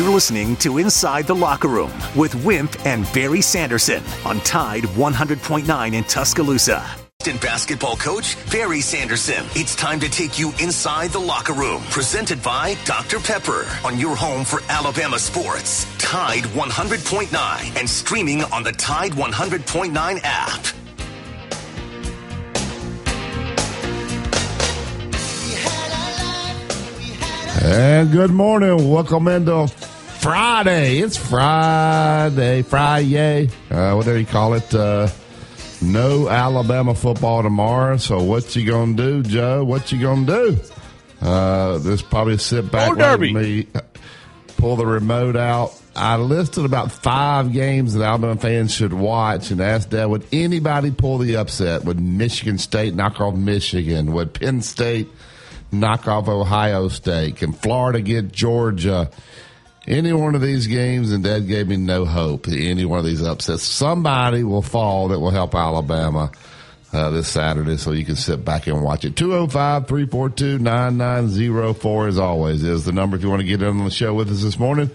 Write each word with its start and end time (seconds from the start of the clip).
You're 0.00 0.08
listening 0.08 0.56
to 0.56 0.78
Inside 0.78 1.26
the 1.26 1.34
Locker 1.34 1.68
Room 1.68 1.92
with 2.16 2.34
Wimp 2.42 2.86
and 2.86 3.04
Barry 3.12 3.42
Sanderson 3.42 4.02
on 4.24 4.40
Tide 4.40 4.84
100.9 4.84 5.92
in 5.92 6.04
Tuscaloosa. 6.04 6.82
Assistant 7.20 7.42
basketball 7.42 7.96
coach 7.96 8.34
Barry 8.50 8.80
Sanderson. 8.80 9.44
It's 9.54 9.76
time 9.76 10.00
to 10.00 10.08
take 10.08 10.38
you 10.38 10.54
inside 10.58 11.10
the 11.10 11.20
locker 11.20 11.52
room. 11.52 11.82
Presented 11.90 12.42
by 12.42 12.78
Dr. 12.86 13.18
Pepper 13.18 13.66
on 13.84 13.98
your 13.98 14.16
home 14.16 14.42
for 14.42 14.62
Alabama 14.70 15.18
sports. 15.18 15.84
Tide 15.98 16.44
100.9 16.44 17.78
and 17.78 17.86
streaming 17.86 18.42
on 18.44 18.62
the 18.62 18.72
Tide 18.72 19.12
100.9 19.12 20.20
app. 20.24 20.66
And 27.62 28.10
good 28.10 28.30
morning. 28.30 28.88
Welcome 28.88 29.28
into 29.28 29.70
Friday. 30.20 30.98
It's 30.98 31.16
Friday, 31.16 32.60
Friday, 32.60 33.48
uh, 33.70 33.94
whatever 33.94 34.18
you 34.18 34.26
call 34.26 34.52
it. 34.52 34.74
Uh, 34.74 35.08
no 35.80 36.28
Alabama 36.28 36.94
football 36.94 37.42
tomorrow. 37.42 37.96
So 37.96 38.22
what 38.22 38.54
you 38.54 38.70
gonna 38.70 38.92
do, 38.92 39.22
Joe? 39.22 39.64
What 39.64 39.90
you 39.90 39.98
gonna 39.98 40.26
do? 40.26 40.58
Uh, 41.22 41.78
this 41.78 42.02
probably 42.02 42.36
sit 42.36 42.70
back 42.70 42.98
Go 42.98 43.16
with 43.16 43.32
me, 43.32 43.66
pull 44.58 44.76
the 44.76 44.84
remote 44.84 45.36
out. 45.36 45.72
I 45.96 46.16
listed 46.18 46.66
about 46.66 46.92
five 46.92 47.54
games 47.54 47.94
that 47.94 48.04
Alabama 48.04 48.36
fans 48.38 48.74
should 48.74 48.92
watch 48.92 49.50
and 49.50 49.60
asked 49.62 49.88
Dad, 49.88 50.04
would 50.06 50.26
anybody 50.32 50.90
pull 50.90 51.16
the 51.16 51.36
upset? 51.36 51.84
Would 51.84 51.98
Michigan 51.98 52.58
State 52.58 52.94
knock 52.94 53.22
off 53.22 53.34
Michigan? 53.34 54.12
Would 54.12 54.34
Penn 54.34 54.60
State 54.60 55.08
knock 55.72 56.06
off 56.06 56.28
Ohio 56.28 56.88
State? 56.88 57.36
Can 57.36 57.52
Florida 57.54 58.02
get 58.02 58.32
Georgia? 58.32 59.10
Any 59.86 60.12
one 60.12 60.34
of 60.34 60.42
these 60.42 60.66
games, 60.66 61.10
and 61.10 61.24
Dad 61.24 61.48
gave 61.48 61.68
me 61.68 61.76
no 61.76 62.04
hope. 62.04 62.48
Any 62.48 62.84
one 62.84 62.98
of 62.98 63.04
these 63.04 63.22
upsets, 63.22 63.62
somebody 63.62 64.44
will 64.44 64.62
fall 64.62 65.08
that 65.08 65.18
will 65.18 65.30
help 65.30 65.54
Alabama 65.54 66.30
uh, 66.92 67.10
this 67.10 67.28
Saturday, 67.28 67.76
so 67.76 67.92
you 67.92 68.04
can 68.04 68.16
sit 68.16 68.44
back 68.44 68.66
and 68.66 68.82
watch 68.82 69.04
it. 69.04 69.16
205 69.16 69.88
342 69.88 70.58
9904, 70.58 72.08
as 72.08 72.18
always, 72.18 72.62
is 72.62 72.84
the 72.84 72.92
number 72.92 73.16
if 73.16 73.22
you 73.22 73.30
want 73.30 73.40
to 73.40 73.46
get 73.46 73.62
in 73.62 73.68
on 73.68 73.84
the 73.84 73.90
show 73.90 74.12
with 74.12 74.30
us 74.30 74.42
this 74.42 74.58
morning. 74.58 74.90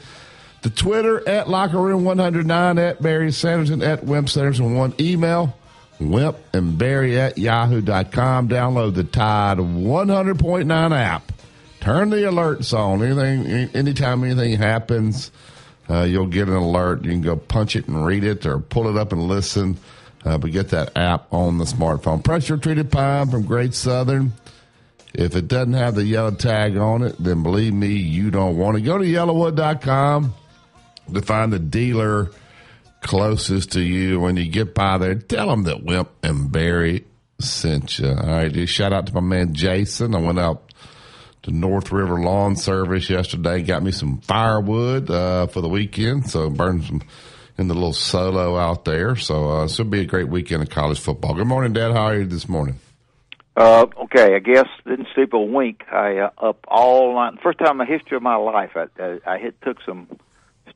The 0.62 0.70
Twitter 0.70 1.28
at 1.28 1.50
Locker 1.50 1.80
Room 1.80 2.06
109 2.06 2.78
at 2.80 3.02
Barry 3.02 3.32
Sanderson 3.32 3.82
at 3.82 4.04
Wimp 4.04 4.30
Sanderson. 4.30 4.76
One 4.76 4.94
email, 5.00 5.56
Wimp 6.00 6.38
and 6.54 6.78
Barry 6.78 7.20
at 7.20 7.38
yahoo.com. 7.38 8.50
Download 8.50 8.94
the 8.94 9.04
Tide 9.04 9.58
100.9 9.58 10.98
app. 10.98 11.32
Turn 11.86 12.10
the 12.10 12.24
alerts 12.24 12.76
on. 12.76 13.04
Anything, 13.04 13.70
anytime 13.76 14.24
anything 14.24 14.58
happens, 14.58 15.30
uh, 15.88 16.02
you'll 16.02 16.26
get 16.26 16.48
an 16.48 16.56
alert. 16.56 17.06
You 17.06 17.12
can 17.12 17.22
go 17.22 17.36
punch 17.36 17.76
it 17.76 17.88
and 17.88 18.04
read 18.04 18.24
it 18.24 18.48
or 18.48 18.58
pull 18.58 18.88
it 18.90 18.98
up 18.98 19.12
and 19.12 19.28
listen. 19.28 19.78
Uh, 20.24 20.40
but 20.40 20.52
get 20.52 20.70
that 20.70 20.98
app 20.98 21.32
on 21.32 21.60
the 21.60 21.64
smartphone. 21.66 22.24
Pressure 22.24 22.58
treated 22.58 22.92
pine 22.92 23.30
from 23.30 23.46
Great 23.46 23.76
Southern. 23.76 24.34
If 25.14 25.36
it 25.36 25.48
doesn't 25.48 25.74
have 25.74 25.94
the 25.94 26.04
yellow 26.04 26.32
tag 26.32 26.76
on 26.76 27.04
it, 27.04 27.18
then 27.20 27.44
believe 27.44 27.76
me, 27.76 27.90
you 27.90 28.32
don't 28.32 28.58
want 28.58 28.78
it. 28.78 28.82
Go 28.82 28.98
to 28.98 29.06
yellowwood.com 29.06 30.34
to 31.14 31.22
find 31.22 31.54
the 31.54 31.60
dealer 31.60 32.32
closest 33.02 33.74
to 33.74 33.82
you. 33.82 34.20
When 34.20 34.38
you 34.38 34.50
get 34.50 34.74
by 34.74 34.98
there, 34.98 35.14
tell 35.14 35.50
them 35.50 35.66
that 35.66 35.84
Wimp 35.84 36.10
and 36.24 36.52
Barry 36.52 37.06
sent 37.38 38.00
you. 38.00 38.10
All 38.10 38.16
right, 38.16 38.52
just 38.52 38.74
shout 38.74 38.92
out 38.92 39.06
to 39.06 39.14
my 39.14 39.20
man 39.20 39.54
Jason. 39.54 40.16
I 40.16 40.20
went 40.20 40.40
out 40.40 40.65
to 41.46 41.52
North 41.52 41.92
River 41.92 42.20
Lawn 42.20 42.56
Service 42.56 43.10
yesterday. 43.10 43.62
Got 43.62 43.84
me 43.84 43.92
some 43.92 44.18
firewood 44.18 45.12
uh, 45.12 45.46
for 45.48 45.62
the 45.62 45.70
weekend, 45.70 46.30
so 46.30 46.50
burned 46.50 46.84
some 46.84 47.04
in 47.58 47.68
the 47.68 47.76
little 47.76 47.94
solo 47.94 48.58
out 48.58 48.84
there. 48.84 49.16
So 49.16 49.50
uh, 49.50 49.62
this 49.64 49.78
will 49.78 49.86
be 49.86 50.02
a 50.02 50.06
great 50.06 50.28
weekend 50.28 50.64
of 50.64 50.70
college 50.70 51.00
football. 51.00 51.36
Good 51.36 51.48
morning, 51.48 51.74
Dad. 51.74 51.92
How 51.92 52.06
are 52.06 52.18
you 52.18 52.26
this 52.26 52.50
morning? 52.50 52.80
Uh, 53.56 53.86
okay, 54.06 54.36
I 54.36 54.40
guess 54.40 54.66
didn't 54.86 55.08
sleep 55.14 55.34
a 55.34 55.40
wink. 55.40 55.84
I 55.92 56.18
uh, 56.18 56.30
up 56.40 56.66
all 56.68 57.14
night. 57.14 57.36
First 57.44 57.60
time 57.60 57.80
in 57.80 57.88
the 57.88 57.94
history 57.94 58.18
of 58.18 58.24
my 58.24 58.36
life, 58.36 58.72
I 58.76 58.88
I, 59.00 59.20
I 59.26 59.38
hit 59.38 59.62
took 59.62 59.78
some 59.86 60.08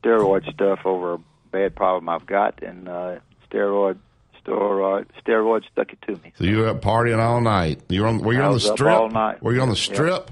steroid 0.02 0.50
stuff 0.54 0.86
over 0.86 1.16
a 1.16 1.20
bad 1.52 1.76
problem 1.76 2.08
I've 2.10 2.28
got, 2.28 2.62
and 2.62 2.88
uh, 2.88 3.16
steroid 3.52 3.98
steroid 4.46 5.08
steroid 5.26 5.64
stuck 5.72 5.92
it 5.92 6.02
to 6.04 6.14
me. 6.24 6.32
So 6.38 6.44
you 6.44 6.60
were 6.60 6.70
up 6.70 6.82
partying 6.82 7.20
all 7.20 7.42
night. 7.42 7.82
You 7.90 8.04
were 8.04 8.08
on? 8.08 8.20
Were 8.20 8.34
you 8.34 8.42
I 8.42 8.46
on 8.46 8.54
the 8.54 8.60
strip? 8.60 8.96
all 8.96 9.10
night. 9.10 9.42
Were 9.42 9.54
you 9.54 9.62
on 9.62 9.70
the 9.70 9.76
strip? 9.76 10.32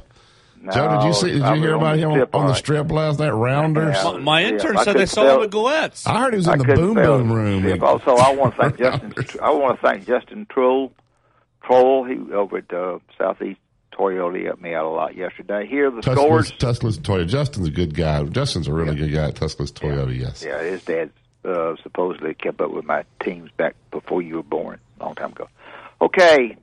No, 0.67 0.73
Joe, 0.73 0.97
did 0.99 1.07
you 1.07 1.13
see? 1.13 1.31
Did 1.33 1.41
I 1.41 1.55
you 1.55 1.61
was 1.61 1.67
hear 1.67 1.75
about 1.75 1.97
him 1.97 2.11
strip, 2.11 2.35
on 2.35 2.47
the 2.47 2.53
strip 2.53 2.91
last 2.91 3.19
night? 3.19 3.29
Rounders. 3.29 3.95
Yeah. 3.95 4.03
My, 4.11 4.17
my 4.19 4.43
intern 4.43 4.75
Yeah, 4.75 4.83
said 4.83 4.95
they 4.97 5.05
saw 5.05 5.37
him 5.37 5.43
at 5.43 5.49
Gallettes. 5.49 6.05
I 6.05 6.19
heard 6.19 6.33
he 6.33 6.37
was 6.37 6.47
in 6.47 6.53
I 6.53 6.57
the 6.57 6.73
boom 6.75 6.93
boom 6.95 7.31
room. 7.31 7.63
see. 7.63 7.79
Also, 7.79 8.15
I 8.15 8.35
want 8.35 8.55
to 8.55 8.61
thank 8.61 8.77
Justin. 8.77 9.39
I 9.41 9.51
want 9.51 9.79
to 9.81 9.87
thank 9.87 10.05
Justin 10.05 10.45
Troll. 10.49 10.91
Troll, 11.63 12.03
he 12.05 12.33
over 12.33 12.57
at 12.59 12.71
uh, 12.73 12.99
Southeast 13.17 13.59
Toyota, 13.93 14.45
helped 14.45 14.61
me 14.61 14.73
out 14.73 14.85
a 14.85 14.89
lot 14.89 15.15
yesterday. 15.15 15.65
Here 15.67 15.87
are 15.87 15.91
the 15.91 16.01
Tuscaloosa, 16.01 16.47
scores. 16.47 16.51
Tuscaloosa 16.59 17.01
Toyota. 17.01 17.27
Justin's 17.27 17.67
a 17.67 17.71
good 17.71 17.95
guy. 17.95 18.23
Justin's 18.25 18.67
a 18.67 18.73
really 18.73 18.95
good 18.95 19.11
guy 19.13 19.29
at 19.29 19.35
Tuscaloosa 19.35 19.73
Toyota. 19.73 20.17
Yes. 20.17 20.43
Yeah, 20.45 20.61
his 20.61 20.83
dad 20.83 21.09
uh, 21.45 21.75
supposedly 21.81 22.33
kept 22.33 22.61
up 22.61 22.71
with 22.71 22.85
my 22.85 23.03
teams 23.23 23.49
back 23.57 23.75
before 23.91 24.21
you 24.21 24.35
were 24.35 24.43
born, 24.43 24.79
a 24.99 25.03
long 25.05 25.15
time 25.15 25.31
ago. 25.31 25.47
Okay, 26.01 26.55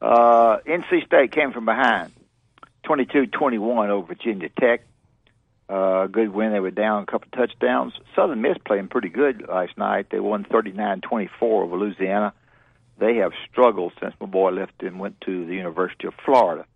uh, 0.00 0.56
NC 0.66 1.06
State 1.06 1.30
came 1.32 1.52
from 1.52 1.64
behind, 1.66 2.10
22-21 2.84 3.88
over 3.88 4.06
Virginia 4.06 4.48
Tech. 4.60 4.84
Uh, 5.68 6.06
good 6.06 6.32
win. 6.32 6.52
They 6.52 6.60
were 6.60 6.70
down 6.70 7.04
a 7.04 7.06
couple 7.06 7.28
touchdowns. 7.34 7.92
Southern 8.14 8.42
Miss 8.42 8.58
playing 8.66 8.88
pretty 8.88 9.08
good 9.08 9.46
last 9.48 9.78
night. 9.78 10.06
They 10.10 10.20
won 10.20 10.44
39-24 10.44 11.28
over 11.40 11.76
Louisiana. 11.76 12.34
They 12.98 13.16
have 13.16 13.32
struggled 13.50 13.92
since 14.00 14.14
my 14.20 14.26
boy 14.26 14.50
left 14.50 14.82
and 14.82 15.00
went 15.00 15.20
to 15.22 15.46
the 15.46 15.54
University 15.54 16.06
of 16.06 16.14
Florida. 16.24 16.66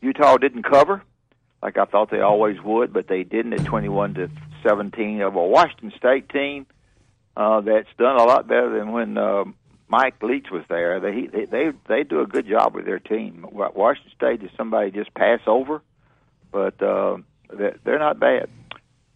Utah 0.00 0.36
didn't 0.36 0.62
cover 0.62 1.02
like 1.62 1.78
I 1.78 1.84
thought 1.84 2.10
they 2.10 2.20
always 2.20 2.60
would, 2.62 2.92
but 2.92 3.08
they 3.08 3.24
didn't 3.24 3.54
at 3.54 3.64
21 3.64 4.14
to 4.14 4.30
17 4.62 5.20
of 5.22 5.36
a 5.36 5.46
Washington 5.46 5.92
State 5.96 6.28
team 6.28 6.66
uh, 7.36 7.60
that's 7.60 7.88
done 7.98 8.16
a 8.16 8.24
lot 8.24 8.46
better 8.46 8.78
than 8.78 8.92
when 8.92 9.18
uh, 9.18 9.44
Mike 9.88 10.22
Leach 10.22 10.46
was 10.50 10.64
there. 10.68 11.00
They, 11.00 11.26
they 11.26 11.44
they 11.44 11.70
they 11.88 12.02
do 12.02 12.20
a 12.20 12.26
good 12.26 12.46
job 12.48 12.74
with 12.74 12.86
their 12.86 12.98
team. 12.98 13.46
Washington 13.50 14.12
State 14.16 14.42
is 14.42 14.50
somebody 14.56 14.90
just 14.90 15.14
pass 15.14 15.40
over, 15.46 15.82
but 16.50 16.80
uh, 16.82 17.18
they're, 17.52 17.98
not 17.98 18.18
bad. 18.18 18.48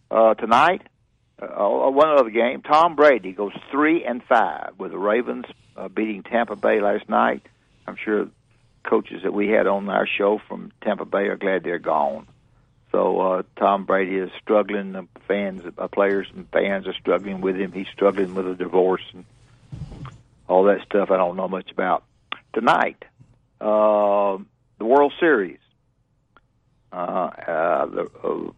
Uh, 0.09 0.33
tonight, 0.35 0.81
uh, 1.41 1.47
one 1.67 2.09
other 2.09 2.29
game. 2.29 2.61
Tom 2.61 2.95
Brady 2.95 3.33
goes 3.33 3.53
three 3.69 4.05
and 4.05 4.23
five 4.23 4.73
with 4.77 4.91
the 4.91 4.97
Ravens 4.97 5.45
uh, 5.75 5.89
beating 5.89 6.23
Tampa 6.23 6.55
Bay 6.55 6.79
last 6.79 7.09
night. 7.09 7.45
I'm 7.85 7.97
sure 7.97 8.27
coaches 8.83 9.23
that 9.23 9.33
we 9.33 9.49
had 9.49 9.67
on 9.67 9.89
our 9.89 10.07
show 10.07 10.39
from 10.47 10.71
Tampa 10.81 11.05
Bay 11.05 11.27
are 11.27 11.37
glad 11.37 11.63
they're 11.63 11.79
gone. 11.79 12.27
So 12.91 13.19
uh, 13.19 13.43
Tom 13.57 13.85
Brady 13.85 14.17
is 14.17 14.31
struggling. 14.41 14.93
The 14.93 15.07
fans, 15.27 15.63
uh, 15.77 15.87
players, 15.87 16.27
and 16.35 16.47
fans 16.49 16.87
are 16.87 16.93
struggling 16.93 17.41
with 17.41 17.55
him. 17.55 17.71
He's 17.71 17.87
struggling 17.93 18.33
with 18.33 18.47
a 18.47 18.55
divorce 18.55 19.03
and 19.13 19.25
all 20.51 20.65
that 20.65 20.81
stuff. 20.85 21.09
I 21.11 21.17
don't 21.17 21.37
know 21.37 21.47
much 21.47 21.71
about 21.71 22.03
tonight. 22.53 23.03
Uh, 23.61 24.37
the 24.79 24.85
World 24.85 25.13
Series. 25.19 25.59
Uh, 26.91 26.95
uh, 26.95 27.85
the 27.85 28.09
uh, 28.23 28.51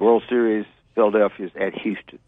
World 0.00 0.24
Series, 0.28 0.66
Philadelphia's 0.96 1.52
at 1.60 1.74
Houston. 1.74 2.18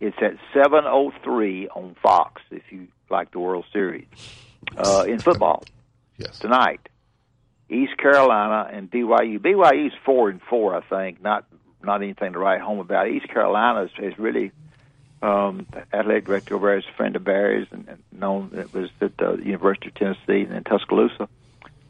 It's 0.00 0.16
at 0.22 0.34
7:03 0.54 1.68
on 1.76 1.94
Fox. 2.02 2.40
If 2.50 2.62
you 2.70 2.88
like 3.10 3.32
the 3.32 3.38
World 3.40 3.66
Series 3.72 4.06
uh, 4.76 5.04
in 5.06 5.20
football 5.22 5.64
Yes. 6.18 6.38
tonight. 6.38 6.80
East 7.70 7.96
Carolina 7.98 8.68
and 8.72 8.90
BYU. 8.90 9.38
BYU's 9.38 9.92
four 10.06 10.30
and 10.30 10.40
four, 10.48 10.74
I 10.74 10.80
think. 10.88 11.22
Not 11.22 11.44
not 11.82 12.02
anything 12.02 12.32
to 12.32 12.38
write 12.38 12.60
home 12.62 12.78
about. 12.78 13.08
East 13.08 13.28
Carolina 13.28 13.82
is, 13.84 13.90
is 14.12 14.18
really 14.18 14.52
um, 15.22 15.66
director 15.90 16.58
there 16.58 16.78
is 16.78 16.84
a 16.92 16.96
friend 16.96 17.16
of 17.16 17.24
Barry's 17.24 17.66
and, 17.70 17.88
and 17.88 18.02
known 18.12 18.50
it 18.54 18.72
was 18.72 18.90
at 19.00 19.16
the 19.16 19.40
University 19.44 19.88
of 19.88 19.94
Tennessee 19.94 20.42
and 20.46 20.52
in 20.52 20.64
Tuscaloosa. 20.64 21.28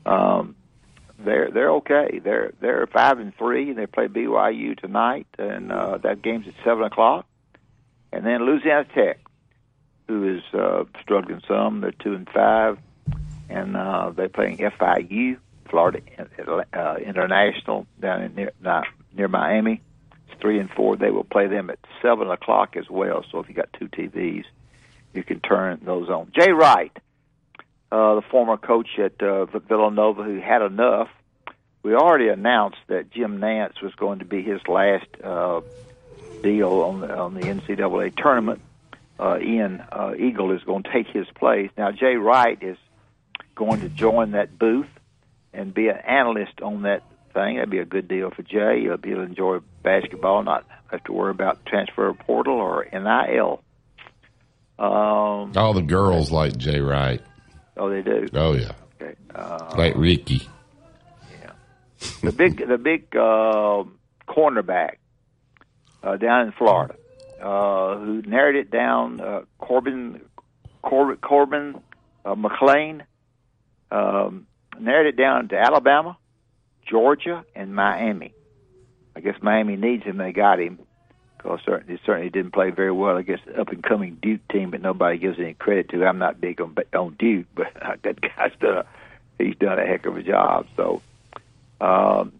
Um, 0.06 0.54
they're 1.18 1.50
they're 1.50 1.70
okay. 1.72 2.20
They're 2.22 2.52
they're 2.60 2.86
five 2.86 3.18
and 3.18 3.34
three. 3.36 3.72
They 3.72 3.86
play 3.86 4.06
BYU 4.06 4.78
tonight, 4.78 5.26
and 5.38 5.72
uh, 5.72 5.98
that 5.98 6.22
game's 6.22 6.46
at 6.46 6.54
seven 6.64 6.84
o'clock. 6.84 7.26
And 8.12 8.24
then 8.24 8.46
Louisiana 8.46 8.86
Tech, 8.94 9.18
who 10.06 10.36
is 10.36 10.42
uh, 10.54 10.84
struggling 11.02 11.42
some. 11.46 11.80
They're 11.80 11.92
two 11.92 12.14
and 12.14 12.28
five, 12.30 12.78
and 13.48 13.76
uh, 13.76 14.10
they're 14.10 14.28
playing 14.28 14.58
FIU, 14.58 15.38
Florida 15.68 16.00
uh, 16.72 16.96
International, 17.04 17.86
down 18.00 18.22
in 18.22 18.34
near 18.34 18.52
not 18.60 18.86
near 19.12 19.28
Miami. 19.28 19.82
Three 20.40 20.60
and 20.60 20.70
four. 20.70 20.96
They 20.96 21.10
will 21.10 21.24
play 21.24 21.48
them 21.48 21.68
at 21.70 21.78
seven 22.00 22.30
o'clock 22.30 22.76
as 22.76 22.88
well. 22.88 23.24
So 23.30 23.40
if 23.40 23.48
you 23.48 23.54
got 23.54 23.72
two 23.72 23.88
TVs, 23.88 24.44
you 25.12 25.24
can 25.24 25.40
turn 25.40 25.80
those 25.84 26.08
on. 26.08 26.30
Jay 26.38 26.52
Wright, 26.52 26.96
uh, 27.90 28.14
the 28.16 28.22
former 28.30 28.56
coach 28.56 28.88
at 28.98 29.20
uh, 29.22 29.46
Villanova, 29.46 30.22
who 30.22 30.40
had 30.40 30.62
enough. 30.62 31.08
We 31.82 31.94
already 31.94 32.28
announced 32.28 32.78
that 32.88 33.10
Jim 33.10 33.40
Nantz 33.40 33.82
was 33.82 33.94
going 33.94 34.18
to 34.20 34.24
be 34.24 34.42
his 34.42 34.60
last 34.68 35.06
uh, 35.22 35.60
deal 36.42 36.82
on 36.82 37.00
the 37.00 37.16
on 37.16 37.34
the 37.34 37.40
NCAA 37.40 38.16
tournament. 38.16 38.60
Uh, 39.18 39.38
Ian 39.40 39.82
uh, 39.90 40.14
Eagle 40.16 40.52
is 40.52 40.62
going 40.62 40.84
to 40.84 40.92
take 40.92 41.08
his 41.08 41.26
place. 41.34 41.70
Now 41.76 41.90
Jay 41.90 42.14
Wright 42.16 42.62
is 42.62 42.76
going 43.54 43.80
to 43.80 43.88
join 43.88 44.32
that 44.32 44.56
booth 44.58 44.86
and 45.52 45.74
be 45.74 45.88
an 45.88 45.96
analyst 45.96 46.60
on 46.62 46.82
that 46.82 47.02
thing. 47.34 47.56
That'd 47.56 47.70
be 47.70 47.78
a 47.78 47.84
good 47.84 48.06
deal 48.06 48.30
for 48.30 48.42
Jay. 48.42 48.82
He'll 48.82 49.20
enjoy 49.20 49.58
basketball, 49.88 50.42
not 50.42 50.66
have 50.90 51.02
to 51.04 51.12
worry 51.12 51.30
about 51.30 51.64
transfer 51.64 52.12
portal 52.12 52.54
or 52.54 52.86
NIL. 52.92 53.62
Um, 54.78 55.52
All 55.56 55.72
the 55.72 55.82
girls 55.82 56.30
like 56.30 56.56
Jay 56.56 56.80
Wright. 56.80 57.22
oh, 57.76 57.88
they 57.90 58.02
do. 58.02 58.28
Oh 58.34 58.52
yeah, 58.52 58.72
Okay. 59.00 59.14
Uh, 59.34 59.74
like 59.76 59.94
Ricky. 59.96 60.48
Yeah. 61.42 61.52
The 62.22 62.32
big 62.32 62.68
the 62.68 62.78
big 62.78 63.16
uh, 63.16 63.84
cornerback 64.28 64.96
uh, 66.02 66.16
down 66.16 66.46
in 66.46 66.52
Florida 66.52 66.94
uh, 67.40 67.96
who 67.98 68.22
narrowed 68.22 68.56
it 68.56 68.70
down 68.70 69.20
uh, 69.20 69.42
Corbin 69.58 70.20
Corbin, 70.82 71.16
Corbin 71.16 71.80
uh, 72.24 72.34
McClain 72.34 73.02
um, 73.90 74.46
narrowed 74.78 75.06
it 75.06 75.16
down 75.16 75.48
to 75.48 75.56
Alabama, 75.58 76.16
Georgia, 76.88 77.44
and 77.54 77.74
Miami. 77.74 78.32
I 79.18 79.20
guess 79.20 79.42
Miami 79.42 79.74
needs 79.74 80.04
him. 80.04 80.18
They 80.18 80.30
got 80.30 80.60
him 80.60 80.78
because 81.36 81.58
certainly 81.64 82.00
certainly 82.06 82.30
didn't 82.30 82.52
play 82.52 82.70
very 82.70 82.92
well 82.92 83.16
against 83.16 83.46
the 83.46 83.60
up 83.60 83.70
and 83.70 83.82
coming 83.82 84.16
Duke 84.22 84.46
team, 84.46 84.70
but 84.70 84.80
nobody 84.80 85.18
gives 85.18 85.40
any 85.40 85.54
credit 85.54 85.88
to. 85.88 86.06
I'm 86.06 86.20
not 86.20 86.40
big 86.40 86.60
on 86.60 86.76
on 86.94 87.16
Duke, 87.18 87.46
but 87.56 87.66
that 88.04 88.20
guy's 88.20 88.52
done 88.60 88.76
a, 88.78 88.86
he's 89.42 89.56
done 89.56 89.76
a 89.76 89.84
heck 89.84 90.06
of 90.06 90.16
a 90.16 90.22
job. 90.22 90.66
So. 90.76 91.02
Um, 91.80 92.32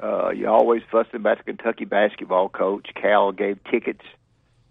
uh, 0.00 0.30
you 0.30 0.46
always 0.46 0.82
fussing 0.92 1.16
about 1.16 1.38
the 1.38 1.44
Kentucky 1.44 1.84
basketball 1.84 2.48
coach. 2.48 2.88
Cal 2.94 3.32
gave 3.32 3.58
tickets 3.64 4.04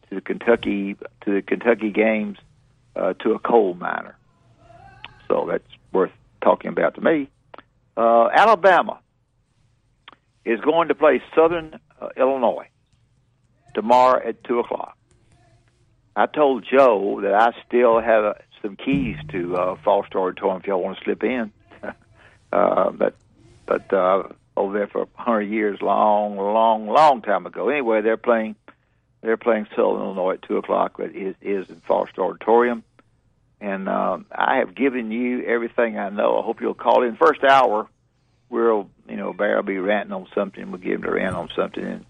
to 0.08 0.16
the 0.16 0.22
Kentucky 0.22 0.96
to 1.26 1.34
the 1.34 1.42
Kentucky 1.42 1.90
games 1.90 2.38
uh, 2.96 3.12
to 3.16 3.34
a 3.34 3.40
coal 3.40 3.74
miner, 3.74 4.16
so 5.28 5.46
that's 5.50 5.68
worth 5.92 6.12
talking 6.42 6.70
about 6.70 6.96
to 6.96 7.02
me. 7.02 7.30
Uh, 7.98 8.30
Alabama 8.34 9.00
is 10.48 10.62
going 10.62 10.88
to 10.88 10.96
play 10.96 11.22
Southern 11.36 11.78
uh, 12.02 12.10
Illinois 12.16 12.68
tomorrow 13.74 14.26
at 14.26 14.44
two 14.46 14.60
o'clock. 14.60 14.98
I 16.16 16.26
told 16.26 16.66
Joe 16.70 17.20
that 17.22 17.34
I 17.34 17.52
still 17.68 18.00
have 18.00 18.24
uh, 18.24 18.34
some 18.62 18.76
keys 18.78 19.18
to 19.30 19.56
uh, 19.56 19.76
Foster 19.84 20.20
Auditorium 20.20 20.62
if 20.62 20.68
y'all 20.68 20.82
want 20.82 20.98
to 20.98 21.04
slip 21.04 21.24
in. 21.24 21.52
uh, 22.54 22.92
but 22.92 23.16
but 23.66 23.94
uh, 23.94 24.24
over 24.56 24.78
there 24.78 24.88
for 24.88 25.04
a 25.04 25.22
hundred 25.22 25.50
years, 25.50 25.82
long, 25.82 26.38
long, 26.38 26.88
long 26.88 27.22
time 27.22 27.46
ago. 27.46 27.70
Anyway, 27.70 28.02
they're 28.02 28.18
playing 28.18 28.56
they're 29.22 29.38
playing 29.38 29.68
Southern 29.76 30.02
Illinois 30.02 30.36
at 30.36 30.44
two 30.44 30.58
o'clock. 30.58 30.94
But 30.98 31.14
it 31.14 31.36
is 31.42 31.70
in 31.70 31.82
Foster 31.82 32.24
Auditorium, 32.24 32.84
and 33.60 33.90
um, 33.90 34.26
I 34.32 34.58
have 34.60 34.74
given 34.76 35.12
you 35.12 35.44
everything 35.44 36.00
I 36.00 36.10
know. 36.10 36.40
I 36.40 36.44
hope 36.44 36.62
you'll 36.62 36.74
call 36.74 37.04
in 37.04 37.18
first 37.18 37.44
hour. 37.44 37.90
We'll 38.50 38.90
you 39.10 39.16
know 39.18 39.34
Barry 39.34 39.56
will 39.56 39.64
be 39.64 39.78
ranting 39.78 40.14
on 40.14 40.28
something. 40.34 40.72
We'll 40.72 40.82
give 40.82 40.96
him 40.96 41.02
to 41.04 41.12
rant 41.12 41.36
on 41.36 41.50
something. 41.56 41.84
And 41.84 42.06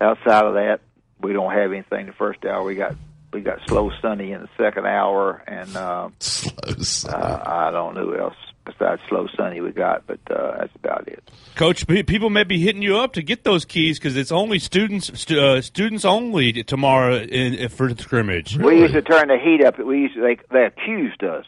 outside 0.00 0.44
of 0.44 0.54
that, 0.54 0.80
we 1.20 1.32
don't 1.32 1.52
have 1.52 1.72
anything. 1.72 2.06
The 2.06 2.12
first 2.12 2.44
hour 2.44 2.62
we 2.62 2.74
got 2.74 2.94
we 3.32 3.40
got 3.40 3.58
slow 3.68 3.90
sunny 4.00 4.32
in 4.32 4.40
the 4.42 4.48
second 4.56 4.86
hour, 4.86 5.42
and 5.46 5.76
uh, 5.76 6.08
Slow 6.18 6.82
son. 6.82 7.14
uh, 7.14 7.42
I 7.44 7.70
don't 7.70 7.94
know 7.94 8.06
who 8.06 8.18
else 8.18 8.36
besides 8.64 9.00
slow 9.08 9.28
sunny 9.36 9.60
we 9.60 9.70
got, 9.70 10.06
but 10.06 10.18
uh, 10.30 10.58
that's 10.58 10.74
about 10.74 11.06
it. 11.08 11.22
Coach, 11.54 11.86
people 11.86 12.30
may 12.30 12.44
be 12.44 12.58
hitting 12.58 12.82
you 12.82 12.98
up 12.98 13.12
to 13.14 13.22
get 13.22 13.44
those 13.44 13.64
keys 13.64 13.98
because 13.98 14.16
it's 14.16 14.32
only 14.32 14.58
students 14.58 15.18
stu- 15.18 15.40
uh, 15.40 15.60
students 15.60 16.04
only 16.04 16.64
tomorrow 16.64 17.18
in, 17.18 17.68
for 17.68 17.92
the 17.92 18.02
scrimmage. 18.02 18.56
We 18.58 18.80
used 18.80 18.94
to 18.94 19.02
turn 19.02 19.28
the 19.28 19.38
heat 19.38 19.64
up. 19.64 19.78
We 19.78 20.00
used 20.02 20.14
to, 20.14 20.20
they 20.20 20.38
they 20.50 20.64
accused 20.64 21.22
us, 21.22 21.46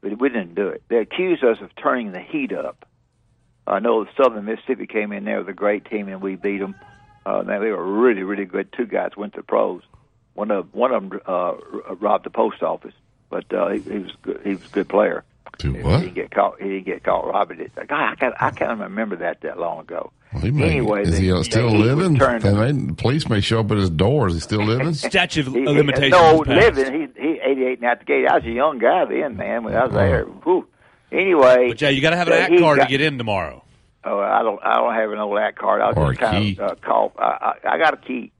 but 0.00 0.18
we 0.20 0.28
didn't 0.28 0.54
do 0.54 0.68
it. 0.68 0.82
They 0.88 0.98
accused 0.98 1.42
us 1.42 1.58
of 1.60 1.70
turning 1.76 2.12
the 2.12 2.20
heat 2.20 2.52
up. 2.52 2.85
I 3.66 3.78
know 3.80 4.04
the 4.04 4.10
Southern 4.22 4.44
Mississippi 4.44 4.86
came 4.86 5.12
in 5.12 5.24
there 5.24 5.38
with 5.38 5.48
a 5.48 5.52
great 5.54 5.84
team 5.86 6.08
and 6.08 6.20
we 6.20 6.36
beat 6.36 6.58
them. 6.58 6.74
Uh, 7.24 7.42
they 7.42 7.58
were 7.58 7.84
really 8.00 8.22
really 8.22 8.44
good. 8.44 8.72
Two 8.72 8.86
guys 8.86 9.16
went 9.16 9.34
to 9.34 9.42
pros. 9.42 9.82
One 10.34 10.50
of 10.50 10.72
one 10.74 10.92
of 10.92 11.08
them 11.08 11.20
uh, 11.26 11.54
robbed 12.00 12.24
the 12.26 12.30
post 12.30 12.62
office, 12.62 12.94
but 13.30 13.52
uh, 13.52 13.68
he, 13.70 13.80
he 13.80 13.98
was 13.98 14.12
good, 14.22 14.40
he 14.44 14.50
was 14.50 14.64
a 14.64 14.68
good 14.68 14.88
player. 14.88 15.24
Do 15.58 15.72
He 15.72 15.82
didn't 15.82 16.14
get 16.14 16.30
caught. 16.30 16.60
He 16.60 16.68
didn't 16.68 16.84
get 16.84 17.02
caught 17.02 17.26
robbing 17.26 17.60
it. 17.60 17.72
God, 17.74 17.90
I 17.90 18.14
can't 18.14 18.34
I 18.38 18.50
can't 18.50 18.78
remember 18.78 19.16
that 19.16 19.40
that 19.40 19.58
long 19.58 19.80
ago. 19.80 20.12
Well, 20.32 20.42
he 20.42 20.50
may- 20.50 20.64
anyway, 20.64 21.02
is 21.02 21.12
the- 21.12 21.16
he 21.32 21.42
still 21.44 21.68
heat 21.70 21.78
was 21.78 21.86
living? 21.86 22.16
turned 22.16 22.44
up. 22.44 22.54
They 22.58 22.72
the 22.72 22.92
police 22.94 23.28
may 23.28 23.40
show 23.40 23.60
up 23.60 23.70
at 23.70 23.78
his 23.78 23.88
door. 23.90 24.28
Is 24.28 24.34
he 24.34 24.40
still 24.40 24.62
living? 24.64 24.92
Statute 24.92 25.46
of 25.46 25.54
He, 25.54 25.60
he, 25.60 25.66
limitations. 25.66 26.12
no, 26.12 26.44
living. 26.46 26.92
He 27.16 27.20
he 27.22 27.40
eighty 27.42 27.64
eight 27.64 27.78
and 27.78 27.86
out 27.88 28.00
the 28.00 28.04
gate. 28.04 28.26
I 28.28 28.34
was 28.36 28.44
a 28.44 28.50
young 28.50 28.78
guy 28.78 29.06
then, 29.06 29.36
man. 29.38 29.64
When 29.64 29.74
I 29.74 29.84
was 29.86 29.94
there. 29.94 30.24
Whew. 30.24 30.66
Anyway, 31.12 31.68
But 31.68 31.80
yeah, 31.80 31.88
you 31.90 32.00
got 32.00 32.10
to 32.10 32.16
have 32.16 32.26
an 32.28 32.34
uh, 32.34 32.36
act 32.36 32.58
card 32.58 32.78
got- 32.78 32.84
to 32.84 32.90
get 32.90 33.00
in 33.00 33.18
tomorrow. 33.18 33.62
Oh, 34.04 34.20
I 34.20 34.42
don't. 34.42 34.60
I 34.62 34.76
don't 34.76 34.94
have 34.94 35.10
an 35.10 35.18
old 35.18 35.36
act 35.36 35.58
card. 35.58 35.80
I'll 35.82 35.98
Or 35.98 36.12
just 36.14 36.20
kind 36.20 36.56
of 36.60 36.70
uh, 36.70 36.74
call. 36.76 37.12
I, 37.18 37.54
I, 37.64 37.74
I 37.74 37.78
got 37.78 37.94
a 37.94 37.96
key. 37.96 38.30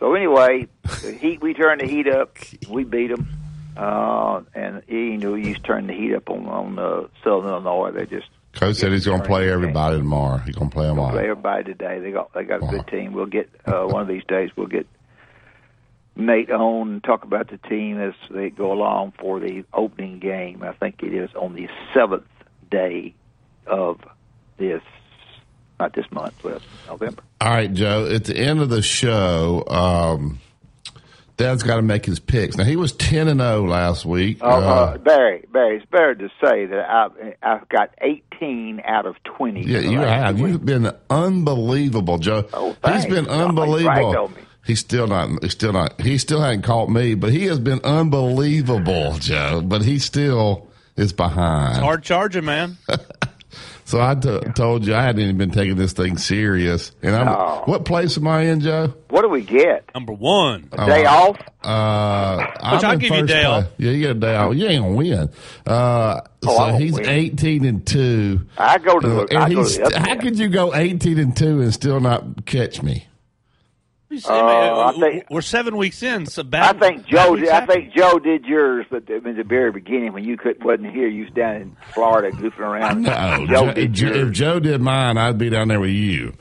So 0.00 0.14
anyway, 0.14 0.68
the 1.02 1.12
heat. 1.12 1.40
We 1.40 1.54
turned 1.54 1.80
the 1.80 1.86
heat 1.86 2.06
up. 2.08 2.36
We 2.68 2.84
beat 2.84 3.08
them, 3.08 3.26
uh, 3.74 4.42
and 4.54 4.82
he 4.86 5.16
knew 5.16 5.34
he 5.34 5.48
used 5.48 5.62
to 5.62 5.66
turn 5.66 5.86
the 5.86 5.94
heat 5.94 6.14
up 6.14 6.28
on 6.28 6.46
on 6.46 6.78
uh, 6.78 7.06
Southern 7.24 7.48
Illinois. 7.48 7.92
They 7.92 8.04
just 8.04 8.26
Coach 8.52 8.76
said 8.76 8.92
he's 8.92 9.06
going 9.06 9.22
to 9.22 9.26
play 9.26 9.50
everybody 9.50 9.96
tomorrow. 9.96 10.38
He's 10.38 10.54
going 10.56 10.68
to 10.68 10.74
play 10.74 10.86
them 10.86 10.98
all. 10.98 11.10
play 11.10 11.22
everybody 11.22 11.64
today. 11.64 12.00
They 12.00 12.10
got 12.10 12.32
they 12.34 12.44
got 12.44 12.62
a 12.62 12.66
good 12.66 12.86
team. 12.88 13.12
We'll 13.14 13.26
get 13.26 13.48
uh, 13.64 13.84
one 13.84 14.02
of 14.02 14.08
these 14.08 14.24
days. 14.28 14.50
We'll 14.56 14.66
get 14.66 14.86
Nate 16.18 16.50
on 16.50 16.88
and 16.94 17.04
talk 17.04 17.22
about 17.24 17.48
the 17.48 17.58
team 17.58 18.00
as 18.00 18.12
they 18.28 18.50
go 18.50 18.72
along 18.72 19.12
for 19.18 19.38
the 19.38 19.64
opening 19.72 20.18
game. 20.18 20.62
I 20.62 20.72
think 20.72 21.02
it 21.02 21.14
is 21.14 21.30
on 21.34 21.54
the 21.54 21.68
seventh 21.94 22.26
day 22.70 23.14
of 23.66 24.00
this, 24.56 24.82
not 25.78 25.94
this 25.94 26.10
month, 26.10 26.34
but 26.42 26.60
November. 26.88 27.22
All 27.40 27.50
right, 27.50 27.72
Joe. 27.72 28.06
At 28.12 28.24
the 28.24 28.36
end 28.36 28.60
of 28.60 28.68
the 28.68 28.82
show, 28.82 29.64
um, 29.68 30.40
Dad's 31.36 31.62
got 31.62 31.76
to 31.76 31.82
make 31.82 32.04
his 32.04 32.18
picks. 32.18 32.56
Now 32.56 32.64
he 32.64 32.74
was 32.74 32.90
ten 32.92 33.28
and 33.28 33.38
zero 33.38 33.64
last 33.64 34.04
week. 34.04 34.38
Oh, 34.40 34.48
uh, 34.48 34.98
Barry, 34.98 35.44
Barry, 35.52 35.76
it's 35.76 35.86
better 35.86 36.16
to 36.16 36.28
say 36.42 36.66
that 36.66 36.90
I've 36.90 37.12
I've 37.40 37.68
got 37.68 37.94
eighteen 38.00 38.82
out 38.84 39.06
of 39.06 39.22
twenty. 39.22 39.62
yeah, 39.62 39.78
you 39.78 40.00
have. 40.00 40.40
You've 40.40 40.64
been 40.64 40.90
unbelievable, 41.08 42.18
Joe. 42.18 42.48
Oh, 42.52 42.70
he's 42.70 42.76
thanks. 42.78 43.06
been 43.06 43.28
Oh, 43.28 43.36
you 43.36 43.44
unbelievable. 43.44 44.32
On 44.68 44.72
me. 44.72 44.74
He's 44.74 44.80
still 44.80 45.06
not. 45.06 45.42
He's 45.42 45.52
still 45.52 45.72
not. 45.72 46.00
He 46.00 46.18
still 46.18 46.40
hadn't 46.40 46.62
caught 46.62 46.88
me, 46.90 47.14
but 47.14 47.30
he 47.30 47.46
has 47.46 47.58
been 47.58 47.80
unbelievable, 47.84 49.14
Joe. 49.18 49.62
But 49.64 49.82
he 49.82 49.98
still 49.98 50.68
is 50.96 51.12
behind. 51.12 51.76
It's 51.76 51.78
Hard 51.82 52.02
charging, 52.02 52.44
man. 52.44 52.76
So 53.84 53.98
I 54.02 54.14
t- 54.16 54.38
told 54.54 54.86
you 54.86 54.94
I 54.94 55.00
hadn't 55.00 55.22
even 55.22 55.38
been 55.38 55.50
taking 55.50 55.76
this 55.76 55.94
thing 55.94 56.18
serious. 56.18 56.92
And 57.02 57.16
I'm, 57.16 57.24
No. 57.24 57.62
what 57.64 57.86
place 57.86 58.18
am 58.18 58.28
I 58.28 58.42
in, 58.42 58.60
Joe? 58.60 58.92
What 59.08 59.22
do 59.22 59.30
we 59.30 59.40
get? 59.40 59.88
Number 59.94 60.12
one. 60.12 60.68
A 60.72 60.84
day 60.84 61.06
off? 61.06 61.38
Uh, 61.64 62.36
Coach, 62.36 62.58
I'm 62.60 62.84
I'll 62.84 62.96
give 62.98 63.02
you 63.10 63.16
a 63.16 63.20
first 63.20 63.28
day 63.28 63.44
place. 63.44 63.46
off. 63.46 63.64
Yeah, 63.78 63.90
you 63.92 64.00
get 64.02 64.10
a 64.10 64.14
day 64.20 64.36
off. 64.36 64.54
You 64.54 64.66
ain't 64.66 64.82
gonna 64.82 64.94
win. 64.94 65.30
Uh, 65.66 66.20
Oh, 66.46 66.54
so 66.54 66.58
won't 66.58 66.82
he's 66.82 66.92
win. 66.92 67.08
18 67.08 67.64
and 67.64 67.86
two. 67.86 68.42
I 68.58 68.76
go 68.76 69.00
to 69.00 69.08
the. 69.08 69.20
Uh, 69.38 69.40
I 69.46 69.48
go 69.54 69.62
he's, 69.62 69.78
to 69.78 69.84
the 69.88 69.98
how 70.00 70.16
could 70.20 70.38
you 70.38 70.48
go 70.50 70.74
18 70.74 71.18
and 71.18 71.34
two 71.34 71.62
and 71.62 71.72
still 71.72 71.98
not 71.98 72.44
catch 72.44 72.82
me? 72.82 73.06
I 74.10 74.92
think- 74.98 75.26
We're 75.30 75.42
seven 75.42 75.76
weeks 75.76 76.02
in. 76.02 76.26
So 76.26 76.42
I 76.52 76.72
think 76.72 77.06
Joe. 77.06 77.36
Did, 77.36 77.48
I 77.50 77.66
think 77.66 77.92
Joe 77.94 78.18
did 78.18 78.44
yours, 78.46 78.86
but 78.90 79.08
in 79.08 79.36
the 79.36 79.44
very 79.44 79.70
beginning 79.70 80.12
when 80.14 80.24
you 80.24 80.36
couldn't 80.36 80.64
wasn't 80.64 80.92
here, 80.94 81.08
you 81.08 81.24
was 81.24 81.32
down 81.34 81.56
in 81.56 81.76
Florida 81.92 82.30
goofing 82.36 82.60
around. 82.60 83.02
No, 83.02 83.46
Joe 83.46 83.72
did 83.72 83.92
Jo- 83.92 84.06
if. 84.08 84.32
Joe 84.32 84.60
did 84.60 84.80
mine, 84.80 85.18
I'd 85.18 85.36
be 85.38 85.50
down 85.50 85.68
there 85.68 85.80
with 85.80 85.90
you. 85.90 86.32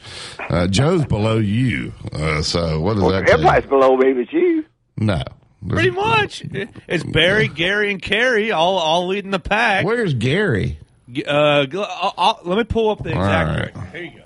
Uh, 0.50 0.68
Joe's 0.68 1.06
below 1.06 1.38
you. 1.38 1.94
Uh, 2.14 2.42
so 2.42 2.80
what 2.80 2.94
does 2.94 3.04
Well, 3.04 3.12
that 3.12 3.28
tell 3.28 3.40
you? 3.40 3.46
everybody's 3.48 3.70
below 3.70 3.98
me 3.98 4.14
but 4.14 4.32
you. 4.34 4.66
No. 4.98 5.22
Pretty 5.68 5.90
much. 5.90 6.44
It's 6.88 7.04
Barry, 7.04 7.48
Gary, 7.50 7.92
and 7.92 8.02
Carrie 8.02 8.52
all 8.52 8.78
all 8.78 9.08
leading 9.08 9.32
the 9.32 9.40
pack. 9.40 9.86
Where's 9.86 10.14
Gary? 10.14 10.80
Uh, 11.28 11.66
I'll, 11.74 12.14
I'll- 12.18 12.40
let 12.46 12.58
me 12.58 12.64
pull 12.64 12.90
up 12.92 13.04
the 13.04 13.10
exact. 13.10 13.50
All 13.50 13.56
right. 13.56 13.76
record. 13.76 13.90
Here 13.92 14.04
you 14.04 14.20
go. 14.20 14.24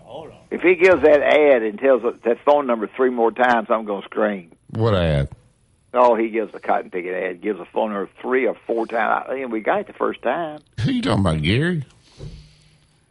Hold 0.52 0.62
on. 0.64 0.70
If 0.72 0.80
he 0.80 0.84
gives 0.84 1.02
that 1.04 1.22
ad 1.22 1.64
and 1.64 1.80
tells 1.80 2.02
that 2.24 2.38
phone 2.46 2.68
number 2.68 2.88
three 2.96 3.10
more 3.10 3.32
times, 3.32 3.68
I'm 3.70 3.86
going 3.86 4.02
to 4.02 4.06
scream. 4.08 4.52
What 4.72 4.96
ad? 4.96 5.30
Oh, 5.94 6.16
he 6.16 6.30
gives 6.30 6.54
a 6.56 6.60
cotton 6.60 6.90
picket 6.90 7.14
ad, 7.14 7.42
gives 7.42 7.60
a 7.60 7.66
phone 7.66 7.92
number 7.92 8.10
three 8.22 8.48
or 8.48 8.56
four 8.66 8.88
times. 8.88 9.26
I 9.30 9.36
mean, 9.36 9.50
we 9.50 9.60
got 9.60 9.82
it 9.82 9.88
the 9.88 9.94
first 9.94 10.22
time. 10.22 10.60
Who 10.82 10.92
you 10.92 11.02
talking 11.02 11.20
about, 11.20 11.42
Gary? 11.42 11.84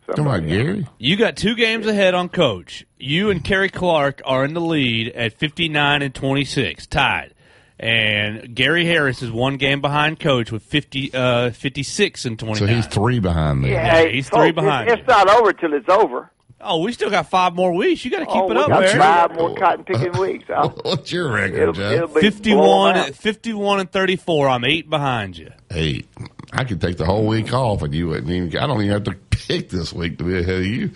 Talking 0.06 0.24
about 0.24 0.36
Somebody- 0.40 0.48
Gary? 0.48 0.86
You 0.98 1.16
got 1.16 1.36
two 1.36 1.54
games 1.54 1.86
ahead 1.86 2.14
on 2.14 2.30
coach. 2.30 2.86
You 2.98 3.30
and 3.30 3.44
Kerry 3.44 3.68
Clark 3.68 4.22
are 4.24 4.44
in 4.44 4.54
the 4.54 4.60
lead 4.62 5.08
at 5.08 5.34
59 5.34 6.02
and 6.02 6.14
26, 6.14 6.86
tied. 6.86 7.34
And 7.78 8.54
Gary 8.54 8.84
Harris 8.86 9.22
is 9.22 9.30
one 9.30 9.56
game 9.56 9.80
behind 9.80 10.18
coach 10.20 10.50
with 10.52 10.62
50, 10.62 11.12
uh, 11.14 11.50
56 11.50 12.24
and 12.26 12.38
So 12.56 12.66
he's 12.66 12.86
three 12.86 13.20
behind 13.20 13.62
me. 13.62 13.70
Yeah, 13.72 14.04
he's 14.06 14.28
three 14.28 14.50
behind 14.52 14.88
It's, 14.88 14.96
you. 14.96 15.00
it's 15.02 15.08
not 15.08 15.30
over 15.30 15.52
till 15.54 15.72
it's 15.74 15.88
over. 15.88 16.30
Oh, 16.62 16.82
we 16.82 16.92
still 16.92 17.08
got 17.10 17.30
five 17.30 17.54
more 17.54 17.72
weeks. 17.72 18.04
You 18.04 18.10
got 18.10 18.18
to 18.20 18.26
keep 18.26 18.34
oh, 18.34 18.50
it 18.50 18.56
up, 18.56 18.68
got 18.68 18.80
Barry. 18.80 18.98
five 18.98 19.34
more 19.34 19.54
cotton 19.56 19.84
picking 19.84 20.12
weeks. 20.20 20.44
I'll- 20.54 20.68
What's 20.84 21.10
your 21.10 21.32
record, 21.32 21.58
It'll, 21.58 21.72
Joe? 21.72 21.90
it'll 21.90 22.08
51, 22.08 23.12
51 23.14 23.80
and 23.80 23.90
34. 23.90 24.48
I'm 24.48 24.64
eight 24.64 24.90
behind 24.90 25.38
you. 25.38 25.50
Eight. 25.70 26.06
I 26.52 26.64
could 26.64 26.80
take 26.80 26.96
the 26.98 27.06
whole 27.06 27.26
week 27.26 27.52
off, 27.54 27.82
and 27.82 27.94
you 27.94 28.08
wouldn't 28.08 28.30
even. 28.30 28.58
I 28.58 28.66
don't 28.66 28.78
even 28.82 28.92
have 28.92 29.04
to 29.04 29.12
pick 29.30 29.70
this 29.70 29.92
week 29.92 30.18
to 30.18 30.24
be 30.24 30.38
ahead 30.38 30.58
of 30.60 30.66
you. 30.66 30.90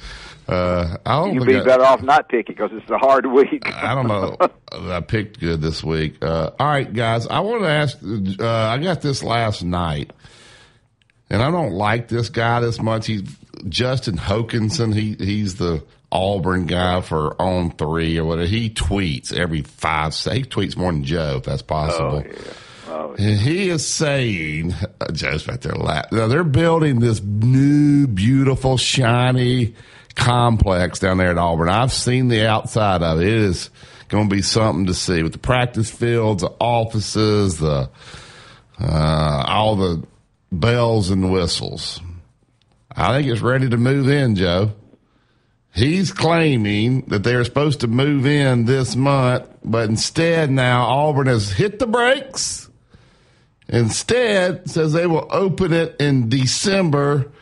Uh, 0.47 0.99
I 1.07 1.15
don't 1.17 1.33
You'd 1.35 1.45
think 1.45 1.49
be 1.53 1.61
I- 1.61 1.65
better 1.65 1.85
off 1.85 2.03
not 2.03 2.29
picking 2.29 2.55
because 2.57 2.71
it's 2.75 2.91
a 2.91 2.99
hard 2.99 3.25
week. 3.25 3.67
I 3.67 3.95
don't 3.95 4.07
know. 4.09 4.37
I 4.93 5.01
picked 5.01 5.41
good 5.41 5.63
this 5.63 5.83
week. 5.83 6.23
Uh, 6.23 6.51
all 6.61 6.67
right, 6.67 6.93
guys. 6.93 7.27
I 7.27 7.41
want 7.41 7.63
to 7.63 7.69
ask. 7.69 7.99
Uh, 8.03 8.47
I 8.47 8.77
got 8.79 9.01
this 9.01 9.23
last 9.23 9.63
night, 9.63 10.13
and 11.31 11.41
I 11.43 11.51
don't 11.51 11.73
like 11.73 12.09
this 12.09 12.29
guy 12.29 12.61
this 12.61 12.79
much. 12.83 13.07
He's 13.07 13.23
Justin 13.69 14.17
Hokanson. 14.17 14.95
He 14.95 15.15
he's 15.15 15.57
the 15.57 15.85
Auburn 16.11 16.67
guy 16.67 17.01
for 17.01 17.41
on 17.41 17.73
three 17.73 18.19
or 18.19 18.25
whatever. 18.25 18.47
He 18.47 18.71
tweets 18.71 19.33
every 19.33 19.63
five. 19.63 20.15
He 20.15 20.45
tweets 20.45 20.77
more 20.77 20.93
than 20.93 21.05
Joe, 21.05 21.37
if 21.39 21.45
that's 21.45 21.63
possible. 21.63 22.25
And 23.19 23.39
he 23.39 23.71
is 23.71 23.87
saying, 23.87 24.73
uh, 24.73 25.13
Joe's 25.13 25.47
right 25.49 25.61
there 25.61 25.75
laughing. 25.75 26.19
Now, 26.19 26.27
they're 26.27 26.45
building 26.45 27.01
this 27.01 27.23
new, 27.23 28.07
beautiful, 28.07 28.77
shiny 28.77 29.75
complex 30.15 30.99
down 31.01 31.19
there 31.19 31.31
at 31.31 31.39
Auburn. 31.39 31.69
I've 31.69 31.93
seen 31.93 32.29
the 32.29 32.47
outside 32.47 33.03
of 33.03 33.21
it. 33.21 33.27
It 33.27 33.35
is 33.35 33.71
going 34.09 34.29
to 34.29 34.35
be 34.35 34.43
something 34.43 34.87
to 34.87 34.95
see 34.95 35.23
with 35.23 35.33
the 35.33 35.39
practice 35.39 35.91
fields, 35.91 36.43
the 36.43 36.53
offices, 36.61 37.59
the 37.59 37.91
uh, 38.81 39.45
all 39.47 39.77
the 39.77 40.05
bells 40.51 41.11
and 41.11 41.33
whistles. 41.33 42.01
I 42.97 43.17
think 43.17 43.31
it's 43.31 43.41
ready 43.41 43.69
to 43.69 43.77
move 43.77 44.09
in, 44.09 44.37
Joe. 44.37 44.73
He's 45.75 46.13
claiming 46.13 47.03
that 47.09 47.25
they 47.25 47.35
were 47.35 47.45
supposed 47.45 47.81
to 47.81 47.89
move 47.89 48.27
in 48.27 48.65
this 48.65 48.95
month, 48.95 49.49
but 49.65 49.89
instead 49.89 50.51
now 50.51 50.85
Auburn 50.87 51.27
has 51.27 51.51
hit 51.51 51.81
the 51.81 51.87
brakes. 51.87 52.71
Instead, 53.69 54.71
says 54.71 54.93
they 54.93 55.07
will 55.07 55.27
open 55.31 55.73
it 55.73 55.97
in 55.99 56.29
December 56.29 57.33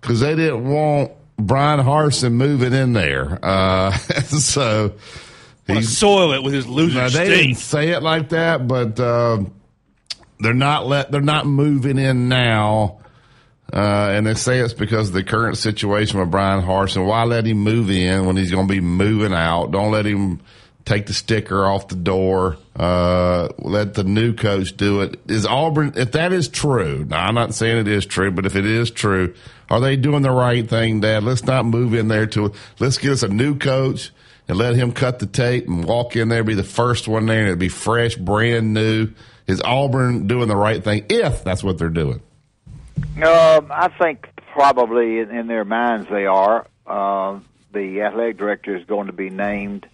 because 0.00 0.20
they 0.20 0.34
didn't 0.34 0.68
want 0.68 1.12
Bryan 1.36 1.80
Harsin 1.80 2.32
moving 2.32 2.72
in 2.72 2.92
there. 2.92 3.38
Uh, 3.44 3.92
so 3.96 4.94
he's 5.66 5.96
soil 5.96 6.32
it 6.32 6.42
with 6.42 6.54
his 6.54 6.66
loser 6.66 6.98
now, 6.98 7.08
they 7.08 7.28
didn't 7.28 7.56
say 7.56 7.90
it 7.90 8.02
like 8.02 8.30
that, 8.30 8.66
but 8.66 8.98
um 8.98 9.52
they're 10.40 10.54
not 10.54 10.86
let 10.86 11.10
they're 11.12 11.20
not 11.20 11.46
moving 11.46 11.98
in 11.98 12.28
now. 12.28 12.98
Uh, 13.72 14.10
and 14.12 14.26
they 14.26 14.34
say 14.34 14.58
it's 14.58 14.74
because 14.74 15.08
of 15.08 15.14
the 15.14 15.22
current 15.22 15.56
situation 15.56 16.18
with 16.18 16.30
Bryan 16.30 16.64
Harsin. 16.64 17.06
Why 17.06 17.24
let 17.24 17.46
him 17.46 17.58
move 17.58 17.90
in 17.90 18.26
when 18.26 18.36
he's 18.36 18.50
going 18.50 18.66
to 18.66 18.72
be 18.72 18.80
moving 18.80 19.32
out? 19.32 19.70
Don't 19.70 19.92
let 19.92 20.06
him 20.06 20.40
take 20.84 21.06
the 21.06 21.14
sticker 21.14 21.64
off 21.64 21.88
the 21.88 21.96
door. 21.96 22.56
Uh, 22.74 23.48
let 23.58 23.94
the 23.94 24.02
new 24.02 24.34
coach 24.34 24.76
do 24.76 25.02
it. 25.02 25.20
Is 25.28 25.46
Auburn, 25.46 25.92
if 25.96 26.12
that 26.12 26.32
is 26.32 26.48
true, 26.48 27.04
now 27.08 27.26
I'm 27.26 27.34
not 27.34 27.54
saying 27.54 27.78
it 27.78 27.88
is 27.88 28.06
true, 28.06 28.32
but 28.32 28.46
if 28.46 28.56
it 28.56 28.66
is 28.66 28.90
true, 28.90 29.34
are 29.68 29.80
they 29.80 29.96
doing 29.96 30.22
the 30.22 30.32
right 30.32 30.68
thing, 30.68 31.00
Dad? 31.00 31.22
Let's 31.22 31.44
not 31.44 31.64
move 31.64 31.94
in 31.94 32.08
there 32.08 32.26
to, 32.26 32.52
let's 32.80 32.98
get 32.98 33.12
us 33.12 33.22
a 33.22 33.28
new 33.28 33.56
coach 33.56 34.10
and 34.48 34.58
let 34.58 34.74
him 34.74 34.90
cut 34.90 35.20
the 35.20 35.26
tape 35.26 35.68
and 35.68 35.84
walk 35.84 36.16
in 36.16 36.28
there, 36.28 36.42
be 36.42 36.54
the 36.54 36.64
first 36.64 37.06
one 37.06 37.26
there, 37.26 37.38
and 37.38 37.46
it'd 37.48 37.60
be 37.60 37.68
fresh, 37.68 38.16
brand 38.16 38.74
new. 38.74 39.10
Is 39.46 39.60
Auburn 39.62 40.26
doing 40.26 40.48
the 40.48 40.56
right 40.56 40.82
thing 40.82 41.06
if 41.08 41.44
that's 41.44 41.62
what 41.62 41.78
they're 41.78 41.88
doing? 41.88 42.20
Um, 43.22 43.70
I 43.70 43.90
think 44.00 44.28
probably 44.52 45.18
in, 45.18 45.30
in 45.30 45.46
their 45.46 45.64
minds 45.64 46.08
they 46.10 46.26
are. 46.26 46.66
Uh, 46.86 47.40
the 47.72 48.02
athletic 48.02 48.38
director 48.38 48.76
is 48.76 48.84
going 48.86 49.06
to 49.06 49.12
be 49.12 49.30
named. 49.30 49.86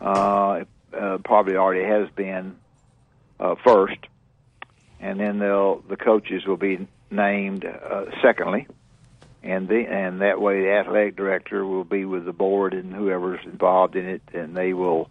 Uh, 0.00 0.64
uh, 0.96 1.18
probably 1.24 1.56
already 1.56 1.84
has 1.84 2.08
been 2.10 2.56
uh, 3.40 3.54
first, 3.64 3.98
and 5.00 5.18
then 5.18 5.38
they'll 5.38 5.80
the 5.88 5.96
coaches 5.96 6.46
will 6.46 6.56
be 6.56 6.86
named 7.10 7.64
uh, 7.64 8.06
secondly, 8.22 8.66
and 9.42 9.68
the 9.68 9.86
and 9.86 10.20
that 10.20 10.40
way 10.40 10.62
the 10.62 10.72
athletic 10.72 11.16
director 11.16 11.64
will 11.64 11.84
be 11.84 12.04
with 12.04 12.24
the 12.24 12.32
board 12.32 12.74
and 12.74 12.92
whoever's 12.92 13.44
involved 13.44 13.96
in 13.96 14.06
it, 14.06 14.22
and 14.32 14.56
they 14.56 14.72
will 14.72 15.08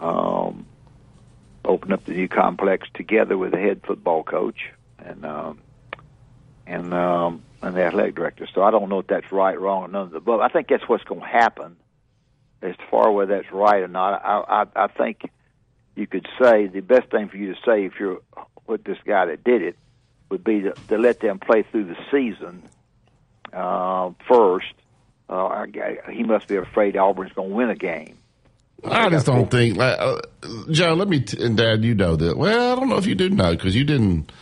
um, 0.00 0.66
open 1.64 1.92
up 1.92 2.04
the 2.04 2.12
new 2.12 2.28
complex 2.28 2.88
together 2.94 3.36
with 3.38 3.52
the 3.52 3.58
head 3.58 3.80
football 3.86 4.22
coach 4.22 4.70
and. 4.98 5.24
Um, 5.24 5.58
and 6.66 6.92
um, 6.94 7.42
and 7.62 7.74
the 7.76 7.82
athletic 7.84 8.14
director. 8.14 8.46
So 8.54 8.62
I 8.62 8.70
don't 8.70 8.88
know 8.88 9.00
if 9.00 9.06
that's 9.06 9.30
right, 9.32 9.58
wrong, 9.60 9.82
or 9.84 9.88
none 9.88 10.02
of 10.02 10.10
the 10.10 10.16
above. 10.18 10.40
I 10.40 10.48
think 10.48 10.68
that's 10.68 10.88
what's 10.88 11.04
going 11.04 11.20
to 11.20 11.26
happen. 11.26 11.76
As 12.62 12.74
far 12.90 13.10
as 13.10 13.14
whether 13.14 13.36
that's 13.36 13.52
right 13.52 13.82
or 13.82 13.88
not, 13.88 14.22
I, 14.24 14.62
I 14.62 14.84
I 14.84 14.86
think 14.88 15.28
you 15.96 16.06
could 16.06 16.26
say 16.40 16.66
the 16.68 16.80
best 16.80 17.10
thing 17.10 17.28
for 17.28 17.36
you 17.36 17.54
to 17.54 17.60
say 17.64 17.84
if 17.84 17.94
you're 17.98 18.20
with 18.66 18.84
this 18.84 18.98
guy 19.04 19.26
that 19.26 19.42
did 19.44 19.62
it 19.62 19.76
would 20.30 20.44
be 20.44 20.60
to, 20.62 20.72
to 20.88 20.96
let 20.98 21.20
them 21.20 21.38
play 21.38 21.62
through 21.70 21.84
the 21.84 21.96
season 22.10 22.62
uh, 23.52 24.10
first. 24.28 24.72
Uh, 25.28 25.46
I, 25.46 25.62
I- 26.06 26.12
he 26.12 26.22
must 26.22 26.48
be 26.48 26.56
afraid 26.56 26.96
Auburn's 26.96 27.32
going 27.32 27.50
to 27.50 27.54
win 27.54 27.70
a 27.70 27.74
game. 27.74 28.16
I 28.84 29.08
just 29.10 29.26
don't 29.26 29.48
think, 29.50 29.76
like, 29.76 29.96
uh, 30.00 30.20
Joe. 30.70 30.94
Let 30.94 31.08
me 31.08 31.20
t- 31.20 31.40
and 31.42 31.56
Dad, 31.56 31.84
you 31.84 31.94
know 31.94 32.16
that. 32.16 32.36
Well, 32.36 32.72
I 32.72 32.74
don't 32.74 32.88
know 32.88 32.96
if 32.96 33.06
you 33.06 33.14
do 33.14 33.30
know 33.30 33.52
because 33.52 33.76
you 33.76 33.84
didn't. 33.84 34.32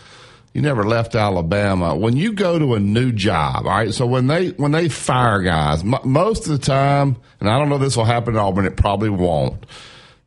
You 0.53 0.63
never 0.63 0.83
left 0.85 1.15
Alabama. 1.15 1.95
When 1.95 2.17
you 2.17 2.33
go 2.33 2.59
to 2.59 2.75
a 2.75 2.81
new 2.81 3.13
job, 3.13 3.67
all 3.67 3.71
right. 3.73 3.95
So 3.95 4.05
when 4.05 4.27
they 4.27 4.49
when 4.51 4.73
they 4.73 4.89
fire 4.89 5.41
guys, 5.43 5.83
m- 5.83 5.95
most 6.05 6.47
of 6.47 6.53
the 6.53 6.59
time, 6.59 7.17
and 7.39 7.49
I 7.49 7.57
don't 7.59 7.69
know 7.69 7.79
this 7.79 7.97
will 7.97 8.05
happen 8.05 8.35
at 8.35 8.41
Auburn. 8.41 8.67
It 8.67 8.77
probably 8.77 9.11
won't. 9.11 9.65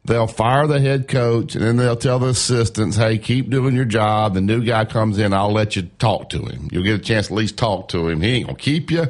They'll 0.05 0.27
fire 0.27 0.65
the 0.67 0.79
head 0.79 1.07
coach, 1.09 1.55
and 1.55 1.63
then 1.63 1.75
they'll 1.77 1.97
tell 1.97 2.19
the 2.19 2.27
assistants, 2.27 2.95
"Hey, 2.95 3.17
keep 3.17 3.49
doing 3.49 3.75
your 3.75 3.85
job." 3.85 4.33
The 4.33 4.41
new 4.41 4.63
guy 4.63 4.85
comes 4.85 5.17
in, 5.17 5.33
I'll 5.33 5.51
let 5.51 5.75
you 5.75 5.83
talk 5.99 6.29
to 6.29 6.39
him. 6.39 6.69
You'll 6.71 6.83
get 6.83 6.95
a 6.95 7.03
chance 7.03 7.27
to 7.27 7.33
at 7.33 7.37
least 7.37 7.57
talk 7.57 7.89
to 7.89 8.07
him. 8.07 8.21
He 8.21 8.29
ain't 8.35 8.45
gonna 8.47 8.57
keep 8.57 8.91
you, 8.91 9.07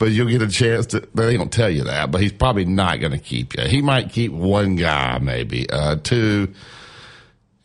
but 0.00 0.10
you'll 0.10 0.28
get 0.28 0.42
a 0.42 0.48
chance 0.48 0.86
to. 0.86 1.06
They 1.14 1.36
gonna 1.36 1.48
tell 1.48 1.70
you 1.70 1.84
that, 1.84 2.10
but 2.10 2.20
he's 2.20 2.32
probably 2.32 2.64
not 2.64 3.00
gonna 3.00 3.18
keep 3.18 3.56
you. 3.56 3.64
He 3.64 3.82
might 3.82 4.10
keep 4.10 4.32
one 4.32 4.74
guy, 4.74 5.18
maybe 5.20 5.70
uh, 5.70 5.96
two. 6.02 6.52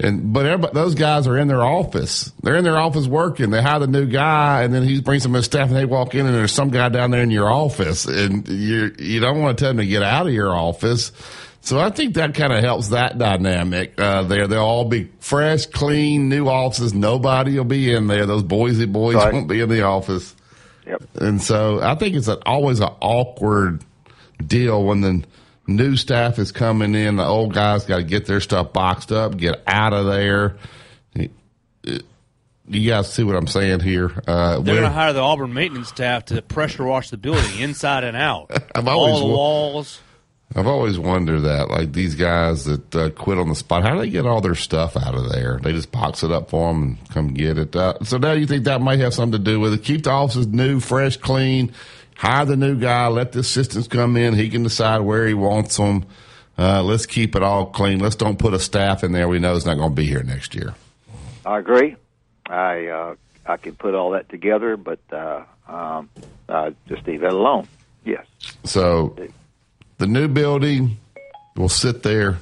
And 0.03 0.33
but 0.33 0.73
those 0.73 0.95
guys 0.95 1.27
are 1.27 1.37
in 1.37 1.47
their 1.47 1.61
office. 1.63 2.31
They're 2.41 2.55
in 2.55 2.63
their 2.63 2.77
office 2.77 3.05
working. 3.05 3.51
They 3.51 3.61
hire 3.61 3.79
the 3.79 3.87
new 3.87 4.07
guy, 4.07 4.63
and 4.63 4.73
then 4.73 4.83
he 4.83 4.99
brings 4.99 5.21
some 5.23 5.35
of 5.35 5.39
his 5.39 5.45
staff, 5.45 5.67
and 5.67 5.75
they 5.77 5.85
walk 5.85 6.15
in, 6.15 6.25
and 6.25 6.33
there's 6.33 6.51
some 6.51 6.69
guy 6.71 6.89
down 6.89 7.11
there 7.11 7.21
in 7.21 7.29
your 7.29 7.51
office, 7.51 8.05
and 8.05 8.47
you 8.47 8.95
you 8.97 9.19
don't 9.19 9.39
want 9.39 9.57
to 9.57 9.61
tell 9.63 9.69
them 9.69 9.77
to 9.77 9.85
get 9.85 10.01
out 10.01 10.25
of 10.27 10.33
your 10.33 10.55
office. 10.55 11.11
So 11.63 11.79
I 11.79 11.91
think 11.91 12.15
that 12.15 12.33
kind 12.33 12.51
of 12.51 12.63
helps 12.63 12.87
that 12.87 13.19
dynamic 13.19 13.93
uh, 14.01 14.23
there. 14.23 14.47
They'll 14.47 14.61
all 14.63 14.85
be 14.89 15.11
fresh, 15.19 15.67
clean, 15.67 16.27
new 16.27 16.47
offices. 16.47 16.95
Nobody 16.95 17.55
will 17.55 17.65
be 17.65 17.93
in 17.93 18.07
there. 18.07 18.25
Those 18.25 18.41
Boise 18.41 18.87
boys 18.87 19.13
Right. 19.17 19.31
won't 19.31 19.47
be 19.47 19.61
in 19.61 19.69
the 19.69 19.83
office. 19.83 20.35
Yep. 20.87 21.03
And 21.21 21.39
so 21.39 21.79
I 21.79 21.93
think 21.93 22.15
it's 22.15 22.27
an, 22.27 22.39
always 22.47 22.79
an 22.79 22.89
awkward 23.01 23.85
deal 24.43 24.83
when 24.83 25.01
the 25.01 25.23
new 25.67 25.95
staff 25.95 26.39
is 26.39 26.51
coming 26.51 26.95
in. 26.95 27.17
The 27.17 27.25
old 27.25 27.53
guys 27.53 27.85
got 27.85 27.97
to 27.97 28.03
get 28.03 28.25
their 28.25 28.41
stuff 28.41 28.73
boxed 28.73 29.11
up, 29.11 29.37
get 29.37 29.61
out 29.67 29.93
of 29.93 30.05
there. 30.05 30.57
You 32.67 32.89
guys 32.89 33.11
see 33.11 33.23
what 33.23 33.35
I'm 33.35 33.47
saying 33.47 33.81
here? 33.81 34.11
Uh, 34.27 34.59
They're 34.59 34.75
going 34.75 34.83
to 34.83 34.89
hire 34.89 35.11
the 35.11 35.19
Auburn 35.19 35.53
maintenance 35.53 35.89
staff 35.89 36.25
to 36.25 36.41
pressure 36.41 36.85
wash 36.85 37.09
the 37.09 37.17
building 37.17 37.59
inside 37.59 38.03
and 38.05 38.15
out. 38.15 38.49
I've 38.75 38.87
always 38.87 39.15
All 39.15 39.27
the 39.27 39.33
walls. 39.33 39.99
I've 40.55 40.67
always 40.67 40.99
wondered 40.99 41.41
that, 41.41 41.69
like 41.69 41.93
these 41.93 42.15
guys 42.15 42.65
that 42.65 42.95
uh, 42.95 43.09
quit 43.11 43.37
on 43.37 43.47
the 43.47 43.55
spot, 43.55 43.83
how 43.83 43.93
do 43.95 44.01
they 44.01 44.09
get 44.09 44.25
all 44.25 44.41
their 44.41 44.55
stuff 44.55 44.97
out 44.97 45.15
of 45.15 45.31
there? 45.31 45.59
They 45.61 45.71
just 45.71 45.91
box 45.91 46.23
it 46.23 46.31
up 46.31 46.49
for 46.49 46.67
them 46.67 46.83
and 46.83 47.09
come 47.09 47.33
get 47.33 47.57
it. 47.57 47.73
Uh, 47.73 47.95
so 48.03 48.17
now 48.17 48.33
you 48.33 48.45
think 48.45 48.65
that 48.65 48.81
might 48.81 48.99
have 48.99 49.13
something 49.13 49.43
to 49.43 49.51
do 49.51 49.59
with 49.61 49.73
it? 49.73 49.83
Keep 49.83 50.03
the 50.03 50.11
offices 50.11 50.47
new, 50.47 50.81
fresh, 50.81 51.15
clean. 51.17 51.71
Hire 52.21 52.45
the 52.45 52.55
new 52.55 52.75
guy. 52.75 53.07
Let 53.07 53.31
the 53.31 53.39
assistants 53.39 53.87
come 53.87 54.15
in. 54.15 54.35
He 54.35 54.51
can 54.51 54.61
decide 54.61 54.99
where 54.99 55.25
he 55.25 55.33
wants 55.33 55.77
them. 55.77 56.05
Uh, 56.55 56.83
let's 56.83 57.07
keep 57.07 57.35
it 57.35 57.41
all 57.41 57.65
clean. 57.65 57.97
Let's 57.97 58.15
don't 58.15 58.37
put 58.37 58.53
a 58.53 58.59
staff 58.59 59.03
in 59.03 59.11
there 59.11 59.27
we 59.27 59.39
know 59.39 59.55
is 59.55 59.65
not 59.65 59.77
going 59.77 59.89
to 59.89 59.95
be 59.95 60.05
here 60.05 60.21
next 60.21 60.53
year. 60.53 60.75
I 61.43 61.57
agree. 61.57 61.95
I 62.45 62.85
uh, 62.85 63.15
I 63.47 63.57
can 63.57 63.73
put 63.73 63.95
all 63.95 64.11
that 64.11 64.29
together, 64.29 64.77
but 64.77 64.99
uh, 65.11 65.45
um, 65.67 66.11
uh, 66.47 66.69
just 66.87 67.07
leave 67.07 67.21
that 67.21 67.33
alone. 67.33 67.67
Yes. 68.05 68.27
So 68.65 69.17
the 69.97 70.05
new 70.05 70.27
building 70.27 70.99
will 71.55 71.69
sit 71.69 72.03
there 72.03 72.37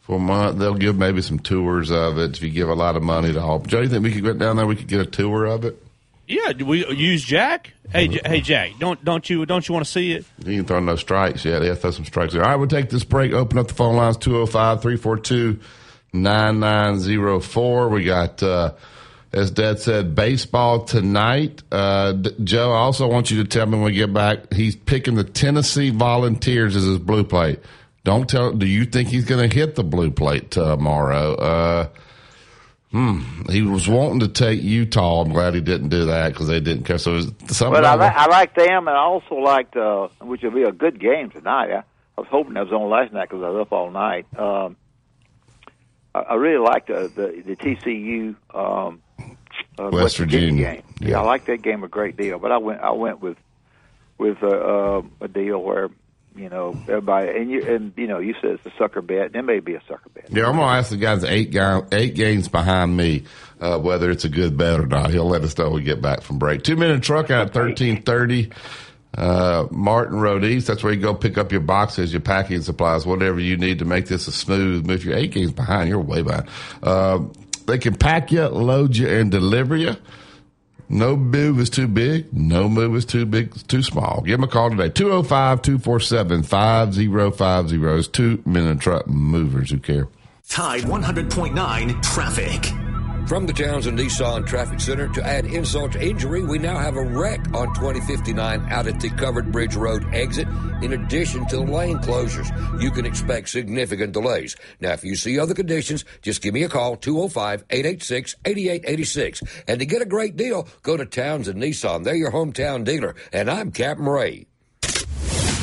for 0.00 0.16
a 0.16 0.18
month. 0.18 0.58
They'll 0.58 0.74
give 0.74 0.98
maybe 0.98 1.22
some 1.22 1.38
tours 1.38 1.92
of 1.92 2.18
it 2.18 2.36
if 2.36 2.42
you 2.42 2.50
give 2.50 2.68
a 2.68 2.74
lot 2.74 2.96
of 2.96 3.04
money 3.04 3.32
to 3.32 3.40
all. 3.40 3.60
Joe, 3.60 3.82
you 3.82 3.88
think 3.88 4.02
we 4.02 4.10
could 4.10 4.24
get 4.24 4.38
down 4.40 4.56
there? 4.56 4.66
We 4.66 4.74
could 4.74 4.88
get 4.88 5.00
a 5.00 5.06
tour 5.06 5.44
of 5.44 5.64
it. 5.64 5.80
Yeah, 6.26 6.52
do 6.52 6.66
we 6.66 6.86
use 6.92 7.22
Jack? 7.22 7.72
Hey, 7.90 8.08
J- 8.08 8.20
hey, 8.24 8.40
Jack, 8.40 8.72
don't 8.80 9.02
don't 9.04 9.28
you 9.30 9.46
don't 9.46 9.66
you 9.68 9.72
want 9.72 9.86
to 9.86 9.90
see 9.92 10.12
it? 10.12 10.24
He 10.44 10.56
ain't 10.56 10.66
throwing 10.66 10.86
no 10.86 10.96
strikes 10.96 11.44
yet. 11.44 11.60
They 11.60 11.74
throw 11.74 11.92
some 11.92 12.04
strikes. 12.04 12.34
All 12.34 12.40
right, 12.40 12.56
we'll 12.56 12.66
take 12.66 12.90
this 12.90 13.04
break. 13.04 13.32
Open 13.32 13.58
up 13.58 13.68
the 13.68 13.74
phone 13.74 13.96
lines 13.96 14.16
205 14.16 14.82
342 14.82 15.60
9904. 16.12 17.88
We 17.88 18.04
got 18.04 18.42
uh, 18.42 18.72
as 19.32 19.50
Dad 19.50 19.78
said, 19.78 20.14
baseball 20.14 20.84
tonight. 20.84 21.62
Uh, 21.70 22.14
Joe, 22.42 22.72
I 22.72 22.78
also 22.78 23.06
want 23.06 23.30
you 23.30 23.42
to 23.42 23.48
tell 23.48 23.66
me 23.66 23.72
when 23.72 23.82
we 23.84 23.92
get 23.92 24.12
back, 24.12 24.52
he's 24.52 24.74
picking 24.74 25.14
the 25.14 25.24
Tennessee 25.24 25.90
Volunteers 25.90 26.74
as 26.74 26.84
his 26.84 26.98
blue 26.98 27.22
plate. 27.24 27.60
Don't 28.02 28.28
tell. 28.28 28.52
Do 28.52 28.66
you 28.66 28.84
think 28.84 29.08
he's 29.08 29.24
going 29.24 29.48
to 29.48 29.54
hit 29.54 29.74
the 29.74 29.84
blue 29.84 30.10
plate 30.10 30.52
tomorrow? 30.52 31.34
Uh, 31.34 31.88
hmm. 32.96 33.50
He 33.50 33.62
was 33.62 33.88
wanting 33.88 34.20
to 34.20 34.28
take 34.28 34.62
Utah. 34.62 35.22
I'm 35.22 35.32
glad 35.32 35.54
he 35.54 35.60
didn't 35.60 35.88
do 35.88 36.06
that 36.06 36.32
because 36.32 36.48
they 36.48 36.60
didn't. 36.60 36.84
Cause 36.84 37.02
so 37.02 37.20
something. 37.20 37.70
But 37.70 37.84
I, 37.84 37.94
li- 37.94 38.14
I 38.14 38.26
like 38.26 38.54
them, 38.54 38.88
and 38.88 38.96
I 38.96 39.00
also 39.00 39.34
liked, 39.36 39.76
uh, 39.76 40.08
which 40.20 40.42
will 40.42 40.50
be 40.50 40.62
a 40.62 40.72
good 40.72 40.98
game 40.98 41.30
tonight. 41.30 41.70
I, 41.70 41.78
I 42.16 42.20
was 42.20 42.28
hoping 42.30 42.54
that 42.54 42.64
was 42.64 42.72
on 42.72 42.88
last 42.88 43.12
night 43.12 43.28
because 43.28 43.42
I 43.42 43.50
was 43.50 43.60
up 43.60 43.72
all 43.72 43.90
night. 43.90 44.26
Um, 44.38 44.76
I, 46.14 46.20
I 46.20 46.34
really 46.34 46.64
liked 46.64 46.88
the 46.88 47.10
the, 47.14 47.42
the 47.44 47.56
TCU 47.56 48.34
um, 48.54 49.02
uh, 49.78 49.84
West, 49.84 49.92
West 49.92 50.16
Virginia. 50.18 50.48
Virginia, 50.50 50.74
game. 50.74 50.82
Yeah. 51.00 51.08
yeah. 51.08 51.20
I 51.20 51.24
like 51.24 51.44
that 51.46 51.62
game 51.62 51.84
a 51.84 51.88
great 51.88 52.16
deal. 52.16 52.38
But 52.38 52.52
I 52.52 52.58
went 52.58 52.80
I 52.80 52.92
went 52.92 53.20
with 53.20 53.36
with 54.18 54.42
uh, 54.42 54.48
uh, 54.48 55.02
a 55.20 55.28
deal 55.28 55.62
where 55.62 55.90
you 56.36 56.48
know, 56.48 56.76
everybody, 56.82 57.30
and 57.30 57.50
you, 57.50 57.62
and 57.66 57.92
you 57.96 58.06
know, 58.06 58.18
you 58.18 58.34
said 58.40 58.52
it's 58.52 58.66
a 58.66 58.72
sucker 58.78 59.02
bet. 59.02 59.34
It 59.34 59.42
may 59.42 59.60
be 59.60 59.74
a 59.74 59.82
sucker 59.88 60.08
bet. 60.14 60.26
Yeah, 60.30 60.46
I'm 60.46 60.56
gonna 60.56 60.78
ask 60.78 60.90
the 60.90 60.96
guys 60.96 61.24
eight 61.24 61.50
guy, 61.50 61.82
eight 61.92 62.14
games 62.14 62.48
behind 62.48 62.96
me 62.96 63.24
uh, 63.60 63.78
whether 63.78 64.10
it's 64.10 64.24
a 64.24 64.28
good 64.28 64.56
bet 64.56 64.80
or 64.80 64.86
not. 64.86 65.10
He'll 65.10 65.28
let 65.28 65.42
us 65.42 65.56
know 65.56 65.64
when 65.64 65.74
we 65.74 65.82
get 65.82 66.02
back 66.02 66.22
from 66.22 66.38
break. 66.38 66.62
Two 66.62 66.76
Men 66.76 66.90
and 66.90 67.02
a 67.02 67.04
Truck 67.04 67.30
out 67.30 67.48
at 67.48 67.54
thirteen 67.54 68.02
thirty. 68.02 68.50
Uh, 69.16 69.66
Martin 69.70 70.20
Road 70.20 70.44
East. 70.44 70.66
That's 70.66 70.82
where 70.82 70.92
you 70.92 71.00
go 71.00 71.14
pick 71.14 71.38
up 71.38 71.50
your 71.50 71.62
boxes, 71.62 72.12
your 72.12 72.20
packing 72.20 72.60
supplies, 72.60 73.06
whatever 73.06 73.40
you 73.40 73.56
need 73.56 73.78
to 73.78 73.86
make 73.86 74.06
this 74.06 74.28
a 74.28 74.32
smooth 74.32 74.86
move. 74.86 74.98
If 74.98 75.04
you're 75.06 75.16
eight 75.16 75.32
games 75.32 75.52
behind, 75.52 75.88
you're 75.88 75.98
way 76.00 76.20
behind. 76.20 76.48
Uh, 76.82 77.20
they 77.66 77.78
can 77.78 77.94
pack 77.96 78.30
you, 78.30 78.44
load 78.46 78.94
you, 78.94 79.08
and 79.08 79.30
deliver 79.30 79.74
you. 79.74 79.96
No 80.88 81.16
move 81.16 81.58
is 81.58 81.70
too 81.70 81.88
big. 81.88 82.32
No 82.32 82.68
move 82.68 82.94
is 82.94 83.04
too 83.04 83.26
big, 83.26 83.54
too 83.68 83.82
small. 83.82 84.22
Give 84.22 84.38
them 84.38 84.44
a 84.44 84.48
call 84.48 84.70
today. 84.70 84.88
205 84.88 85.62
247 85.62 86.42
5050 86.44 87.98
is 87.98 88.08
Two 88.08 88.42
Men 88.46 88.66
and 88.66 88.78
a 88.78 88.82
Truck 88.82 89.06
movers 89.08 89.70
who 89.70 89.78
care. 89.78 90.08
Tide 90.48 90.82
100.9 90.82 92.02
traffic. 92.02 92.85
From 93.26 93.44
the 93.44 93.52
Townsend 93.52 93.98
Nissan 93.98 94.46
Traffic 94.46 94.78
Center 94.78 95.08
to 95.08 95.26
add 95.26 95.46
insult 95.46 95.90
to 95.92 96.00
injury, 96.00 96.44
we 96.44 96.58
now 96.58 96.78
have 96.78 96.96
a 96.96 97.02
wreck 97.02 97.40
on 97.52 97.74
2059 97.74 98.68
out 98.70 98.86
at 98.86 99.00
the 99.00 99.10
Covered 99.10 99.50
Bridge 99.50 99.74
Road 99.74 100.06
exit, 100.14 100.46
in 100.80 100.92
addition 100.92 101.44
to 101.48 101.56
the 101.56 101.62
lane 101.62 101.98
closures. 101.98 102.48
You 102.80 102.92
can 102.92 103.04
expect 103.04 103.48
significant 103.48 104.12
delays. 104.12 104.54
Now, 104.80 104.92
if 104.92 105.02
you 105.02 105.16
see 105.16 105.40
other 105.40 105.54
conditions, 105.54 106.04
just 106.22 106.40
give 106.40 106.54
me 106.54 106.62
a 106.62 106.68
call, 106.68 106.96
205-886-8886. 106.98 109.42
And 109.66 109.80
to 109.80 109.86
get 109.86 110.02
a 110.02 110.06
great 110.06 110.36
deal, 110.36 110.68
go 110.82 110.96
to 110.96 111.04
Townsend 111.04 111.60
Nissan. 111.60 112.04
They're 112.04 112.14
your 112.14 112.30
hometown 112.30 112.84
dealer. 112.84 113.16
And 113.32 113.50
I'm 113.50 113.72
Captain 113.72 114.06
Ray. 114.06 114.46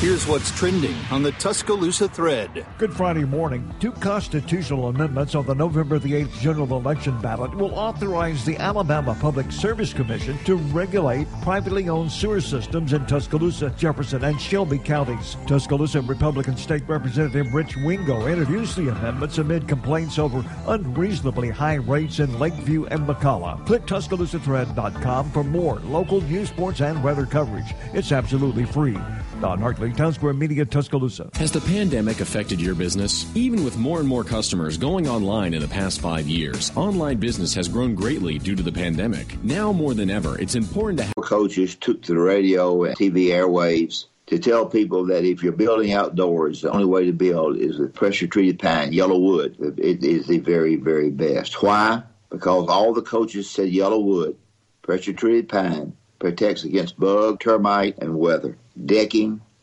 Here's 0.00 0.26
what's 0.26 0.50
trending 0.50 0.94
on 1.10 1.22
the 1.22 1.32
Tuscaloosa 1.32 2.08
thread. 2.08 2.66
Good 2.76 2.92
Friday 2.92 3.24
morning. 3.24 3.72
Two 3.80 3.92
constitutional 3.92 4.88
amendments 4.88 5.34
on 5.34 5.46
the 5.46 5.54
November 5.54 5.98
the 5.98 6.12
8th 6.12 6.40
general 6.40 6.76
election 6.76 7.18
ballot 7.22 7.54
will 7.54 7.72
authorize 7.74 8.44
the 8.44 8.56
Alabama 8.58 9.16
Public 9.18 9.50
Service 9.50 9.94
Commission 9.94 10.36
to 10.44 10.56
regulate 10.56 11.26
privately 11.40 11.88
owned 11.88 12.12
sewer 12.12 12.42
systems 12.42 12.92
in 12.92 13.06
Tuscaloosa, 13.06 13.70
Jefferson, 13.78 14.24
and 14.24 14.38
Shelby 14.38 14.78
counties. 14.78 15.38
Tuscaloosa 15.46 16.02
Republican 16.02 16.58
State 16.58 16.86
Representative 16.86 17.54
Rich 17.54 17.76
Wingo 17.78 18.26
introduced 18.26 18.76
the 18.76 18.88
amendments 18.88 19.38
amid 19.38 19.66
complaints 19.66 20.18
over 20.18 20.44
unreasonably 20.66 21.48
high 21.48 21.76
rates 21.76 22.18
in 22.18 22.38
Lakeview 22.38 22.84
and 22.86 23.06
McCalla. 23.06 23.64
Click 23.64 23.86
TuscaloosaThread.com 23.86 25.30
for 25.30 25.44
more 25.44 25.78
local 25.80 26.20
news, 26.22 26.50
sports, 26.50 26.82
and 26.82 27.02
weather 27.02 27.24
coverage. 27.24 27.72
It's 27.94 28.12
absolutely 28.12 28.66
free. 28.66 28.98
Don 29.40 29.60
Hartley, 29.60 29.83
Town 29.92 30.12
Square 30.12 30.34
Media, 30.34 30.64
Tuscaloosa. 30.64 31.28
Has 31.34 31.52
the 31.52 31.60
pandemic 31.60 32.20
affected 32.20 32.60
your 32.60 32.74
business? 32.74 33.26
Even 33.36 33.64
with 33.64 33.76
more 33.76 33.98
and 33.98 34.08
more 34.08 34.24
customers 34.24 34.78
going 34.78 35.08
online 35.08 35.52
in 35.52 35.60
the 35.60 35.68
past 35.68 36.00
five 36.00 36.26
years, 36.26 36.72
online 36.76 37.18
business 37.18 37.54
has 37.54 37.68
grown 37.68 37.94
greatly 37.94 38.38
due 38.38 38.54
to 38.54 38.62
the 38.62 38.72
pandemic. 38.72 39.42
Now 39.42 39.72
more 39.72 39.94
than 39.94 40.10
ever, 40.10 40.38
it's 40.38 40.54
important 40.54 40.98
to 41.00 41.04
have 41.04 41.14
coaches 41.16 41.74
took 41.74 42.02
to 42.02 42.14
the 42.14 42.20
radio 42.20 42.84
and 42.84 42.96
TV 42.96 43.26
airwaves 43.26 44.06
to 44.26 44.38
tell 44.38 44.66
people 44.66 45.06
that 45.06 45.24
if 45.24 45.42
you're 45.42 45.52
building 45.52 45.92
outdoors, 45.92 46.62
the 46.62 46.70
only 46.70 46.86
way 46.86 47.06
to 47.06 47.12
build 47.12 47.56
is 47.58 47.78
with 47.78 47.94
pressure 47.94 48.26
treated 48.26 48.58
pine, 48.58 48.92
yellow 48.92 49.18
wood. 49.18 49.56
It 49.78 50.02
is 50.02 50.26
the 50.26 50.38
very, 50.38 50.76
very 50.76 51.10
best. 51.10 51.62
Why? 51.62 52.02
Because 52.30 52.68
all 52.68 52.94
the 52.94 53.02
coaches 53.02 53.50
said 53.50 53.68
yellow 53.68 53.98
wood, 53.98 54.36
pressure 54.82 55.12
treated 55.12 55.48
pine, 55.48 55.96
protects 56.18 56.64
against 56.64 56.98
bug, 56.98 57.40
termite, 57.40 57.98
and 57.98 58.18
weather 58.18 58.56
decking, 58.82 59.40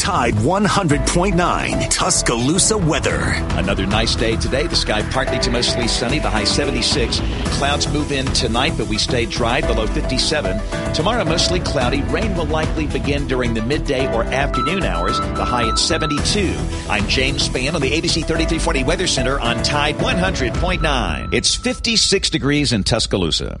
Tide 0.00 0.32
100.9 0.32 1.90
Tuscaloosa 1.90 2.78
weather. 2.78 3.20
Another 3.58 3.84
nice 3.84 4.16
day 4.16 4.34
today. 4.34 4.66
The 4.66 4.74
sky 4.74 5.02
partly 5.10 5.38
to 5.40 5.50
mostly 5.50 5.88
sunny, 5.88 6.18
the 6.18 6.30
high 6.30 6.44
76. 6.44 7.20
Clouds 7.58 7.86
move 7.92 8.10
in 8.10 8.24
tonight, 8.28 8.72
but 8.78 8.86
we 8.86 8.96
stay 8.96 9.26
dry 9.26 9.60
below 9.60 9.86
57. 9.86 10.94
Tomorrow, 10.94 11.26
mostly 11.26 11.60
cloudy. 11.60 12.00
Rain 12.04 12.34
will 12.34 12.46
likely 12.46 12.86
begin 12.86 13.26
during 13.26 13.52
the 13.52 13.60
midday 13.60 14.10
or 14.14 14.24
afternoon 14.24 14.84
hours, 14.84 15.20
the 15.20 15.44
high 15.44 15.68
at 15.68 15.78
72. 15.78 16.56
I'm 16.88 17.06
James 17.06 17.46
Spann 17.46 17.74
on 17.74 17.82
the 17.82 17.90
ABC 17.90 18.24
3340 18.24 18.84
Weather 18.84 19.06
Center 19.06 19.38
on 19.38 19.62
Tide 19.62 19.96
100.9. 19.96 21.34
It's 21.34 21.54
56 21.54 22.30
degrees 22.30 22.72
in 22.72 22.84
Tuscaloosa. 22.84 23.60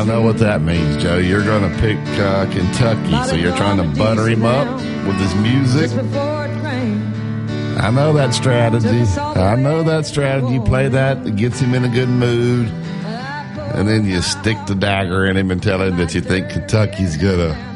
I 0.00 0.04
know 0.04 0.22
what 0.22 0.38
that 0.38 0.62
means, 0.62 1.02
Joe. 1.02 1.18
You're 1.18 1.44
going 1.44 1.70
to 1.70 1.78
pick 1.80 1.98
uh, 2.20 2.50
Kentucky, 2.52 3.10
so 3.28 3.34
you're 3.34 3.56
trying 3.56 3.78
to 3.78 3.98
butter 3.98 4.28
him 4.28 4.44
up 4.44 4.68
with 5.06 5.16
his 5.16 5.34
music. 5.36 5.90
I 7.78 7.90
know 7.90 8.12
that 8.14 8.34
strategy. 8.34 9.04
I 9.18 9.56
know 9.56 9.82
that 9.82 10.06
strategy. 10.06 10.54
You 10.54 10.62
play 10.62 10.88
that, 10.88 11.26
it 11.26 11.36
gets 11.36 11.60
him 11.60 11.74
in 11.74 11.84
a 11.84 11.88
good 11.88 12.08
mood. 12.08 12.68
And 13.74 13.86
then 13.88 14.06
you 14.06 14.22
stick 14.22 14.56
the 14.66 14.74
dagger 14.74 15.26
in 15.26 15.36
him 15.36 15.50
and 15.50 15.62
tell 15.62 15.82
him 15.82 15.96
that 15.98 16.14
you 16.14 16.20
think 16.22 16.48
Kentucky's 16.50 17.16
going 17.16 17.38
to 17.38 17.66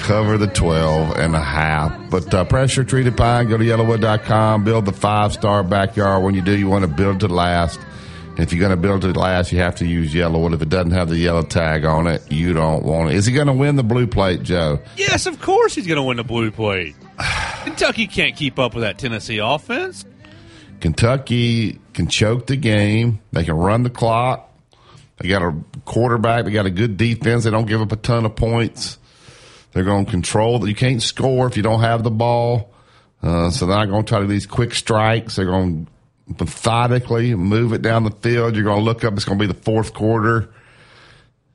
cover 0.00 0.36
the 0.36 0.48
12 0.48 1.16
and 1.18 1.36
a 1.36 1.40
half. 1.40 1.96
But 2.10 2.32
uh, 2.34 2.44
pressure 2.44 2.82
treated 2.82 3.16
pine, 3.16 3.48
go 3.48 3.56
to 3.56 3.64
yellowwood.com, 3.64 4.64
build 4.64 4.84
the 4.86 4.92
five 4.92 5.32
star 5.32 5.62
backyard. 5.62 6.24
When 6.24 6.34
you 6.34 6.42
do, 6.42 6.58
you 6.58 6.68
want 6.68 6.82
to 6.82 6.88
build 6.88 7.20
to 7.20 7.28
last. 7.28 7.78
If 8.38 8.52
you're 8.52 8.60
going 8.60 8.70
to 8.70 8.76
build 8.76 9.04
a 9.04 9.12
glass, 9.12 9.52
you 9.52 9.58
have 9.58 9.76
to 9.76 9.86
use 9.86 10.14
yellow 10.14 10.40
wood. 10.40 10.54
If 10.54 10.62
it 10.62 10.70
doesn't 10.70 10.92
have 10.92 11.10
the 11.10 11.18
yellow 11.18 11.42
tag 11.42 11.84
on 11.84 12.06
it, 12.06 12.30
you 12.32 12.54
don't 12.54 12.82
want 12.82 13.10
it. 13.10 13.16
Is 13.16 13.26
he 13.26 13.32
going 13.34 13.46
to 13.46 13.52
win 13.52 13.76
the 13.76 13.82
blue 13.82 14.06
plate, 14.06 14.42
Joe? 14.42 14.80
Yes, 14.96 15.26
of 15.26 15.40
course 15.40 15.74
he's 15.74 15.86
going 15.86 15.96
to 15.96 16.02
win 16.02 16.16
the 16.16 16.24
blue 16.24 16.50
plate. 16.50 16.96
Kentucky 17.64 18.06
can't 18.06 18.34
keep 18.34 18.58
up 18.58 18.74
with 18.74 18.82
that 18.82 18.98
Tennessee 18.98 19.38
offense. 19.38 20.06
Kentucky 20.80 21.78
can 21.92 22.08
choke 22.08 22.46
the 22.46 22.56
game. 22.56 23.20
They 23.32 23.44
can 23.44 23.54
run 23.54 23.82
the 23.82 23.90
clock. 23.90 24.50
They 25.18 25.28
got 25.28 25.42
a 25.42 25.54
quarterback. 25.84 26.44
They 26.44 26.50
got 26.50 26.66
a 26.66 26.70
good 26.70 26.96
defense. 26.96 27.44
They 27.44 27.50
don't 27.50 27.66
give 27.66 27.80
up 27.80 27.92
a 27.92 27.96
ton 27.96 28.24
of 28.24 28.34
points. 28.34 28.98
They're 29.72 29.84
going 29.84 30.06
to 30.06 30.10
control. 30.10 30.66
You 30.66 30.74
can't 30.74 31.02
score 31.02 31.46
if 31.46 31.56
you 31.56 31.62
don't 31.62 31.80
have 31.80 32.02
the 32.02 32.10
ball. 32.10 32.72
Uh, 33.22 33.50
so 33.50 33.66
they're 33.66 33.76
not 33.76 33.88
going 33.88 34.04
to 34.04 34.08
try 34.08 34.18
to 34.18 34.24
do 34.24 34.32
these 34.32 34.46
quick 34.46 34.74
strikes. 34.74 35.36
They're 35.36 35.46
going 35.46 35.86
to 35.86 35.92
methodically 36.26 37.34
move 37.34 37.72
it 37.72 37.82
down 37.82 38.04
the 38.04 38.10
field. 38.10 38.54
You're 38.54 38.64
going 38.64 38.78
to 38.78 38.84
look 38.84 39.04
up. 39.04 39.14
It's 39.14 39.24
going 39.24 39.38
to 39.38 39.46
be 39.46 39.52
the 39.52 39.60
fourth 39.60 39.92
quarter, 39.94 40.50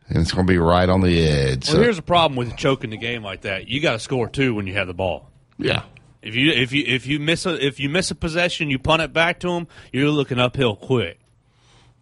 and 0.08 0.18
it's 0.18 0.32
going 0.32 0.46
to 0.46 0.52
be 0.52 0.58
right 0.58 0.88
on 0.90 1.02
the 1.02 1.24
edge. 1.28 1.68
Well, 1.68 1.78
so, 1.78 1.82
here's 1.82 1.96
the 1.98 2.02
problem 2.02 2.38
with 2.38 2.56
choking 2.58 2.90
the 2.92 2.98
game 2.98 3.24
like 3.24 3.42
that. 3.42 3.68
You 3.68 3.80
got 3.82 3.94
to 3.94 4.00
score 4.00 4.28
two 4.30 4.56
when 4.56 4.68
you 4.68 4.74
have 4.74 4.88
the 4.88 4.94
ball. 4.94 5.30
Yeah. 5.58 5.84
If 6.22 6.36
you 6.36 6.52
if 6.52 6.74
you 6.74 6.84
if 6.86 7.06
you 7.08 7.20
miss 7.20 7.46
a 7.46 7.64
if 7.66 7.80
you 7.80 7.90
miss 7.90 8.12
a 8.12 8.16
possession, 8.16 8.70
you 8.70 8.80
punt 8.80 9.02
it 9.02 9.14
back 9.14 9.40
to 9.42 9.50
them. 9.50 9.68
You're 9.94 10.10
looking 10.10 10.40
uphill 10.40 10.76
quick. 10.76 11.20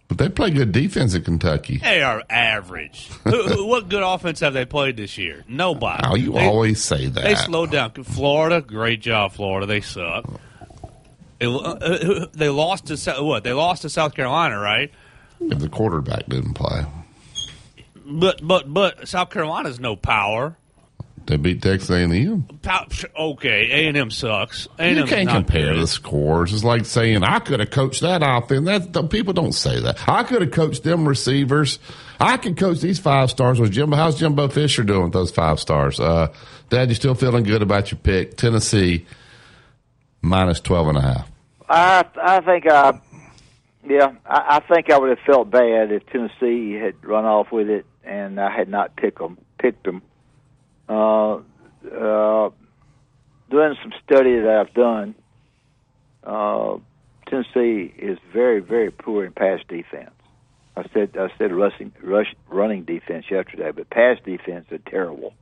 But 0.07 0.19
they 0.19 0.29
play 0.29 0.51
good 0.51 0.71
defense 0.71 1.15
at 1.15 1.25
Kentucky. 1.25 1.77
They 1.79 2.01
are 2.03 2.23
average. 2.29 3.09
What 3.25 3.89
good 3.89 4.03
offense 4.03 4.39
have 4.41 4.53
they 4.53 4.65
played 4.65 4.97
this 4.97 5.17
year? 5.17 5.43
Nobody. 5.47 6.03
Oh, 6.07 6.15
you 6.15 6.31
They- 6.31 6.45
always 6.45 6.83
say 6.83 7.07
that. 7.07 7.23
They 7.23 7.35
slowed 7.35 7.71
down. 7.71 7.91
Florida, 7.91 8.61
great 8.61 9.01
job, 9.01 9.31
Florida. 9.33 9.65
They 9.65 9.81
suck. 9.81 10.25
They, 11.45 12.21
uh, 12.21 12.25
they 12.33 12.49
lost 12.49 12.87
to 12.87 13.23
what? 13.23 13.43
They 13.43 13.53
lost 13.53 13.83
to 13.83 13.89
South 13.89 14.13
Carolina, 14.15 14.59
right? 14.59 14.91
if 15.41 15.59
the 15.59 15.69
quarterback 15.69 16.25
didn't 16.27 16.53
play. 16.53 16.85
But 18.05 18.45
but 18.45 18.71
but 18.73 19.07
South 19.07 19.29
Carolina's 19.29 19.79
no 19.79 19.95
power. 19.95 20.55
They 21.27 21.37
beat 21.37 21.63
Texas 21.63 21.89
A&M. 21.89 22.47
Okay, 23.19 23.71
A 23.71 23.87
and 23.87 23.97
M 23.97 24.11
sucks. 24.11 24.67
A&M's 24.77 24.97
You 24.97 25.05
can't 25.05 25.27
compare 25.27 25.73
good. 25.73 25.81
the 25.81 25.87
scores. 25.87 26.53
It's 26.53 26.63
like 26.63 26.85
saying 26.85 27.23
I 27.23 27.39
could 27.39 27.59
have 27.59 27.71
coached 27.71 28.01
that 28.01 28.21
offense. 28.23 28.65
That 28.67 28.93
the, 28.93 29.03
people 29.07 29.33
don't 29.33 29.51
say 29.53 29.79
that. 29.79 30.07
I 30.07 30.23
could 30.23 30.43
have 30.43 30.51
coached 30.51 30.83
them 30.83 31.07
receivers. 31.07 31.79
I 32.19 32.37
could 32.37 32.57
coach 32.57 32.79
these 32.79 32.99
five 32.99 33.31
stars. 33.31 33.59
Was 33.59 33.71
Jimbo? 33.71 33.95
How's 33.95 34.19
Jimbo 34.19 34.49
Fisher 34.49 34.83
doing 34.83 35.05
with 35.05 35.13
those 35.13 35.31
five 35.31 35.59
stars? 35.59 35.99
Uh, 35.99 36.31
Dad, 36.69 36.89
you 36.89 36.95
still 36.95 37.15
feeling 37.15 37.43
good 37.43 37.63
about 37.63 37.89
your 37.89 37.97
pick? 37.97 38.37
Tennessee 38.37 39.07
minus 40.21 40.59
twelve 40.59 40.87
and 40.89 40.97
a 40.97 41.01
half. 41.01 41.31
I 41.69 42.05
I 42.21 42.41
think 42.41 42.67
I 42.67 42.99
yeah 43.87 44.13
I, 44.25 44.57
I 44.57 44.73
think 44.73 44.91
I 44.91 44.97
would 44.97 45.09
have 45.09 45.25
felt 45.25 45.49
bad 45.49 45.91
if 45.91 46.05
Tennessee 46.07 46.73
had 46.73 47.03
run 47.03 47.25
off 47.25 47.51
with 47.51 47.69
it 47.69 47.85
and 48.03 48.39
I 48.39 48.55
had 48.55 48.69
not 48.69 48.95
picked 48.95 49.19
them 49.19 49.37
picked 49.57 49.83
them. 49.83 50.01
Uh, 50.87 51.37
uh, 51.91 52.49
doing 53.49 53.75
some 53.81 53.93
study 54.03 54.39
that 54.39 54.65
I've 54.67 54.73
done, 54.73 55.15
uh, 56.23 56.77
Tennessee 57.27 57.93
is 57.97 58.19
very 58.31 58.59
very 58.59 58.91
poor 58.91 59.25
in 59.25 59.31
pass 59.31 59.59
defense. 59.67 60.11
I 60.77 60.85
said 60.93 61.17
I 61.17 61.29
said 61.37 61.51
rushing 61.51 61.93
rush 62.03 62.35
running 62.49 62.83
defense 62.83 63.25
yesterday, 63.29 63.71
but 63.71 63.89
pass 63.89 64.17
defense 64.23 64.71
are 64.71 64.77
terrible. 64.77 65.33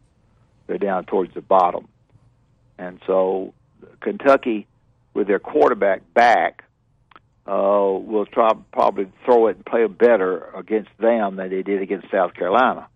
They're 0.68 0.78
down 0.78 1.06
towards 1.06 1.34
the 1.34 1.42
bottom, 1.42 1.90
and 2.78 3.02
so 3.06 3.54
Kentucky 4.00 4.68
with 5.13 5.28
their 5.28 5.39
quarterback 5.39 6.02
back, 6.13 6.63
uh, 7.45 7.52
will 7.52 8.26
try 8.26 8.52
probably 8.71 9.12
throw 9.26 9.47
it 9.47 9.58
and 9.58 9.65
play 9.65 9.86
better 9.88 10.49
against 10.56 10.89
them 10.97 11.36
than 11.36 11.49
they 11.49 11.62
did 11.62 11.82
against 11.82 12.10
South 12.10 12.34
Carolina. 12.34 12.88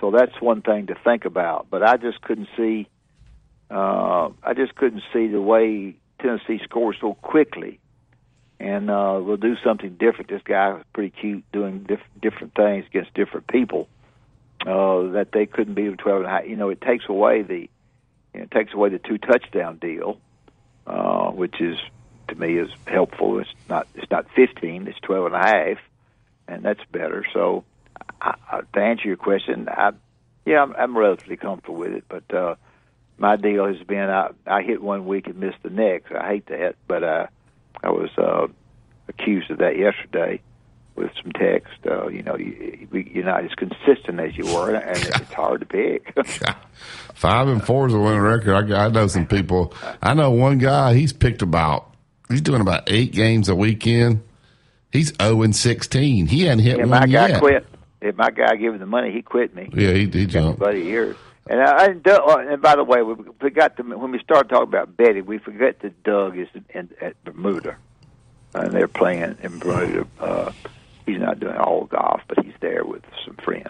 So 0.00 0.10
that's 0.10 0.40
one 0.40 0.62
thing 0.62 0.88
to 0.88 0.96
think 1.04 1.24
about. 1.24 1.68
But 1.70 1.82
I 1.82 1.96
just 1.96 2.20
couldn't 2.20 2.48
see, 2.56 2.88
uh, 3.70 4.30
I 4.42 4.54
just 4.54 4.74
couldn't 4.74 5.02
see 5.12 5.28
the 5.28 5.40
way 5.40 5.96
Tennessee 6.20 6.60
scores 6.64 6.96
so 7.00 7.14
quickly, 7.14 7.78
and 8.58 8.90
uh, 8.90 9.20
will 9.22 9.36
do 9.36 9.54
something 9.64 9.96
different. 9.98 10.30
This 10.30 10.42
guy 10.44 10.72
was 10.72 10.82
pretty 10.92 11.10
cute, 11.10 11.44
doing 11.52 11.84
diff- 11.84 12.00
different 12.20 12.54
things 12.54 12.86
against 12.86 13.14
different 13.14 13.46
people. 13.46 13.88
Uh, 14.66 15.10
that 15.12 15.28
they 15.32 15.44
couldn't 15.44 15.74
beat 15.74 15.84
them 15.84 15.96
twelve 15.98 16.20
and 16.20 16.26
a 16.26 16.30
half. 16.30 16.46
You 16.46 16.56
know, 16.56 16.70
it 16.70 16.80
takes 16.80 17.04
away 17.06 17.42
the, 17.42 17.68
it 18.32 18.50
takes 18.50 18.72
away 18.72 18.88
the 18.88 18.98
two 18.98 19.18
touchdown 19.18 19.76
deal 19.76 20.18
uh, 20.86 21.30
which 21.30 21.60
is 21.60 21.78
to 22.28 22.34
me 22.34 22.58
is 22.58 22.70
helpful. 22.86 23.38
It's 23.38 23.50
not 23.68 23.86
it's 23.94 24.10
not 24.10 24.26
15, 24.34 24.86
it's 24.88 24.98
12 25.00 25.26
and 25.26 25.34
a 25.34 25.38
half, 25.38 25.78
and 26.48 26.62
that's 26.62 26.84
better. 26.90 27.24
So, 27.32 27.64
I, 28.20 28.34
I, 28.50 28.60
to 28.60 28.80
answer 28.80 29.08
your 29.08 29.16
question, 29.16 29.68
I 29.68 29.92
yeah, 30.46 30.62
I'm, 30.62 30.74
I'm 30.76 30.96
relatively 30.96 31.36
comfortable 31.36 31.76
with 31.78 31.92
it. 31.92 32.04
But 32.08 32.32
uh, 32.34 32.56
my 33.18 33.36
deal 33.36 33.66
has 33.66 33.82
been 33.86 34.10
I, 34.10 34.30
I 34.46 34.62
hit 34.62 34.82
one 34.82 35.06
week 35.06 35.26
and 35.26 35.36
missed 35.36 35.62
the 35.62 35.70
next. 35.70 36.12
I 36.12 36.26
hate 36.28 36.46
that, 36.46 36.76
but 36.86 37.02
uh, 37.02 37.26
I 37.82 37.90
was 37.90 38.10
uh, 38.18 38.48
accused 39.08 39.50
of 39.50 39.58
that 39.58 39.76
yesterday 39.78 40.40
with 40.96 41.10
some 41.22 41.32
text. 41.32 41.74
Uh, 41.86 42.08
you 42.08 42.22
know, 42.22 42.36
you, 42.36 42.88
you're 42.92 43.24
not 43.24 43.44
as 43.44 43.52
consistent 43.54 44.20
as 44.20 44.36
you 44.36 44.46
were, 44.46 44.74
and 44.74 44.98
it's 45.06 45.32
hard 45.32 45.60
to 45.60 45.66
pick. 45.66 46.14
Five 47.14 47.48
and 47.48 47.64
four 47.64 47.86
is 47.86 47.94
a 47.94 47.98
winning 47.98 48.20
record. 48.20 48.72
I, 48.72 48.86
I 48.86 48.88
know 48.88 49.06
some 49.06 49.26
people. 49.26 49.74
I 50.02 50.14
know 50.14 50.30
one 50.30 50.58
guy. 50.58 50.94
He's 50.94 51.12
picked 51.12 51.42
about. 51.42 51.94
He's 52.28 52.40
doing 52.40 52.60
about 52.60 52.84
eight 52.90 53.12
games 53.12 53.48
a 53.48 53.54
weekend. 53.54 54.22
He's 54.90 55.12
zero 55.20 55.42
and 55.42 55.54
sixteen. 55.54 56.26
He 56.26 56.42
hadn't 56.42 56.64
hit 56.64 56.78
yeah, 56.78 56.84
one 56.84 56.90
my 56.90 57.06
guy 57.06 57.28
yet. 57.28 57.40
quit. 57.40 57.66
If 58.00 58.16
my 58.16 58.30
guy 58.30 58.56
gave 58.56 58.72
him 58.72 58.80
the 58.80 58.86
money, 58.86 59.12
he 59.12 59.22
quit 59.22 59.54
me. 59.54 59.70
Yeah, 59.72 59.92
he, 59.92 60.06
he 60.08 60.26
jumped. 60.26 60.58
buddy 60.58 60.82
yours. 60.82 61.16
And 61.46 61.60
I, 61.60 61.84
I 61.84 61.88
Doug, 61.92 62.20
oh, 62.24 62.38
and 62.38 62.62
by 62.62 62.76
the 62.76 62.84
way, 62.84 63.02
we 63.02 63.14
forgot 63.38 63.76
to 63.76 63.82
when 63.82 64.12
we 64.12 64.18
started 64.18 64.48
talking 64.48 64.68
about 64.68 64.96
betting, 64.96 65.26
we 65.26 65.38
forgot 65.38 65.78
that 65.80 66.02
Doug 66.02 66.38
is 66.38 66.48
in, 66.70 66.88
at 67.00 67.22
Bermuda, 67.24 67.76
and 68.54 68.72
they're 68.72 68.88
playing 68.88 69.36
in 69.42 69.58
Bermuda. 69.58 70.06
Uh, 70.18 70.52
he's 71.06 71.20
not 71.20 71.40
doing 71.40 71.56
all 71.56 71.84
golf, 71.84 72.20
but 72.28 72.44
he's 72.44 72.54
there 72.60 72.84
with 72.84 73.02
some 73.24 73.36
friends. 73.36 73.68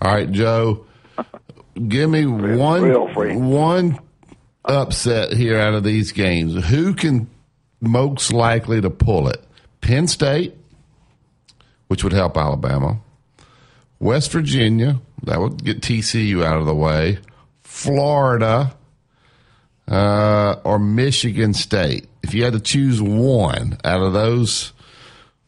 All 0.00 0.12
right, 0.12 0.30
Joe. 0.30 0.86
Give 1.88 2.08
me 2.08 2.24
one 2.26 2.82
real 2.82 3.08
one 3.38 3.98
upset 4.64 5.32
here 5.32 5.58
out 5.58 5.74
of 5.74 5.82
these 5.82 6.12
games. 6.12 6.66
Who 6.66 6.94
can 6.94 7.28
most 7.80 8.32
likely 8.32 8.80
to 8.80 8.90
pull 8.90 9.28
it? 9.28 9.42
Penn 9.80 10.06
State, 10.06 10.54
which 11.88 12.04
would 12.04 12.12
help 12.12 12.36
Alabama. 12.36 13.00
West 13.98 14.30
Virginia, 14.32 15.00
that 15.24 15.40
would 15.40 15.64
get 15.64 15.80
TCU 15.80 16.44
out 16.44 16.60
of 16.60 16.66
the 16.66 16.74
way. 16.74 17.18
Florida, 17.62 18.76
uh, 19.88 20.56
or 20.64 20.78
Michigan 20.78 21.54
State. 21.54 22.06
If 22.22 22.34
you 22.34 22.44
had 22.44 22.52
to 22.52 22.60
choose 22.60 23.02
one 23.02 23.78
out 23.84 24.00
of 24.00 24.12
those, 24.12 24.72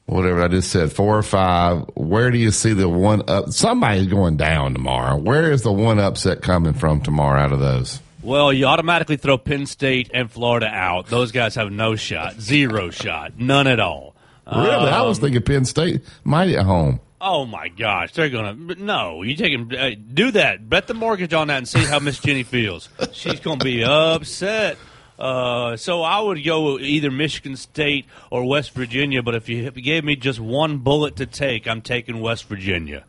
whatever 0.06 0.42
I 0.42 0.48
just 0.48 0.70
said, 0.70 0.92
four 0.92 1.18
or 1.18 1.22
five, 1.22 1.84
where 1.94 2.30
do 2.30 2.38
you 2.38 2.50
see 2.50 2.72
the 2.72 2.88
one 2.88 3.22
up? 3.28 3.50
Somebody's 3.50 4.06
going 4.06 4.36
down 4.36 4.72
tomorrow. 4.72 5.16
Where 5.16 5.52
is 5.52 5.62
the 5.62 5.72
one 5.72 5.98
upset 5.98 6.42
coming 6.42 6.72
from 6.72 7.00
tomorrow 7.02 7.40
out 7.40 7.52
of 7.52 7.60
those? 7.60 8.00
Well, 8.22 8.52
you 8.52 8.66
automatically 8.66 9.16
throw 9.18 9.38
Penn 9.38 9.66
State 9.66 10.10
and 10.12 10.30
Florida 10.30 10.66
out. 10.66 11.06
Those 11.06 11.30
guys 11.30 11.54
have 11.54 11.70
no 11.70 11.94
shot, 11.94 12.40
zero 12.40 12.90
shot, 12.90 13.38
none 13.38 13.66
at 13.68 13.78
all. 13.78 14.14
Really? 14.46 14.68
I 14.90 15.02
was 15.02 15.18
Um, 15.18 15.22
thinking 15.24 15.42
Penn 15.42 15.64
State 15.64 16.02
might 16.24 16.50
at 16.50 16.64
home. 16.64 17.00
Oh 17.20 17.46
my 17.46 17.68
gosh, 17.68 18.12
they're 18.12 18.28
gonna 18.28 18.54
no. 18.78 19.22
You 19.22 19.34
take 19.36 19.52
him, 19.52 19.70
uh, 19.76 19.90
do 20.12 20.30
that. 20.32 20.68
Bet 20.68 20.86
the 20.86 20.94
mortgage 20.94 21.32
on 21.32 21.48
that 21.48 21.56
and 21.56 21.66
see 21.68 21.80
how 21.84 21.98
Miss 21.98 22.18
Jenny 22.18 22.42
feels. 22.42 22.88
She's 23.12 23.40
gonna 23.40 23.64
be 23.64 23.82
upset. 23.82 24.76
Uh, 25.18 25.76
so 25.76 26.02
I 26.02 26.20
would 26.20 26.44
go 26.44 26.78
either 26.78 27.10
Michigan 27.10 27.56
State 27.56 28.04
or 28.30 28.44
West 28.46 28.72
Virginia. 28.72 29.22
But 29.22 29.34
if 29.34 29.48
you 29.48 29.70
gave 29.70 30.04
me 30.04 30.16
just 30.16 30.38
one 30.40 30.78
bullet 30.78 31.16
to 31.16 31.26
take, 31.26 31.66
I'm 31.66 31.80
taking 31.82 32.20
West 32.20 32.44
Virginia. 32.48 33.04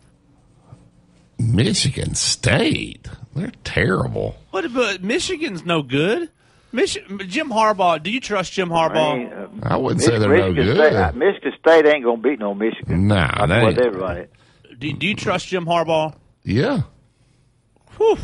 Michigan 1.40 2.16
State. 2.16 3.08
They're 3.36 3.52
terrible. 3.64 4.38
But, 4.52 4.74
but 4.74 5.04
Michigan's 5.04 5.66
no 5.66 5.82
good. 5.84 6.30
Mich- 6.72 6.98
Jim 7.28 7.50
Harbaugh. 7.50 8.02
Do 8.02 8.10
you 8.10 8.20
trust 8.20 8.54
Jim 8.54 8.70
Harbaugh? 8.70 9.50
I 9.64 9.78
wouldn't 9.78 10.02
say 10.02 10.18
they're 10.18 10.30
no 10.30 10.50
Michigan 10.52 10.66
good. 10.66 10.76
State, 10.78 10.96
uh, 10.96 11.12
Michigan 11.14 11.54
State 11.60 11.86
ain't 11.86 12.04
going 12.04 12.22
to 12.22 12.30
beat 12.30 12.40
no 12.40 12.54
Michigan. 12.54 13.08
Nah, 13.08 13.46
That's 13.46 13.50
they 13.50 13.62
why 13.62 13.70
ain't. 13.70 13.78
they 13.78 13.90
run 13.90 14.18
it. 14.18 14.32
Do, 14.80 14.94
do 14.94 15.08
you 15.08 15.16
trust 15.16 15.48
Jim 15.48 15.66
Harbaugh? 15.66 16.16
Yeah. 16.44 16.82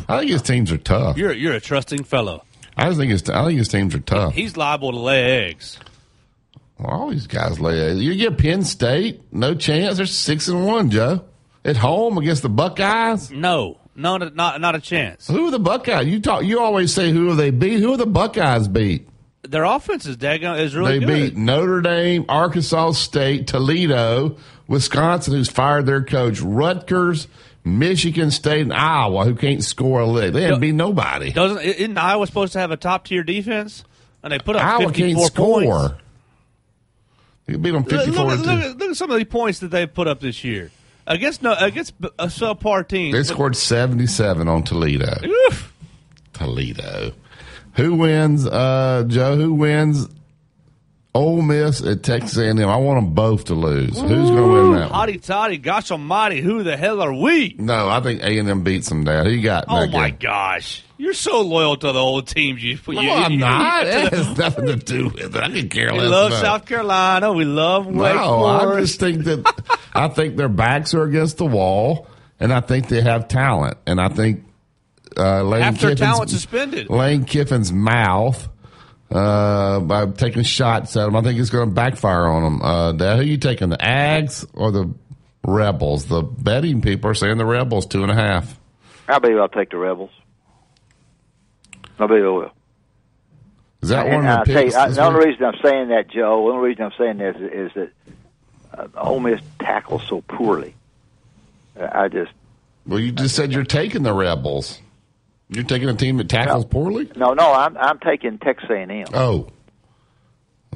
I 0.08 0.18
think 0.20 0.30
his 0.30 0.42
teams 0.42 0.70
are 0.70 0.78
tough. 0.78 1.16
You're 1.16 1.32
you're 1.32 1.54
a 1.54 1.60
trusting 1.60 2.04
fellow. 2.04 2.44
I 2.76 2.86
just 2.86 2.98
think 2.98 3.10
his 3.12 3.28
I 3.30 3.46
think 3.46 3.58
his 3.58 3.68
teams 3.68 3.94
are 3.94 4.00
tough. 4.00 4.34
He's 4.34 4.56
liable 4.56 4.92
to 4.92 4.98
lay 4.98 5.46
eggs. 5.48 5.78
Well, 6.78 6.90
all 6.90 7.10
these 7.10 7.26
guys 7.26 7.60
lay. 7.60 7.80
eggs. 7.80 8.00
You 8.00 8.14
get 8.16 8.36
Penn 8.38 8.64
State, 8.64 9.22
no 9.32 9.54
chance. 9.54 9.96
They're 9.96 10.06
six 10.06 10.48
and 10.48 10.66
one, 10.66 10.90
Joe. 10.90 11.24
At 11.64 11.76
home 11.76 12.18
against 12.18 12.42
the 12.42 12.48
Buckeyes. 12.50 13.30
No, 13.30 13.78
no, 13.94 14.18
not 14.18 14.60
not 14.60 14.74
a 14.74 14.80
chance. 14.80 15.28
Who 15.28 15.46
are 15.46 15.50
the 15.50 15.58
Buckeyes? 15.58 16.06
You 16.06 16.20
talk. 16.20 16.44
You 16.44 16.60
always 16.60 16.92
say 16.92 17.10
who 17.10 17.30
are 17.30 17.34
they 17.34 17.50
beat? 17.50 17.80
Who 17.80 17.94
are 17.94 17.96
the 17.96 18.06
Buckeyes 18.06 18.68
beat? 18.68 19.08
Their 19.42 19.64
offense 19.64 20.04
is 20.06 20.16
daggone 20.16 20.58
is 20.58 20.74
really 20.74 20.98
they 20.98 21.06
good. 21.06 21.30
beat 21.34 21.36
Notre 21.36 21.80
Dame, 21.82 22.24
Arkansas 22.28 22.92
State, 22.92 23.46
Toledo, 23.46 24.36
Wisconsin, 24.68 25.34
who's 25.34 25.50
fired 25.50 25.84
their 25.86 26.02
coach, 26.02 26.40
Rutgers, 26.40 27.28
Michigan 27.64 28.30
State, 28.30 28.60
and 28.62 28.72
Iowa, 28.72 29.24
who 29.24 29.34
can't 29.34 29.64
score 29.64 30.00
a 30.00 30.06
lick. 30.06 30.34
They 30.34 30.40
didn't 30.40 30.60
beat 30.60 30.74
nobody. 30.74 31.32
Doesn't 31.32 31.62
isn't 31.62 31.96
Iowa 31.98 32.26
supposed 32.26 32.52
to 32.52 32.58
have 32.58 32.70
a 32.70 32.76
top 32.76 33.06
tier 33.06 33.22
defense? 33.22 33.84
And 34.22 34.32
they 34.32 34.38
put 34.38 34.56
up 34.56 34.62
Iowa 34.64 34.86
fifty 34.88 35.02
can't 35.02 35.14
four 35.18 35.26
score. 35.28 35.60
points. 35.88 35.94
You 37.46 37.58
beat 37.58 37.70
them 37.72 37.82
Look, 37.82 37.90
fifty-four. 37.90 38.24
look, 38.26 38.38
look, 38.40 38.48
at- 38.60 38.76
look 38.78 38.90
at 38.90 38.96
some 38.96 39.10
of 39.10 39.18
the 39.18 39.24
points 39.24 39.58
that 39.60 39.68
they've 39.70 39.92
put 39.92 40.08
up 40.08 40.20
this 40.20 40.44
year 40.44 40.70
against 41.06 41.42
no 41.42 41.54
against 41.58 41.92
a 42.18 42.26
subpar 42.26 42.86
team. 42.88 43.12
They 43.12 43.22
scored 43.22 43.56
seventy-seven 43.56 44.48
on 44.48 44.62
Toledo. 44.62 45.14
Toledo. 46.32 47.12
Who 47.76 47.94
wins, 47.96 48.46
uh, 48.46 49.04
Joe? 49.08 49.36
Who 49.36 49.54
wins 49.54 50.08
Ole 51.14 51.42
Miss 51.42 51.80
at 51.82 52.02
Texas 52.02 52.36
A&M. 52.38 52.58
I 52.58 52.76
want 52.76 52.98
them 53.04 53.14
both 53.14 53.44
to 53.44 53.54
lose. 53.54 53.90
Who's 54.00 54.08
going 54.08 54.36
to 54.36 54.48
win 54.70 54.72
that? 54.80 54.90
Hotty 54.90 55.22
toddy, 55.22 55.58
gosh 55.58 55.92
almighty, 55.92 56.40
who 56.40 56.64
the 56.64 56.76
hell 56.76 57.00
are 57.00 57.12
we? 57.14 57.54
No, 57.58 57.88
I 57.88 58.00
think 58.00 58.20
A&M 58.22 58.64
beats 58.64 58.88
them 58.88 59.04
down. 59.04 59.26
Who 59.26 59.30
you 59.32 59.42
got? 59.42 59.66
Oh 59.68 59.86
my 59.86 60.10
game? 60.10 60.18
gosh, 60.20 60.82
you're 60.98 61.14
so 61.14 61.40
loyal 61.42 61.76
to 61.76 61.92
the 61.92 61.98
old 62.00 62.26
teams. 62.26 62.64
You, 62.64 62.78
No, 62.88 63.00
you, 63.00 63.10
I'm 63.12 63.32
you- 63.32 63.38
not. 63.38 63.86
It 63.94 64.12
has 64.12 64.36
nothing 64.38 64.66
to 64.66 64.76
do 64.76 65.04
with 65.10 65.36
it. 65.36 65.40
I 65.42 65.50
can 65.50 65.68
care 65.68 65.92
less. 65.92 66.00
We 66.02 66.06
love 66.08 66.32
South 66.32 66.66
Carolina. 66.66 67.32
We 67.32 67.44
love 67.44 67.86
Wake 67.86 68.14
No, 68.16 68.44
I 68.46 68.80
just 68.80 68.98
think 68.98 69.22
that 69.24 69.78
I 69.94 70.08
think 70.08 70.36
their 70.36 70.48
backs 70.48 70.94
are 70.94 71.04
against 71.04 71.36
the 71.38 71.46
wall, 71.46 72.08
and 72.40 72.52
I 72.52 72.58
think 72.60 72.88
they 72.88 73.02
have 73.02 73.28
talent, 73.28 73.76
and 73.86 74.00
I 74.00 74.08
think 74.08 74.44
uh, 75.16 75.44
Lane 75.44 75.62
Half 75.62 75.78
their 75.78 75.90
Kiffin's, 75.90 76.00
talent 76.00 76.30
suspended. 76.30 76.90
Lane 76.90 77.24
Kiffin's 77.24 77.72
mouth 77.72 78.48
uh, 79.14 79.80
by 79.80 80.06
taking 80.06 80.42
shots 80.42 80.96
at 80.96 81.04
them. 81.04 81.16
I 81.16 81.22
think 81.22 81.38
it's 81.38 81.50
going 81.50 81.68
to 81.68 81.74
backfire 81.74 82.26
on 82.26 82.42
them. 82.42 82.62
Uh, 82.62 82.92
Dad, 82.92 83.16
who 83.16 83.22
you 83.22 83.38
taking, 83.38 83.68
the 83.68 83.76
Ags 83.78 84.44
or 84.52 84.72
the 84.72 84.92
Rebels? 85.46 86.06
The 86.06 86.22
betting 86.22 86.82
people 86.82 87.10
are 87.10 87.14
saying 87.14 87.38
the 87.38 87.46
Rebels 87.46 87.86
two 87.86 88.02
and 88.02 88.10
a 88.10 88.14
half. 88.14 88.58
I 89.08 89.18
believe 89.20 89.38
I'll 89.38 89.48
take 89.48 89.70
the 89.70 89.78
Rebels. 89.78 90.10
I 91.98 92.06
believe 92.06 92.24
I 92.24 92.28
will. 92.28 92.50
Is 93.82 93.90
that 93.90 94.06
And 94.06 94.16
one 94.16 94.26
of 94.26 94.46
the 94.46 94.52
tell 94.52 94.64
you. 94.64 94.74
I, 94.74 94.88
the 94.88 95.04
only 95.04 95.26
reason 95.26 95.44
I'm 95.44 95.60
saying 95.62 95.88
that, 95.88 96.08
Joe, 96.08 96.46
the 96.46 96.52
only 96.54 96.68
reason 96.70 96.84
I'm 96.84 96.92
saying 96.98 97.18
this 97.18 97.36
is, 97.36 97.52
is 97.52 97.72
that 97.74 97.90
uh, 98.76 98.88
Ole 98.96 99.20
Miss 99.20 99.40
tackles 99.60 100.02
so 100.08 100.22
poorly. 100.22 100.74
Uh, 101.78 101.88
I 101.92 102.08
just 102.08 102.32
Well, 102.86 102.98
you 102.98 103.12
just 103.12 103.36
said 103.36 103.52
you're 103.52 103.62
taking 103.62 104.02
the 104.02 104.12
Rebels. 104.12 104.80
You're 105.54 105.64
taking 105.64 105.88
a 105.88 105.94
team 105.94 106.16
that 106.18 106.28
tackles 106.28 106.64
poorly. 106.64 107.10
no, 107.16 107.32
no. 107.34 107.52
I'm 107.52 107.76
I'm 107.76 107.98
taking 108.00 108.38
Texas 108.38 108.68
A&M. 108.70 109.04
Oh. 109.14 109.48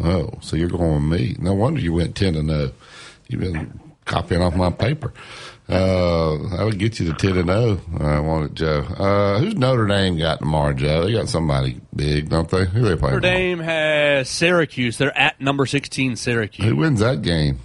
Oh, 0.00 0.30
so 0.40 0.56
you're 0.56 0.68
going 0.68 1.10
with 1.10 1.20
me. 1.20 1.36
No 1.40 1.54
wonder 1.54 1.80
you 1.80 1.92
went 1.92 2.14
10 2.14 2.34
to 2.34 2.42
no. 2.42 2.70
You've 3.26 3.40
been 3.40 3.80
copying 4.04 4.40
off 4.40 4.54
my 4.54 4.70
paper. 4.70 5.12
Uh, 5.68 6.56
I 6.56 6.64
would 6.64 6.78
get 6.78 6.98
you 7.00 7.06
to 7.06 7.12
10 7.12 7.34
to 7.34 7.42
no. 7.42 7.80
I 7.98 8.20
want 8.20 8.52
it, 8.52 8.54
Joe. 8.54 8.78
Uh, 8.96 9.38
who's 9.40 9.56
Notre 9.56 9.86
Dame 9.86 10.16
got 10.16 10.38
tomorrow, 10.38 10.72
Joe? 10.72 11.04
They 11.04 11.12
got 11.12 11.28
somebody 11.28 11.80
big, 11.94 12.28
don't 12.28 12.48
they? 12.48 12.64
Who 12.64 12.82
they 12.82 12.94
playing? 12.96 13.16
Notre 13.16 13.20
Dame 13.20 13.58
has 13.58 14.28
Syracuse. 14.30 14.96
They're 14.98 15.16
at 15.18 15.40
number 15.40 15.66
16 15.66 16.14
Syracuse. 16.16 16.66
Who 16.66 16.76
wins 16.76 17.00
that 17.00 17.22
game? 17.22 17.58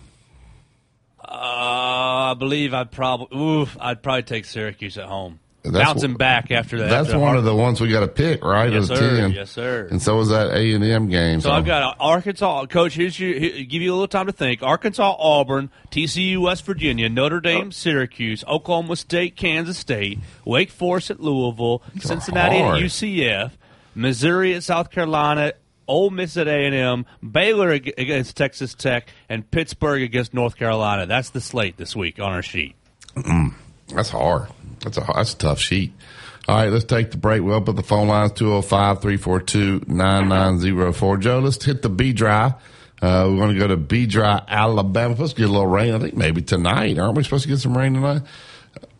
Uh, 1.23 2.31
I 2.31 2.35
believe 2.37 2.73
I'd 2.73 2.91
probably 2.91 3.37
oof, 3.37 3.77
I'd 3.79 4.03
probably 4.03 4.23
take 4.23 4.45
Syracuse 4.45 4.97
at 4.97 5.05
home. 5.05 5.39
That's 5.63 5.93
Bouncing 5.93 6.15
back 6.15 6.51
after 6.51 6.77
that. 6.79 6.89
That's 6.89 7.07
after 7.07 7.19
one 7.19 7.31
Ar- 7.31 7.37
of 7.37 7.45
the 7.45 7.55
ones 7.55 7.79
we 7.79 7.89
got 7.89 8.01
to 8.01 8.09
pick, 8.09 8.43
right? 8.43 8.71
Yes, 8.71 8.87
sir. 8.87 9.17
10. 9.17 9.31
Yes, 9.31 9.49
sir. 9.49 9.87
And 9.89 10.01
so 10.01 10.19
is 10.19 10.27
that 10.27 10.51
A 10.51 10.73
and 10.73 10.83
M 10.83 11.07
game. 11.07 11.39
So 11.39 11.51
I've 11.51 11.65
got 11.65 11.95
Arkansas. 12.01 12.65
Coach, 12.65 12.95
here's 12.95 13.17
you. 13.17 13.33
here- 13.39 13.63
give 13.63 13.81
you 13.81 13.91
a 13.91 13.95
little 13.95 14.09
time 14.09 14.25
to 14.25 14.33
think. 14.33 14.61
Arkansas, 14.61 15.15
Auburn, 15.17 15.69
TCU, 15.89 16.39
West 16.39 16.65
Virginia, 16.65 17.07
Notre 17.07 17.39
Dame, 17.39 17.67
oh. 17.67 17.71
Syracuse, 17.71 18.43
Oklahoma 18.45 18.97
State, 18.97 19.37
Kansas 19.37 19.77
State, 19.77 20.19
Wake 20.43 20.69
Forest 20.69 21.11
at 21.11 21.19
Louisville, 21.21 21.81
Cincinnati 21.97 22.57
at. 22.57 22.81
UCF, 22.81 23.51
Missouri 23.95 24.53
at 24.55 24.63
South 24.63 24.91
Carolina, 24.91 25.53
Ole 25.87 26.09
Miss 26.09 26.35
at 26.35 26.49
A 26.49 26.65
and 26.65 26.75
M, 26.75 27.05
Baylor 27.21 27.71
against 27.71 28.35
Texas 28.35 28.73
Tech, 28.73 29.07
and 29.29 29.49
Pittsburgh 29.49 30.01
against 30.01 30.33
North 30.33 30.57
Carolina. 30.57 31.05
That's 31.05 31.29
the 31.29 31.39
slate 31.39 31.77
this 31.77 31.95
week 31.95 32.19
on 32.19 32.33
our 32.33 32.41
sheet. 32.41 32.75
Mm. 33.15 33.53
That's 33.93 34.09
hard. 34.09 34.49
That's 34.83 34.97
a 34.97 35.05
that's 35.13 35.33
a 35.33 35.37
tough 35.37 35.59
sheet. 35.59 35.93
All 36.47 36.57
right, 36.57 36.69
let's 36.69 36.85
take 36.85 37.11
the 37.11 37.17
break. 37.17 37.41
We'll 37.41 37.61
put 37.61 37.77
the 37.77 37.83
phone 37.83 38.09
lines 38.09 38.33
205 38.33 39.01
342 39.01 39.85
9904. 39.87 41.17
Joe, 41.17 41.39
let's 41.39 41.63
hit 41.63 41.81
the 41.81 41.89
B 41.89 42.11
dry. 42.11 42.53
Uh, 43.01 43.27
we're 43.29 43.37
going 43.37 43.53
to 43.53 43.59
go 43.59 43.67
to 43.67 43.77
B 43.77 44.05
dry, 44.05 44.43
Alabama. 44.47 45.15
Supposed 45.15 45.35
to 45.35 45.41
get 45.41 45.49
a 45.49 45.51
little 45.51 45.67
rain, 45.67 45.93
I 45.93 45.99
think 45.99 46.15
maybe 46.15 46.41
tonight. 46.41 46.99
Aren't 46.99 47.15
we 47.15 47.23
supposed 47.23 47.43
to 47.43 47.49
get 47.49 47.59
some 47.59 47.77
rain 47.77 47.93
tonight? 47.93 48.23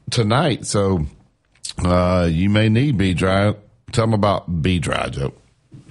Tonight. 0.10 0.66
So 0.66 1.06
uh, 1.84 2.30
you 2.32 2.50
may 2.50 2.70
need 2.70 2.98
B 2.98 3.14
dry. 3.14 3.56
Tell 3.92 4.06
them 4.06 4.14
about 4.14 4.62
B 4.62 4.80
dry, 4.80 5.10
Joe. 5.10 5.34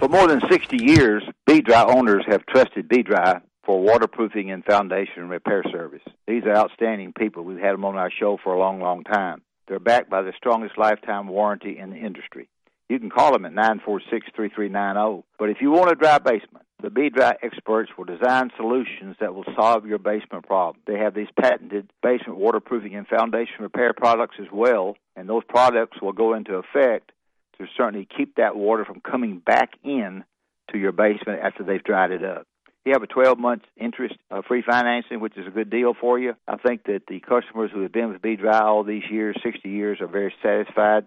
For 0.03 0.09
more 0.09 0.27
than 0.27 0.41
60 0.49 0.83
years, 0.83 1.23
B-Dry 1.45 1.85
owners 1.85 2.25
have 2.27 2.45
trusted 2.45 2.89
B-Dry 2.89 3.39
for 3.63 3.81
waterproofing 3.81 4.51
and 4.51 4.61
foundation 4.65 5.29
repair 5.29 5.63
service. 5.71 6.01
These 6.27 6.43
are 6.43 6.55
outstanding 6.55 7.13
people. 7.13 7.45
We've 7.45 7.57
had 7.57 7.71
them 7.71 7.85
on 7.85 7.95
our 7.95 8.11
show 8.11 8.37
for 8.43 8.53
a 8.53 8.59
long, 8.59 8.81
long 8.81 9.05
time. 9.05 9.41
They're 9.67 9.79
backed 9.79 10.09
by 10.09 10.21
the 10.21 10.33
strongest 10.37 10.77
lifetime 10.77 11.27
warranty 11.27 11.77
in 11.77 11.91
the 11.91 11.97
industry. 11.97 12.49
You 12.89 12.99
can 12.99 13.09
call 13.09 13.31
them 13.31 13.45
at 13.45 13.53
946-3390. 13.53 14.95
oh. 14.97 15.23
But 15.39 15.49
if 15.49 15.57
you 15.61 15.71
want 15.71 15.91
a 15.91 15.95
dry 15.95 16.19
basement, 16.19 16.65
the 16.81 16.89
B-Dry 16.89 17.35
experts 17.41 17.91
will 17.97 18.03
design 18.03 18.51
solutions 18.57 19.15
that 19.21 19.33
will 19.33 19.45
solve 19.55 19.85
your 19.85 19.99
basement 19.99 20.45
problem. 20.45 20.81
They 20.85 20.99
have 20.99 21.15
these 21.15 21.29
patented 21.39 21.89
basement 22.01 22.37
waterproofing 22.37 22.93
and 22.93 23.07
foundation 23.07 23.55
repair 23.61 23.93
products 23.93 24.35
as 24.39 24.47
well, 24.51 24.97
and 25.15 25.29
those 25.29 25.43
products 25.47 26.01
will 26.01 26.11
go 26.11 26.33
into 26.33 26.55
effect 26.55 27.13
to 27.57 27.67
certainly 27.77 28.05
keep 28.17 28.35
that 28.35 28.57
water 28.57 28.83
from 28.83 28.99
coming 28.99 29.39
back 29.39 29.71
in 29.83 30.25
to 30.71 30.77
your 30.77 30.91
basement 30.91 31.39
after 31.41 31.63
they've 31.63 31.83
dried 31.83 32.11
it 32.11 32.23
up. 32.23 32.45
You 32.85 32.91
have 32.91 33.03
a 33.03 33.07
12 33.07 33.39
month 33.39 33.63
interest 33.77 34.15
uh, 34.29 34.41
free 34.45 34.61
financing, 34.61 35.21
which 35.21 35.37
is 35.37 35.47
a 35.47 35.51
good 35.51 35.69
deal 35.69 35.93
for 35.99 36.19
you. 36.19 36.33
I 36.47 36.57
think 36.57 36.83
that 36.85 37.03
the 37.07 37.21
customers 37.21 37.71
who 37.73 37.81
have 37.81 37.93
been 37.93 38.11
with 38.11 38.21
B 38.21 38.35
Dry 38.35 38.59
all 38.59 38.83
these 38.83 39.03
years, 39.09 39.37
60 39.41 39.69
years, 39.69 40.01
are 40.01 40.07
very 40.07 40.33
satisfied 40.43 41.05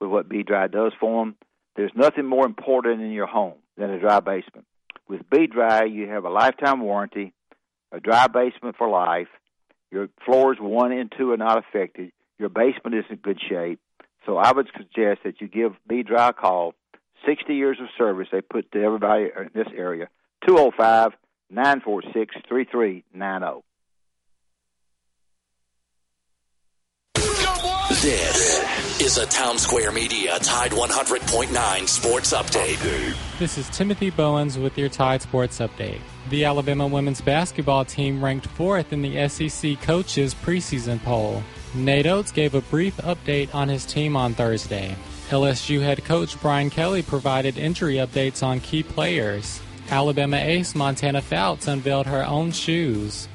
with 0.00 0.10
what 0.10 0.28
B 0.28 0.42
Dry 0.42 0.66
does 0.66 0.92
for 0.98 1.24
them. 1.24 1.36
There's 1.76 1.92
nothing 1.94 2.24
more 2.24 2.46
important 2.46 3.02
in 3.02 3.10
your 3.10 3.26
home 3.26 3.58
than 3.76 3.90
a 3.90 4.00
dry 4.00 4.20
basement. 4.20 4.66
With 5.08 5.28
B 5.28 5.46
Dry, 5.46 5.84
you 5.84 6.08
have 6.08 6.24
a 6.24 6.30
lifetime 6.30 6.80
warranty, 6.80 7.34
a 7.92 8.00
dry 8.00 8.26
basement 8.26 8.76
for 8.76 8.88
life. 8.88 9.28
Your 9.90 10.08
floors 10.24 10.56
one 10.58 10.92
and 10.92 11.12
two 11.16 11.32
are 11.32 11.36
not 11.36 11.58
affected. 11.58 12.12
Your 12.38 12.48
basement 12.48 12.94
is 12.96 13.04
in 13.10 13.16
good 13.16 13.40
shape. 13.46 13.80
So 14.24 14.36
I 14.36 14.52
would 14.52 14.68
suggest 14.76 15.20
that 15.24 15.40
you 15.40 15.48
give 15.48 15.72
B 15.86 16.02
Dry 16.02 16.30
a 16.30 16.32
call. 16.32 16.74
60 17.26 17.54
years 17.54 17.78
of 17.80 17.88
service 17.98 18.28
they 18.32 18.40
put 18.40 18.72
to 18.72 18.82
everybody 18.82 19.24
in 19.24 19.50
this 19.54 19.68
area. 19.76 20.08
205 20.46 21.12
946 21.50 22.34
3390. 22.48 23.62
This 28.02 29.00
is 29.02 29.18
a 29.18 29.26
Town 29.26 29.58
Square 29.58 29.92
Media 29.92 30.38
Tide 30.38 30.70
100.9 30.70 31.88
Sports 31.88 32.32
Update. 32.32 33.14
This 33.38 33.58
is 33.58 33.68
Timothy 33.68 34.08
Bowens 34.08 34.56
with 34.56 34.78
your 34.78 34.88
Tide 34.88 35.20
Sports 35.20 35.58
Update. 35.58 35.98
The 36.30 36.46
Alabama 36.46 36.86
women's 36.86 37.20
basketball 37.20 37.84
team 37.84 38.24
ranked 38.24 38.46
fourth 38.46 38.94
in 38.94 39.02
the 39.02 39.28
SEC 39.28 39.78
coaches 39.82 40.34
preseason 40.34 41.02
poll. 41.02 41.42
Nate 41.74 42.06
Oats 42.06 42.32
gave 42.32 42.54
a 42.54 42.62
brief 42.62 42.96
update 42.98 43.54
on 43.54 43.68
his 43.68 43.84
team 43.84 44.16
on 44.16 44.32
Thursday. 44.32 44.96
LSU 45.28 45.82
head 45.82 46.02
coach 46.04 46.40
Brian 46.40 46.70
Kelly 46.70 47.02
provided 47.02 47.58
injury 47.58 47.96
updates 47.96 48.42
on 48.42 48.60
key 48.60 48.82
players. 48.82 49.60
Alabama 49.90 50.36
ace 50.36 50.74
Montana 50.74 51.20
Fouts 51.20 51.66
unveiled 51.66 52.06
her 52.06 52.24
own 52.24 52.52
shoes. 52.52 53.28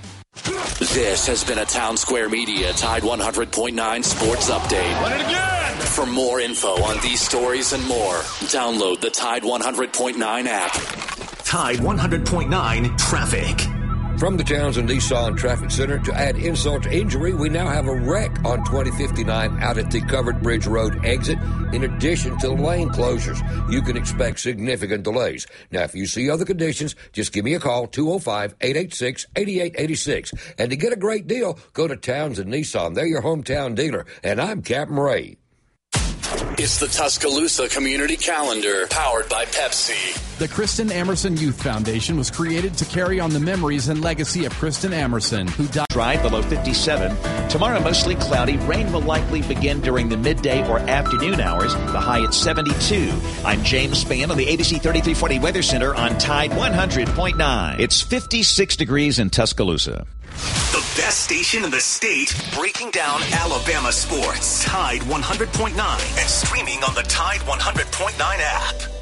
This 0.80 1.28
has 1.28 1.44
been 1.44 1.60
a 1.60 1.66
Town 1.66 1.98
Square 1.98 2.30
Media 2.30 2.72
Tide 2.74 3.04
100.9 3.04 4.04
Sports 4.04 4.50
Update. 4.50 5.02
Run 5.02 5.14
it 5.14 5.26
again! 5.26 5.76
For 5.78 6.06
more 6.06 6.40
info 6.40 6.82
on 6.84 7.02
these 7.02 7.22
stories 7.22 7.74
and 7.74 7.86
more, 7.88 8.16
download 8.48 9.02
the 9.02 9.10
Tide 9.10 9.44
100.9 9.44 10.46
app. 10.48 10.74
Tide 11.44 11.78
100.9 11.78 12.98
traffic. 12.98 13.75
From 14.18 14.38
the 14.38 14.46
Townsend 14.46 14.88
Nissan 14.88 15.38
Traffic 15.38 15.70
Center, 15.70 16.00
to 16.00 16.14
add 16.14 16.38
insult 16.38 16.84
to 16.84 16.92
injury, 16.92 17.34
we 17.34 17.50
now 17.50 17.68
have 17.68 17.90
a 17.90 17.94
wreck 17.94 18.32
on 18.46 18.64
2059 18.64 19.62
out 19.62 19.78
at 19.78 19.92
the 19.92 20.00
Covered 20.00 20.42
Bridge 20.42 20.66
Road 20.66 21.04
exit, 21.04 21.38
in 21.74 21.84
addition 21.84 22.38
to 22.40 22.50
lane 22.50 22.88
closures. 22.90 23.42
You 23.70 23.82
can 23.82 23.98
expect 23.98 24.40
significant 24.40 25.04
delays. 25.04 25.46
Now, 25.70 25.84
if 25.84 25.96
you 25.96 26.06
see 26.06 26.30
other 26.30 26.46
conditions, 26.46 26.96
just 27.12 27.34
give 27.34 27.44
me 27.44 27.56
a 27.56 27.60
call, 27.60 27.90
205-886-8886. 27.90 30.54
And 30.60 30.70
to 30.70 30.78
get 30.78 30.94
a 30.94 30.98
great 30.98 31.28
deal, 31.28 31.60
go 31.74 31.86
to 31.86 31.98
Townsend 31.98 32.54
Nissan. 32.54 32.96
They're 32.96 33.06
your 33.06 33.22
hometown 33.22 33.76
dealer. 33.76 34.06
And 34.24 34.40
I'm 34.40 34.62
Captain 34.62 34.98
Ray. 34.98 35.40
It's 36.58 36.80
the 36.80 36.88
Tuscaloosa 36.88 37.70
Community 37.70 38.18
Calendar, 38.18 38.88
powered 38.90 39.30
by 39.30 39.46
Pepsi. 39.46 40.38
The 40.40 40.48
Kristen 40.48 40.92
Emerson 40.92 41.38
Youth 41.38 41.62
Foundation 41.62 42.18
was 42.18 42.32
created 42.32 42.76
to 42.78 42.86
carry 42.86 43.20
on 43.20 43.30
the 43.30 43.40
memories 43.40 43.90
and 43.90 44.02
legacy 44.02 44.46
of 44.46 44.54
Kristen 44.54 44.92
Emerson, 44.92 45.48
who 45.48 45.68
died. 45.68 45.86
Dry 45.90 46.22
below 46.22 46.42
57. 46.42 47.16
Tomorrow, 47.48 47.80
mostly 47.80 48.16
cloudy. 48.16 48.58
Rain 48.58 48.92
will 48.92 49.02
likely 49.02 49.42
begin 49.44 49.80
during 49.80 50.10
the 50.10 50.18
midday 50.18 50.68
or 50.68 50.80
afternoon 50.80 51.40
hours. 51.40 51.74
The 51.74 52.02
high 52.02 52.22
at 52.24 52.34
72. 52.34 53.12
I'm 53.46 53.64
James 53.64 54.04
Spann 54.04 54.30
on 54.30 54.38
the 54.38 54.46
ABC 54.46 54.82
3340 54.82 55.40
Weather 55.40 55.62
Center 55.62 55.96
on 55.96 56.18
Tide 56.18 56.52
100.9. 56.52 57.80
It's 57.80 58.02
56 58.02 58.76
degrees 58.76 59.20
in 59.20 59.30
Tuscaloosa. 59.30 60.06
The 60.36 61.02
best 61.02 61.24
station 61.24 61.64
in 61.64 61.72
the 61.72 61.80
state, 61.80 62.36
breaking 62.54 62.92
down 62.92 63.22
Alabama 63.32 63.94
sports. 63.94 64.66
Tide 64.66 65.00
100.9 65.02 65.72
and 66.18 66.30
streaming 66.30 66.84
on 66.84 66.94
the 66.96 67.04
Tide 67.04 67.42
100.9 67.42 68.16
app. 68.20 68.95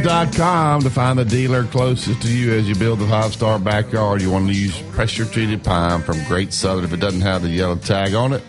yellowwood.com 0.00 0.82
to 0.82 0.90
find 0.90 1.18
the 1.18 1.24
dealer 1.24 1.64
closest 1.64 2.22
to 2.22 2.28
you 2.28 2.52
as 2.52 2.68
you 2.68 2.74
build 2.74 2.98
the 2.98 3.06
five 3.06 3.32
star 3.32 3.58
backyard. 3.58 4.22
You 4.22 4.30
want 4.30 4.46
to 4.48 4.54
use 4.54 4.80
pressure 4.92 5.24
treated 5.24 5.62
pine 5.62 6.02
from 6.02 6.22
Great 6.24 6.52
Southern. 6.52 6.84
If 6.84 6.92
it 6.92 7.00
doesn't 7.00 7.20
have 7.20 7.42
the 7.42 7.48
yellow 7.48 7.76
tag 7.76 8.14
on 8.14 8.32
it, 8.32 8.42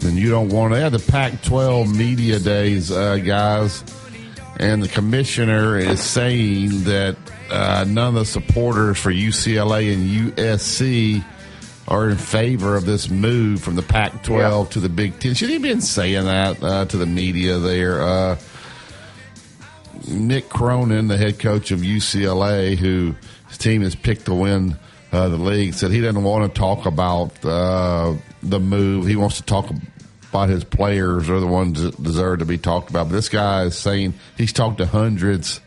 then 0.00 0.16
you 0.16 0.30
don't 0.30 0.48
want 0.48 0.72
it. 0.72 0.76
They 0.76 0.82
had 0.82 0.92
the 0.92 1.10
Pac 1.10 1.42
12 1.42 1.94
media 1.96 2.38
days, 2.38 2.90
uh, 2.90 3.16
guys, 3.18 3.84
and 4.58 4.82
the 4.82 4.88
commissioner 4.88 5.76
is 5.76 6.00
saying 6.00 6.84
that 6.84 7.16
uh, 7.50 7.84
none 7.86 8.08
of 8.08 8.14
the 8.14 8.24
supporters 8.24 8.98
for 8.98 9.10
UCLA 9.10 9.92
and 9.92 10.34
USC 10.36 11.24
are 11.86 12.10
in 12.10 12.16
favor 12.16 12.76
of 12.76 12.84
this 12.84 13.08
move 13.08 13.62
from 13.62 13.76
the 13.76 13.82
Pac 13.82 14.22
12 14.22 14.66
yeah. 14.66 14.72
to 14.72 14.80
the 14.80 14.88
Big 14.88 15.18
Ten. 15.20 15.34
Should 15.34 15.48
he 15.48 15.54
have 15.54 15.62
been 15.62 15.80
saying 15.80 16.24
that 16.24 16.62
uh, 16.62 16.84
to 16.86 16.96
the 16.96 17.06
media 17.06 17.58
there? 17.58 18.02
Mick 20.08 20.48
Cronin, 20.48 21.08
the 21.08 21.16
head 21.16 21.38
coach 21.38 21.70
of 21.70 21.80
UCLA, 21.80 22.76
who 22.76 23.14
his 23.48 23.58
team 23.58 23.82
has 23.82 23.94
picked 23.94 24.26
to 24.26 24.34
win 24.34 24.76
uh, 25.12 25.28
the 25.28 25.36
league, 25.36 25.74
said 25.74 25.90
he 25.90 26.00
doesn't 26.00 26.22
want 26.22 26.52
to 26.52 26.58
talk 26.58 26.86
about 26.86 27.44
uh, 27.44 28.14
the 28.42 28.60
move. 28.60 29.06
He 29.06 29.16
wants 29.16 29.36
to 29.36 29.42
talk 29.42 29.70
about 30.30 30.48
his 30.48 30.64
players 30.64 31.30
are 31.30 31.40
the 31.40 31.46
ones 31.46 31.82
that 31.82 32.02
deserve 32.02 32.40
to 32.40 32.44
be 32.44 32.58
talked 32.58 32.90
about. 32.90 33.08
But 33.08 33.14
this 33.14 33.28
guy 33.28 33.64
is 33.64 33.78
saying 33.78 34.14
he's 34.36 34.52
talked 34.52 34.78
to 34.78 34.86
hundreds 34.86 35.60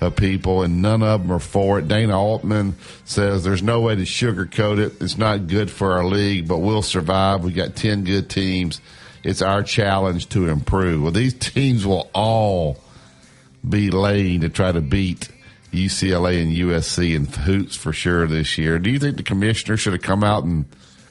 of 0.00 0.16
people, 0.16 0.62
and 0.62 0.82
none 0.82 1.02
of 1.02 1.22
them 1.22 1.32
are 1.32 1.38
for 1.38 1.78
it. 1.78 1.88
Dana 1.88 2.18
Altman 2.18 2.76
says 3.04 3.44
there's 3.44 3.62
no 3.62 3.80
way 3.80 3.96
to 3.96 4.02
sugarcoat 4.02 4.78
it. 4.78 5.00
It's 5.00 5.18
not 5.18 5.46
good 5.46 5.70
for 5.70 5.92
our 5.92 6.04
league, 6.04 6.48
but 6.48 6.58
we'll 6.58 6.82
survive. 6.82 7.44
We 7.44 7.52
got 7.52 7.76
10 7.76 8.04
good 8.04 8.28
teams. 8.28 8.80
It's 9.22 9.42
our 9.42 9.62
challenge 9.62 10.28
to 10.30 10.48
improve. 10.48 11.02
Well, 11.02 11.12
these 11.12 11.34
teams 11.34 11.86
will 11.86 12.10
all 12.14 12.78
be 13.68 13.90
laying 13.90 14.40
to 14.42 14.48
try 14.48 14.72
to 14.72 14.80
beat 14.80 15.28
UCLA 15.72 16.42
and 16.42 16.52
USC 16.52 17.14
in 17.14 17.26
hoots 17.26 17.76
for 17.76 17.92
sure 17.92 18.26
this 18.26 18.58
year. 18.58 18.78
Do 18.78 18.90
you 18.90 18.98
think 18.98 19.16
the 19.16 19.22
commissioner 19.22 19.76
should 19.76 19.92
have 19.92 20.02
come 20.02 20.24
out 20.24 20.44
and 20.44 20.66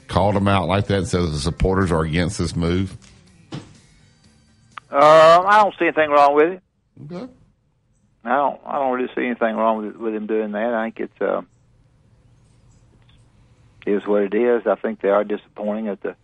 called 0.08 0.34
them 0.34 0.48
out 0.48 0.68
like 0.68 0.86
that 0.86 0.98
and 0.98 1.08
said 1.08 1.22
the 1.22 1.38
supporters 1.38 1.92
are 1.92 2.02
against 2.02 2.38
this 2.38 2.56
move? 2.56 2.96
Uh, 4.90 5.42
I 5.46 5.62
don't 5.62 5.74
see 5.78 5.86
anything 5.86 6.10
wrong 6.10 6.34
with 6.34 6.52
it. 6.52 6.62
Okay. 7.04 7.32
I 8.24 8.36
don't. 8.36 8.60
I 8.64 8.78
don't 8.78 8.92
really 8.92 9.12
see 9.14 9.24
anything 9.24 9.54
wrong 9.54 9.86
with 9.86 9.96
with 9.96 10.14
him 10.14 10.26
doing 10.26 10.52
that. 10.52 10.74
I 10.74 10.86
think 10.86 11.00
it's 11.00 11.20
uh, 11.20 11.42
is 13.86 14.06
what 14.06 14.22
it 14.22 14.34
is. 14.34 14.66
I 14.66 14.74
think 14.74 15.00
they 15.00 15.10
are 15.10 15.22
disappointing 15.22 15.86
that 15.86 16.02
the 16.02 16.16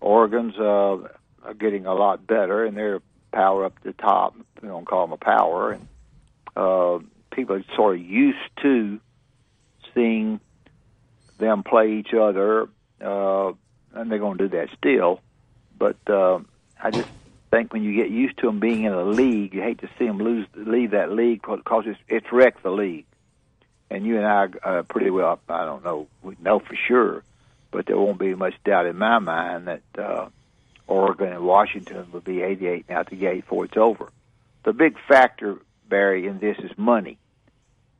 Oregon's 0.00 0.56
uh, 0.58 1.08
are 1.42 1.54
getting 1.58 1.86
a 1.86 1.94
lot 1.94 2.26
better, 2.26 2.64
and 2.64 2.76
they're 2.76 3.00
power 3.32 3.64
up 3.64 3.80
the 3.82 3.92
top. 3.92 4.34
We 4.62 4.68
don't 4.68 4.86
call 4.86 5.06
them 5.06 5.12
a 5.12 5.16
power, 5.16 5.72
and 5.72 5.88
uh, 6.56 6.98
people 7.34 7.56
are 7.56 7.64
sort 7.76 7.96
of 7.96 8.04
used 8.04 8.38
to 8.62 9.00
seeing 9.94 10.40
them 11.38 11.62
play 11.62 11.92
each 11.92 12.12
other, 12.14 12.68
uh, 13.00 13.52
and 13.94 14.10
they're 14.10 14.18
going 14.18 14.38
to 14.38 14.48
do 14.48 14.56
that 14.56 14.68
still. 14.76 15.20
But 15.78 15.96
uh, 16.08 16.40
I 16.82 16.90
just 16.90 17.08
think 17.50 17.72
when 17.72 17.82
you 17.82 17.94
get 17.94 18.10
used 18.10 18.38
to 18.38 18.46
them 18.46 18.60
being 18.60 18.84
in 18.84 18.92
a 18.92 19.04
league, 19.04 19.54
you 19.54 19.62
hate 19.62 19.78
to 19.80 19.88
see 19.98 20.06
them 20.06 20.18
lose 20.18 20.46
leave 20.54 20.90
that 20.92 21.12
league 21.12 21.42
because 21.42 21.84
it's 21.86 22.00
it's 22.08 22.32
wrecked 22.32 22.62
the 22.62 22.70
league. 22.70 23.06
And 23.90 24.04
you 24.04 24.18
and 24.18 24.26
I 24.26 24.48
uh, 24.62 24.82
pretty 24.82 25.10
well, 25.10 25.40
I 25.48 25.64
don't 25.64 25.82
know, 25.82 26.08
we 26.22 26.36
know 26.40 26.58
for 26.58 26.76
sure, 26.76 27.22
but 27.70 27.86
there 27.86 27.96
won't 27.96 28.18
be 28.18 28.34
much 28.34 28.54
doubt 28.64 28.86
in 28.86 28.98
my 28.98 29.18
mind 29.18 29.66
that 29.68 29.82
uh, 29.96 30.28
Oregon 30.88 31.32
and 31.32 31.44
Washington 31.44 32.06
will 32.10 32.20
be 32.20 32.42
88 32.42 32.90
out 32.90 33.10
the 33.10 33.16
gate 33.16 33.42
before 33.42 33.66
it's 33.66 33.76
over. 33.76 34.10
The 34.64 34.72
big 34.72 34.96
factor, 35.06 35.58
Barry, 35.88 36.26
in 36.26 36.38
this 36.38 36.58
is 36.58 36.76
money. 36.76 37.18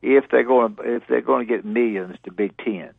If 0.03 0.25
they're 0.31 0.45
going 0.45 0.77
if 0.85 1.07
they're 1.07 1.21
going 1.21 1.47
to 1.47 1.55
get 1.55 1.65
millions 1.65 2.17
to 2.25 2.33
Big 2.33 2.57
Ten, 2.57 2.91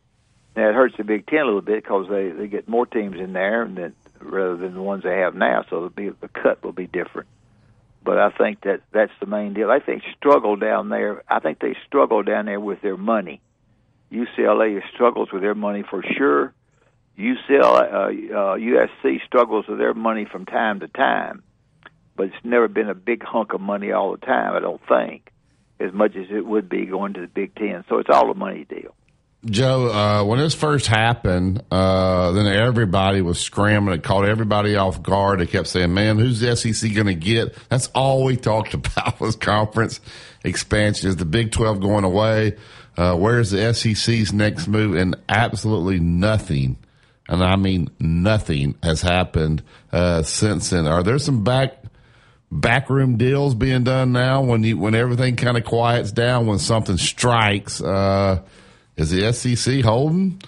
now 0.54 0.68
it 0.68 0.74
hurts 0.74 0.96
the 0.96 1.04
Big 1.04 1.26
Ten 1.26 1.40
a 1.40 1.44
little 1.44 1.60
bit 1.60 1.82
because 1.82 2.08
they 2.08 2.30
they 2.30 2.46
get 2.46 2.68
more 2.68 2.86
teams 2.86 3.18
in 3.18 3.32
there 3.32 3.62
and 3.62 3.76
then 3.76 3.94
rather 4.20 4.56
than 4.56 4.74
the 4.74 4.82
ones 4.82 5.02
they 5.02 5.18
have 5.18 5.34
now, 5.34 5.64
so 5.68 5.88
the 5.88 6.14
the 6.20 6.28
cut 6.28 6.62
will 6.62 6.72
be 6.72 6.86
different. 6.86 7.28
But 8.02 8.18
I 8.18 8.30
think 8.30 8.62
that 8.62 8.80
that's 8.92 9.12
the 9.20 9.26
main 9.26 9.54
deal. 9.54 9.70
I 9.70 9.80
think 9.80 10.02
struggle 10.16 10.56
down 10.56 10.88
there. 10.88 11.22
I 11.28 11.40
think 11.40 11.58
they 11.58 11.76
struggle 11.86 12.22
down 12.22 12.46
there 12.46 12.60
with 12.60 12.80
their 12.80 12.96
money. 12.96 13.40
UCLA 14.12 14.82
struggles 14.92 15.30
with 15.32 15.42
their 15.42 15.54
money 15.54 15.84
for 15.88 16.02
sure. 16.02 16.52
UCLA, 17.18 17.92
uh, 17.92 18.34
uh, 18.34 18.56
USC 18.56 19.24
struggles 19.26 19.66
with 19.68 19.78
their 19.78 19.94
money 19.94 20.26
from 20.30 20.46
time 20.46 20.80
to 20.80 20.88
time, 20.88 21.42
but 22.16 22.26
it's 22.28 22.44
never 22.44 22.68
been 22.68 22.88
a 22.88 22.94
big 22.94 23.22
hunk 23.22 23.52
of 23.52 23.60
money 23.60 23.92
all 23.92 24.12
the 24.12 24.26
time. 24.26 24.54
I 24.54 24.60
don't 24.60 24.80
think 24.88 25.30
as 25.80 25.92
much 25.92 26.14
as 26.14 26.26
it 26.30 26.44
would 26.44 26.68
be 26.68 26.86
going 26.86 27.14
to 27.14 27.22
the 27.22 27.26
Big 27.26 27.54
Ten. 27.54 27.84
So 27.88 27.98
it's 27.98 28.10
all 28.10 28.30
a 28.30 28.34
money 28.34 28.64
deal. 28.64 28.94
Joe, 29.46 29.90
uh, 29.90 30.24
when 30.24 30.38
this 30.38 30.54
first 30.54 30.86
happened, 30.86 31.62
uh, 31.70 32.32
then 32.32 32.46
everybody 32.46 33.22
was 33.22 33.40
scrambling. 33.40 33.98
It 33.98 34.04
caught 34.04 34.26
everybody 34.26 34.76
off 34.76 35.02
guard. 35.02 35.40
They 35.40 35.46
kept 35.46 35.66
saying, 35.66 35.94
"Man, 35.94 36.18
who's 36.18 36.40
the 36.40 36.54
SEC 36.54 36.92
going 36.94 37.06
to 37.06 37.14
get?" 37.14 37.56
That's 37.70 37.88
all 37.94 38.24
we 38.24 38.36
talked 38.36 38.74
about 38.74 39.18
was 39.18 39.36
conference 39.36 40.00
expansion. 40.44 41.08
Is 41.08 41.16
the 41.16 41.24
Big 41.24 41.52
Twelve 41.52 41.80
going 41.80 42.04
away? 42.04 42.58
Uh, 42.98 43.16
where's 43.16 43.50
the 43.50 43.72
SEC's 43.72 44.30
next 44.30 44.68
move? 44.68 44.94
And 44.94 45.16
absolutely 45.26 46.00
nothing, 46.00 46.76
and 47.30 47.44
I 47.44 47.54
mean 47.54 47.88
nothing, 48.00 48.74
has 48.82 49.00
happened 49.00 49.62
uh, 49.92 50.22
since 50.22 50.70
then. 50.70 50.86
Are 50.86 51.04
there 51.04 51.18
some 51.20 51.44
back 51.44 51.76
backroom 52.50 53.16
deals 53.16 53.54
being 53.54 53.84
done 53.84 54.10
now? 54.12 54.42
When 54.42 54.64
you 54.64 54.76
when 54.76 54.96
everything 54.96 55.36
kind 55.36 55.56
of 55.56 55.64
quiets 55.64 56.10
down, 56.10 56.46
when 56.46 56.58
something 56.58 56.98
strikes? 56.98 57.80
Uh, 57.80 58.42
is 58.96 59.10
the 59.10 59.32
SEC 59.32 59.82
holding? 59.82 60.42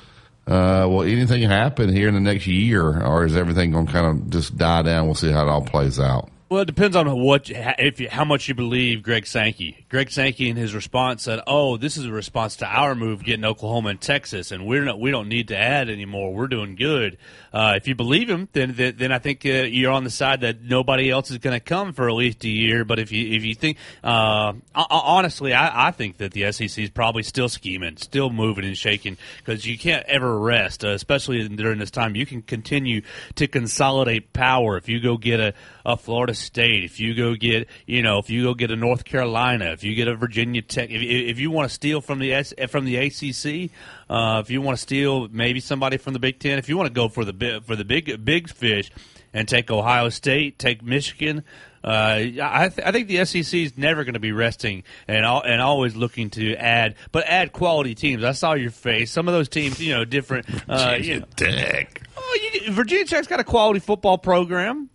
Uh, 0.45 0.87
will 0.89 1.05
anything 1.05 1.43
happen 1.43 1.89
here 1.89 2.09
in 2.09 2.15
the 2.15 2.21
next 2.21 2.49
year, 2.49 3.01
or 3.01 3.25
is 3.25 3.37
everything 3.37 3.71
going 3.71 3.87
to 3.87 3.93
kind 3.93 4.07
of 4.07 4.31
just 4.31 4.59
die 4.59 4.83
down? 4.83 5.07
We'll 5.07 5.15
see 5.15 5.31
how 5.31 5.47
it 5.47 5.49
all 5.49 5.63
plays 5.63 6.01
out. 6.01 6.31
Well, 6.49 6.63
it 6.63 6.67
depends 6.67 6.97
on 6.97 7.09
what 7.23 7.49
if 7.49 8.01
you, 8.01 8.11
how 8.11 8.25
much 8.25 8.49
you 8.49 8.55
believe 8.55 9.05
Greg 9.05 9.25
Sankey. 9.25 9.82
Greg 9.93 10.11
Sankey 10.11 10.49
in 10.49 10.57
his 10.57 10.75
response 10.75 11.25
said, 11.25 11.41
"Oh, 11.47 11.77
this 11.77 11.99
is 11.99 12.07
a 12.07 12.11
response 12.11 12.57
to 12.57 12.67
our 12.67 12.95
move 12.95 13.23
getting 13.23 13.45
Oklahoma 13.45 13.91
and 13.91 14.01
Texas, 14.01 14.51
and 14.51 14.67
we're 14.67 14.85
not 14.85 14.99
we 14.99 15.11
don't 15.11 15.29
need 15.29 15.49
to 15.49 15.59
add 15.59 15.91
anymore. 15.91 16.33
We're 16.33 16.47
doing 16.47 16.77
good." 16.77 17.19
Uh, 17.53 17.75
if 17.77 17.87
you 17.87 17.95
believe 17.95 18.31
him, 18.31 18.49
then 18.55 18.73
then, 18.75 18.95
then 18.97 19.13
I 19.13 19.19
think 19.19 19.45
uh, 19.45 19.65
you're 19.65 19.93
on 19.93 20.05
the 20.05 20.11
side 20.11 20.41
that 20.41 20.63
nobody 20.63 21.11
else 21.11 21.31
is 21.31 21.37
going 21.37 21.53
to 21.53 21.61
come 21.61 21.93
for 21.93 22.09
at 22.09 22.15
least 22.15 22.43
a 22.45 22.49
year. 22.49 22.87
But 22.87 23.01
if 23.01 23.13
you 23.13 23.37
if 23.37 23.45
you 23.45 23.55
think 23.55 23.77
uh, 24.03 24.55
honestly, 24.75 25.53
I, 25.53 25.89
I 25.89 25.91
think 25.91 26.17
that 26.17 26.33
the 26.33 26.51
SEC 26.53 26.79
is 26.79 26.89
probably 26.89 27.23
still 27.23 27.51
scheming, 27.51 27.99
still 27.99 28.31
moving 28.31 28.65
and 28.65 28.79
shaking 28.79 29.19
because 29.45 29.67
you 29.67 29.77
can't 29.77 30.07
ever 30.07 30.39
rest, 30.39 30.87
uh, 30.87 30.93
especially 30.93 31.47
during 31.49 31.79
this 31.79 31.91
time. 31.91 32.17
You 32.17 32.25
can 32.25 32.41
continue 32.41 33.03
to 33.35 33.47
consolidate 33.47 34.33
power 34.33 34.79
if 34.79 34.89
you 34.89 35.01
go 35.01 35.19
get 35.19 35.39
a, 35.39 35.53
a 35.85 35.99
Florida 35.99 36.33
State, 36.33 36.83
if 36.83 36.99
you 36.99 37.15
go 37.15 37.35
get, 37.35 37.69
you 37.85 38.01
know, 38.01 38.21
if 38.21 38.31
you 38.31 38.45
go 38.45 38.55
get 38.55 38.71
a 38.71 38.77
North 38.77 39.05
Carolina, 39.05 39.73
if 39.83 39.89
you 39.89 39.97
get 39.97 40.07
a 40.07 40.15
Virginia 40.15 40.63
Tech, 40.63 40.91
if, 40.91 41.03
if 41.03 41.41
you 41.41 41.51
want 41.51 41.69
to 41.69 41.75
steal 41.75 42.01
from 42.01 42.21
the 42.21 42.33
S, 42.33 42.55
from 42.69 42.85
the 42.85 42.97
ACC, 42.97 43.71
uh, 44.09 44.41
if 44.45 44.49
you 44.51 44.63
want 44.63 44.79
to 44.79 44.83
steal 44.83 45.29
maybe 45.29 45.59
somebody 45.59 45.97
from 45.97 46.13
the 46.13 46.21
Big 46.21 46.39
Ten, 46.39 46.59
if 46.59 46.69
you 46.69 46.77
want 46.77 46.87
to 46.87 46.93
go 46.93 47.09
for 47.09 47.25
the 47.25 47.63
for 47.67 47.75
the 47.75 47.85
big 47.85 48.25
big 48.25 48.49
fish 48.49 48.93
and 49.33 49.49
take 49.49 49.71
Ohio 49.71 50.09
State, 50.09 50.59
take 50.59 50.83
Michigan. 50.83 51.43
Uh, 51.83 52.21
I, 52.41 52.71
th- 52.73 52.87
I 52.87 52.93
think 52.93 53.09
the 53.09 53.25
SEC 53.25 53.55
is 53.55 53.77
never 53.77 54.05
going 54.05 54.15
to 54.15 54.21
be 54.21 54.31
resting 54.31 54.85
and 55.09 55.25
al- 55.25 55.43
and 55.43 55.61
always 55.61 55.97
looking 55.97 56.31
to 56.31 56.55
add, 56.55 56.95
but 57.11 57.27
add 57.27 57.53
quality 57.53 57.97
teams. 57.97 58.23
I 58.23 58.33
saw 58.33 58.53
your 58.53 58.71
face. 58.71 59.11
Some 59.11 59.27
of 59.27 59.35
those 59.35 59.49
teams, 59.49 59.81
you 59.81 59.95
know, 59.95 60.05
different. 60.05 60.47
Uh, 60.69 60.91
Virginia 60.97 61.15
you 61.15 61.21
know, 61.21 61.27
Tech. 61.35 62.03
Oh, 62.17 62.39
you, 62.41 62.73
Virginia 62.73 63.05
Tech's 63.05 63.27
got 63.27 63.41
a 63.41 63.45
quality 63.45 63.81
football 63.81 64.17
program. 64.17 64.91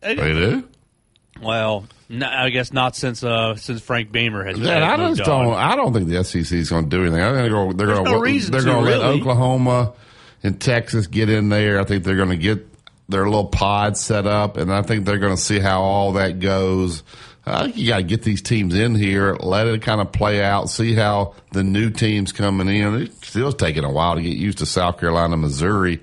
They 0.00 0.14
do. 0.14 0.68
Well, 1.40 1.86
no, 2.08 2.26
I 2.26 2.50
guess 2.50 2.72
not 2.72 2.94
since 2.94 3.24
uh, 3.24 3.56
since 3.56 3.80
Frank 3.80 4.12
Beamer 4.12 4.44
has. 4.44 4.58
Yeah, 4.58 4.92
I 4.92 4.96
just 4.96 5.24
don't. 5.24 5.46
On. 5.46 5.54
I 5.54 5.76
don't 5.76 5.92
think 5.92 6.08
the 6.08 6.22
SEC 6.22 6.52
is 6.52 6.70
going 6.70 6.84
to 6.84 6.90
do 6.90 7.02
anything. 7.02 7.20
I 7.20 7.30
think 7.30 7.38
they're 7.38 7.50
going. 7.50 7.76
They're 7.76 7.86
going. 7.86 8.50
they're 8.50 8.62
going 8.62 8.84
to 8.84 8.90
let 8.90 9.00
Oklahoma 9.00 9.94
and 10.42 10.60
Texas 10.60 11.06
get 11.06 11.30
in 11.30 11.48
there. 11.48 11.80
I 11.80 11.84
think 11.84 12.04
they're 12.04 12.16
going 12.16 12.30
to 12.30 12.36
get 12.36 12.68
their 13.08 13.24
little 13.24 13.46
pod 13.46 13.96
set 13.96 14.26
up, 14.26 14.56
and 14.56 14.72
I 14.72 14.82
think 14.82 15.04
they're 15.04 15.18
going 15.18 15.34
to 15.34 15.40
see 15.40 15.58
how 15.58 15.82
all 15.82 16.12
that 16.12 16.38
goes. 16.38 17.02
I 17.44 17.64
think 17.64 17.76
you 17.76 17.88
got 17.88 17.96
to 17.96 18.02
get 18.04 18.22
these 18.22 18.40
teams 18.40 18.74
in 18.74 18.94
here, 18.94 19.34
let 19.40 19.66
it 19.66 19.82
kind 19.82 20.00
of 20.00 20.12
play 20.12 20.42
out, 20.42 20.70
see 20.70 20.94
how 20.94 21.34
the 21.50 21.64
new 21.64 21.90
teams 21.90 22.30
coming 22.30 22.68
in. 22.68 23.02
It's 23.02 23.26
still 23.26 23.52
taking 23.52 23.82
a 23.82 23.90
while 23.90 24.14
to 24.14 24.22
get 24.22 24.36
used 24.36 24.58
to 24.58 24.66
South 24.66 25.00
Carolina, 25.00 25.36
Missouri 25.36 26.00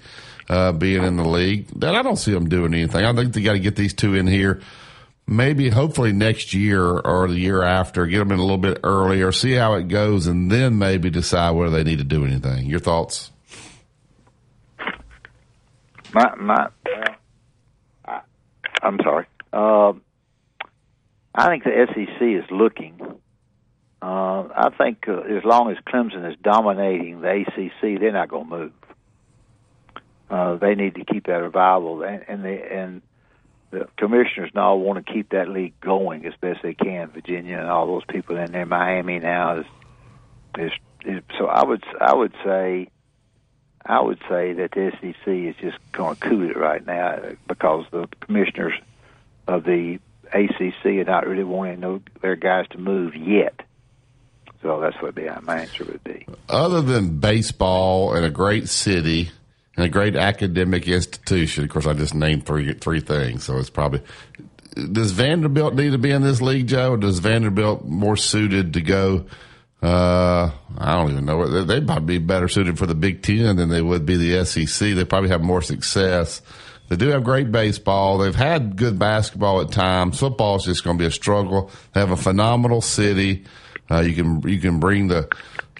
uh, 0.49 0.73
being 0.73 1.03
in 1.03 1.15
the 1.15 1.23
league. 1.23 1.67
That 1.79 1.95
I 1.95 2.01
don't 2.01 2.17
see 2.17 2.33
them 2.33 2.49
doing 2.49 2.73
anything. 2.73 3.05
I 3.05 3.13
think 3.13 3.33
they 3.33 3.41
got 3.41 3.53
to 3.53 3.59
get 3.59 3.77
these 3.77 3.93
two 3.93 4.15
in 4.15 4.27
here 4.27 4.61
maybe 5.29 5.69
hopefully 5.69 6.11
next 6.11 6.53
year 6.53 6.83
or 6.83 7.27
the 7.27 7.35
year 7.35 7.61
after, 7.61 8.05
get 8.07 8.19
them 8.19 8.31
in 8.31 8.39
a 8.39 8.41
little 8.41 8.57
bit 8.57 8.79
earlier, 8.83 9.31
see 9.31 9.53
how 9.53 9.75
it 9.75 9.87
goes, 9.87 10.27
and 10.27 10.51
then 10.51 10.77
maybe 10.77 11.09
decide 11.09 11.51
whether 11.51 11.69
they 11.69 11.83
need 11.83 11.99
to 11.99 12.03
do 12.03 12.25
anything. 12.25 12.65
Your 12.65 12.79
thoughts? 12.79 13.31
My 16.11 16.33
my, 16.35 16.69
I, 18.03 18.21
I'm 18.81 18.99
sorry. 19.03 19.27
Uh, 19.53 19.93
I 21.35 21.47
think 21.47 21.63
the 21.63 21.87
SEC 21.87 22.21
is 22.21 22.49
looking. 22.49 22.99
Uh, 24.01 24.47
I 24.55 24.69
think 24.77 25.07
uh, 25.07 25.19
as 25.19 25.43
long 25.43 25.69
as 25.69 25.77
Clemson 25.85 26.27
is 26.31 26.37
dominating 26.41 27.21
the 27.21 27.45
ACC, 27.45 27.99
they're 27.99 28.11
not 28.11 28.29
going 28.29 28.49
to 28.49 28.57
move. 28.57 28.71
Uh, 30.31 30.55
they 30.55 30.73
need 30.73 30.95
to 30.95 31.05
keep 31.05 31.27
that 31.27 31.47
viable, 31.51 32.01
and 32.01 32.25
and, 32.27 32.43
they, 32.43 32.61
and 32.71 33.01
the 33.71 33.87
commissioners 33.97 34.51
now 34.53 34.75
want 34.75 35.05
to 35.05 35.13
keep 35.13 35.29
that 35.29 35.49
league 35.49 35.79
going 35.79 36.25
as 36.25 36.33
best 36.41 36.61
they 36.63 36.73
can. 36.73 37.09
Virginia 37.09 37.57
and 37.57 37.67
all 37.67 37.87
those 37.87 38.05
people 38.09 38.37
in 38.37 38.51
there, 38.51 38.65
Miami 38.65 39.19
now 39.19 39.59
is 39.59 39.65
is, 40.57 40.71
is 41.05 41.23
so. 41.37 41.45
I 41.45 41.63
would 41.63 41.83
I 42.01 42.13
would 42.13 42.33
say 42.43 42.89
I 43.85 44.01
would 44.01 44.19
say 44.29 44.53
that 44.53 44.71
the 44.71 44.91
SEC 44.99 45.27
is 45.27 45.55
just 45.61 45.77
going 45.91 46.15
to 46.15 46.21
cool 46.21 46.49
it 46.49 46.57
right 46.57 46.85
now 46.85 47.09
uh, 47.09 47.31
because 47.47 47.85
the 47.91 48.07
commissioners 48.21 48.73
of 49.47 49.63
the 49.63 49.99
ACC 50.33 50.85
are 50.85 51.03
not 51.05 51.27
really 51.27 51.43
wanting 51.43 51.79
no, 51.79 52.01
their 52.21 52.35
guys 52.35 52.67
to 52.71 52.77
move 52.77 53.15
yet. 53.15 53.61
So 54.61 54.81
that's 54.81 55.01
what 55.01 55.15
my 55.43 55.61
answer 55.61 55.85
would 55.85 56.03
be. 56.03 56.27
Other 56.49 56.81
than 56.81 57.19
baseball 57.19 58.13
and 58.13 58.25
a 58.25 58.29
great 58.29 58.67
city 58.67 59.31
and 59.79 59.85
a 59.85 59.89
great 59.89 60.17
academic 60.17 60.89
institution, 60.89 61.63
of 61.63 61.69
course, 61.69 61.87
I 61.87 61.93
just 61.93 62.13
named 62.13 62.45
three 62.45 62.73
three 62.73 62.99
things. 62.99 63.45
So 63.45 63.57
it's 63.57 63.69
probably 63.69 64.01
does 64.75 65.11
Vanderbilt 65.11 65.73
need 65.73 65.91
to 65.91 65.97
be 65.97 66.11
in 66.11 66.21
this 66.21 66.41
league, 66.41 66.67
Joe? 66.67 66.91
Or 66.91 66.97
does 66.97 67.19
Vanderbilt 67.19 67.85
more 67.85 68.17
suited 68.17 68.73
to 68.73 68.81
go? 68.81 69.25
Uh, 69.81 70.51
I 70.77 70.95
don't 70.97 71.11
even 71.11 71.23
know. 71.23 71.63
They'd 71.63 71.87
probably 71.87 72.19
be 72.19 72.25
better 72.25 72.49
suited 72.49 72.77
for 72.77 72.87
the 72.87 72.95
Big 72.95 73.21
Ten 73.21 73.55
than 73.55 73.69
they 73.69 73.81
would 73.81 74.05
be 74.05 74.17
the 74.17 74.43
SEC. 74.43 74.95
They 74.95 75.05
probably 75.05 75.29
have 75.29 75.41
more 75.41 75.61
success. 75.61 76.41
They 76.89 76.97
do 76.97 77.07
have 77.07 77.23
great 77.23 77.49
baseball. 77.49 78.17
They've 78.17 78.35
had 78.35 78.75
good 78.75 78.99
basketball 78.99 79.61
at 79.61 79.71
times. 79.71 80.19
Football 80.19 80.57
is 80.57 80.65
just 80.65 80.83
going 80.83 80.97
to 80.97 81.01
be 81.01 81.07
a 81.07 81.11
struggle. 81.11 81.71
They 81.93 82.01
have 82.01 82.11
a 82.11 82.17
phenomenal 82.17 82.81
city. 82.81 83.45
Uh, 83.89 84.01
you 84.01 84.13
can 84.13 84.41
you 84.41 84.59
can 84.59 84.81
bring 84.81 85.07
the 85.07 85.29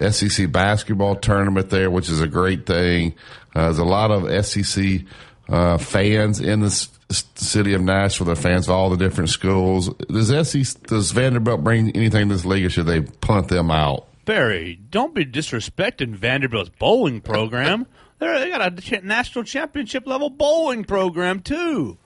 SEC 0.00 0.50
basketball 0.50 1.16
tournament 1.16 1.68
there, 1.68 1.90
which 1.90 2.08
is 2.08 2.20
a 2.20 2.26
great 2.26 2.64
thing. 2.64 3.14
Uh, 3.54 3.64
there's 3.64 3.78
a 3.78 3.84
lot 3.84 4.10
of 4.10 4.46
SEC 4.46 5.02
uh, 5.48 5.78
fans 5.78 6.40
in 6.40 6.60
the 6.60 6.70
city 7.10 7.74
of 7.74 7.82
Nashville. 7.82 8.26
They're 8.26 8.36
fans 8.36 8.68
of 8.68 8.74
all 8.74 8.90
the 8.90 8.96
different 8.96 9.30
schools. 9.30 9.88
Does 10.08 10.48
SEC 10.48 10.82
does 10.84 11.10
Vanderbilt 11.10 11.64
bring 11.64 11.90
anything 11.96 12.28
to 12.28 12.34
this 12.34 12.44
league, 12.44 12.64
or 12.64 12.70
should 12.70 12.86
they 12.86 13.00
punt 13.00 13.48
them 13.48 13.70
out? 13.70 14.06
Barry, 14.24 14.78
don't 14.90 15.14
be 15.14 15.24
disrespecting 15.24 16.14
Vanderbilt's 16.14 16.70
bowling 16.78 17.20
program. 17.20 17.86
They're, 18.20 18.38
they 18.38 18.50
got 18.50 18.60
a 18.60 19.00
national 19.00 19.44
championship 19.44 20.06
level 20.06 20.28
bowling 20.28 20.84
program 20.84 21.40
too. 21.40 21.96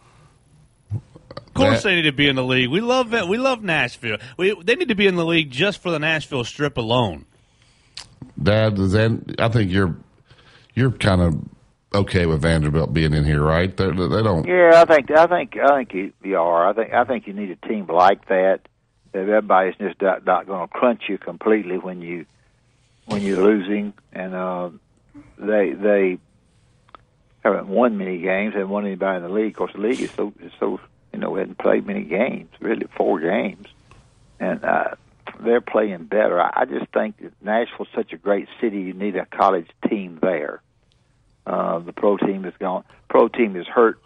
Of 0.93 1.55
course, 1.55 1.83
that, 1.83 1.89
they 1.89 1.97
need 1.97 2.03
to 2.03 2.13
be 2.13 2.29
in 2.29 2.37
the 2.37 2.45
league. 2.45 2.71
We 2.71 2.81
love 2.81 3.13
it. 3.15 3.27
We 3.27 3.37
love 3.37 3.63
Nashville. 3.63 4.19
We, 4.37 4.55
they 4.63 4.77
need 4.77 4.89
to 4.89 4.95
be 4.95 5.09
in 5.09 5.17
the 5.17 5.25
league 5.25 5.51
just 5.51 5.83
for 5.83 5.91
the 5.91 5.99
Nashville 5.99 6.45
Strip 6.45 6.77
alone. 6.77 7.27
Dad, 8.41 8.77
that, 8.77 9.37
I 9.39 9.49
think 9.49 9.73
you're 9.73 9.97
you're 10.75 10.91
kind 10.91 11.21
of 11.21 11.41
okay 11.95 12.27
with 12.27 12.43
Vanderbilt 12.43 12.93
being 12.93 13.15
in 13.15 13.25
here, 13.25 13.43
right? 13.43 13.75
They 13.75 13.91
do 13.91 14.09
not 14.09 14.47
Yeah, 14.47 14.73
I 14.75 14.85
think 14.85 15.11
I 15.11 15.27
think 15.27 15.57
I 15.57 15.77
think 15.77 15.95
you, 15.95 16.13
you 16.23 16.39
are. 16.39 16.69
I 16.69 16.73
think 16.73 16.93
I 16.93 17.05
think 17.05 17.27
you 17.27 17.33
need 17.33 17.51
a 17.51 17.69
team 17.69 17.87
like 17.87 18.27
that. 18.29 18.61
That 19.13 19.21
everybody's 19.21 19.77
just 19.77 20.03
not, 20.03 20.27
not 20.27 20.47
going 20.47 20.67
to 20.67 20.73
crunch 20.73 21.03
you 21.09 21.19
completely 21.19 21.79
when 21.79 22.03
you 22.03 22.27
when 23.07 23.23
you're 23.23 23.43
losing, 23.43 23.93
and 24.13 24.35
uh, 24.35 24.71
they 25.39 25.71
they 25.71 26.19
haven't 27.45 27.69
won 27.69 27.97
many 27.97 28.19
games, 28.19 28.55
haven't 28.55 28.71
won 28.71 28.87
anybody 28.87 29.19
in 29.19 29.23
the 29.23 29.29
league. 29.29 29.53
Of 29.53 29.57
course, 29.57 29.73
the 29.73 29.81
league 29.81 30.01
is 30.01 30.11
so 30.11 30.33
is 30.41 30.53
so 30.59 30.81
you 31.15 31.21
know, 31.21 31.31
we 31.31 31.39
hadn't 31.39 31.59
played 31.59 31.87
many 31.87 32.03
games, 32.03 32.51
really 32.59 32.89
four 32.97 33.21
games, 33.21 33.69
and 34.41 34.65
uh, 34.65 34.97
they're 35.45 35.61
playing 35.61 36.05
better. 36.05 36.41
I, 36.41 36.65
just 36.65 36.91
think 36.93 37.19
that 37.19 37.33
Nashville's 37.43 37.89
such 37.95 38.13
a 38.13 38.17
great 38.17 38.49
city. 38.61 38.81
You 38.81 38.95
need 38.95 39.17
a 39.17 39.27
college 39.27 39.69
team 39.89 40.19
there. 40.21 40.63
Uh, 41.47 41.79
the 41.81 41.93
pro 41.93 42.17
team 42.17 42.45
is 42.45 42.55
gone. 42.59 42.85
Pro 43.09 43.29
team 43.29 43.57
is 43.57 43.67
hurt. 43.67 44.01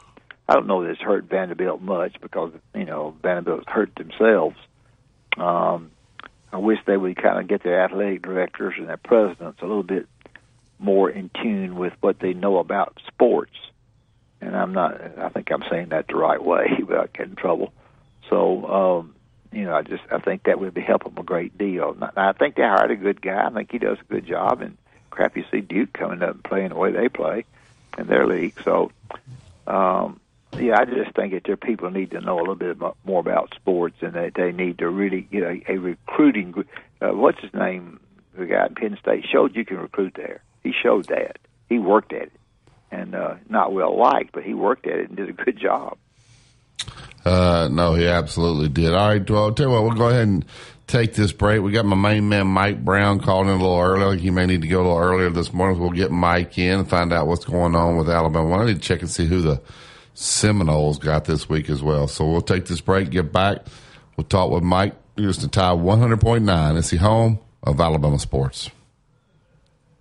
I 0.49 0.55
don't 0.55 0.67
know 0.67 0.83
that 0.83 0.91
it's 0.91 1.01
hurt 1.01 1.25
Vanderbilt 1.25 1.81
much 1.81 2.17
because 2.21 2.53
you 2.75 2.85
know 2.85 3.15
Vanderbilt's 3.23 3.69
hurt 3.69 3.95
themselves. 3.95 4.57
Um, 5.37 5.91
I 6.53 6.57
wish 6.57 6.79
they 6.87 6.97
would 6.97 7.21
kind 7.21 7.39
of 7.39 7.47
get 7.47 7.63
their 7.63 7.85
athletic 7.85 8.23
directors 8.23 8.75
and 8.79 8.89
their 8.89 8.97
presidents 8.97 9.61
a 9.61 9.67
little 9.67 9.83
bit 9.83 10.09
more 10.79 11.11
in 11.11 11.31
tune 11.43 11.77
with 11.77 11.93
what 12.01 12.19
they 12.19 12.33
know 12.33 12.59
about 12.59 12.99
sports 13.07 13.53
and 14.41 14.57
I'm 14.57 14.73
not. 14.73 15.01
I 15.19 15.29
think 15.31 15.51
I'm 15.51 15.65
saying 15.71 15.89
that 15.91 16.07
the 16.09 16.17
right 16.17 16.43
way 16.43 16.67
without 16.81 17.13
getting 17.13 17.31
in 17.33 17.37
trouble. 17.37 17.73
So, 18.31 18.67
um, 18.67 19.15
you 19.53 19.65
know, 19.65 19.75
I 19.75 19.83
just 19.83 20.03
I 20.11 20.19
think 20.19 20.45
that 20.45 20.61
would 20.61 20.75
be 20.75 20.81
helping 20.81 21.15
them 21.15 21.23
a 21.23 21.27
great 21.27 21.57
deal. 21.57 21.97
I 22.17 22.33
think 22.33 22.57
they 22.57 22.63
hired 22.63 22.91
a 22.91 22.97
good 22.97 23.21
guy. 23.21 23.47
I 23.47 23.51
think 23.51 23.71
he 23.71 23.79
does 23.79 23.99
a 24.01 24.13
good 24.13 24.27
job. 24.27 24.61
And 24.61 24.77
crap, 25.11 25.37
you 25.37 25.45
see 25.51 25.61
Duke 25.61 25.93
coming 25.93 26.23
up 26.23 26.35
and 26.35 26.45
playing 26.45 26.69
the 26.71 26.77
way 26.77 26.93
they 26.93 27.09
play 27.09 27.45
in 27.97 28.07
their 28.07 28.27
league. 28.27 28.55
So, 28.65 28.93
um, 29.67 30.21
yeah, 30.59 30.79
I 30.79 30.85
just 30.85 31.15
think 31.15 31.33
that 31.33 31.45
their 31.45 31.57
people 31.57 31.91
need 31.91 32.11
to 32.13 32.21
know 32.21 32.39
a 32.39 32.41
little 32.41 32.55
bit 32.55 32.79
more 33.05 33.21
about 33.21 33.55
sports, 33.55 33.97
and 34.01 34.15
that 34.15 34.35
they 34.35 34.53
need 34.53 34.79
to 34.79 34.89
really 34.89 35.23
get 35.23 35.43
a, 35.43 35.73
a 35.73 35.79
recruiting. 35.79 36.65
Uh, 37.01 37.09
what's 37.09 37.41
his 37.41 37.55
name? 37.55 38.01
The 38.35 38.47
guy 38.47 38.67
in 38.67 38.75
Penn 38.75 38.99
State 39.01 39.27
showed 39.27 39.57
you 39.57 39.65
can 39.65 39.79
recruit 39.79 40.15
there. 40.15 40.43
He 40.63 40.73
showed 40.73 41.07
that. 41.07 41.39
He 41.69 41.79
worked 41.79 42.13
at 42.13 42.23
it 42.23 42.33
and 42.91 43.15
uh, 43.15 43.35
not 43.49 43.73
well 43.73 43.97
liked, 43.97 44.33
but 44.33 44.45
he 44.45 44.55
worked 44.55 44.87
at 44.87 44.99
it 44.99 45.09
and 45.09 45.17
did 45.17 45.29
a 45.29 45.33
good 45.33 45.59
job. 45.61 45.99
Uh, 47.25 47.69
no, 47.71 47.95
he 47.95 48.07
absolutely 48.07 48.69
did. 48.69 48.95
All 48.95 49.09
right, 49.09 49.31
well, 49.31 49.45
I'll 49.45 49.53
tell 49.53 49.67
you 49.67 49.73
what, 49.73 49.83
we'll 49.83 49.93
go 49.93 50.09
ahead 50.09 50.29
and 50.29 50.45
take 50.87 51.15
this 51.15 51.33
break. 51.33 51.63
We 51.63 51.73
got 51.73 51.85
my 51.85 51.97
main 51.97 52.29
man, 52.29 52.47
Mike 52.47 52.85
Brown, 52.85 53.21
calling 53.21 53.49
in 53.49 53.55
a 53.55 53.63
little 53.63 53.79
early. 53.79 54.19
He 54.19 54.31
may 54.31 54.47
need 54.47 54.63
to 54.63 54.69
go 54.69 54.81
a 54.81 54.85
little 54.85 54.99
earlier 54.99 55.31
this 55.31 55.53
morning. 55.53 55.77
So 55.77 55.83
We'll 55.83 55.91
get 55.91 56.11
Mike 56.11 56.59
in 56.59 56.81
and 56.81 56.89
find 56.89 57.13
out 57.13 57.27
what's 57.27 57.45
going 57.45 57.77
on 57.77 57.97
with 57.97 58.09
Alabama. 58.09 58.49
Well, 58.49 58.61
I 58.61 58.67
need 58.67 58.75
to 58.75 58.81
check 58.81 59.01
and 59.01 59.11
see 59.11 59.27
who 59.27 59.43
the 59.43 59.61
Seminoles 60.15 60.99
got 60.99 61.27
this 61.27 61.49
week 61.49 61.71
as 61.71 61.83
well. 61.83 62.09
So 62.09 62.27
we'll 62.29 62.41
take 62.41 62.67
this 62.67 62.81
break, 62.81 63.11
get 63.11 63.33
back. 63.33 63.67
We'll 64.17 64.25
talk 64.25 64.51
with 64.51 64.65
Mike. 64.65 64.95
Here's 65.17 65.39
the 65.39 65.49
Tide 65.49 65.79
100.9. 65.79 66.79
It's 66.79 66.91
the 66.91 66.97
home 66.97 67.39
of 67.63 67.81
Alabama 67.81 68.19
sports. 68.19 68.71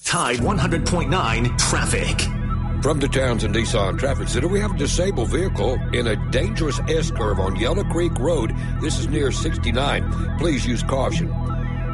Tide 0.03 0.37
100.9 0.37 1.57
traffic. 1.57 2.46
From 2.81 2.99
the 2.99 3.07
Townsend 3.07 3.55
Nissan 3.55 3.97
Traffic 3.97 4.27
Center, 4.27 4.47
we 4.47 4.59
have 4.59 4.75
a 4.75 4.77
disabled 4.77 5.29
vehicle 5.29 5.79
in 5.93 6.07
a 6.07 6.31
dangerous 6.31 6.79
S 6.87 7.09
curve 7.09 7.39
on 7.39 7.55
Yellow 7.55 7.83
Creek 7.83 8.17
Road. 8.19 8.53
This 8.79 8.99
is 8.99 9.07
near 9.07 9.31
69. 9.31 10.37
Please 10.37 10.65
use 10.65 10.83
caution. 10.83 11.33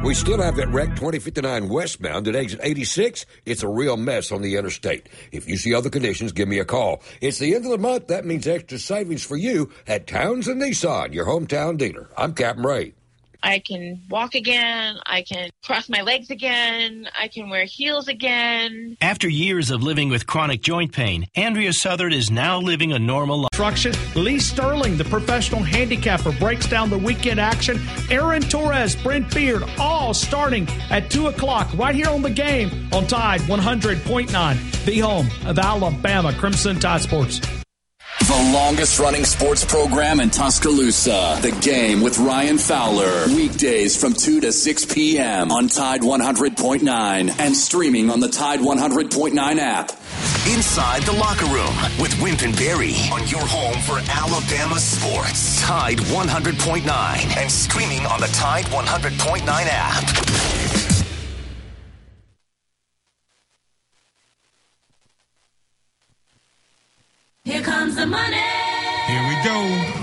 We 0.03 0.13
still 0.13 0.41
have 0.41 0.57
that 0.57 0.67
wreck 0.67 0.89
2059 0.89 1.69
westbound 1.69 2.27
at 2.27 2.35
exit 2.35 2.59
86. 2.61 3.25
It's 3.45 3.63
a 3.63 3.67
real 3.69 3.95
mess 3.95 4.31
on 4.33 4.41
the 4.41 4.57
interstate. 4.57 5.07
If 5.31 5.47
you 5.47 5.55
see 5.55 5.73
other 5.73 5.89
conditions, 5.89 6.33
give 6.33 6.49
me 6.49 6.59
a 6.59 6.65
call. 6.65 7.01
It's 7.21 7.39
the 7.39 7.55
end 7.55 7.63
of 7.63 7.71
the 7.71 7.77
month. 7.77 8.07
That 8.07 8.25
means 8.25 8.45
extra 8.45 8.77
savings 8.77 9.23
for 9.23 9.37
you 9.37 9.71
at 9.87 10.05
Townsend 10.05 10.61
Nissan, 10.61 11.13
your 11.13 11.25
hometown 11.25 11.77
dealer. 11.77 12.09
I'm 12.17 12.33
Captain 12.33 12.65
Ray. 12.65 12.93
I 13.43 13.59
can 13.59 14.01
walk 14.09 14.35
again. 14.35 14.97
I 15.05 15.21
can 15.21 15.49
cross 15.63 15.89
my 15.89 16.01
legs 16.01 16.31
again. 16.31 17.09
I 17.19 17.27
can 17.27 17.49
wear 17.49 17.65
heels 17.65 18.07
again. 18.07 18.97
After 19.01 19.27
years 19.27 19.69
of 19.69 19.83
living 19.83 20.09
with 20.09 20.25
chronic 20.25 20.61
joint 20.61 20.93
pain, 20.93 21.27
Andrea 21.35 21.73
Southard 21.73 22.13
is 22.13 22.31
now 22.31 22.59
living 22.59 22.93
a 22.93 22.99
normal 22.99 23.41
life. 23.41 23.49
Construction. 23.51 23.93
Lee 24.15 24.39
Sterling, 24.39 24.97
the 24.97 25.03
professional 25.03 25.61
handicapper, 25.61 26.31
breaks 26.31 26.67
down 26.67 26.89
the 26.89 26.97
weekend 26.97 27.39
action. 27.39 27.81
Aaron 28.09 28.41
Torres, 28.41 28.95
Brent 28.95 29.33
Beard, 29.33 29.63
all 29.77 30.13
starting 30.13 30.67
at 30.89 31.11
2 31.11 31.27
o'clock 31.27 31.69
right 31.75 31.93
here 31.93 32.07
on 32.07 32.21
the 32.21 32.29
game 32.29 32.89
on 32.93 33.05
Tide 33.07 33.41
100.9, 33.41 34.85
the 34.85 34.99
home 34.99 35.27
of 35.45 35.59
Alabama 35.59 36.33
Crimson 36.33 36.79
Tide 36.79 37.01
Sports. 37.01 37.41
The 38.19 38.51
longest 38.53 38.99
running 38.99 39.25
sports 39.25 39.65
program 39.65 40.19
in 40.19 40.29
Tuscaloosa. 40.29 41.39
The 41.41 41.51
game 41.61 42.01
with 42.01 42.17
Ryan 42.19 42.57
Fowler. 42.57 43.25
Weekdays 43.27 43.97
from 43.99 44.13
2 44.13 44.39
to 44.41 44.51
6 44.51 44.85
p.m. 44.85 45.51
on 45.51 45.67
Tide 45.67 46.01
100.9 46.01 47.39
and 47.39 47.55
streaming 47.55 48.09
on 48.09 48.19
the 48.21 48.29
Tide 48.29 48.59
100.9 48.59 49.57
app. 49.57 49.91
Inside 50.53 51.03
the 51.03 51.13
Locker 51.13 51.45
Room 51.47 51.75
with 51.99 52.19
Wimp 52.21 52.41
and 52.43 52.55
Barry 52.55 52.93
on 53.11 53.27
your 53.27 53.45
home 53.45 53.79
for 53.81 53.99
Alabama 54.09 54.79
sports. 54.79 55.61
Tide 55.61 55.97
100.9 55.97 57.37
and 57.37 57.51
streaming 57.51 58.05
on 58.05 58.21
the 58.21 58.27
Tide 58.27 58.65
100.9 58.65 59.43
app. 59.47 60.92
the 68.03 68.09
money. 68.09 68.35
Here 69.07 69.23
we 69.29 69.35
go. 69.47 69.55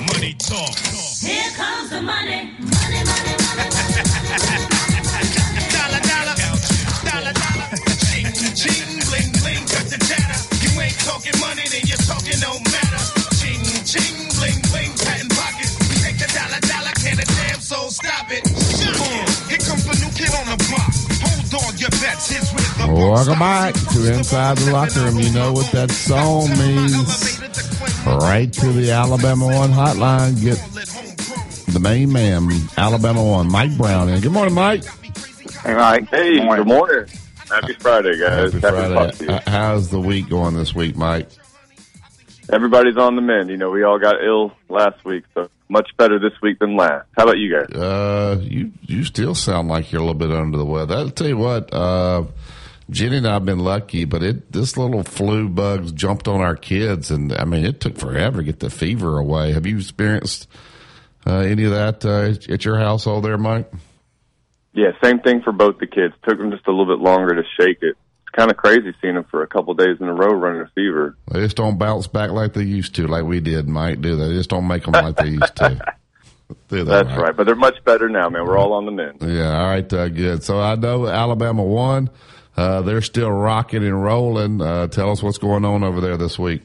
Money 0.09 0.33
talk. 0.39 0.73
Here 1.21 1.53
comes 1.53 1.91
the 1.91 2.01
money. 2.01 2.49
Money, 2.57 3.01
money, 3.13 3.35
money. 3.45 3.67
dollar, 5.77 6.01
dollar. 6.09 6.37
Dollar, 7.05 7.35
dollar. 7.45 7.69
Ching, 8.09 8.33
ching, 8.57 8.89
bling, 9.05 9.31
bling. 9.45 9.65
Cut 9.69 9.87
the 9.93 10.01
chatter. 10.09 10.39
You 10.65 10.81
ain't 10.81 10.97
talking 11.05 11.37
money, 11.45 11.69
then 11.69 11.85
you're 11.85 12.05
talking 12.09 12.41
no 12.41 12.57
matter. 12.73 13.03
Ching, 13.37 13.69
ching, 13.85 14.17
bling, 14.41 14.61
bling. 14.73 14.93
Patent 14.97 15.33
pockets. 15.37 15.77
Take 16.01 16.17
the 16.17 16.29
dollar, 16.33 16.61
dollar. 16.73 16.95
Can 17.05 17.21
a 17.21 17.27
damn 17.37 17.61
soul 17.61 17.91
stop 17.91 18.33
it? 18.33 18.49
Here 18.49 19.61
comes 19.61 19.85
the 19.85 19.95
new 20.01 20.11
kid 20.17 20.33
on 20.41 20.47
the 20.49 20.57
block. 20.73 21.01
Welcome 22.89 23.39
back 23.39 23.75
to 23.75 24.15
Inside 24.15 24.59
the 24.59 24.73
Locker 24.73 25.01
Room. 25.01 25.19
You 25.19 25.33
know 25.33 25.53
what 25.53 25.71
that 25.73 25.91
song 25.91 26.49
means. 26.59 27.40
Right 28.07 28.53
to 28.53 28.73
the 28.73 28.91
Alabama 28.91 29.47
One 29.47 29.71
hotline. 29.71 30.41
Get 30.41 30.59
the 31.73 31.81
main 31.81 32.13
man, 32.13 32.49
Alabama 32.77 33.23
One, 33.23 33.51
Mike 33.51 33.77
Brown. 33.77 34.09
In. 34.09 34.21
Good 34.21 34.33
morning, 34.33 34.55
Mike. 34.55 34.85
Hey, 35.63 35.75
Mike. 35.75 36.09
Hey, 36.09 36.39
good 36.39 36.67
morning. 36.67 37.07
Happy 37.49 37.75
Friday, 37.75 38.19
guys. 38.19 38.53
Happy 38.53 38.67
Happy 38.67 38.95
to 38.95 39.13
Friday. 39.27 39.43
How's 39.47 39.91
the 39.91 40.01
week 40.01 40.29
going 40.29 40.55
this 40.55 40.75
week, 40.75 40.97
Mike? 40.97 41.29
Everybody's 42.53 42.97
on 42.97 43.17
the 43.17 43.23
mend. 43.23 43.51
You 43.51 43.57
know, 43.57 43.71
we 43.71 43.83
all 43.85 43.99
got 43.99 44.17
ill 44.25 44.53
last 44.69 45.05
week, 45.05 45.25
so 45.35 45.49
much 45.69 45.89
better 45.97 46.19
this 46.19 46.33
week 46.43 46.59
than 46.59 46.77
last. 46.77 47.07
How 47.17 47.25
about 47.25 47.39
you 47.39 47.55
guys? 47.55 47.71
Uh, 47.71 48.41
you 48.41 48.73
you 48.83 49.05
still 49.05 49.35
sound 49.35 49.69
like 49.69 49.93
you're 49.93 50.01
a 50.01 50.05
little 50.05 50.19
bit 50.19 50.33
under 50.33 50.59
the 50.59 50.65
weather. 50.65 50.97
I'll 50.97 51.11
tell 51.11 51.29
you 51.29 51.37
what, 51.37 51.73
uh, 51.73 52.25
Jenny 52.91 53.19
and 53.19 53.27
I've 53.29 53.45
been 53.45 53.61
lucky, 53.61 54.05
but 54.05 54.23
it 54.23 54.53
this 54.53 54.77
little 54.77 55.03
flu 55.03 55.49
bugs 55.49 55.93
jumped 55.93 56.29
on 56.29 56.41
our 56.41 56.57
kids, 56.57 57.11
and 57.11 57.33
I 57.33 57.45
mean, 57.45 57.65
it 57.65 57.81
took 57.81 57.97
forever 57.97 58.39
to 58.39 58.45
get 58.45 58.61
the 58.61 58.71
fever 58.71 59.19
away. 59.19 59.53
Have 59.53 59.67
you 59.67 59.79
experienced 59.79 60.49
uh, 61.27 61.37
any 61.39 61.65
of 61.65 61.71
that 61.73 62.05
uh, 62.05 62.53
at 62.53 62.65
your 62.65 62.79
household 62.79 63.25
there, 63.25 63.39
Mike? 63.39 63.71
Yeah, 64.73 64.93
same 65.03 65.21
thing 65.21 65.43
for 65.43 65.53
both 65.53 65.79
the 65.79 65.87
kids. 65.87 66.15
Took 66.29 66.39
them 66.39 66.51
just 66.51 66.67
a 66.67 66.71
little 66.71 66.87
bit 66.87 67.03
longer 67.03 67.35
to 67.35 67.43
shake 67.61 67.79
it. 67.83 67.97
It's 68.23 68.37
kind 68.37 68.51
of 68.51 68.57
crazy 68.57 68.95
seeing 69.03 69.15
them 69.15 69.25
for 69.31 69.43
a 69.43 69.47
couple 69.49 69.75
days 69.75 69.97
in 70.01 70.07
a 70.07 70.15
row 70.15 70.29
running 70.33 70.63
a 70.63 70.71
fever. 70.75 71.17
They 71.31 71.41
just 71.41 71.57
don't 71.57 71.79
bounce 71.79 72.07
back 72.07 72.31
like 72.31 72.53
they 72.53 72.63
used 72.63 72.95
to, 72.97 73.07
like 73.09 73.25
we 73.25 73.41
did, 73.41 73.69
Mike. 73.69 74.01
Do 74.01 74.17
they? 74.17 74.29
They 74.29 74.35
just 74.35 74.51
don't 74.51 74.69
make 74.69 74.85
them 74.85 74.93
like 74.93 75.17
they 75.17 75.31
used 75.31 75.57
to. 75.57 75.81
They, 76.69 76.83
That's 76.85 77.09
Mike? 77.09 77.19
right. 77.19 77.37
But 77.37 77.47
they're 77.47 77.57
much 77.57 77.83
better 77.85 78.09
now, 78.09 78.29
man. 78.29 78.45
We're 78.47 78.59
all 78.59 78.73
on 78.75 78.87
the 78.87 78.93
mend. 78.93 79.19
Yeah, 79.23 79.61
all 79.61 79.69
right, 79.69 79.93
uh, 79.93 80.09
good. 80.09 80.45
So 80.45 80.61
I 80.61 80.77
know 80.77 81.07
Alabama 81.09 81.63
won. 81.65 82.11
Uh, 82.57 82.83
they're 82.83 83.03
still 83.03 83.31
rocking 83.31 83.85
and 83.85 84.03
rolling. 84.03 84.61
Uh, 84.61 84.87
tell 84.87 85.11
us 85.11 85.23
what's 85.23 85.39
going 85.39 85.65
on 85.65 85.83
over 85.83 86.01
there 86.01 86.17
this 86.17 86.39
week. 86.39 86.63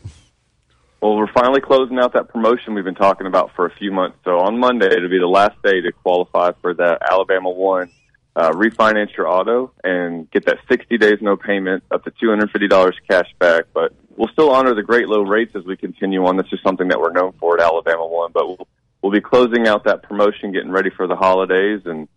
Well, 1.02 1.16
we're 1.18 1.32
finally 1.34 1.62
closing 1.62 2.00
out 2.00 2.14
that 2.14 2.30
promotion 2.30 2.74
we've 2.74 2.84
been 2.84 2.96
talking 2.96 3.28
about 3.28 3.52
for 3.56 3.66
a 3.66 3.76
few 3.76 3.92
months. 3.92 4.18
So 4.24 4.40
on 4.40 4.60
Monday, 4.60 4.88
it'll 4.88 5.10
be 5.10 5.20
the 5.20 5.28
last 5.28 5.62
day 5.62 5.82
to 5.82 5.92
qualify 5.92 6.52
for 6.62 6.74
that 6.74 7.04
Alabama 7.10 7.50
One 7.50 7.92
uh, 8.36 8.52
refinance 8.52 9.16
your 9.16 9.28
auto 9.28 9.72
and 9.84 10.30
get 10.32 10.46
that 10.46 10.58
60 10.68 10.98
days 10.98 11.20
no 11.22 11.38
payment 11.38 11.84
up 11.92 12.04
to 12.04 12.12
$250 12.12 12.94
cash 13.10 13.30
back. 13.40 13.66
But 13.74 13.94
we'll 14.16 14.30
still 14.30 14.52
honor 14.52 14.76
the 14.76 14.84
great 14.84 15.08
low 15.08 15.22
rates 15.22 15.56
as 15.56 15.64
we 15.64 15.78
continue 15.78 16.26
on. 16.26 16.38
This 16.38 16.48
is 16.52 16.60
something 16.64 16.90
that 16.90 17.00
we're 17.00 17.14
known 17.14 17.34
for 17.40 17.60
at 17.60 17.64
Alabama 17.64 18.06
One. 18.06 18.32
But 18.34 18.48
we'll, 18.48 18.68
we'll 19.02 19.12
be 19.14 19.22
closing 19.22 19.68
out 19.68 19.86
that 19.86 20.04
promotion, 20.04 20.52
getting 20.52 20.72
ready 20.72 20.90
for 20.90 21.08
the 21.08 21.16
holidays. 21.16 21.82
And 21.86 22.08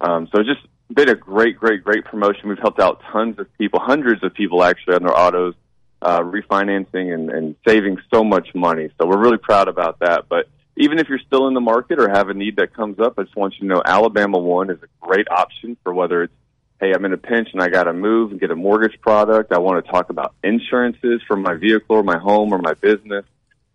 um, 0.00 0.28
so 0.34 0.42
just 0.42 0.66
been 0.94 1.08
a 1.08 1.14
great, 1.14 1.58
great, 1.58 1.84
great 1.84 2.04
promotion. 2.04 2.48
We've 2.48 2.58
helped 2.58 2.80
out 2.80 3.02
tons 3.12 3.38
of 3.38 3.46
people, 3.58 3.80
hundreds 3.80 4.22
of 4.22 4.34
people 4.34 4.64
actually 4.64 4.94
on 4.94 5.02
their 5.02 5.16
autos 5.16 5.54
uh, 6.00 6.20
refinancing 6.20 7.12
and, 7.12 7.30
and 7.30 7.56
saving 7.66 7.98
so 8.12 8.24
much 8.24 8.54
money. 8.54 8.88
So 8.98 9.06
we're 9.06 9.18
really 9.18 9.38
proud 9.38 9.68
about 9.68 9.98
that. 10.00 10.28
But 10.28 10.48
even 10.76 10.98
if 10.98 11.08
you're 11.08 11.18
still 11.18 11.48
in 11.48 11.54
the 11.54 11.60
market 11.60 11.98
or 11.98 12.08
have 12.08 12.28
a 12.28 12.34
need 12.34 12.56
that 12.56 12.72
comes 12.72 13.00
up, 13.00 13.18
I 13.18 13.24
just 13.24 13.36
want 13.36 13.54
you 13.54 13.68
to 13.68 13.74
know 13.74 13.82
Alabama 13.84 14.38
One 14.38 14.70
is 14.70 14.78
a 14.82 14.86
great 15.04 15.28
option 15.30 15.76
for 15.82 15.92
whether 15.92 16.22
it's, 16.22 16.32
hey, 16.80 16.92
I'm 16.94 17.04
in 17.04 17.12
a 17.12 17.18
pinch 17.18 17.48
and 17.52 17.60
I 17.60 17.68
got 17.68 17.84
to 17.84 17.92
move 17.92 18.30
and 18.30 18.40
get 18.40 18.52
a 18.52 18.56
mortgage 18.56 19.00
product. 19.00 19.52
I 19.52 19.58
want 19.58 19.84
to 19.84 19.90
talk 19.90 20.10
about 20.10 20.34
insurances 20.44 21.20
for 21.26 21.36
my 21.36 21.54
vehicle 21.54 21.96
or 21.96 22.04
my 22.04 22.18
home 22.18 22.52
or 22.52 22.58
my 22.58 22.74
business, 22.74 23.24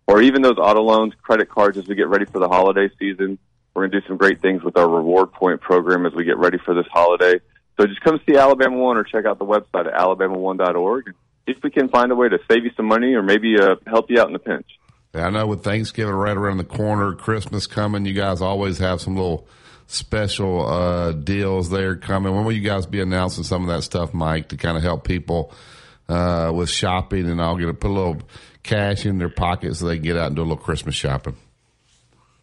or 0.06 0.22
even 0.22 0.40
those 0.40 0.56
auto 0.58 0.80
loans, 0.80 1.12
credit 1.22 1.50
cards 1.50 1.76
as 1.76 1.86
we 1.86 1.94
get 1.94 2.08
ready 2.08 2.24
for 2.24 2.38
the 2.38 2.48
holiday 2.48 2.88
season. 2.98 3.38
We're 3.74 3.82
going 3.82 3.92
to 3.92 4.00
do 4.00 4.06
some 4.06 4.16
great 4.16 4.40
things 4.40 4.62
with 4.62 4.76
our 4.76 4.88
reward 4.88 5.32
point 5.32 5.60
program 5.60 6.06
as 6.06 6.14
we 6.14 6.24
get 6.24 6.38
ready 6.38 6.58
for 6.64 6.74
this 6.74 6.86
holiday. 6.92 7.40
So 7.78 7.86
just 7.86 8.00
come 8.02 8.20
see 8.28 8.36
Alabama 8.36 8.76
One 8.76 8.96
or 8.96 9.04
check 9.04 9.24
out 9.24 9.38
the 9.38 9.44
website 9.44 9.86
at 9.86 9.94
alabama1.org. 9.94 11.06
and 11.08 11.14
if 11.46 11.58
we 11.62 11.70
can 11.70 11.88
find 11.88 12.10
a 12.10 12.14
way 12.14 12.28
to 12.28 12.38
save 12.50 12.64
you 12.64 12.70
some 12.76 12.86
money 12.86 13.14
or 13.14 13.22
maybe 13.22 13.56
uh, 13.60 13.76
help 13.86 14.06
you 14.08 14.20
out 14.20 14.28
in 14.28 14.34
a 14.34 14.38
pinch. 14.38 14.66
Yeah, 15.14 15.26
I 15.26 15.30
know 15.30 15.46
with 15.46 15.62
Thanksgiving 15.62 16.14
right 16.14 16.36
around 16.36 16.58
the 16.58 16.64
corner, 16.64 17.14
Christmas 17.14 17.66
coming, 17.66 18.04
you 18.04 18.14
guys 18.14 18.40
always 18.40 18.78
have 18.78 19.00
some 19.00 19.14
little 19.14 19.46
special 19.86 20.66
uh, 20.66 21.12
deals 21.12 21.70
there 21.70 21.96
coming. 21.96 22.34
When 22.34 22.44
will 22.44 22.52
you 22.52 22.68
guys 22.68 22.86
be 22.86 23.00
announcing 23.00 23.44
some 23.44 23.62
of 23.62 23.68
that 23.68 23.82
stuff, 23.82 24.14
Mike, 24.14 24.48
to 24.48 24.56
kind 24.56 24.76
of 24.76 24.82
help 24.82 25.04
people 25.04 25.52
uh, 26.08 26.50
with 26.54 26.70
shopping 26.70 27.28
and 27.28 27.40
all 27.40 27.56
get 27.56 27.66
to 27.66 27.74
put 27.74 27.90
a 27.90 27.94
little 27.94 28.22
cash 28.62 29.06
in 29.06 29.18
their 29.18 29.28
pocket 29.28 29.76
so 29.76 29.86
they 29.86 29.96
can 29.96 30.04
get 30.04 30.16
out 30.16 30.28
and 30.28 30.36
do 30.36 30.42
a 30.42 30.44
little 30.44 30.56
Christmas 30.56 30.94
shopping? 30.94 31.36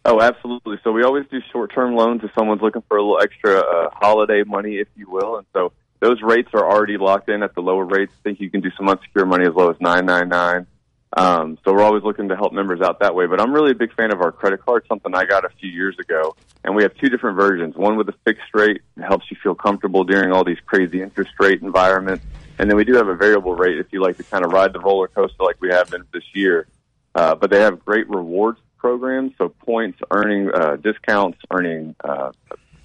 Oh, 0.04 0.20
absolutely. 0.20 0.78
So 0.82 0.90
we 0.90 1.04
always 1.04 1.26
do 1.30 1.40
short-term 1.52 1.94
loans 1.94 2.22
if 2.24 2.30
someone's 2.34 2.60
looking 2.60 2.82
for 2.88 2.96
a 2.96 3.02
little 3.02 3.20
extra 3.20 3.58
uh, 3.58 3.90
holiday 3.92 4.42
money, 4.42 4.76
if 4.76 4.88
you 4.96 5.08
will. 5.08 5.36
And 5.36 5.46
so 5.52 5.72
those 6.00 6.20
rates 6.22 6.48
are 6.54 6.68
already 6.68 6.98
locked 6.98 7.28
in 7.28 7.42
at 7.44 7.54
the 7.54 7.60
lower 7.60 7.84
rates. 7.84 8.12
I 8.18 8.22
think 8.24 8.40
you 8.40 8.50
can 8.50 8.60
do 8.60 8.70
some 8.76 8.88
unsecured 8.88 9.28
money 9.28 9.46
as 9.46 9.54
low 9.54 9.70
as 9.70 9.76
nine 9.80 10.04
nine 10.06 10.28
nine. 10.28 10.66
Um, 11.14 11.58
so 11.64 11.72
we're 11.72 11.82
always 11.82 12.02
looking 12.02 12.30
to 12.30 12.36
help 12.36 12.52
members 12.52 12.80
out 12.80 13.00
that 13.00 13.14
way. 13.14 13.26
But 13.26 13.40
I'm 13.40 13.52
really 13.52 13.72
a 13.72 13.74
big 13.74 13.94
fan 13.94 14.12
of 14.12 14.20
our 14.20 14.32
credit 14.32 14.64
card, 14.64 14.84
something 14.88 15.14
I 15.14 15.24
got 15.24 15.44
a 15.44 15.50
few 15.50 15.70
years 15.70 15.96
ago. 15.98 16.34
And 16.64 16.74
we 16.74 16.82
have 16.82 16.94
two 16.96 17.08
different 17.08 17.36
versions. 17.36 17.76
One 17.76 17.96
with 17.96 18.08
a 18.08 18.14
fixed 18.24 18.48
rate 18.54 18.80
that 18.96 19.06
helps 19.06 19.30
you 19.30 19.36
feel 19.42 19.54
comfortable 19.54 20.04
during 20.04 20.32
all 20.32 20.42
these 20.42 20.60
crazy 20.66 21.02
interest 21.02 21.32
rate 21.38 21.62
environments. 21.62 22.24
And 22.58 22.68
then 22.68 22.76
we 22.76 22.84
do 22.84 22.94
have 22.94 23.08
a 23.08 23.14
variable 23.14 23.54
rate 23.54 23.78
if 23.78 23.92
you 23.92 24.02
like 24.02 24.16
to 24.16 24.24
kind 24.24 24.44
of 24.44 24.52
ride 24.52 24.72
the 24.72 24.80
roller 24.80 25.06
coaster 25.06 25.44
like 25.44 25.60
we 25.60 25.68
have 25.68 25.90
been 25.90 26.04
this 26.12 26.24
year. 26.34 26.66
Uh, 27.14 27.34
but 27.34 27.50
they 27.50 27.60
have 27.60 27.84
great 27.84 28.08
rewards 28.08 28.58
programs, 28.82 29.32
so 29.38 29.48
points, 29.48 30.00
earning 30.10 30.50
uh, 30.52 30.76
discounts, 30.76 31.38
earning 31.52 31.94
uh, 32.02 32.32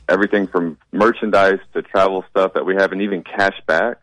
everything 0.08 0.46
from 0.46 0.78
merchandise 0.92 1.60
to 1.74 1.82
travel 1.82 2.24
stuff 2.30 2.54
that 2.54 2.66
we 2.66 2.76
have, 2.76 2.92
and 2.92 3.02
even 3.02 3.24
cash 3.24 3.60
back. 3.66 3.98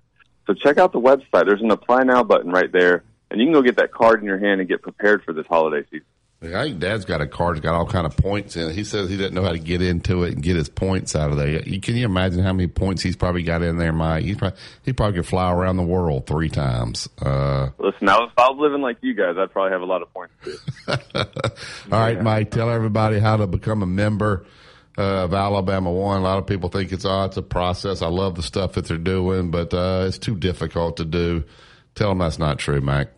So 0.47 0.55
check 0.55 0.77
out 0.77 0.93
the 0.93 1.01
website. 1.01 1.47
There's 1.47 1.63
an 1.63 1.71
apply 1.71 2.03
now 2.03 2.25
button 2.25 2.51
right 2.51 2.71
there, 2.71 3.05
and 3.31 3.41
you 3.41 3.47
can 3.47 3.55
go 3.55 3.63
get 3.63 3.77
that 3.77 3.93
card 3.93 4.21
in 4.21 4.27
your 4.27 4.39
hand 4.39 4.61
and 4.61 4.69
get 4.69 4.83
prepared 4.83 5.23
for 5.23 5.33
this 5.33 5.47
holiday 5.47 5.87
season. 5.91 6.05
Yeah, 6.45 6.61
I 6.61 6.65
think 6.65 6.79
Dad's 6.81 7.05
got 7.05 7.21
a 7.21 7.27
card 7.27 7.57
that's 7.57 7.65
got 7.65 7.75
all 7.75 7.87
kind 7.87 8.07
of 8.07 8.17
points 8.17 8.57
in 8.57 8.69
it. 8.69 8.75
He 8.75 8.85
says 8.85 9.09
he 9.09 9.17
doesn't 9.17 9.35
know 9.35 9.43
how 9.43 9.53
to 9.53 9.59
get 9.59 9.81
into 9.81 10.25
it 10.25 10.35
and 10.35 10.43
get 10.43 10.57
his 10.57 10.69
points 10.69 11.17
out 11.17 11.31
of 11.31 11.37
there. 11.39 11.49
You- 11.67 11.81
Can 11.81 11.97
you 11.97 12.05
imagine 12.05 12.43
how 12.43 12.53
many 12.53 12.67
points 12.67 13.03
he's 13.03 13.17
probably 13.17 13.43
got 13.43 13.63
in 13.63 13.79
there, 13.79 13.93
Mike? 13.93 14.25
He's 14.25 14.37
probably, 14.37 14.59
he 14.85 14.93
probably 14.93 15.17
could 15.21 15.27
fly 15.27 15.53
around 15.53 15.77
the 15.79 15.83
world 15.85 16.27
three 16.27 16.49
times. 16.51 17.09
Uh, 17.21 17.71
Listen, 17.79 18.07
now 18.07 18.25
if 18.27 18.33
I 18.37 18.51
was 18.51 18.59
living 18.61 18.83
like 18.83 18.99
you 19.01 19.15
guys, 19.15 19.37
I'd 19.39 19.51
probably 19.53 19.73
have 19.73 19.81
a 19.81 19.87
lot 19.87 20.03
of 20.03 20.13
points. 20.13 20.35
All 21.93 21.99
right, 22.01 22.21
Mike, 22.21 22.51
tell 22.51 22.71
everybody 22.71 23.19
how 23.19 23.37
to 23.37 23.47
become 23.47 23.83
a 23.83 23.87
member 23.87 24.47
uh, 24.99 25.25
of 25.25 25.35
Alabama 25.35 25.91
One. 25.91 26.19
A 26.21 26.25
lot 26.25 26.39
of 26.39 26.47
people 26.47 26.69
think 26.69 26.93
it's, 26.93 27.05
oh, 27.05 27.25
it's 27.25 27.37
a 27.37 27.43
process. 27.43 28.03
I 28.03 28.09
love 28.09 28.35
the 28.37 28.43
stuff 28.43 28.73
that 28.75 28.87
they're 28.87 28.99
doing, 28.99 29.51
but 29.51 29.73
uh, 29.75 30.05
it's 30.07 30.19
too 30.19 30.37
difficult 30.37 30.99
to 30.99 31.05
do. 31.05 31.45
Tell 31.95 32.11
them 32.11 32.19
that's 32.19 32.39
not 32.39 32.59
true, 32.59 32.81
Mike. 32.81 33.11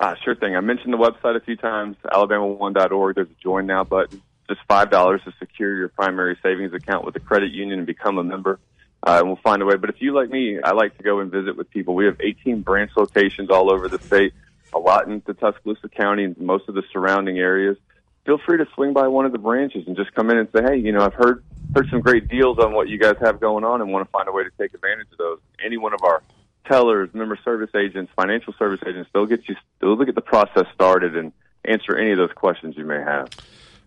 Ah, 0.00 0.14
sure 0.24 0.36
thing. 0.36 0.54
I 0.54 0.60
mentioned 0.60 0.92
the 0.92 0.98
website 0.98 1.36
a 1.36 1.40
few 1.40 1.56
times, 1.56 1.96
alabama1.org. 2.04 3.16
There's 3.16 3.28
a 3.28 3.42
join 3.42 3.66
now 3.66 3.82
button. 3.82 4.22
Just 4.48 4.60
five 4.68 4.90
dollars 4.90 5.20
to 5.24 5.32
secure 5.38 5.76
your 5.76 5.88
primary 5.88 6.38
savings 6.42 6.72
account 6.72 7.04
with 7.04 7.16
a 7.16 7.20
credit 7.20 7.50
union 7.50 7.80
and 7.80 7.86
become 7.86 8.16
a 8.18 8.24
member. 8.24 8.60
Uh, 9.02 9.16
and 9.18 9.26
we'll 9.26 9.40
find 9.42 9.60
a 9.60 9.66
way. 9.66 9.76
But 9.76 9.90
if 9.90 9.96
you 10.00 10.14
like 10.14 10.30
me, 10.30 10.58
I 10.62 10.72
like 10.72 10.96
to 10.96 11.02
go 11.02 11.20
and 11.20 11.30
visit 11.30 11.56
with 11.56 11.70
people. 11.70 11.94
We 11.94 12.06
have 12.06 12.16
18 12.20 12.62
branch 12.62 12.92
locations 12.96 13.50
all 13.50 13.72
over 13.72 13.88
the 13.88 13.98
state, 13.98 14.32
a 14.72 14.78
lot 14.78 15.06
in 15.06 15.22
the 15.26 15.34
Tuscaloosa 15.34 15.88
County 15.88 16.24
and 16.24 16.38
most 16.38 16.68
of 16.68 16.74
the 16.74 16.82
surrounding 16.92 17.38
areas. 17.38 17.76
Feel 18.24 18.38
free 18.38 18.58
to 18.58 18.66
swing 18.74 18.92
by 18.92 19.08
one 19.08 19.26
of 19.26 19.32
the 19.32 19.38
branches 19.38 19.86
and 19.86 19.96
just 19.96 20.14
come 20.14 20.30
in 20.30 20.38
and 20.38 20.48
say, 20.54 20.62
"Hey, 20.62 20.76
you 20.76 20.92
know, 20.92 21.00
I've 21.00 21.14
heard 21.14 21.42
heard 21.74 21.88
some 21.90 22.00
great 22.00 22.28
deals 22.28 22.58
on 22.58 22.72
what 22.72 22.88
you 22.88 22.98
guys 22.98 23.16
have 23.20 23.40
going 23.40 23.64
on, 23.64 23.80
and 23.80 23.92
want 23.92 24.06
to 24.06 24.10
find 24.10 24.28
a 24.28 24.32
way 24.32 24.44
to 24.44 24.50
take 24.58 24.74
advantage 24.74 25.08
of 25.12 25.18
those." 25.18 25.38
Any 25.64 25.76
one 25.76 25.92
of 25.92 26.00
our 26.02 26.22
tellers, 26.68 27.10
member 27.14 27.38
service 27.44 27.70
agents, 27.74 28.12
financial 28.14 28.52
service 28.58 28.80
agents, 28.86 29.10
they'll 29.12 29.26
get 29.26 29.48
you, 29.48 29.56
they'll 29.80 29.96
get 29.96 30.14
the 30.14 30.20
process 30.20 30.66
started 30.74 31.16
and 31.16 31.32
answer 31.64 31.96
any 31.96 32.12
of 32.12 32.18
those 32.18 32.32
questions 32.32 32.76
you 32.76 32.84
may 32.84 33.00
have. 33.00 33.28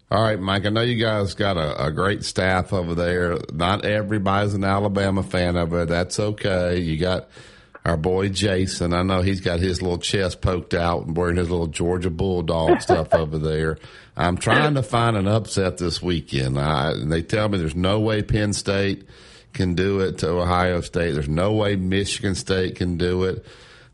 All 0.09 0.21
right, 0.21 0.39
Mike. 0.39 0.65
I 0.65 0.69
know 0.69 0.81
you 0.81 1.01
guys 1.01 1.35
got 1.35 1.55
a, 1.55 1.85
a 1.85 1.91
great 1.91 2.25
staff 2.25 2.73
over 2.73 2.93
there. 2.93 3.37
Not 3.53 3.85
everybody's 3.85 4.53
an 4.53 4.65
Alabama 4.65 5.23
fan 5.23 5.55
of 5.55 5.73
it. 5.73 5.87
That's 5.87 6.19
okay. 6.19 6.79
You 6.79 6.97
got 6.97 7.29
our 7.85 7.95
boy 7.95 8.27
Jason. 8.27 8.93
I 8.93 9.03
know 9.03 9.21
he's 9.21 9.39
got 9.39 9.59
his 9.59 9.81
little 9.81 9.97
chest 9.97 10.41
poked 10.41 10.73
out 10.73 11.05
and 11.05 11.15
wearing 11.15 11.37
his 11.37 11.49
little 11.49 11.67
Georgia 11.67 12.09
Bulldog 12.09 12.81
stuff 12.81 13.13
over 13.13 13.37
there. 13.37 13.77
I'm 14.17 14.37
trying 14.37 14.73
to 14.75 14.83
find 14.83 15.15
an 15.15 15.27
upset 15.27 15.77
this 15.77 16.01
weekend. 16.01 16.59
I, 16.59 16.91
and 16.91 17.09
they 17.09 17.21
tell 17.21 17.47
me 17.47 17.57
there's 17.57 17.75
no 17.75 18.01
way 18.01 18.21
Penn 18.21 18.51
State 18.51 19.07
can 19.53 19.75
do 19.75 19.99
it 19.99 20.19
to 20.19 20.29
Ohio 20.29 20.81
State. 20.81 21.11
There's 21.13 21.29
no 21.29 21.51
way 21.51 21.75
Michigan 21.75 22.35
State 22.35 22.75
can 22.75 22.97
do 22.97 23.23
it. 23.23 23.45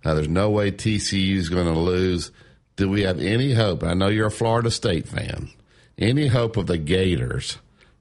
Uh, 0.04 0.14
there's 0.14 0.30
no 0.30 0.50
way 0.50 0.72
TCU 0.72 1.36
is 1.36 1.50
going 1.50 1.66
to 1.66 1.80
lose. 1.80 2.32
Do 2.76 2.90
we 2.90 3.02
have 3.04 3.20
any 3.20 3.54
hope? 3.54 3.84
I 3.84 3.94
know 3.94 4.08
you're 4.08 4.28
a 4.28 4.32
Florida 4.32 4.72
State 4.72 5.08
fan. 5.08 5.50
Any 5.98 6.28
hope 6.28 6.58
of 6.58 6.68
the 6.68 6.78
Gators 6.78 7.58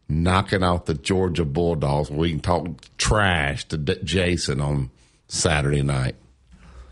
knocking 0.09 0.63
out 0.63 0.87
the 0.87 0.95
Georgia 0.95 1.45
Bulldogs? 1.45 2.11
We 2.11 2.31
can 2.31 2.41
talk 2.41 2.69
trash 2.99 3.65
to 3.69 3.79
D- 3.79 3.99
Jason 4.05 4.61
on 4.61 4.91
Saturday 5.29 5.83
night. 5.83 6.17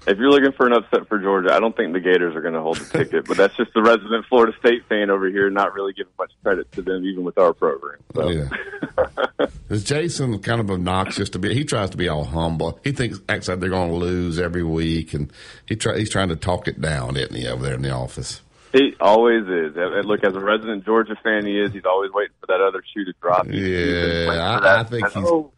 If 0.06 0.18
you're 0.18 0.30
looking 0.30 0.52
for 0.52 0.66
an 0.66 0.72
upset 0.72 1.08
for 1.08 1.18
Georgia, 1.18 1.52
I 1.54 1.60
don't 1.60 1.76
think 1.76 1.92
the 1.92 2.00
Gators 2.00 2.34
are 2.36 2.40
going 2.42 2.54
to 2.54 2.60
hold 2.60 2.76
the 2.78 2.98
ticket. 2.98 3.26
But 3.26 3.36
that's 3.36 3.56
just 3.56 3.72
the 3.74 3.82
resident 3.82 4.26
Florida 4.28 4.52
State 4.58 4.84
fan 4.88 5.10
over 5.10 5.28
here, 5.28 5.50
not 5.50 5.74
really 5.74 5.92
giving 5.92 6.12
much 6.18 6.32
credit 6.42 6.70
to 6.72 6.82
them, 6.82 7.04
even 7.04 7.24
with 7.24 7.38
our 7.38 7.52
program. 7.52 7.98
So. 8.14 8.28
Yeah. 8.30 9.46
Is 9.70 9.84
Jason 9.84 10.38
kind 10.40 10.60
of 10.60 10.70
obnoxious 10.70 11.30
to 11.30 11.38
be? 11.38 11.54
He 11.54 11.64
tries 11.64 11.90
to 11.90 11.96
be 11.96 12.08
all 12.08 12.24
humble. 12.24 12.78
He 12.84 12.92
thinks 12.92 13.20
acts 13.28 13.48
like 13.48 13.60
they're 13.60 13.70
going 13.70 13.90
to 13.90 13.96
lose 13.96 14.38
every 14.38 14.62
week, 14.62 15.14
and 15.14 15.32
he 15.66 15.76
try, 15.76 15.98
he's 15.98 16.10
trying 16.10 16.28
to 16.28 16.36
talk 16.36 16.68
it 16.68 16.80
down, 16.80 17.16
isn't 17.16 17.34
he, 17.34 17.46
over 17.48 17.62
there 17.64 17.74
in 17.74 17.82
the 17.82 17.90
office? 17.90 18.40
He 18.72 18.94
always 19.00 19.44
is. 19.46 19.74
And 19.76 20.04
look, 20.04 20.24
as 20.24 20.34
a 20.34 20.40
resident 20.40 20.84
Georgia 20.84 21.16
fan, 21.22 21.46
he 21.46 21.60
is. 21.60 21.72
He's 21.72 21.84
always 21.84 22.10
waiting 22.12 22.34
for 22.40 22.46
that 22.48 22.60
other 22.60 22.82
shoe 22.92 23.04
to 23.04 23.12
drop. 23.22 23.46
He's- 23.46 23.56
he's 23.56 23.64
been 23.68 23.86
waiting 23.86 24.26
for 24.28 24.34
Yeah, 24.34 24.58
I. 24.58 24.80
I 24.80 24.84
think 24.84 25.06
he's. 25.06 25.22
know. 25.24 25.52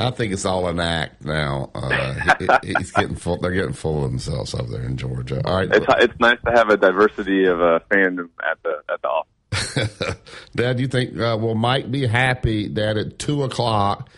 I 0.00 0.10
think 0.10 0.32
it's 0.32 0.44
all 0.44 0.66
an 0.68 0.80
act 0.80 1.24
now. 1.24 1.70
Uh, 1.74 2.14
he- 2.62 2.72
he's 2.78 2.90
getting 2.92 3.16
full. 3.16 3.36
They're 3.36 3.50
getting 3.52 3.72
full 3.74 4.04
of 4.04 4.10
themselves 4.10 4.54
over 4.54 4.70
there 4.70 4.82
in 4.86 4.96
Georgia. 4.96 5.42
All 5.44 5.56
right, 5.56 5.68
It's 5.72 5.86
it's 6.00 6.18
nice 6.20 6.38
to 6.46 6.52
have 6.52 6.70
a 6.70 6.76
diversity 6.76 7.44
of 7.44 7.60
uh, 7.60 7.80
fandom 7.90 8.30
at 8.50 8.58
the 8.62 8.82
at 8.92 9.02
the 9.02 9.08
office. 9.08 10.16
Dad, 10.56 10.76
do 10.78 10.82
you 10.82 10.88
think 10.88 11.18
uh, 11.18 11.36
will 11.40 11.54
Mike 11.54 11.90
be 11.90 12.06
happy 12.06 12.68
that 12.68 12.96
at 12.96 13.18
two 13.18 13.42
o'clock 13.42 14.08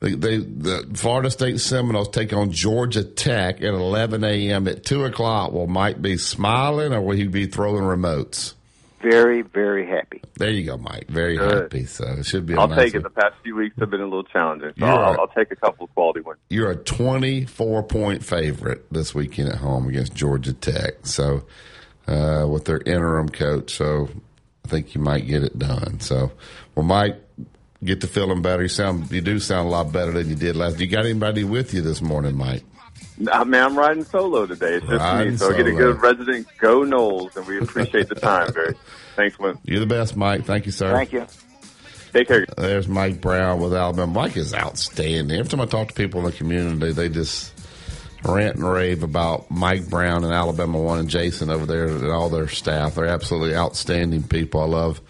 they, 0.00 0.14
they 0.14 0.36
the 0.38 0.90
Florida 0.94 1.30
State 1.30 1.60
Seminoles 1.60 2.08
take 2.08 2.32
on 2.32 2.50
Georgia 2.50 3.04
Tech 3.04 3.58
at 3.62 3.72
eleven 3.74 4.24
a.m. 4.24 4.66
at 4.68 4.84
two 4.84 5.04
o'clock? 5.04 5.52
Will 5.52 5.66
Mike 5.68 6.02
be 6.02 6.16
smiling 6.18 6.92
or 6.92 7.00
will 7.00 7.16
he 7.16 7.26
be 7.28 7.46
throwing 7.46 7.82
remotes? 7.84 8.54
Very, 9.10 9.42
very 9.42 9.86
happy. 9.86 10.20
There 10.34 10.50
you 10.50 10.64
go, 10.64 10.76
Mike. 10.76 11.06
Very 11.08 11.36
Good. 11.36 11.62
happy. 11.62 11.86
So 11.86 12.04
it 12.18 12.26
should 12.26 12.44
be. 12.44 12.54
A 12.54 12.60
I'll 12.60 12.68
nice 12.68 12.86
take 12.86 12.94
it. 12.96 13.02
The 13.04 13.10
past 13.10 13.34
few 13.44 13.54
weeks 13.54 13.76
have 13.78 13.90
been 13.90 14.00
a 14.00 14.04
little 14.04 14.24
challenging, 14.24 14.72
so 14.78 14.84
I'll, 14.84 14.98
right. 14.98 15.18
I'll 15.20 15.28
take 15.28 15.52
a 15.52 15.56
couple 15.56 15.84
of 15.84 15.94
quality 15.94 16.22
ones. 16.22 16.40
You're 16.50 16.72
a 16.72 16.76
24 16.76 17.84
point 17.84 18.24
favorite 18.24 18.84
this 18.90 19.14
weekend 19.14 19.50
at 19.50 19.58
home 19.58 19.88
against 19.88 20.14
Georgia 20.14 20.52
Tech. 20.52 21.06
So, 21.06 21.44
uh, 22.08 22.46
with 22.50 22.64
their 22.64 22.80
interim 22.84 23.28
coach. 23.28 23.76
So, 23.76 24.08
I 24.64 24.68
think 24.68 24.96
you 24.96 25.00
might 25.00 25.26
get 25.28 25.44
it 25.44 25.56
done. 25.56 26.00
So, 26.00 26.32
well, 26.74 26.84
Mike, 26.84 27.16
get 27.84 28.00
to 28.00 28.08
feeling 28.08 28.42
better. 28.42 28.62
You 28.62 28.68
sound, 28.68 29.12
you 29.12 29.20
do 29.20 29.38
sound 29.38 29.68
a 29.68 29.70
lot 29.70 29.92
better 29.92 30.10
than 30.10 30.28
you 30.28 30.34
did 30.34 30.56
last. 30.56 30.80
You 30.80 30.88
got 30.88 31.04
anybody 31.04 31.44
with 31.44 31.72
you 31.72 31.80
this 31.82 32.02
morning, 32.02 32.36
Mike? 32.36 32.64
I 33.32 33.44
mean, 33.44 33.62
I'm 33.62 33.76
riding 33.78 34.04
solo 34.04 34.46
today. 34.46 34.74
It's 34.74 34.86
just 34.86 35.00
Riding 35.00 35.32
me, 35.32 35.38
so 35.38 35.52
I 35.52 35.56
get 35.56 35.66
a 35.66 35.72
good 35.72 36.00
resident 36.02 36.46
go 36.58 36.80
Noles, 36.80 37.34
and 37.36 37.46
we 37.46 37.58
appreciate 37.58 38.08
the 38.08 38.14
time, 38.14 38.52
Barry. 38.52 38.74
Thanks, 39.14 39.38
Win. 39.38 39.58
You're 39.64 39.80
the 39.80 39.86
best, 39.86 40.16
Mike. 40.16 40.44
Thank 40.44 40.66
you, 40.66 40.72
sir. 40.72 40.92
Thank 40.92 41.12
you. 41.12 41.26
Take 42.12 42.28
care. 42.28 42.46
There's 42.56 42.88
Mike 42.88 43.20
Brown 43.20 43.60
with 43.60 43.74
Alabama. 43.74 44.12
Mike 44.12 44.36
is 44.36 44.54
outstanding. 44.54 45.38
Every 45.38 45.50
time 45.50 45.60
I 45.60 45.66
talk 45.66 45.88
to 45.88 45.94
people 45.94 46.20
in 46.20 46.26
the 46.26 46.32
community, 46.32 46.92
they 46.92 47.08
just 47.08 47.52
rant 48.24 48.56
and 48.56 48.68
rave 48.68 49.02
about 49.02 49.50
Mike 49.50 49.88
Brown 49.88 50.24
and 50.24 50.32
Alabama 50.32 50.78
One 50.78 50.98
and 50.98 51.08
Jason 51.08 51.50
over 51.50 51.66
there 51.66 51.86
and 51.86 52.10
all 52.10 52.28
their 52.28 52.48
staff. 52.48 52.94
They're 52.94 53.06
absolutely 53.06 53.56
outstanding 53.56 54.22
people. 54.24 54.60
I 54.60 54.66
love 54.66 55.00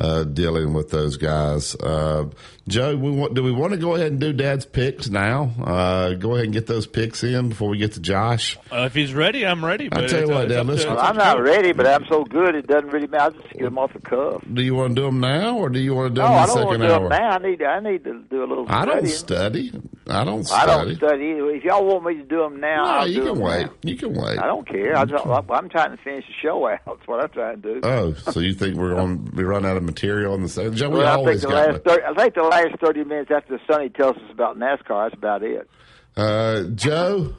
uh, 0.00 0.24
dealing 0.24 0.74
with 0.74 0.90
those 0.90 1.16
guys. 1.16 1.74
Uh, 1.76 2.28
Joe, 2.66 2.96
we 2.96 3.10
want, 3.10 3.34
do 3.34 3.42
we 3.42 3.52
want 3.52 3.72
to 3.74 3.78
go 3.78 3.94
ahead 3.94 4.12
and 4.12 4.18
do 4.18 4.32
Dad's 4.32 4.64
picks 4.64 5.10
now? 5.10 5.50
Uh, 5.62 6.14
go 6.14 6.32
ahead 6.32 6.44
and 6.44 6.52
get 6.54 6.66
those 6.66 6.86
picks 6.86 7.22
in 7.22 7.50
before 7.50 7.68
we 7.68 7.76
get 7.76 7.92
to 7.92 8.00
Josh. 8.00 8.56
Uh, 8.72 8.84
if 8.86 8.94
he's 8.94 9.12
ready, 9.12 9.44
I'm 9.44 9.62
ready. 9.62 9.90
I'll 9.92 10.00
but 10.00 10.08
tell 10.08 10.20
you 10.20 10.24
it's- 10.24 10.34
what, 10.34 10.44
it's 10.44 10.52
Dad, 10.54 10.60
up 10.60 10.66
to- 10.66 10.72
let's- 10.72 10.80
it's 10.84 10.88
Well, 10.90 10.98
up 10.98 11.10
I'm 11.10 11.16
not 11.16 11.42
ready, 11.42 11.72
but 11.72 11.86
I'm 11.86 12.06
so 12.06 12.24
good 12.24 12.54
it 12.54 12.66
doesn't 12.66 12.88
really 12.90 13.06
matter. 13.06 13.24
I'll 13.24 13.30
just 13.32 13.52
get 13.52 13.62
them 13.64 13.76
off 13.78 13.92
the 13.92 14.00
cuff. 14.00 14.42
Do 14.50 14.62
you 14.62 14.74
want 14.74 14.96
to 14.96 15.02
do 15.02 15.04
them 15.04 15.20
now, 15.20 15.58
or 15.58 15.68
do 15.68 15.78
you 15.78 15.94
want 15.94 16.14
to 16.14 16.20
do 16.20 16.22
No, 16.22 16.28
them 16.28 16.32
in 16.36 16.38
I 16.42 16.46
the 16.46 16.54
don't 16.54 16.66
want 16.66 16.80
to 16.80 16.86
do 16.86 16.92
them 16.94 17.08
now. 17.10 17.30
I 17.30 17.38
need 17.38 17.58
to, 17.58 17.66
I 17.66 17.80
need 17.80 18.04
to 18.04 18.22
do 18.30 18.44
a 18.44 18.46
little. 18.46 18.64
I 18.66 18.84
don't 18.86 19.06
study. 19.08 19.72
I 20.06 20.24
don't 20.24 20.44
Study. 20.44 20.62
I 20.62 20.66
don't 20.84 20.94
study. 20.96 21.24
either. 21.24 21.50
If 21.50 21.64
y'all 21.64 21.84
want 21.86 22.04
me 22.04 22.14
to 22.16 22.24
do 22.24 22.38
them 22.40 22.60
now, 22.60 22.82
No, 22.84 22.90
I'll 22.90 23.06
you 23.08 23.14
do 23.16 23.20
can 23.26 23.34
them 23.34 23.40
wait. 23.44 23.62
now. 23.66 23.72
You 23.82 23.96
can 23.96 24.14
wait. 24.14 24.38
I 24.38 24.46
don't 24.46 24.66
care. 24.68 24.96
I 24.96 25.04
just, 25.04 25.26
I'm 25.26 25.68
trying 25.70 25.90
to 25.96 26.02
finish 26.02 26.26
the 26.26 26.32
show 26.42 26.66
out. 26.68 26.78
That's 26.86 27.06
what 27.06 27.22
I'm 27.22 27.28
trying 27.30 27.60
to 27.62 27.74
do. 27.74 27.80
Oh, 27.82 28.12
so 28.14 28.40
you 28.40 28.52
think 28.54 28.76
we're 28.76 28.94
going 28.94 29.24
to 29.26 29.32
be 29.32 29.44
run 29.44 29.64
out 29.66 29.76
of 29.76 29.82
material 29.82 30.34
in 30.34 30.42
the 30.42 30.48
second? 30.48 30.76
Joe, 30.76 30.88
we 30.90 30.98
well, 30.98 31.20
I 31.20 31.24
think 31.24 31.40
the 31.42 31.48
got. 31.48 31.68
last 31.72 31.84
30, 31.84 32.02
I 32.04 32.14
think 32.14 32.34
the 32.34 32.42
last 32.62 32.80
thirty 32.80 33.04
minutes 33.04 33.30
after 33.30 33.60
Sonny 33.70 33.88
tells 33.90 34.16
us 34.16 34.30
about 34.30 34.58
NASCAR, 34.58 35.06
that's 35.10 35.14
about 35.14 35.42
it. 35.42 35.68
Uh, 36.16 36.64
Joe, 36.74 37.34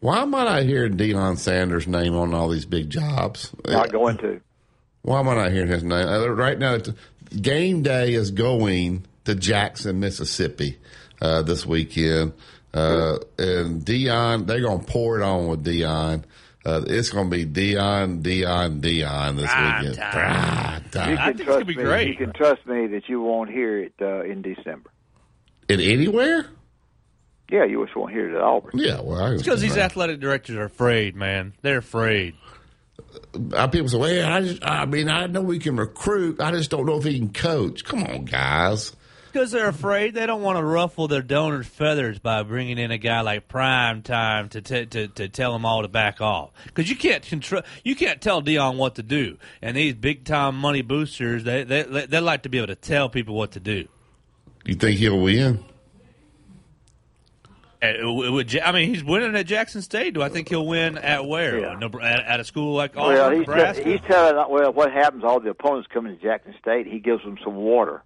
why 0.00 0.18
am 0.22 0.34
I 0.34 0.44
not 0.44 0.62
hearing 0.62 0.96
Deion 0.96 1.36
Sanders' 1.38 1.86
name 1.86 2.14
on 2.14 2.34
all 2.34 2.48
these 2.48 2.66
big 2.66 2.90
jobs? 2.90 3.54
Not 3.66 3.92
going 3.92 4.16
to. 4.18 4.40
Why 5.02 5.20
am 5.20 5.28
I 5.28 5.34
not 5.36 5.52
hearing 5.52 5.68
his 5.68 5.84
name? 5.84 6.06
Uh, 6.08 6.26
Right 6.28 6.58
now, 6.58 6.74
it's- 6.74 6.94
game 7.40 7.82
day 7.82 8.14
is 8.14 8.30
going 8.30 9.04
to 9.24 9.34
Jackson, 9.34 10.00
Mississippi 10.00 10.78
uh, 11.20 11.42
this 11.42 11.64
weekend. 11.66 12.32
Uh, 12.74 13.18
and 13.38 13.82
Deion, 13.84 14.46
they're 14.46 14.60
going 14.60 14.80
to 14.80 14.86
pour 14.86 15.18
it 15.18 15.22
on 15.22 15.46
with 15.48 15.64
Deion. 15.64 16.24
Uh, 16.68 16.84
it's 16.86 17.08
going 17.08 17.30
to 17.30 17.36
be 17.36 17.46
Deion, 17.46 18.20
Deion, 18.22 18.82
Deion 18.82 19.36
this 19.36 19.50
weekend. 19.50 19.96
Prime 20.12 20.84
time. 20.90 21.10
You 21.10 21.16
can 21.16 21.46
trust 21.46 21.66
me. 21.66 22.08
You 22.08 22.14
can 22.14 22.32
trust 22.34 22.66
me 22.66 22.86
that 22.88 23.08
you 23.08 23.22
won't 23.22 23.48
hear 23.50 23.78
it 23.78 23.94
uh, 24.02 24.20
in 24.24 24.42
December. 24.42 24.90
In 25.70 25.80
anywhere? 25.80 26.46
Yeah, 27.50 27.64
you 27.64 27.82
just 27.86 27.96
won't 27.96 28.12
hear 28.12 28.28
it 28.28 28.34
at 28.34 28.42
Auburn. 28.42 28.72
Yeah, 28.74 29.00
well, 29.00 29.18
I 29.18 29.32
It's 29.32 29.42
because 29.42 29.62
these 29.62 29.78
athletic 29.78 30.20
directors 30.20 30.56
are 30.56 30.64
afraid, 30.64 31.16
man. 31.16 31.54
They're 31.62 31.78
afraid. 31.78 32.34
Uh, 33.54 33.66
people 33.68 33.88
say, 33.88 33.98
"Well, 33.98 34.30
I, 34.30 34.42
just, 34.42 34.62
I 34.62 34.84
mean, 34.84 35.08
I 35.08 35.26
know 35.26 35.40
we 35.40 35.58
can 35.58 35.76
recruit. 35.76 36.38
I 36.38 36.50
just 36.50 36.70
don't 36.70 36.84
know 36.84 36.98
if 36.98 37.04
he 37.04 37.18
can 37.18 37.32
coach." 37.32 37.84
Come 37.84 38.02
on, 38.04 38.26
guys. 38.26 38.94
Because 39.38 39.52
they're 39.52 39.68
afraid. 39.68 40.14
They 40.14 40.26
don't 40.26 40.42
want 40.42 40.58
to 40.58 40.64
ruffle 40.64 41.06
their 41.06 41.22
donors' 41.22 41.68
feathers 41.68 42.18
by 42.18 42.42
bringing 42.42 42.76
in 42.76 42.90
a 42.90 42.98
guy 42.98 43.20
like 43.20 43.46
Prime 43.46 44.02
Time 44.02 44.48
to 44.48 44.60
t- 44.60 44.86
to 44.86 45.06
to 45.06 45.28
tell 45.28 45.52
them 45.52 45.64
all 45.64 45.82
to 45.82 45.86
back 45.88 46.20
off. 46.20 46.50
Because 46.64 46.90
you 46.90 46.96
can't 46.96 47.22
control, 47.22 47.62
you 47.84 47.94
can't 47.94 48.20
tell 48.20 48.42
Deion 48.42 48.78
what 48.78 48.96
to 48.96 49.04
do. 49.04 49.38
And 49.62 49.76
these 49.76 49.94
big 49.94 50.24
time 50.24 50.56
money 50.56 50.82
boosters, 50.82 51.44
they 51.44 51.62
they 51.62 51.84
they 51.84 52.18
like 52.18 52.42
to 52.42 52.48
be 52.48 52.58
able 52.58 52.66
to 52.66 52.74
tell 52.74 53.08
people 53.08 53.36
what 53.36 53.52
to 53.52 53.60
do. 53.60 53.86
You 54.64 54.74
think 54.74 54.98
he'll 54.98 55.20
win? 55.22 55.64
And 57.80 57.96
it 57.96 58.04
would- 58.04 58.26
it 58.26 58.30
would 58.30 58.52
Ja- 58.52 58.64
I 58.66 58.72
mean, 58.72 58.88
he's 58.92 59.04
winning 59.04 59.36
at 59.36 59.46
Jackson 59.46 59.82
State. 59.82 60.14
Do 60.14 60.20
I 60.22 60.30
think 60.30 60.48
he'll 60.48 60.66
win 60.66 60.98
at 60.98 61.24
where? 61.26 61.60
Nebra- 61.76 62.02
At, 62.02 62.24
at 62.26 62.40
a 62.40 62.44
school 62.44 62.74
like 62.74 62.96
Auburn, 62.96 63.14
Well, 63.14 63.30
he's, 63.30 63.38
Nebraska? 63.46 63.84
he's 63.88 64.00
telling 64.00 64.34
well 64.50 64.72
what 64.72 64.90
happens. 64.90 65.22
All 65.22 65.38
the 65.38 65.50
opponents 65.50 65.88
coming 65.94 66.16
to 66.16 66.20
Jackson 66.20 66.56
State, 66.60 66.88
he 66.88 66.98
gives 66.98 67.22
them 67.22 67.38
some 67.44 67.54
water. 67.54 68.02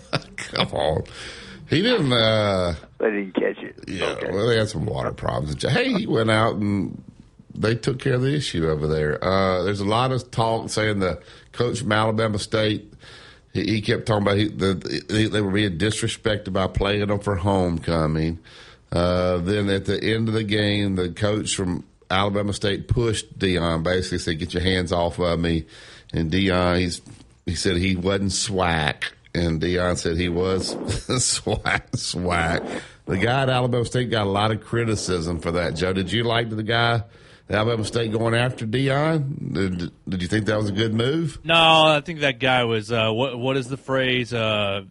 Come 0.36 0.68
on. 0.72 1.02
He 1.68 1.82
didn't. 1.82 2.12
uh 2.12 2.74
They 2.98 3.10
didn't 3.10 3.34
catch 3.34 3.58
it. 3.58 3.84
Yeah. 3.88 4.30
Well, 4.30 4.48
they 4.48 4.58
had 4.58 4.68
some 4.68 4.84
water 4.86 5.12
problems. 5.12 5.62
Hey, 5.62 5.92
he 5.92 6.06
went 6.06 6.30
out 6.30 6.56
and 6.56 7.02
they 7.54 7.74
took 7.74 7.98
care 7.98 8.14
of 8.14 8.22
the 8.22 8.34
issue 8.34 8.68
over 8.68 8.86
there. 8.86 9.22
Uh 9.24 9.62
There's 9.62 9.80
a 9.80 9.84
lot 9.86 10.12
of 10.12 10.30
talk 10.30 10.68
saying 10.70 10.98
the 11.00 11.20
coach 11.52 11.80
from 11.80 11.92
Alabama 11.92 12.38
State. 12.38 12.92
He, 13.52 13.64
he 13.64 13.80
kept 13.80 14.06
talking 14.06 14.22
about 14.22 14.36
he, 14.38 14.48
the, 14.48 14.74
they, 15.08 15.26
they 15.26 15.40
were 15.40 15.50
being 15.50 15.78
disrespected 15.78 16.52
by 16.52 16.66
playing 16.66 17.06
them 17.06 17.20
for 17.20 17.36
homecoming. 17.36 18.38
Uh, 18.90 19.38
then 19.38 19.70
at 19.70 19.86
the 19.86 20.02
end 20.02 20.28
of 20.28 20.34
the 20.34 20.44
game, 20.44 20.96
the 20.96 21.10
coach 21.10 21.54
from 21.56 21.84
Alabama 22.10 22.52
State 22.52 22.88
pushed 22.88 23.38
Deion, 23.38 23.82
basically 23.82 24.18
said, 24.18 24.38
"Get 24.38 24.52
your 24.52 24.62
hands 24.62 24.92
off 24.92 25.18
of 25.18 25.40
me." 25.40 25.64
And 26.12 26.30
Deion, 26.30 26.78
he's 26.78 27.00
he 27.46 27.54
said 27.54 27.76
he 27.76 27.96
wasn't 27.96 28.32
SWAC, 28.32 29.04
and 29.34 29.60
Deion 29.60 29.96
said 29.96 30.16
he 30.16 30.28
was 30.28 30.74
SWAC. 30.76 31.90
SWAC. 31.92 32.80
The 33.06 33.18
guy 33.18 33.42
at 33.42 33.48
Alabama 33.48 33.84
State 33.84 34.10
got 34.10 34.26
a 34.26 34.30
lot 34.30 34.50
of 34.52 34.60
criticism 34.62 35.40
for 35.40 35.52
that. 35.52 35.74
Joe, 35.74 35.92
did 35.92 36.12
you 36.12 36.24
like 36.24 36.50
the 36.50 36.62
guy 36.62 37.02
at 37.48 37.54
Alabama 37.54 37.84
State 37.84 38.12
going 38.12 38.34
after 38.34 38.66
Deion? 38.66 39.52
Did, 39.52 39.92
did 40.08 40.22
you 40.22 40.28
think 40.28 40.46
that 40.46 40.56
was 40.56 40.68
a 40.68 40.72
good 40.72 40.94
move? 40.94 41.38
No, 41.44 41.54
I 41.54 42.00
think 42.04 42.20
that 42.20 42.38
guy 42.38 42.64
was 42.64 42.92
uh, 42.92 43.10
what 43.10 43.38
what 43.38 43.56
is 43.56 43.68
the 43.68 43.76
phrase? 43.76 44.32
Uh, 44.32 44.82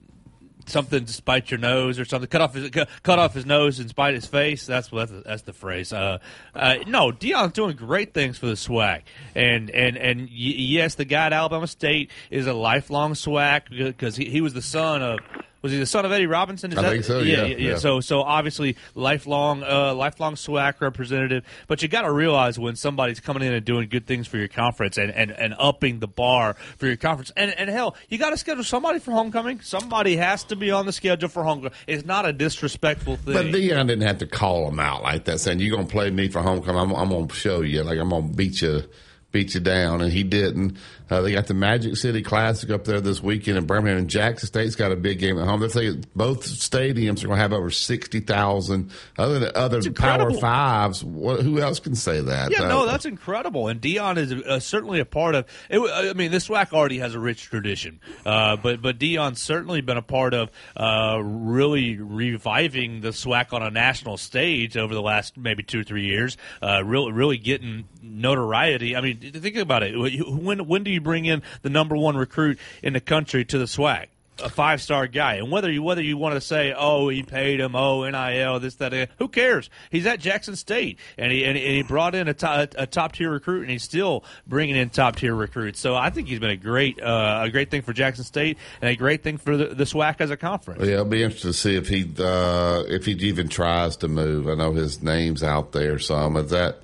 something 0.71 1.05
to 1.05 1.13
spite 1.13 1.51
your 1.51 1.59
nose 1.59 1.99
or 1.99 2.05
something. 2.05 2.29
Cut 2.29 2.41
off 2.41 2.53
his 2.53 2.69
cut, 2.69 3.19
off 3.19 3.33
his 3.33 3.45
nose 3.45 3.79
and 3.79 3.89
spite 3.89 4.13
his 4.13 4.25
face. 4.25 4.65
That's 4.65 4.91
what 4.91 5.23
that's, 5.23 5.43
the 5.43 5.53
phrase. 5.53 5.93
Uh, 5.93 6.19
uh, 6.55 6.75
no, 6.87 7.11
Deion's 7.11 7.53
doing 7.53 7.75
great 7.75 8.13
things 8.13 8.37
for 8.37 8.47
the 8.47 8.53
SWAC, 8.53 9.01
and 9.35 9.69
and 9.69 9.97
and 9.97 10.29
yes, 10.29 10.95
the 10.95 11.05
guy 11.05 11.27
at 11.27 11.33
Alabama 11.33 11.67
State 11.67 12.11
is 12.29 12.47
a 12.47 12.53
lifelong 12.53 13.13
SWAC 13.13 13.69
because 13.69 14.15
he, 14.15 14.25
he 14.25 14.41
was 14.41 14.53
the 14.53 14.61
son 14.61 15.01
of. 15.01 15.19
Was 15.61 15.71
he 15.71 15.77
the 15.77 15.85
son 15.85 16.05
of 16.05 16.11
Eddie 16.11 16.25
Robinson? 16.25 16.71
Is 16.71 16.77
I 16.77 16.81
that- 16.81 16.89
think 16.89 17.03
so, 17.03 17.19
yeah, 17.19 17.45
yeah. 17.45 17.77
So 17.77 17.99
so 17.99 18.21
obviously 18.21 18.77
lifelong 18.95 19.63
uh, 19.63 19.93
lifelong 19.93 20.35
SWAC 20.35 20.81
representative. 20.81 21.43
But 21.67 21.81
you 21.81 21.87
got 21.87 22.01
to 22.01 22.11
realize 22.11 22.57
when 22.57 22.75
somebody's 22.75 23.19
coming 23.19 23.43
in 23.43 23.53
and 23.53 23.63
doing 23.63 23.87
good 23.89 24.07
things 24.07 24.27
for 24.27 24.37
your 24.37 24.47
conference 24.47 24.97
and, 24.97 25.11
and, 25.11 25.31
and 25.31 25.53
upping 25.59 25.99
the 25.99 26.07
bar 26.07 26.55
for 26.77 26.87
your 26.87 26.97
conference. 26.97 27.31
And 27.37 27.51
and 27.57 27.69
hell, 27.69 27.95
you 28.09 28.17
got 28.17 28.31
to 28.31 28.37
schedule 28.37 28.63
somebody 28.63 28.99
for 28.99 29.11
homecoming. 29.11 29.61
Somebody 29.61 30.15
has 30.17 30.43
to 30.45 30.55
be 30.55 30.71
on 30.71 30.85
the 30.85 30.93
schedule 30.93 31.29
for 31.29 31.43
homecoming. 31.43 31.77
It's 31.87 32.05
not 32.05 32.25
a 32.25 32.33
disrespectful 32.33 33.17
thing. 33.17 33.33
But 33.33 33.45
Deion 33.47 33.87
didn't 33.87 34.01
have 34.01 34.17
to 34.19 34.27
call 34.27 34.67
him 34.67 34.79
out 34.79 35.03
like 35.03 35.25
that, 35.25 35.39
saying, 35.39 35.59
"You're 35.59 35.75
gonna 35.75 35.87
play 35.87 36.09
me 36.09 36.27
for 36.29 36.41
homecoming. 36.41 36.81
I'm, 36.81 36.91
I'm 36.95 37.09
gonna 37.09 37.31
show 37.33 37.61
you. 37.61 37.83
Like 37.83 37.99
I'm 37.99 38.09
gonna 38.09 38.27
beat 38.27 38.61
you, 38.61 38.83
beat 39.31 39.53
you 39.53 39.59
down, 39.59 40.01
and 40.01 40.11
he 40.11 40.23
didn't. 40.23 40.77
Uh, 41.11 41.21
they 41.21 41.33
got 41.33 41.45
the 41.45 41.53
Magic 41.53 41.97
City 41.97 42.21
Classic 42.23 42.69
up 42.71 42.85
there 42.85 43.01
this 43.01 43.21
weekend 43.21 43.57
in 43.57 43.65
Birmingham, 43.65 43.97
and 43.97 44.09
Jackson 44.09 44.47
State's 44.47 44.75
got 44.75 44.91
a 44.93 44.95
big 44.95 45.19
game 45.19 45.37
at 45.37 45.45
home. 45.45 45.59
They're 45.59 45.69
saying 45.69 46.05
both 46.15 46.45
stadiums 46.45 47.23
are 47.23 47.27
going 47.27 47.37
to 47.37 47.41
have 47.41 47.51
over 47.53 47.69
sixty 47.69 48.21
thousand. 48.21 48.91
Other 49.17 49.39
than 49.39 49.51
other 49.53 49.91
Power. 49.91 50.31
Fives, 50.31 51.03
what, 51.03 51.41
who 51.41 51.59
else 51.59 51.81
can 51.81 51.95
say 51.95 52.21
that? 52.21 52.51
Yeah, 52.51 52.63
Uh, 52.63 52.67
no, 52.69 52.85
that's 52.85 53.05
incredible. 53.05 53.67
And 53.67 53.81
Deion 53.81 54.17
is 54.17 54.31
uh, 54.31 54.59
certainly 54.61 55.01
a 55.01 55.05
part 55.05 55.35
of. 55.35 55.45
It, 55.69 55.79
I 55.79 56.13
mean, 56.13 56.31
this 56.31 56.47
SWAC 56.47 56.71
already 56.71 56.99
has 56.99 57.13
a 57.13 57.19
rich 57.19 57.43
tradition, 57.43 57.99
uh, 58.25 58.55
but 58.55 58.81
but 58.81 58.97
Deion's 58.97 59.41
certainly 59.41 59.81
been 59.81 59.97
a 59.97 60.01
part 60.01 60.33
of 60.33 60.49
uh, 60.77 61.21
really 61.21 61.97
reviving 61.97 63.01
the 63.01 63.09
SWAC 63.09 63.51
on 63.51 63.61
a 63.61 63.69
national 63.69 64.15
stage 64.17 64.77
over 64.77 64.93
the 64.93 65.01
last 65.01 65.37
maybe 65.37 65.63
two 65.63 65.81
or 65.81 65.83
three 65.83 66.05
years. 66.05 66.37
Uh, 66.61 66.81
really, 66.85 67.11
really 67.11 67.37
getting 67.37 67.83
notoriety. 68.01 68.95
I 68.95 69.01
mean, 69.01 69.19
think 69.19 69.57
about 69.57 69.83
it. 69.83 69.93
When 69.97 70.67
when 70.67 70.83
do 70.83 70.91
you 70.91 71.00
bring 71.01 71.25
in 71.25 71.41
the 71.61 71.69
number 71.69 71.95
one 71.95 72.15
recruit 72.15 72.59
in 72.81 72.93
the 72.93 73.01
country 73.01 73.45
to 73.45 73.57
the 73.57 73.65
SWAC? 73.65 74.07
a 74.43 74.49
five 74.49 74.81
star 74.81 75.07
guy. 75.07 75.35
And 75.35 75.51
whether 75.51 75.71
you 75.71 75.83
whether 75.83 76.01
you 76.01 76.17
want 76.17 76.35
to 76.35 76.41
say, 76.41 76.73
oh, 76.75 77.09
he 77.09 77.23
paid 77.23 77.59
him, 77.59 77.75
oh, 77.75 78.07
nil, 78.09 78.59
this 78.59 78.75
that, 78.75 78.89
that, 78.89 79.09
who 79.19 79.27
cares? 79.27 79.69
He's 79.89 80.05
at 80.05 80.19
Jackson 80.19 80.55
State, 80.55 80.99
and 81.17 81.31
he 81.31 81.43
and, 81.43 81.57
and 81.57 81.75
he 81.75 81.83
brought 81.83 82.15
in 82.15 82.27
a, 82.27 82.33
to, 82.33 82.69
a 82.75 82.87
top 82.87 83.13
tier 83.13 83.31
recruit, 83.31 83.61
and 83.61 83.71
he's 83.71 83.83
still 83.83 84.23
bringing 84.47 84.75
in 84.75 84.89
top 84.89 85.17
tier 85.17 85.35
recruits. 85.35 85.79
So 85.79 85.95
I 85.95 86.09
think 86.09 86.27
he's 86.27 86.39
been 86.39 86.49
a 86.49 86.57
great 86.57 87.01
uh, 87.01 87.41
a 87.43 87.49
great 87.49 87.71
thing 87.71 87.81
for 87.81 87.93
Jackson 87.93 88.23
State, 88.23 88.57
and 88.81 88.89
a 88.89 88.95
great 88.95 89.23
thing 89.23 89.37
for 89.37 89.55
the, 89.55 89.67
the 89.67 89.85
SWAC 89.85 90.21
as 90.21 90.29
a 90.29 90.37
conference. 90.37 90.81
Yeah, 90.83 90.93
it'll 90.93 91.05
be 91.05 91.23
interesting 91.23 91.51
to 91.51 91.57
see 91.57 91.75
if 91.75 91.87
he 91.87 92.11
uh, 92.19 92.83
if 92.87 93.05
he 93.05 93.13
even 93.13 93.47
tries 93.47 93.97
to 93.97 94.07
move. 94.07 94.47
I 94.47 94.55
know 94.55 94.73
his 94.73 95.01
name's 95.01 95.43
out 95.43 95.71
there 95.71 95.99
some. 95.99 96.37
Is 96.37 96.49
that 96.51 96.79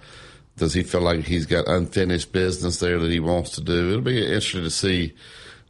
does 0.57 0.73
he 0.73 0.83
feel 0.83 1.01
like 1.01 1.23
he's 1.23 1.45
got 1.45 1.67
unfinished 1.67 2.31
business 2.31 2.79
there 2.79 2.99
that 2.99 3.11
he 3.11 3.19
wants 3.19 3.51
to 3.51 3.61
do? 3.61 3.89
It'll 3.89 4.01
be 4.01 4.25
interesting 4.25 4.63
to 4.63 4.69
see 4.69 5.13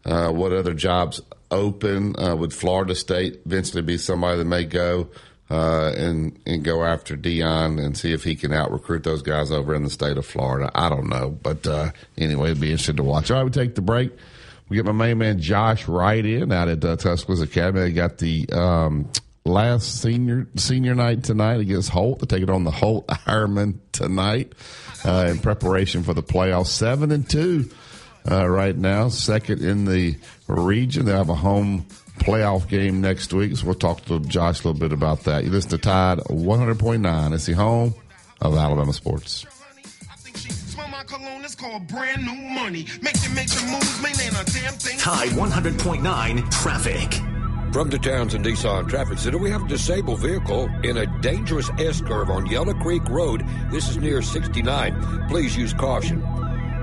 uh, 0.06 0.32
what 0.32 0.54
other 0.54 0.74
jobs 0.74 1.22
open. 1.52 2.16
Uh, 2.18 2.36
would 2.36 2.54
Florida 2.54 2.96
State 2.96 3.42
eventually 3.46 3.82
be 3.82 3.98
somebody 3.98 4.38
that 4.38 4.46
may 4.46 4.64
go 4.64 5.10
uh, 5.50 5.92
and 5.96 6.40
and 6.46 6.64
go 6.64 6.84
after 6.84 7.18
Deion 7.18 7.84
and 7.84 7.98
see 7.98 8.14
if 8.14 8.24
he 8.24 8.36
can 8.36 8.54
out 8.54 8.72
recruit 8.72 9.04
those 9.04 9.22
guys 9.22 9.52
over 9.52 9.76
in 9.76 9.84
the 9.84 9.90
state 9.90 10.18
of 10.18 10.26
Florida? 10.26 10.72
I 10.74 10.90
don't 10.90 11.10
know, 11.10 11.30
but 11.30 11.68
uh, 11.68 11.92
anyway, 12.18 12.52
it'd 12.52 12.62
be 12.62 12.72
interesting 12.72 12.96
to 12.98 13.04
watch. 13.04 13.30
All 13.30 13.38
right, 13.38 13.44
we 13.44 13.52
take 13.52 13.76
the 13.76 13.82
break. 13.82 14.12
We 14.70 14.78
get 14.78 14.86
my 14.86 14.92
main 14.92 15.18
man 15.18 15.40
Josh 15.40 15.88
right 15.88 16.26
in 16.26 16.52
out 16.52 16.68
at 16.70 16.84
uh, 16.84 16.96
Tuscaloosa 16.96 17.44
Academy. 17.44 17.82
They 17.82 17.92
got 17.92 18.18
the 18.18 18.50
um, 18.52 19.10
last 19.48 20.02
senior 20.02 20.48
senior 20.56 20.96
night 20.96 21.24
tonight 21.24 21.60
against 21.60 21.90
Holt. 21.90 22.20
They 22.20 22.26
take 22.26 22.44
it 22.44 22.50
on 22.50 22.64
the 22.64 22.72
Holt 22.72 23.08
Ironman 23.08 23.80
tonight 23.92 24.54
uh, 25.06 25.28
in 25.30 25.40
preparation 25.40 26.04
for 26.04 26.14
the 26.14 26.24
playoffs. 26.24 26.68
Seven 26.68 27.12
and 27.12 27.28
two 27.30 27.70
uh, 28.30 28.48
right 28.48 28.76
now, 28.76 29.10
second 29.10 29.62
in 29.62 29.86
the 29.86 30.18
region. 30.48 31.06
They 31.06 31.14
have 31.14 31.30
a 31.30 31.36
home 31.36 31.86
playoff 32.20 32.68
game 32.68 33.02
next 33.02 33.34
week, 33.34 33.56
so 33.58 33.66
we'll 33.66 33.76
talk 33.76 34.04
to 34.06 34.20
Josh 34.22 34.64
a 34.64 34.68
little 34.68 34.80
bit 34.80 34.92
about 34.92 35.24
that. 35.24 35.44
You 35.44 35.52
listen 35.52 35.72
to 35.72 35.78
Tide 35.78 36.20
100.9. 36.20 37.34
It's 37.34 37.46
the 37.46 37.54
home 37.54 37.94
of 38.42 38.56
Alabama 38.56 38.94
sports. 38.94 39.46
Cologne, 41.08 41.46
it's 41.46 41.56
called 41.56 41.88
brand 41.88 42.26
new 42.26 42.36
money. 42.36 42.86
Making 43.02 43.34
major 43.34 43.66
moves, 43.68 44.02
man, 44.02 44.12
ain't 44.22 44.34
a 44.34 44.52
damn 44.52 44.74
thing. 44.74 44.98
Tide 45.00 45.30
100.9 45.30 46.52
traffic. 46.52 47.37
From 47.72 47.90
the 47.90 48.00
Townsend 48.00 48.46
Nissan 48.46 48.90
Traffic 48.90 49.20
Center, 49.20 49.38
we 49.38 49.52
have 49.52 49.64
a 49.64 49.68
disabled 49.68 50.20
vehicle 50.20 50.70
in 50.84 50.98
a 50.98 51.22
dangerous 51.22 51.70
S 51.78 52.02
curve 52.02 52.30
on 52.30 52.48
Yellow 52.48 52.74
Creek 52.74 53.08
Road. 53.10 53.44
This 53.70 53.90
is 53.90 53.98
near 53.98 54.22
69. 54.22 55.28
Please 55.28 55.56
use 55.56 55.74
caution. 55.74 56.26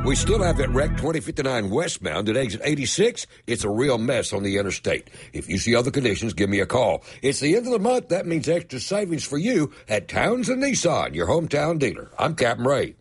We 0.05 0.15
still 0.15 0.43
have 0.43 0.59
that 0.59 0.71
wreck 0.71 0.91
2059 0.91 1.71
westbound 1.71 2.29
at 2.29 2.37
exit 2.37 2.61
86. 2.63 3.27
It's 3.47 3.65
a 3.65 3.71
real 3.71 3.97
mess 3.97 4.35
on 4.35 4.43
the 4.43 4.59
interstate. 4.59 5.09
If 5.33 5.49
you 5.49 5.57
see 5.57 5.75
other 5.75 5.91
conditions, 5.91 6.35
give 6.35 6.51
me 6.51 6.61
a 6.61 6.67
call. 6.67 7.03
It's 7.23 7.41
the 7.41 7.57
end 7.57 7.67
of 7.67 7.73
the 7.73 7.79
month. 7.79 8.11
That 8.11 8.27
means 8.27 8.47
extra 8.49 8.79
savings 8.79 9.25
for 9.25 9.39
you 9.39 9.73
at 9.89 10.07
Townsend 10.07 10.63
Nissan, 10.63 11.15
your 11.15 11.27
hometown 11.27 11.79
dealer. 11.79 12.11
I'm 12.19 12.37
Captain 12.37 12.67
Ray. 12.67 12.95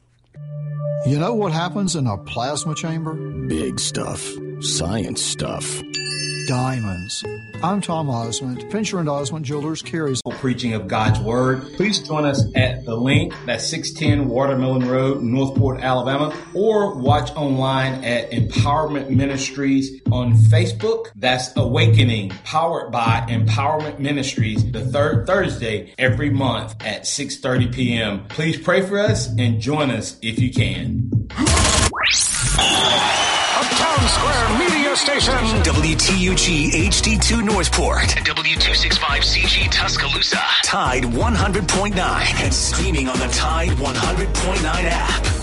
You 1.06 1.20
know 1.20 1.34
what 1.34 1.52
happens 1.52 1.98
in 1.98 2.08
a 2.08 2.18
plasma 2.18 2.74
chamber? 2.76 3.14
Big 3.48 3.78
stuff. 3.82 4.26
Science 4.62 5.22
stuff. 5.22 5.82
Diamonds. 6.48 7.24
I'm 7.64 7.80
Tom 7.80 8.08
Ozment. 8.08 8.70
Fincher 8.70 9.00
and 9.00 9.08
Ozment 9.08 9.44
Jewelers 9.44 9.82
carries 9.82 10.22
preaching 10.44 10.74
of 10.74 10.90
God's 10.90 11.20
Word. 11.22 11.62
Please 11.76 12.00
join 12.00 12.26
us 12.26 12.44
at 12.56 12.84
the 12.84 12.96
link 12.96 13.34
that's 13.46 13.66
610 13.70 14.28
Watermelon 14.28 14.90
Road, 14.90 15.24
Northport, 15.24 15.80
Alabama, 15.80 16.36
or 16.54 16.96
watch 16.96 17.32
online 17.38 18.04
at 18.04 18.32
Empowerment 18.32 19.10
Ministries 19.10 20.02
on 20.12 20.34
Facebook. 20.34 21.08
That's 21.16 21.56
Awakening, 21.56 22.32
powered 22.44 22.92
by 22.92 23.26
Empowerment 23.30 24.00
Ministries, 24.00 24.70
the 24.70 24.86
third 24.86 25.26
Thursday 25.26 25.94
every 25.98 26.30
month 26.30 26.76
at 26.82 27.04
6.30 27.04 27.74
p.m. 27.74 28.26
Please 28.28 28.58
pray 28.58 28.82
for 28.82 29.00
us 29.00 29.28
and 29.38 29.62
join 29.62 29.90
us 29.90 30.18
if 30.22 30.40
you 30.40 30.52
can. 30.52 31.10
Uptown 33.64 34.08
Square 34.10 34.60
Media 34.60 34.94
Station. 34.94 35.34
WTUG 35.64 36.72
HD2 36.90 37.46
Northport. 37.46 38.10
W265CG 38.26 39.72
Tuscaloosa. 39.72 40.42
Tide 40.64 41.04
100.9. 41.04 41.96
And 42.44 42.54
streaming 42.54 43.08
on 43.08 43.18
the 43.20 43.28
Tide 43.28 43.70
100.9 43.70 44.66
app. 44.66 45.43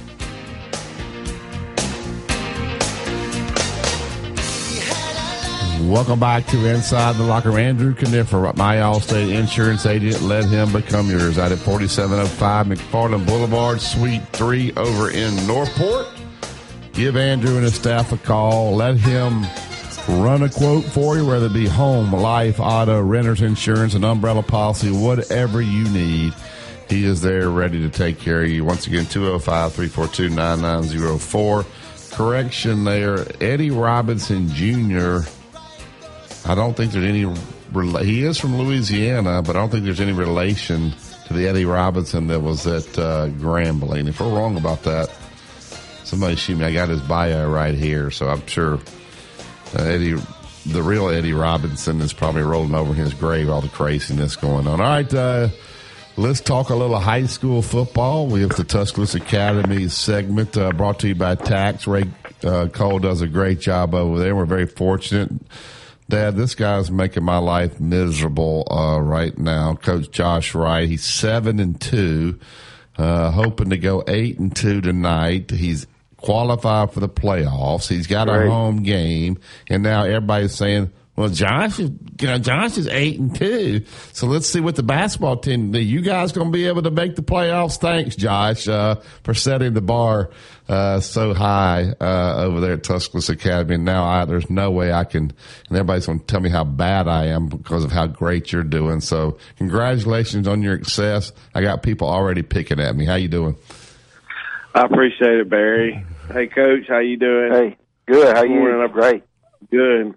Welcome 5.91 6.21
back 6.21 6.47
to 6.47 6.65
Inside 6.67 7.17
the 7.17 7.23
Locker. 7.23 7.59
Andrew 7.59 7.93
Canifer, 7.93 8.55
my 8.55 8.77
Allstate 8.77 9.37
insurance 9.37 9.85
agent. 9.85 10.21
Let 10.21 10.45
him 10.45 10.71
become 10.71 11.09
yours 11.09 11.37
out 11.37 11.51
at 11.51 11.57
4705 11.57 12.67
McFarland 12.67 13.25
Boulevard, 13.27 13.81
Suite 13.81 14.25
3 14.29 14.71
over 14.77 15.11
in 15.11 15.35
Northport. 15.45 16.07
Give 16.93 17.17
Andrew 17.17 17.55
and 17.55 17.65
his 17.65 17.75
staff 17.75 18.13
a 18.13 18.17
call. 18.17 18.73
Let 18.73 18.95
him 18.95 19.45
run 20.07 20.43
a 20.43 20.49
quote 20.49 20.85
for 20.85 21.17
you, 21.17 21.25
whether 21.25 21.47
it 21.47 21.53
be 21.53 21.67
home, 21.67 22.13
life, 22.13 22.61
auto, 22.61 23.01
renter's 23.01 23.41
insurance, 23.41 23.93
an 23.93 24.05
umbrella 24.05 24.43
policy, 24.43 24.91
whatever 24.91 25.61
you 25.61 25.83
need. 25.89 26.33
He 26.87 27.03
is 27.03 27.19
there 27.19 27.49
ready 27.49 27.81
to 27.81 27.89
take 27.89 28.17
care 28.17 28.43
of 28.43 28.49
you. 28.49 28.63
Once 28.63 28.87
again, 28.87 29.07
205 29.07 29.73
342 29.73 30.29
9904. 30.33 31.65
Correction 32.11 32.85
there, 32.85 33.27
Eddie 33.41 33.71
Robinson 33.71 34.47
Jr. 34.47 35.27
I 36.45 36.55
don't 36.55 36.75
think 36.75 36.91
there's 36.91 37.05
any. 37.05 37.25
He 38.03 38.23
is 38.23 38.37
from 38.37 38.57
Louisiana, 38.57 39.41
but 39.41 39.55
I 39.55 39.59
don't 39.59 39.69
think 39.69 39.85
there's 39.85 40.01
any 40.01 40.11
relation 40.11 40.93
to 41.27 41.33
the 41.33 41.47
Eddie 41.47 41.65
Robinson 41.65 42.27
that 42.27 42.41
was 42.41 42.67
at 42.67 42.99
uh, 42.99 43.27
Grambling. 43.29 44.09
If 44.09 44.19
we're 44.19 44.29
wrong 44.29 44.57
about 44.57 44.83
that, 44.83 45.09
somebody 46.03 46.35
shoot 46.35 46.57
me. 46.57 46.65
I 46.65 46.73
got 46.73 46.89
his 46.89 47.01
bio 47.01 47.49
right 47.49 47.75
here, 47.75 48.11
so 48.11 48.27
I'm 48.27 48.45
sure 48.47 48.79
uh, 49.77 49.83
Eddie, 49.83 50.15
the 50.65 50.83
real 50.83 51.09
Eddie 51.09 51.33
Robinson, 51.33 52.01
is 52.01 52.11
probably 52.11 52.41
rolling 52.41 52.75
over 52.75 52.91
in 52.91 52.97
his 52.97 53.13
grave. 53.13 53.49
All 53.49 53.61
the 53.61 53.69
craziness 53.69 54.35
going 54.35 54.67
on. 54.67 54.81
All 54.81 54.87
right. 54.87 55.13
Uh, 55.13 55.49
Let's 56.17 56.41
talk 56.41 56.69
a 56.69 56.75
little 56.75 56.99
high 56.99 57.25
school 57.25 57.61
football. 57.61 58.27
We 58.27 58.41
have 58.41 58.49
the 58.49 58.65
Tuscaloosa 58.65 59.17
Academy 59.17 59.87
segment 59.87 60.57
uh, 60.57 60.73
brought 60.73 60.99
to 60.99 61.07
you 61.07 61.15
by 61.15 61.35
Tax. 61.35 61.87
Ray 61.87 62.03
uh, 62.43 62.67
Cole 62.67 62.99
does 62.99 63.21
a 63.21 63.27
great 63.27 63.61
job 63.61 63.95
over 63.95 64.19
there. 64.19 64.35
We're 64.35 64.45
very 64.45 64.67
fortunate. 64.67 65.31
Dad, 66.11 66.35
this 66.35 66.55
guy's 66.55 66.91
making 66.91 67.23
my 67.23 67.37
life 67.37 67.79
miserable 67.79 68.67
uh, 68.69 68.99
right 68.99 69.35
now. 69.37 69.75
Coach 69.75 70.11
Josh 70.11 70.53
Wright, 70.53 70.87
he's 70.87 71.05
seven 71.05 71.57
and 71.57 71.79
two, 71.79 72.37
uh, 72.97 73.31
hoping 73.31 73.69
to 73.69 73.77
go 73.77 74.03
eight 74.07 74.37
and 74.37 74.53
two 74.53 74.81
tonight. 74.81 75.49
He's 75.51 75.87
qualified 76.17 76.91
for 76.91 76.99
the 76.99 77.07
playoffs. 77.07 77.87
He's 77.87 78.07
got 78.07 78.27
a 78.27 78.49
home 78.49 78.83
game, 78.83 79.39
and 79.69 79.83
now 79.83 80.03
everybody's 80.03 80.53
saying, 80.53 80.91
Well, 81.15 81.29
Josh 81.29 81.77
is 81.77 81.91
you 82.21 82.27
know 82.27 82.37
Josh 82.37 82.77
is 82.77 82.87
eight 82.87 83.19
and 83.19 83.35
two. 83.35 83.83
So 84.13 84.27
let's 84.27 84.47
see 84.47 84.61
what 84.61 84.75
the 84.75 84.83
basketball 84.83 85.37
team 85.37 85.71
do. 85.71 85.79
You 85.79 86.01
guys 86.01 86.31
going 86.31 86.47
to 86.47 86.51
be 86.51 86.67
able 86.67 86.83
to 86.83 86.91
make 86.91 87.15
the 87.15 87.21
playoffs? 87.21 87.77
Thanks, 87.77 88.15
Josh, 88.15 88.67
uh, 88.67 88.95
for 89.23 89.33
setting 89.33 89.73
the 89.73 89.81
bar 89.81 90.31
uh, 90.69 91.01
so 91.01 91.33
high 91.33 91.93
uh, 91.99 92.35
over 92.37 92.61
there 92.61 92.73
at 92.73 92.83
Tuscaloosa 92.83 93.33
Academy. 93.33 93.75
And 93.75 93.85
now 93.85 94.05
I, 94.05 94.23
there's 94.23 94.49
no 94.49 94.71
way 94.71 94.93
I 94.93 95.03
can. 95.03 95.23
And 95.23 95.77
everybody's 95.77 96.05
going 96.05 96.19
to 96.19 96.25
tell 96.25 96.39
me 96.39 96.49
how 96.49 96.63
bad 96.63 97.09
I 97.09 97.25
am 97.27 97.47
because 97.47 97.83
of 97.83 97.91
how 97.91 98.07
great 98.07 98.53
you're 98.53 98.63
doing. 98.63 99.01
So 99.01 99.37
congratulations 99.57 100.47
on 100.47 100.61
your 100.61 100.77
success. 100.77 101.33
I 101.53 101.61
got 101.61 101.83
people 101.83 102.07
already 102.07 102.41
picking 102.41 102.79
at 102.79 102.95
me. 102.95 103.05
How 103.05 103.15
you 103.15 103.27
doing? 103.27 103.57
I 104.73 104.85
appreciate 104.85 105.39
it, 105.39 105.49
Barry. 105.49 106.05
Hey, 106.31 106.47
Coach, 106.47 106.85
how 106.87 106.99
you 106.99 107.17
doing? 107.17 107.51
Hey, 107.51 107.77
good. 108.07 108.35
How 108.35 108.43
you? 108.43 108.55
Morning. 108.55 108.81
I'm 108.81 108.91
great. 108.91 109.23
Good. 109.69 110.15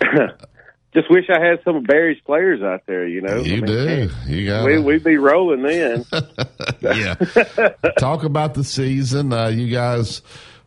Just 0.94 1.10
wish 1.10 1.26
I 1.28 1.38
had 1.38 1.60
some 1.64 1.76
of 1.76 1.84
Barry's 1.84 2.20
players 2.24 2.62
out 2.62 2.82
there. 2.86 3.06
You 3.06 3.20
know, 3.20 3.36
You 3.36 3.58
I 3.58 3.60
mean, 3.60 3.66
do. 3.66 4.10
You 4.26 4.46
got 4.46 4.64
We 4.64 4.78
we'd 4.78 5.04
be 5.04 5.16
rolling 5.18 5.62
then. 5.62 6.04
yeah. 6.80 7.14
Talk 7.98 8.24
about 8.24 8.54
the 8.54 8.64
season. 8.64 9.32
Uh, 9.32 9.48
you 9.48 9.68
guys 9.68 10.22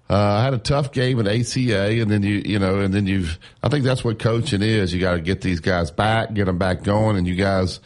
uh, 0.10 0.44
had 0.44 0.54
a 0.54 0.60
tough 0.60 0.92
game 0.92 1.20
at 1.20 1.28
ACA, 1.28 2.02
and 2.02 2.12
then 2.12 2.22
you, 2.22 2.44
you 2.46 2.60
know, 2.60 2.80
and 2.80 2.94
then 2.94 3.08
you've. 3.08 3.40
I 3.64 3.70
think 3.70 3.84
that's 3.84 4.04
what 4.04 4.20
coaching 4.20 4.62
is. 4.62 4.94
You 4.94 5.00
got 5.00 5.14
to 5.14 5.22
get 5.22 5.42
these 5.42 5.60
guys 5.60 5.90
back, 5.90 6.34
get 6.34 6.46
them 6.46 6.60
back 6.60 6.84
going, 6.84 7.18
and 7.18 7.28
you 7.28 7.36
guys 7.36 7.80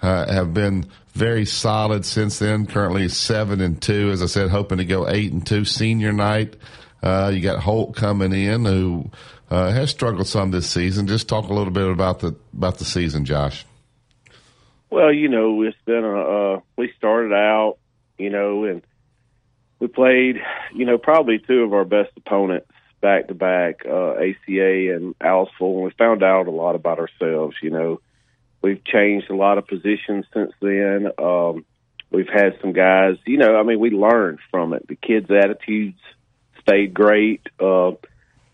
uh, 0.00 0.32
have 0.32 0.54
been 0.54 0.86
very 1.12 1.44
solid 1.44 2.06
since 2.06 2.38
then. 2.38 2.66
Currently 2.66 3.10
seven 3.10 3.60
and 3.60 3.80
two, 3.80 4.10
as 4.10 4.22
I 4.22 4.26
said, 4.26 4.48
hoping 4.48 4.78
to 4.78 4.86
go 4.86 5.08
eight 5.08 5.30
and 5.30 5.46
two. 5.46 5.66
Senior 5.66 6.12
night, 6.12 6.56
uh, 7.02 7.30
you 7.34 7.42
got 7.42 7.60
Holt 7.60 7.94
coming 7.94 8.32
in 8.32 8.64
who. 8.64 9.10
Uh, 9.52 9.70
has 9.70 9.90
struggled 9.90 10.26
some 10.26 10.50
this 10.50 10.66
season. 10.66 11.06
Just 11.06 11.28
talk 11.28 11.50
a 11.50 11.52
little 11.52 11.74
bit 11.74 11.86
about 11.86 12.20
the 12.20 12.34
about 12.56 12.78
the 12.78 12.86
season, 12.86 13.26
Josh. 13.26 13.66
Well, 14.88 15.12
you 15.12 15.28
know, 15.28 15.60
it's 15.60 15.76
been 15.84 16.04
a. 16.04 16.54
Uh, 16.54 16.60
we 16.78 16.90
started 16.96 17.34
out, 17.34 17.76
you 18.16 18.30
know, 18.30 18.64
and 18.64 18.80
we 19.78 19.88
played, 19.88 20.36
you 20.74 20.86
know, 20.86 20.96
probably 20.96 21.38
two 21.38 21.64
of 21.64 21.74
our 21.74 21.84
best 21.84 22.12
opponents 22.16 22.70
back 23.02 23.28
to 23.28 23.34
back, 23.34 23.82
uh, 23.86 24.12
ACA 24.12 24.94
and 24.96 25.18
Aliceville, 25.18 25.74
and 25.74 25.84
we 25.84 25.90
found 25.98 26.22
out 26.22 26.46
a 26.46 26.50
lot 26.50 26.74
about 26.74 26.98
ourselves. 26.98 27.54
You 27.62 27.68
know, 27.68 28.00
we've 28.62 28.82
changed 28.82 29.28
a 29.28 29.36
lot 29.36 29.58
of 29.58 29.66
positions 29.66 30.24
since 30.32 30.52
then. 30.62 31.08
Um, 31.18 31.66
we've 32.10 32.30
had 32.32 32.58
some 32.62 32.72
guys, 32.72 33.16
you 33.26 33.36
know, 33.36 33.56
I 33.56 33.64
mean, 33.64 33.80
we 33.80 33.90
learned 33.90 34.38
from 34.50 34.72
it. 34.72 34.88
The 34.88 34.96
kids' 34.96 35.30
attitudes 35.30 36.00
stayed 36.62 36.94
great. 36.94 37.42
Uh, 37.60 37.90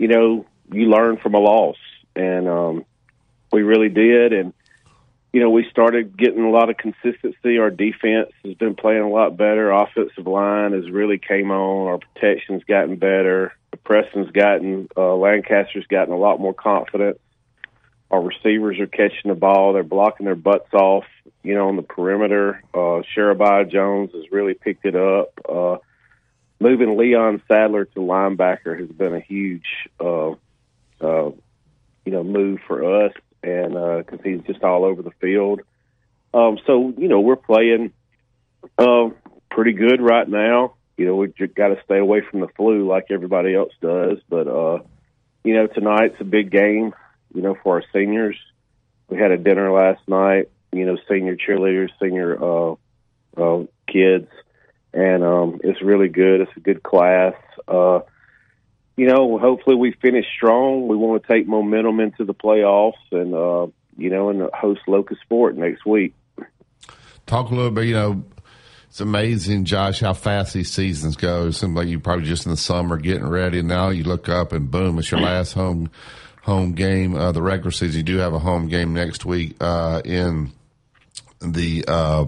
you 0.00 0.08
know, 0.08 0.44
you 0.72 0.86
learn 0.86 1.18
from 1.18 1.34
a 1.34 1.38
loss, 1.38 1.76
and 2.14 2.48
um, 2.48 2.84
we 3.52 3.62
really 3.62 3.88
did. 3.88 4.32
And 4.32 4.52
you 5.32 5.40
know, 5.40 5.50
we 5.50 5.68
started 5.70 6.16
getting 6.16 6.42
a 6.42 6.50
lot 6.50 6.70
of 6.70 6.76
consistency. 6.76 7.58
Our 7.58 7.70
defense 7.70 8.30
has 8.44 8.54
been 8.54 8.74
playing 8.74 9.02
a 9.02 9.08
lot 9.08 9.36
better. 9.36 9.70
Offensive 9.70 10.26
line 10.26 10.72
has 10.72 10.90
really 10.90 11.18
came 11.18 11.50
on. 11.50 11.88
Our 11.88 11.98
protection's 11.98 12.64
gotten 12.64 12.96
better. 12.96 13.52
The 13.70 13.76
Preston's 13.76 14.30
gotten 14.30 14.88
uh, 14.96 15.14
Lancaster's 15.14 15.86
gotten 15.86 16.14
a 16.14 16.18
lot 16.18 16.40
more 16.40 16.54
confidence. 16.54 17.18
Our 18.10 18.22
receivers 18.22 18.80
are 18.80 18.86
catching 18.86 19.28
the 19.28 19.34
ball. 19.34 19.74
They're 19.74 19.82
blocking 19.82 20.24
their 20.24 20.34
butts 20.34 20.72
off. 20.72 21.04
You 21.42 21.54
know, 21.54 21.68
on 21.68 21.76
the 21.76 21.82
perimeter, 21.82 22.62
uh, 22.74 23.02
Jones 23.64 24.10
has 24.12 24.32
really 24.32 24.54
picked 24.54 24.86
it 24.86 24.96
up. 24.96 25.32
Uh, 25.48 25.76
moving 26.58 26.96
Leon 26.96 27.42
Sadler 27.48 27.84
to 27.84 28.00
linebacker 28.00 28.78
has 28.78 28.88
been 28.88 29.14
a 29.14 29.20
huge, 29.20 29.66
uh, 30.00 30.32
uh, 31.00 31.30
you 32.04 32.12
know, 32.12 32.24
move 32.24 32.60
for 32.66 33.04
us, 33.04 33.12
and 33.42 33.74
because 34.04 34.20
he's 34.24 34.40
just 34.46 34.62
all 34.62 34.84
over 34.84 35.02
the 35.02 35.12
field. 35.20 35.60
Um, 36.34 36.58
so 36.66 36.92
you 36.96 37.08
know, 37.08 37.20
we're 37.20 37.36
playing 37.36 37.92
uh, 38.78 39.08
pretty 39.50 39.72
good 39.72 40.00
right 40.00 40.28
now. 40.28 40.74
You 40.96 41.06
know, 41.06 41.16
we 41.16 41.28
just 41.28 41.54
got 41.54 41.68
to 41.68 41.80
stay 41.84 41.98
away 41.98 42.22
from 42.28 42.40
the 42.40 42.48
flu 42.48 42.86
like 42.86 43.06
everybody 43.10 43.54
else 43.54 43.72
does. 43.80 44.18
But 44.28 44.48
uh, 44.48 44.78
you 45.44 45.54
know, 45.54 45.66
tonight's 45.66 46.20
a 46.20 46.24
big 46.24 46.50
game. 46.50 46.94
You 47.34 47.42
know, 47.42 47.56
for 47.62 47.76
our 47.76 47.84
seniors. 47.92 48.36
We 49.08 49.16
had 49.18 49.30
a 49.30 49.38
dinner 49.38 49.72
last 49.72 50.06
night. 50.06 50.50
You 50.72 50.84
know, 50.84 50.98
senior 51.08 51.36
cheerleaders, 51.36 51.90
senior 52.00 52.36
uh, 52.42 52.74
uh, 53.36 53.64
kids, 53.86 54.28
and 54.92 55.24
um, 55.24 55.60
it's 55.64 55.80
really 55.80 56.08
good. 56.08 56.42
It's 56.42 56.56
a 56.56 56.60
good 56.60 56.82
class. 56.82 57.34
Uh, 57.66 58.00
you 58.98 59.06
know, 59.06 59.38
hopefully 59.38 59.76
we 59.76 59.92
finish 59.92 60.26
strong. 60.36 60.88
We 60.88 60.96
want 60.96 61.22
to 61.22 61.32
take 61.32 61.46
momentum 61.46 62.00
into 62.00 62.24
the 62.24 62.34
playoffs, 62.34 62.94
and 63.12 63.32
uh, 63.32 63.68
you 63.96 64.10
know, 64.10 64.28
and 64.28 64.50
host 64.52 64.80
Locust 64.88 65.20
Fork 65.28 65.54
next 65.54 65.86
week. 65.86 66.14
Talk 67.24 67.50
a 67.50 67.54
little 67.54 67.70
bit, 67.70 67.86
you 67.86 67.94
know, 67.94 68.24
it's 68.88 69.00
amazing, 69.00 69.66
Josh, 69.66 70.00
how 70.00 70.14
fast 70.14 70.54
these 70.54 70.72
seasons 70.72 71.14
go. 71.14 71.46
It 71.46 71.52
seems 71.52 71.76
like 71.76 71.86
you're 71.86 72.00
probably 72.00 72.24
just 72.24 72.46
in 72.46 72.50
the 72.50 72.56
summer 72.56 72.96
getting 72.96 73.28
ready, 73.28 73.60
and 73.60 73.68
now 73.68 73.90
you 73.90 74.02
look 74.02 74.28
up 74.28 74.52
and 74.52 74.68
boom, 74.68 74.98
it's 74.98 75.12
your 75.12 75.20
last 75.20 75.52
home 75.52 75.90
home 76.42 76.72
game 76.72 77.14
of 77.14 77.34
the 77.34 77.42
regular 77.42 77.70
season. 77.70 77.98
You 77.98 78.02
do 78.02 78.16
have 78.16 78.34
a 78.34 78.40
home 78.40 78.66
game 78.66 78.94
next 78.94 79.24
week 79.24 79.54
uh, 79.60 80.02
in 80.04 80.50
the 81.40 81.84
uh, 81.86 82.24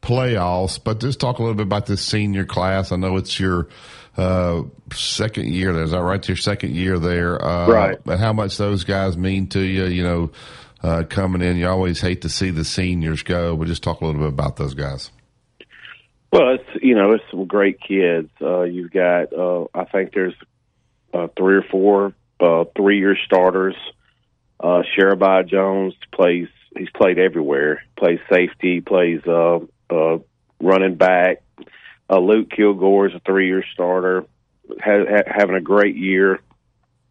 playoffs, 0.00 0.82
but 0.82 1.00
just 1.00 1.20
talk 1.20 1.40
a 1.40 1.42
little 1.42 1.56
bit 1.56 1.66
about 1.66 1.84
this 1.84 2.00
senior 2.00 2.46
class. 2.46 2.90
I 2.90 2.96
know 2.96 3.18
it's 3.18 3.38
your 3.38 3.68
uh, 4.16 4.62
second 4.92 5.48
year 5.48 5.72
there. 5.72 5.84
Is 5.84 5.90
that 5.90 6.02
right? 6.02 6.26
Your 6.26 6.36
second 6.36 6.74
year 6.74 6.98
there. 6.98 7.42
Uh, 7.42 7.68
Right. 7.68 7.98
But 8.04 8.18
how 8.18 8.32
much 8.32 8.56
those 8.56 8.84
guys 8.84 9.16
mean 9.16 9.48
to 9.48 9.60
you, 9.60 9.84
you 9.86 10.04
know, 10.04 10.30
uh, 10.84 11.02
coming 11.08 11.40
in. 11.40 11.56
You 11.56 11.68
always 11.68 12.00
hate 12.00 12.22
to 12.22 12.28
see 12.28 12.50
the 12.50 12.64
seniors 12.64 13.22
go, 13.22 13.56
but 13.56 13.66
just 13.66 13.82
talk 13.82 14.02
a 14.02 14.04
little 14.04 14.20
bit 14.20 14.28
about 14.28 14.56
those 14.56 14.74
guys. 14.74 15.10
Well, 16.30 16.54
it's 16.54 16.82
you 16.82 16.94
know, 16.94 17.12
it's 17.12 17.24
some 17.30 17.46
great 17.46 17.80
kids. 17.80 18.28
Uh, 18.40 18.62
you've 18.62 18.90
got, 18.90 19.32
uh, 19.32 19.66
I 19.72 19.84
think 19.84 20.12
there's 20.12 20.34
uh, 21.12 21.28
three 21.38 21.56
or 21.56 21.62
four 21.62 22.12
uh, 22.40 22.64
three-year 22.76 23.16
starters. 23.24 23.76
Uh, 24.60 24.82
Sherabiah 24.96 25.48
Jones 25.48 25.94
plays. 26.12 26.48
He's 26.76 26.90
played 26.90 27.18
everywhere. 27.18 27.82
Plays 27.96 28.18
safety. 28.30 28.80
Plays 28.80 29.20
uh, 29.26 29.60
uh, 29.88 30.18
running 30.60 30.96
back. 30.96 31.42
Uh, 32.08 32.18
Luke 32.18 32.50
Kilgore 32.50 33.08
is 33.08 33.14
a 33.14 33.20
three-year 33.20 33.64
starter. 33.72 34.24
Ha- 34.82 35.04
ha- 35.08 35.22
having 35.26 35.56
a 35.56 35.60
great 35.60 35.96
year. 35.96 36.40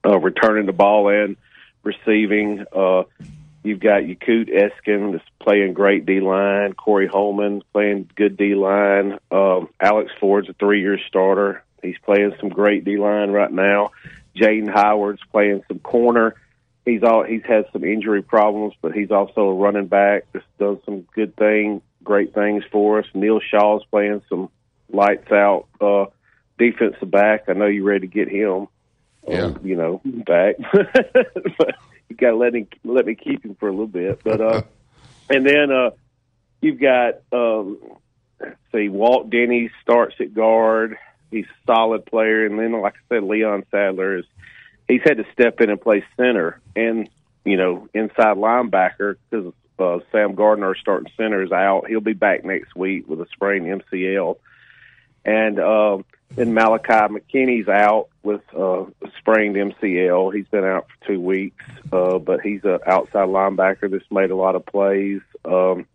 Uh, 0.05 0.19
returning 0.19 0.65
the 0.65 0.73
ball 0.73 1.09
in, 1.09 1.37
receiving. 1.83 2.65
Uh, 2.75 3.03
You've 3.63 3.79
got 3.79 4.03
Yakut 4.03 4.49
Eskin 4.49 5.13
that's 5.13 5.23
playing 5.39 5.73
great 5.73 6.05
D 6.05 6.19
line. 6.19 6.73
Corey 6.73 7.07
Holman 7.07 7.63
playing 7.71 8.09
good 8.13 8.35
D 8.35 8.55
line. 8.55 9.19
Um, 9.31 9.69
Alex 9.79 10.11
Ford's 10.19 10.49
a 10.49 10.53
three 10.53 10.81
year 10.81 10.99
starter. 11.07 11.63
He's 11.81 11.97
playing 12.03 12.33
some 12.41 12.49
great 12.49 12.83
D 12.83 12.97
line 12.97 13.31
right 13.31 13.51
now. 13.51 13.91
Jaden 14.35 14.69
Howard's 14.69 15.21
playing 15.31 15.63
some 15.69 15.79
corner. 15.79 16.35
He's 16.85 17.03
all 17.03 17.23
he's 17.23 17.45
had 17.45 17.65
some 17.71 17.85
injury 17.85 18.21
problems, 18.21 18.73
but 18.81 18.91
he's 18.91 19.11
also 19.11 19.47
a 19.47 19.53
running 19.53 19.87
back. 19.87 20.25
Just 20.33 20.45
done 20.57 20.81
some 20.83 21.01
good 21.15 21.37
thing, 21.37 21.81
great 22.03 22.33
things 22.33 22.65
for 22.69 22.99
us. 22.99 23.05
Neil 23.13 23.39
Shaw's 23.39 23.85
playing 23.85 24.23
some 24.27 24.49
lights 24.93 25.31
out 25.31 25.67
uh, 25.81 26.05
defensive 26.57 27.09
back. 27.09 27.45
I 27.47 27.53
know 27.53 27.65
you're 27.65 27.83
ready 27.83 28.07
to 28.07 28.13
get 28.13 28.29
him. 28.29 28.67
Yeah. 29.27 29.53
you 29.63 29.75
know, 29.75 30.01
back. 30.03 30.55
but 31.57 31.75
you 32.09 32.15
got 32.15 32.31
to 32.31 32.35
let 32.35 32.53
him 32.53 32.67
let 32.83 33.05
me 33.05 33.15
keep 33.15 33.43
him 33.43 33.55
for 33.55 33.69
a 33.69 33.71
little 33.71 33.87
bit. 33.87 34.21
But 34.23 34.41
uh, 34.41 34.61
and 35.29 35.45
then 35.45 35.71
uh, 35.71 35.91
you've 36.61 36.79
got 36.79 37.21
um, 37.31 37.79
see, 38.71 38.89
Walt 38.89 39.29
Denny 39.29 39.71
starts 39.81 40.15
at 40.19 40.33
guard. 40.33 40.97
He's 41.31 41.45
a 41.45 41.65
solid 41.65 42.05
player, 42.05 42.45
and 42.45 42.59
then 42.59 42.79
like 42.81 42.95
I 42.95 43.15
said, 43.15 43.23
Leon 43.23 43.63
Sadler 43.71 44.17
is 44.17 44.25
he's 44.87 45.01
had 45.03 45.17
to 45.17 45.25
step 45.33 45.61
in 45.61 45.69
and 45.69 45.81
play 45.81 46.03
center 46.17 46.61
and 46.75 47.09
you 47.45 47.57
know 47.57 47.87
inside 47.93 48.37
linebacker 48.37 49.15
because 49.29 49.53
uh, 49.79 49.99
Sam 50.11 50.35
Gardner, 50.35 50.75
starting 50.75 51.11
center, 51.17 51.43
is 51.43 51.51
out. 51.51 51.87
He'll 51.87 51.99
be 51.99 52.13
back 52.13 52.45
next 52.45 52.75
week 52.75 53.07
with 53.07 53.21
a 53.21 53.25
sprained 53.33 53.65
MCL, 53.65 54.37
and 55.25 55.59
um, 55.59 56.05
then 56.35 56.53
Malachi 56.53 57.13
McKinney's 57.13 57.67
out 57.67 58.09
with 58.23 58.41
uh, 58.55 58.83
a 58.83 59.11
sprained 59.19 59.55
MCL. 59.55 60.33
He's 60.33 60.47
been 60.47 60.63
out 60.63 60.87
for 60.87 61.07
two 61.07 61.21
weeks, 61.21 61.63
uh, 61.91 62.17
but 62.17 62.41
he's 62.41 62.63
an 62.63 62.79
outside 62.85 63.27
linebacker 63.29 63.89
that's 63.91 64.09
made 64.11 64.31
a 64.31 64.35
lot 64.35 64.55
of 64.55 64.65
plays. 64.65 65.21
Um, 65.45 65.85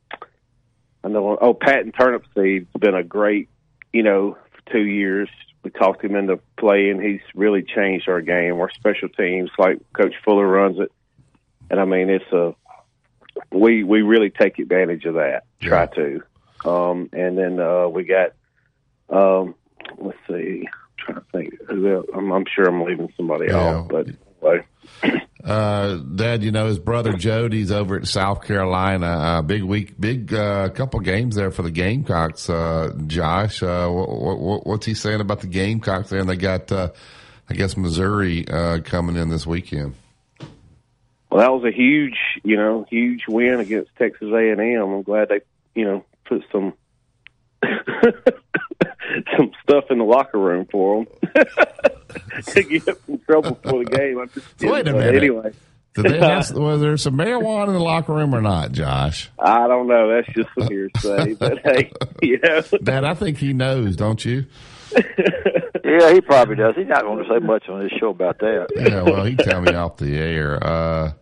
I 1.03 1.09
know. 1.09 1.39
Oh, 1.41 1.55
Patton 1.55 1.93
Turnipseed's 1.93 2.69
been 2.79 2.95
a 2.95 3.03
great, 3.03 3.49
you 3.93 4.03
know, 4.03 4.37
for 4.53 4.73
two 4.73 4.85
years. 4.85 5.29
We 5.63 5.71
talked 5.71 6.05
him 6.05 6.15
into 6.15 6.39
playing. 6.57 7.01
He's 7.01 7.21
really 7.35 7.63
changed 7.63 8.09
our 8.09 8.21
game. 8.21 8.61
Our 8.61 8.71
special 8.71 9.09
teams, 9.09 9.51
like 9.59 9.81
Coach 9.93 10.15
Fuller 10.25 10.47
runs 10.47 10.79
it, 10.79 10.93
and 11.71 11.81
I 11.81 11.85
mean, 11.85 12.11
it's 12.11 12.33
a 12.33 12.55
we 13.51 13.85
we 13.85 14.03
really 14.03 14.31
take 14.31 14.59
advantage 14.59 15.05
of 15.05 15.15
that. 15.15 15.45
Try 15.61 15.87
to, 15.87 16.23
um, 16.65 17.11
and 17.13 17.37
then 17.37 17.61
uh, 17.61 17.89
we 17.89 18.05
got. 18.05 18.33
Um, 19.11 19.55
let's 19.99 20.19
see. 20.29 20.65
I'm 20.67 20.97
trying 20.99 21.19
to 21.19 21.25
think. 21.33 21.55
I'm, 22.15 22.33
I'm 22.33 22.45
sure 22.55 22.67
I'm 22.69 22.83
leaving 22.83 23.13
somebody 23.17 23.47
Yeah. 23.49 23.57
off, 23.57 23.89
but 23.89 24.07
anyway. 24.43 24.65
Uh, 25.45 25.95
Dad, 25.99 26.43
you 26.43 26.51
know 26.51 26.67
his 26.67 26.81
brother 26.81 27.13
Jody's 27.13 27.71
over 27.71 27.97
at 27.97 28.09
South 28.09 28.43
Carolina. 28.45 29.07
Uh, 29.07 29.41
big 29.43 29.63
week, 29.63 29.95
big 29.99 30.35
uh, 30.35 30.69
couple 30.71 30.99
games 30.99 31.37
there 31.37 31.53
for 31.53 31.63
the 31.63 31.71
Gamecocks. 31.71 32.51
Uh, 32.51 32.93
Josh, 33.07 33.63
uh, 33.63 33.87
what, 33.89 34.39
what, 34.41 34.67
what's 34.67 34.85
he 34.85 34.95
saying 34.95 35.21
about 35.21 35.41
the 35.41 35.47
Gamecocks? 35.47 36.11
There, 36.11 36.19
and 36.19 36.29
they 36.29 36.37
got, 36.37 36.71
uh, 36.73 36.91
I 37.49 37.55
guess, 37.55 37.77
Missouri 37.77 38.47
uh, 38.49 38.81
coming 38.81 39.15
in 39.17 39.29
this 39.31 39.47
weekend. 39.47 39.95
Well, 41.31 41.39
that 41.41 41.53
was 41.53 41.65
a 41.65 41.75
huge, 41.75 42.19
you 42.43 42.57
know, 42.57 42.85
huge 42.91 43.23
win 43.29 43.61
against 43.61 43.95
Texas 43.97 44.29
A 44.33 44.51
and 44.51 44.61
M. 44.61 44.83
I'm 44.93 45.03
glad 45.03 45.29
they, 45.29 45.41
you 45.77 45.85
know, 45.85 46.05
put 46.27 46.43
some 46.51 46.73
some 49.37 49.51
stuff 49.63 49.85
in 49.91 49.99
the 49.99 50.05
locker 50.05 50.39
room 50.39 50.67
for 50.71 51.05
them 51.05 51.35
to 52.47 52.63
get 52.63 52.89
in 53.09 53.19
trouble 53.21 53.59
for 53.63 53.85
the 53.85 53.91
game. 53.91 54.19
I'm 54.19 54.29
just 54.31 54.61
So 54.61 54.73
wait 54.73 54.81
a 54.89 54.93
kidding, 54.93 54.99
minute. 54.99 55.15
Anyway, 55.17 55.53
Did 55.95 56.05
they 56.07 56.19
have, 56.19 56.51
was 56.55 56.81
there 56.81 56.97
some 56.97 57.15
marijuana 57.17 57.69
in 57.69 57.73
the 57.75 57.81
locker 57.81 58.15
room 58.15 58.35
or 58.35 58.41
not, 58.41 58.73
Josh? 58.73 59.31
I 59.39 59.67
don't 59.67 59.89
know. 59.89 60.09
That's 60.15 60.29
just 60.35 60.49
some 60.59 60.69
hearsay. 60.69 61.35
but 61.35 61.59
hey, 61.65 61.93
you 62.23 62.39
know, 62.43 62.63
Dad, 62.83 63.05
I 63.05 63.15
think 63.15 63.39
he 63.39 63.53
knows, 63.53 63.97
don't 63.97 64.25
you? 64.25 64.47
Yeah, 65.85 66.13
he 66.13 66.21
probably 66.21 66.57
does. 66.57 66.75
He's 66.77 66.87
not 66.87 67.03
going 67.03 67.25
to 67.25 67.29
say 67.31 67.39
much 67.45 67.69
on 67.69 67.81
this 67.83 67.93
show 67.99 68.11
about 68.11 68.39
that. 68.41 68.69
Yeah, 68.77 69.03
well, 69.03 69.25
he 69.25 69.37
tell 69.37 69.61
me 69.63 69.73
off 69.75 69.97
the 69.97 70.17
air. 70.17 70.63
Uh, 70.63 71.13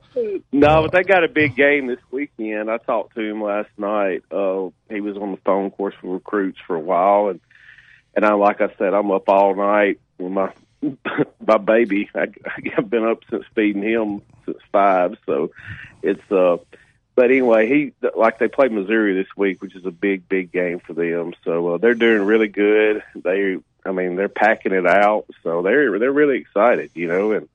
no, 0.53 0.83
but 0.83 0.93
they 0.93 1.03
got 1.03 1.25
a 1.25 1.29
big 1.29 1.57
game 1.57 1.87
this 1.87 2.01
weekend. 2.11 2.71
I 2.71 2.79
talked 2.79 3.15
to 3.15 3.21
him 3.21 3.43
last 3.43 3.71
night. 3.77 4.23
Uh, 4.31 4.71
he 4.89 5.01
was 5.01 5.17
on 5.17 5.33
the 5.33 5.39
phone 5.45 5.71
course 5.71 5.95
for 6.01 6.15
recruits 6.15 6.59
for 6.67 6.77
a 6.77 6.81
while, 6.81 7.29
and 7.29 7.41
and 8.15 8.25
I, 8.25 8.33
like 8.35 8.61
I 8.61 8.69
said, 8.79 8.95
I'm 8.95 9.11
up 9.11 9.29
all 9.29 9.55
night 9.55 10.01
with 10.19 10.33
my 10.33 10.53
my 11.47 11.59
baby. 11.59 12.09
I, 12.15 12.29
I've 12.77 12.89
been 12.89 13.05
up 13.05 13.23
since 13.31 13.45
feeding 13.55 13.83
him 13.83 14.23
since 14.45 14.59
five, 14.73 15.17
so 15.27 15.51
it's 16.03 16.31
uh. 16.31 16.59
But 17.15 17.31
anyway, 17.31 17.67
he 17.67 17.93
like 18.15 18.39
they 18.39 18.49
play 18.49 18.69
Missouri 18.69 19.15
this 19.15 19.35
week, 19.39 19.63
which 19.63 19.75
is 19.75 19.87
a 19.87 19.91
big, 19.91 20.29
big 20.29 20.53
game 20.53 20.81
for 20.81 20.93
them. 20.93 21.33
So 21.45 21.75
uh, 21.75 21.79
they're 21.79 21.95
doing 21.95 22.21
really 22.21 22.49
good. 22.49 23.03
They, 23.15 23.57
I 23.87 23.93
mean, 23.93 24.17
they're 24.17 24.29
packing 24.29 24.75
it 24.75 24.87
out. 24.87 25.25
So 25.43 25.63
they're 25.63 25.99
they're 25.99 26.13
really 26.13 26.37
excited, 26.37 26.91
you 26.93 27.09
know, 27.09 27.33
and 27.33 27.49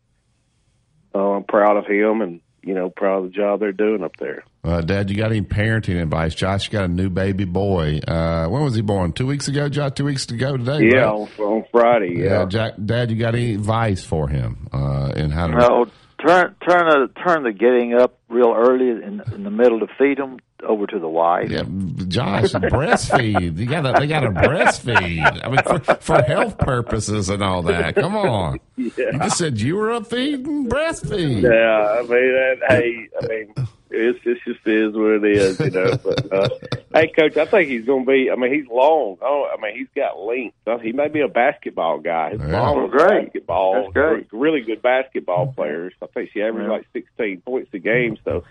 uh, 1.13 1.33
I'm 1.33 1.43
proud 1.43 1.77
of 1.77 1.85
him 1.85 2.21
and 2.21 2.41
you 2.63 2.73
know 2.73 2.89
proud 2.89 3.25
of 3.25 3.31
the 3.31 3.37
job 3.37 3.59
they're 3.59 3.71
doing 3.71 4.03
up 4.03 4.15
there. 4.17 4.43
uh, 4.63 4.81
Dad, 4.81 5.09
you 5.09 5.17
got 5.17 5.31
any 5.31 5.41
parenting 5.41 6.01
advice? 6.01 6.35
Josh 6.35 6.69
got 6.69 6.85
a 6.85 6.87
new 6.87 7.09
baby 7.09 7.45
boy. 7.45 7.99
Uh, 8.07 8.47
when 8.47 8.63
was 8.63 8.75
he 8.75 8.81
born? 8.81 9.13
Two 9.13 9.27
weeks 9.27 9.47
ago, 9.47 9.69
Josh? 9.69 9.93
Two 9.95 10.05
weeks 10.05 10.29
ago 10.29 10.57
today? 10.57 10.89
yeah, 10.93 11.01
right? 11.01 11.07
on, 11.07 11.29
on 11.39 11.65
Friday. 11.71 12.15
Yeah. 12.17 12.45
Jack, 12.45 12.73
Dad, 12.83 13.11
you 13.11 13.17
got 13.17 13.35
any 13.35 13.55
advice 13.55 14.03
for 14.03 14.27
him 14.27 14.67
uh, 14.71 15.13
in 15.15 15.31
how 15.31 15.47
to? 15.47 15.57
No, 15.57 15.85
turn 16.25 16.55
turn 16.67 16.85
the 16.85 17.11
turn 17.23 17.43
the 17.43 17.51
getting 17.51 17.93
up 17.93 18.17
real 18.29 18.53
early 18.55 18.89
in, 18.89 19.21
in 19.33 19.43
the 19.43 19.51
middle 19.51 19.79
to 19.79 19.87
feed 19.97 20.17
them 20.17 20.39
over 20.63 20.85
to 20.87 20.99
the 20.99 21.07
wife. 21.07 21.49
Yeah, 21.49 21.63
Josh, 22.07 22.51
breastfeed. 22.51 23.57
You 23.57 23.65
got 23.65 23.81
to, 23.81 23.99
they 23.99 24.07
got 24.07 24.21
to 24.21 24.29
breastfeed. 24.29 25.43
I 25.43 25.49
mean, 25.49 25.83
for, 25.83 25.95
for 25.95 26.21
health 26.21 26.57
purposes 26.59 27.29
and 27.29 27.41
all 27.43 27.63
that. 27.63 27.95
Come 27.95 28.15
on. 28.15 28.59
You 28.77 28.89
just 28.89 29.37
said 29.37 29.59
you 29.59 29.75
were 29.75 29.91
up 29.91 30.07
feeding, 30.07 30.67
breastfeed. 30.67 31.43
Yeah, 31.43 31.99
I 31.99 32.01
mean, 32.01 32.09
that, 32.09 32.57
hey, 32.67 33.07
I 33.21 33.27
mean, 33.27 33.53
it's 33.91 34.19
it's 34.25 34.41
just 34.45 34.65
is 34.65 34.93
what 34.93 35.23
it 35.23 35.25
is, 35.25 35.59
you 35.59 35.69
know. 35.71 35.95
But 36.03 36.31
uh, 36.33 36.49
hey, 36.93 37.07
coach, 37.07 37.37
I 37.37 37.45
think 37.45 37.69
he's 37.69 37.85
going 37.85 38.05
to 38.05 38.11
be. 38.11 38.29
I 38.31 38.35
mean, 38.35 38.53
he's 38.53 38.67
long. 38.67 39.17
Oh, 39.21 39.47
I 39.51 39.61
mean, 39.61 39.77
he's 39.77 39.87
got 39.95 40.19
length. 40.19 40.55
Uh, 40.65 40.77
He 40.79 40.91
may 40.91 41.07
be 41.07 41.21
a 41.21 41.27
basketball 41.27 41.99
guy. 41.99 42.31
His 42.31 42.39
Yeah. 42.41 42.47
mom 42.51 42.77
Oh, 42.77 42.81
was 42.83 42.91
great. 42.91 43.25
basketball. 43.25 43.81
That's 43.83 43.93
great. 43.93 44.27
Really 44.31 44.61
good 44.61 44.81
basketball 44.81 45.53
players. 45.53 45.93
I 46.01 46.07
think 46.07 46.29
she 46.33 46.41
averaged 46.41 46.67
Yeah. 46.67 46.73
like 46.77 46.85
sixteen 46.93 47.41
points 47.41 47.69
a 47.73 47.79
game. 47.79 48.17
So 48.25 48.43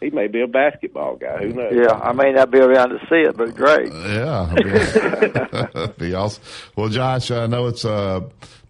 he 0.00 0.10
may 0.10 0.26
be 0.26 0.42
a 0.42 0.46
basketball 0.46 1.16
guy. 1.16 1.38
Who 1.38 1.52
knows? 1.54 1.72
Yeah, 1.74 1.92
I 1.94 2.12
may 2.12 2.32
not 2.32 2.50
be 2.50 2.58
around 2.58 2.90
to 2.90 2.98
see 3.08 3.22
it, 3.22 3.36
but 3.36 3.54
great. 3.54 3.90
Yeah, 3.92 4.52
be 5.98 6.14
awesome. 6.14 6.42
Well, 6.76 6.88
Josh, 6.88 7.30
I 7.30 7.46
know 7.46 7.66
it's 7.68 7.84
uh, 7.84 8.20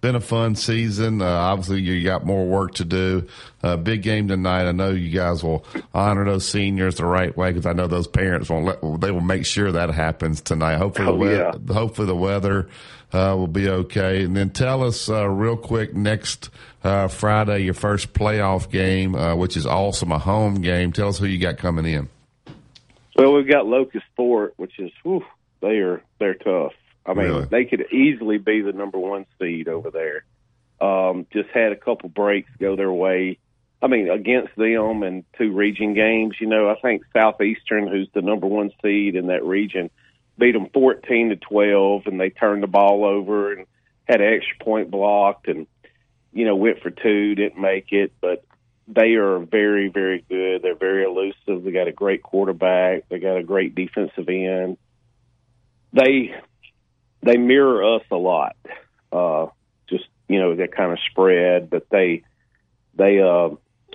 been 0.04 0.14
a 0.14 0.20
fun 0.20 0.54
season. 0.54 1.22
Uh, 1.22 1.24
obviously, 1.24 1.80
you 1.80 2.04
got 2.04 2.26
more 2.26 2.44
work 2.44 2.74
to 2.74 2.84
do. 2.84 3.26
Uh, 3.62 3.74
big 3.78 4.02
game 4.02 4.28
tonight. 4.28 4.68
I 4.68 4.72
know 4.72 4.90
you 4.90 5.08
guys 5.08 5.42
will 5.42 5.64
honor 5.94 6.26
those 6.26 6.46
seniors 6.46 6.96
the 6.96 7.06
right 7.06 7.34
way 7.34 7.52
because 7.52 7.64
I 7.64 7.72
know 7.72 7.86
those 7.86 8.06
parents 8.06 8.50
won't 8.50 8.66
let. 8.66 9.00
They 9.00 9.10
will 9.10 9.22
make 9.22 9.46
sure 9.46 9.72
that 9.72 9.88
happens 9.88 10.42
tonight. 10.42 10.76
Hopefully, 10.76 11.08
Oh, 11.08 11.16
the 11.24 11.32
yeah. 11.32 11.44
weather, 11.52 11.72
hopefully 11.72 12.06
the 12.06 12.14
weather 12.16 12.68
uh, 13.14 13.34
will 13.34 13.46
be 13.46 13.66
okay. 13.66 14.24
And 14.24 14.36
then 14.36 14.50
tell 14.50 14.82
us 14.84 15.08
uh, 15.08 15.26
real 15.26 15.56
quick 15.56 15.94
next 15.94 16.50
uh, 16.84 17.08
Friday 17.08 17.60
your 17.60 17.72
first 17.72 18.12
playoff 18.12 18.70
game, 18.70 19.14
uh, 19.14 19.34
which 19.34 19.56
is 19.56 19.64
awesome, 19.64 20.12
a 20.12 20.18
home 20.18 20.60
game. 20.60 20.92
Tell 20.92 21.08
us 21.08 21.16
who 21.18 21.24
you 21.24 21.38
got 21.38 21.56
coming 21.56 21.86
in. 21.86 22.10
Well, 23.16 23.32
we've 23.32 23.48
got 23.48 23.64
Locust 23.66 24.04
Fork, 24.18 24.52
which 24.58 24.78
is 24.78 24.90
whew, 25.02 25.24
they 25.62 25.78
are 25.78 26.02
they're 26.18 26.34
tough. 26.34 26.72
I 27.06 27.14
mean, 27.14 27.26
Really? 27.26 27.44
they 27.46 27.64
could 27.64 27.92
easily 27.92 28.38
be 28.38 28.62
the 28.62 28.72
number 28.72 28.98
one 28.98 29.26
seed 29.38 29.68
over 29.68 29.90
there. 29.90 30.24
Um, 30.80 31.26
just 31.32 31.50
had 31.50 31.72
a 31.72 31.76
couple 31.76 32.08
breaks 32.08 32.50
go 32.58 32.76
their 32.76 32.92
way. 32.92 33.38
I 33.82 33.86
mean, 33.86 34.08
against 34.08 34.56
them 34.56 35.02
and 35.02 35.24
two 35.36 35.52
region 35.52 35.94
games. 35.94 36.36
You 36.40 36.46
know, 36.46 36.70
I 36.70 36.76
think 36.80 37.02
Southeastern, 37.12 37.86
who's 37.86 38.08
the 38.14 38.22
number 38.22 38.46
one 38.46 38.70
seed 38.82 39.14
in 39.14 39.26
that 39.26 39.44
region, 39.44 39.90
beat 40.38 40.52
them 40.52 40.68
fourteen 40.72 41.28
to 41.28 41.36
twelve, 41.36 42.06
and 42.06 42.18
they 42.18 42.30
turned 42.30 42.62
the 42.62 42.68
ball 42.68 43.04
over 43.04 43.52
and 43.52 43.66
had 44.08 44.20
an 44.20 44.32
extra 44.32 44.64
point 44.64 44.90
blocked, 44.90 45.48
and 45.48 45.66
you 46.32 46.44
know 46.46 46.56
went 46.56 46.80
for 46.80 46.90
two, 46.90 47.34
didn't 47.34 47.60
make 47.60 47.92
it, 47.92 48.12
but 48.20 48.44
they 48.88 49.14
are 49.14 49.38
very, 49.38 49.88
very 49.88 50.24
good. 50.28 50.62
They're 50.62 50.74
very 50.74 51.04
elusive. 51.04 51.64
They 51.64 51.72
got 51.72 51.88
a 51.88 51.92
great 51.92 52.22
quarterback. 52.22 53.08
They 53.08 53.18
got 53.18 53.36
a 53.36 53.42
great 53.42 53.74
defensive 53.74 54.28
end. 54.28 54.76
They 55.92 56.34
they 57.24 57.36
mirror 57.36 57.96
us 57.96 58.02
a 58.10 58.16
lot. 58.16 58.56
Uh, 59.12 59.46
just 59.88 60.04
you 60.28 60.38
know 60.40 60.54
that 60.54 60.74
kind 60.74 60.92
of 60.92 60.98
spread, 61.10 61.70
but 61.70 61.88
they 61.90 62.22
they 62.94 63.20
uh, 63.20 63.50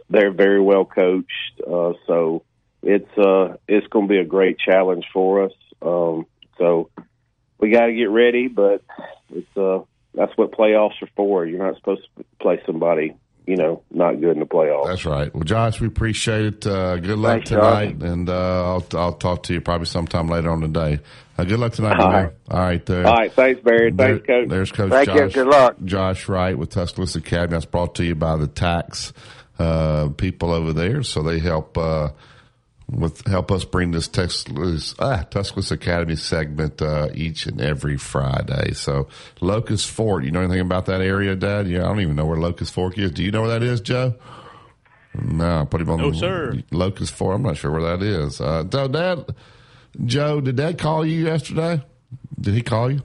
they're 0.09 0.31
very 0.31 0.61
well 0.61 0.85
coached. 0.85 1.61
Uh, 1.61 1.93
so 2.07 2.43
it's 2.81 3.17
uh, 3.17 3.57
it's 3.67 3.87
going 3.87 4.07
to 4.07 4.11
be 4.11 4.19
a 4.19 4.25
great 4.25 4.57
challenge 4.59 5.05
for 5.13 5.43
us. 5.43 5.53
Um, 5.81 6.25
so 6.57 6.89
we 7.59 7.69
got 7.69 7.87
to 7.87 7.93
get 7.93 8.09
ready, 8.09 8.47
but 8.47 8.83
it's 9.33 9.57
uh, 9.57 9.79
that's 10.13 10.35
what 10.37 10.51
playoffs 10.51 11.01
are 11.01 11.09
for. 11.15 11.45
You're 11.45 11.65
not 11.65 11.75
supposed 11.75 12.07
to 12.17 12.25
play 12.39 12.61
somebody 12.65 13.15
you 13.49 13.55
know 13.57 13.81
not 13.91 14.19
good 14.21 14.33
in 14.33 14.39
the 14.39 14.45
playoffs. 14.45 14.85
That's 14.87 15.05
right. 15.05 15.33
Well, 15.33 15.43
Josh, 15.43 15.81
we 15.81 15.87
appreciate 15.87 16.45
it. 16.45 16.67
Uh, 16.67 16.97
good 16.97 17.17
luck 17.17 17.37
Thanks, 17.37 17.49
Josh. 17.49 17.87
tonight, 17.87 18.03
and 18.03 18.29
uh, 18.29 18.65
I'll 18.75 18.85
I'll 18.93 19.13
talk 19.13 19.43
to 19.43 19.53
you 19.53 19.61
probably 19.61 19.87
sometime 19.87 20.27
later 20.29 20.51
on 20.51 20.61
today. 20.61 20.99
Uh, 21.37 21.43
good 21.45 21.59
luck 21.59 21.73
tonight. 21.73 21.99
All 21.99 22.11
man. 22.11 22.23
right. 22.25 22.33
All 22.51 22.59
right. 22.59 22.85
There. 22.85 23.07
All 23.07 23.15
right, 23.15 23.31
thanks, 23.33 23.61
Barry. 23.61 23.91
Thanks, 23.91 24.25
There- 24.27 24.41
Coach. 24.41 24.49
There's 24.49 24.71
Coach 24.71 24.91
Thank 24.91 25.07
you. 25.09 25.15
Josh. 25.15 25.33
Good 25.33 25.47
luck. 25.47 25.75
Josh 25.83 26.27
Wright 26.29 26.57
with 26.57 26.69
Tuscaloosa 26.69 27.19
Academy. 27.19 27.51
That's 27.53 27.65
brought 27.65 27.95
to 27.95 28.05
you 28.05 28.13
by 28.15 28.35
the 28.37 28.47
tax 28.47 29.13
uh, 29.57 30.09
people 30.09 30.51
over 30.51 30.71
there. 30.73 31.01
So 31.03 31.23
they 31.23 31.39
help 31.39 31.77
uh, 31.77 32.09
with 32.89 33.25
help 33.27 33.51
us 33.51 33.65
bring 33.65 33.91
this 33.91 34.07
Tuscaloosa, 34.07 34.95
ah, 34.99 35.23
Tuscaloosa 35.29 35.75
Academy 35.75 36.15
segment 36.15 36.81
uh, 36.81 37.09
each 37.13 37.45
and 37.45 37.61
every 37.61 37.97
Friday. 37.97 38.73
So 38.73 39.07
Locust 39.41 39.89
Fork. 39.89 40.23
You 40.23 40.31
know 40.31 40.41
anything 40.41 40.61
about 40.61 40.87
that 40.87 41.01
area, 41.01 41.35
Dad? 41.35 41.67
Yeah, 41.67 41.81
I 41.81 41.87
don't 41.87 41.99
even 42.01 42.15
know 42.15 42.25
where 42.25 42.37
Locust 42.39 42.73
Fork 42.73 42.97
is. 42.97 43.11
Do 43.11 43.23
you 43.23 43.31
know 43.31 43.41
where 43.41 43.51
that 43.51 43.63
is, 43.63 43.81
Joe? 43.81 44.15
No, 45.13 45.65
put 45.69 45.81
him 45.81 45.89
on 45.89 45.97
No, 45.99 46.11
the 46.11 46.17
sir. 46.17 46.63
Locust 46.71 47.13
Fork. 47.13 47.35
I'm 47.35 47.43
not 47.43 47.57
sure 47.57 47.71
where 47.71 47.97
that 47.97 48.03
is. 48.03 48.39
Uh, 48.41 48.63
so 48.69 48.87
Dad, 48.87 49.25
Joe, 50.05 50.41
did 50.41 50.55
Dad 50.55 50.77
call 50.77 51.05
you 51.05 51.25
yesterday? 51.25 51.83
Did 52.39 52.53
he 52.53 52.61
call 52.61 52.91
you? 52.91 53.01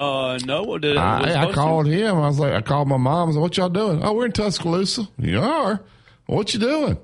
Uh, 0.00 0.38
no, 0.44 0.64
what 0.64 0.80
did 0.82 0.96
I, 0.96 1.48
I 1.48 1.52
called 1.52 1.86
him. 1.86 2.16
I 2.16 2.26
was 2.26 2.38
like, 2.38 2.52
I 2.52 2.60
called 2.60 2.88
my 2.88 2.96
mom. 2.96 3.28
I 3.28 3.32
said, 3.32 3.40
"What 3.40 3.56
y'all 3.56 3.68
doing?" 3.68 4.02
Oh, 4.02 4.14
we're 4.14 4.26
in 4.26 4.32
Tuscaloosa. 4.32 5.06
You 5.16 5.38
are. 5.40 5.80
What 6.26 6.52
you 6.54 6.58
doing? 6.60 6.98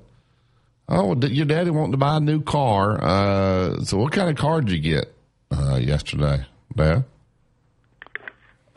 Oh, 0.91 1.15
your 1.15 1.45
daddy 1.45 1.69
wanting 1.69 1.91
to 1.91 1.97
buy 1.97 2.17
a 2.17 2.19
new 2.19 2.41
car. 2.41 2.97
Uh, 3.01 3.83
so 3.83 3.97
what 3.97 4.11
kind 4.11 4.29
of 4.29 4.37
car 4.37 4.61
did 4.61 4.71
you 4.71 4.79
get 4.79 5.13
uh, 5.51 5.75
yesterday, 5.75 6.45
Dad? 6.75 7.05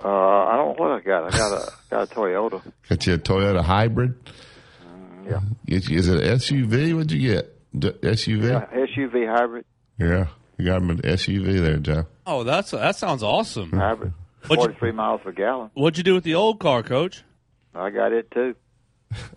Uh, 0.05 0.09
I 0.09 0.57
don't 0.57 0.79
know 0.79 0.85
what 0.85 0.91
I 0.93 1.01
got. 1.01 1.33
I 1.33 1.37
got 1.37 1.53
a 1.53 1.73
got 1.91 2.11
a 2.11 2.15
Toyota. 2.15 2.63
Got 2.89 3.07
you 3.07 3.15
a 3.15 3.19
Toyota 3.19 3.63
hybrid. 3.63 4.15
Yeah. 5.27 5.41
Is 5.67 5.89
is 5.89 6.09
it 6.09 6.23
an 6.23 6.37
SUV? 6.39 6.95
What'd 6.95 7.13
you 7.13 7.31
get? 7.35 7.49
D- 7.79 7.91
SUV. 7.91 8.51
Yeah, 8.51 8.67
SUV 8.87 9.27
hybrid. 9.35 9.65
Yeah, 9.99 10.27
you 10.59 10.67
got 10.67 10.83
him 10.83 10.91
an 10.91 10.99
SUV 11.03 11.61
there, 11.61 11.77
Joe. 11.79 12.07
Oh, 12.27 12.43
that's 12.45 12.73
that 12.73 12.97
sounds 12.97 13.23
awesome. 13.23 13.71
Hybrid. 13.71 14.13
What'd 14.49 14.59
you- 14.65 14.79
43 14.81 14.93
miles 14.93 15.21
per 15.23 15.33
gallon. 15.33 15.71
What'd 15.75 15.97
you 15.97 16.05
do 16.05 16.15
with 16.15 16.25
the 16.25 16.35
old 16.35 16.59
car, 16.59 16.83
Coach? 16.83 17.23
I 17.75 17.91
got 17.91 18.13
it 18.13 18.31
too. 18.33 18.55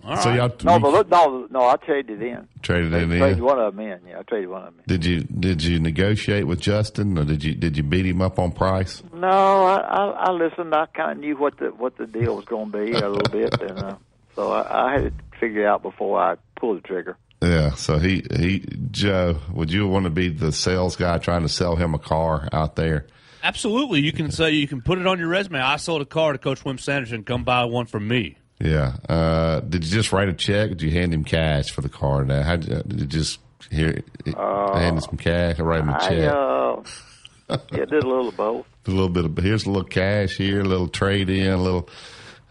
All 0.03 0.17
So 0.17 0.29
right. 0.29 0.37
y'all 0.37 0.55
No, 0.63 0.79
but 0.79 0.91
look, 0.91 1.09
no, 1.09 1.47
no, 1.49 1.67
I 1.67 1.75
traded 1.77 2.21
it 2.21 2.25
in. 2.25 2.47
traded 2.61 2.93
I 2.93 2.97
it 2.99 3.03
in. 3.03 3.17
traded 3.19 3.41
one 3.41 3.59
of 3.59 3.75
them 3.75 3.85
in. 3.85 3.99
Yeah, 4.07 4.19
I 4.19 4.23
traded 4.23 4.49
one 4.49 4.61
of 4.61 4.73
them. 4.75 4.75
In. 4.79 4.83
Did 4.87 5.05
you 5.05 5.21
did 5.21 5.63
you 5.63 5.79
negotiate 5.79 6.47
with 6.47 6.59
Justin, 6.61 7.17
or 7.17 7.23
did 7.25 7.43
you 7.43 7.53
did 7.55 7.77
you 7.77 7.83
beat 7.83 8.05
him 8.05 8.21
up 8.21 8.39
on 8.39 8.51
price? 8.51 9.03
No, 9.13 9.27
I, 9.27 9.75
I, 9.77 10.05
I 10.27 10.31
listened. 10.31 10.73
I 10.73 10.85
kind 10.87 11.11
of 11.11 11.17
knew 11.19 11.37
what 11.37 11.57
the 11.57 11.67
what 11.67 11.97
the 11.97 12.07
deal 12.07 12.35
was 12.35 12.45
going 12.45 12.71
to 12.71 12.77
be 12.85 12.91
a 12.91 13.09
little 13.09 13.31
bit, 13.31 13.59
and 13.61 13.79
uh, 13.79 13.95
so 14.35 14.51
I, 14.51 14.87
I 14.89 14.91
had 14.93 15.03
it 15.05 15.13
figure 15.39 15.67
out 15.67 15.81
before 15.81 16.19
I 16.21 16.35
pull 16.59 16.75
the 16.75 16.81
trigger. 16.81 17.17
Yeah. 17.41 17.71
So 17.75 17.97
he 17.99 18.23
he 18.37 18.59
Joe, 18.91 19.37
would 19.53 19.71
you 19.71 19.87
want 19.87 20.05
to 20.05 20.09
be 20.09 20.29
the 20.29 20.51
sales 20.51 20.95
guy 20.95 21.17
trying 21.17 21.41
to 21.41 21.49
sell 21.49 21.75
him 21.75 21.93
a 21.93 21.99
car 21.99 22.47
out 22.53 22.75
there? 22.75 23.07
Absolutely, 23.43 23.99
you 24.01 24.11
can 24.11 24.31
say 24.31 24.49
you 24.51 24.67
can 24.67 24.81
put 24.81 24.97
it 24.97 25.05
on 25.05 25.19
your 25.19 25.27
resume. 25.27 25.59
I 25.59 25.75
sold 25.75 26.01
a 26.01 26.05
car 26.05 26.31
to 26.31 26.39
Coach 26.39 26.65
Wimp 26.65 26.79
Sanderson. 26.79 27.23
Come 27.23 27.43
buy 27.43 27.65
one 27.65 27.85
from 27.85 28.07
me. 28.07 28.37
Yeah. 28.59 28.95
Uh, 29.09 29.59
did 29.59 29.83
you 29.83 29.91
just 29.91 30.11
write 30.11 30.29
a 30.29 30.33
check? 30.33 30.69
Did 30.69 30.81
you 30.81 30.91
hand 30.91 31.13
him 31.13 31.23
cash 31.23 31.71
for 31.71 31.81
the 31.81 31.89
car? 31.89 32.23
Now, 32.23 32.43
how 32.43 32.55
did 32.55 32.69
you, 32.69 32.83
did 32.87 32.99
you 33.01 33.07
just 33.07 33.39
here 33.69 34.03
hand 34.25 34.97
him 34.97 35.01
some 35.01 35.17
cash? 35.17 35.59
or 35.59 35.65
write 35.65 35.81
him 35.81 35.89
a 35.89 35.99
check. 35.99 36.33
uh, 36.33 37.57
yeah, 37.71 37.85
did 37.85 38.03
a 38.03 38.07
little 38.07 38.29
of 38.29 38.37
both. 38.37 38.65
a 38.87 38.91
little 38.91 39.09
bit 39.09 39.25
of 39.25 39.37
here's 39.37 39.65
a 39.65 39.69
little 39.69 39.87
cash 39.87 40.37
here, 40.37 40.61
a 40.61 40.65
little 40.65 40.87
trade 40.87 41.29
in, 41.29 41.51
a 41.51 41.61
little. 41.61 41.89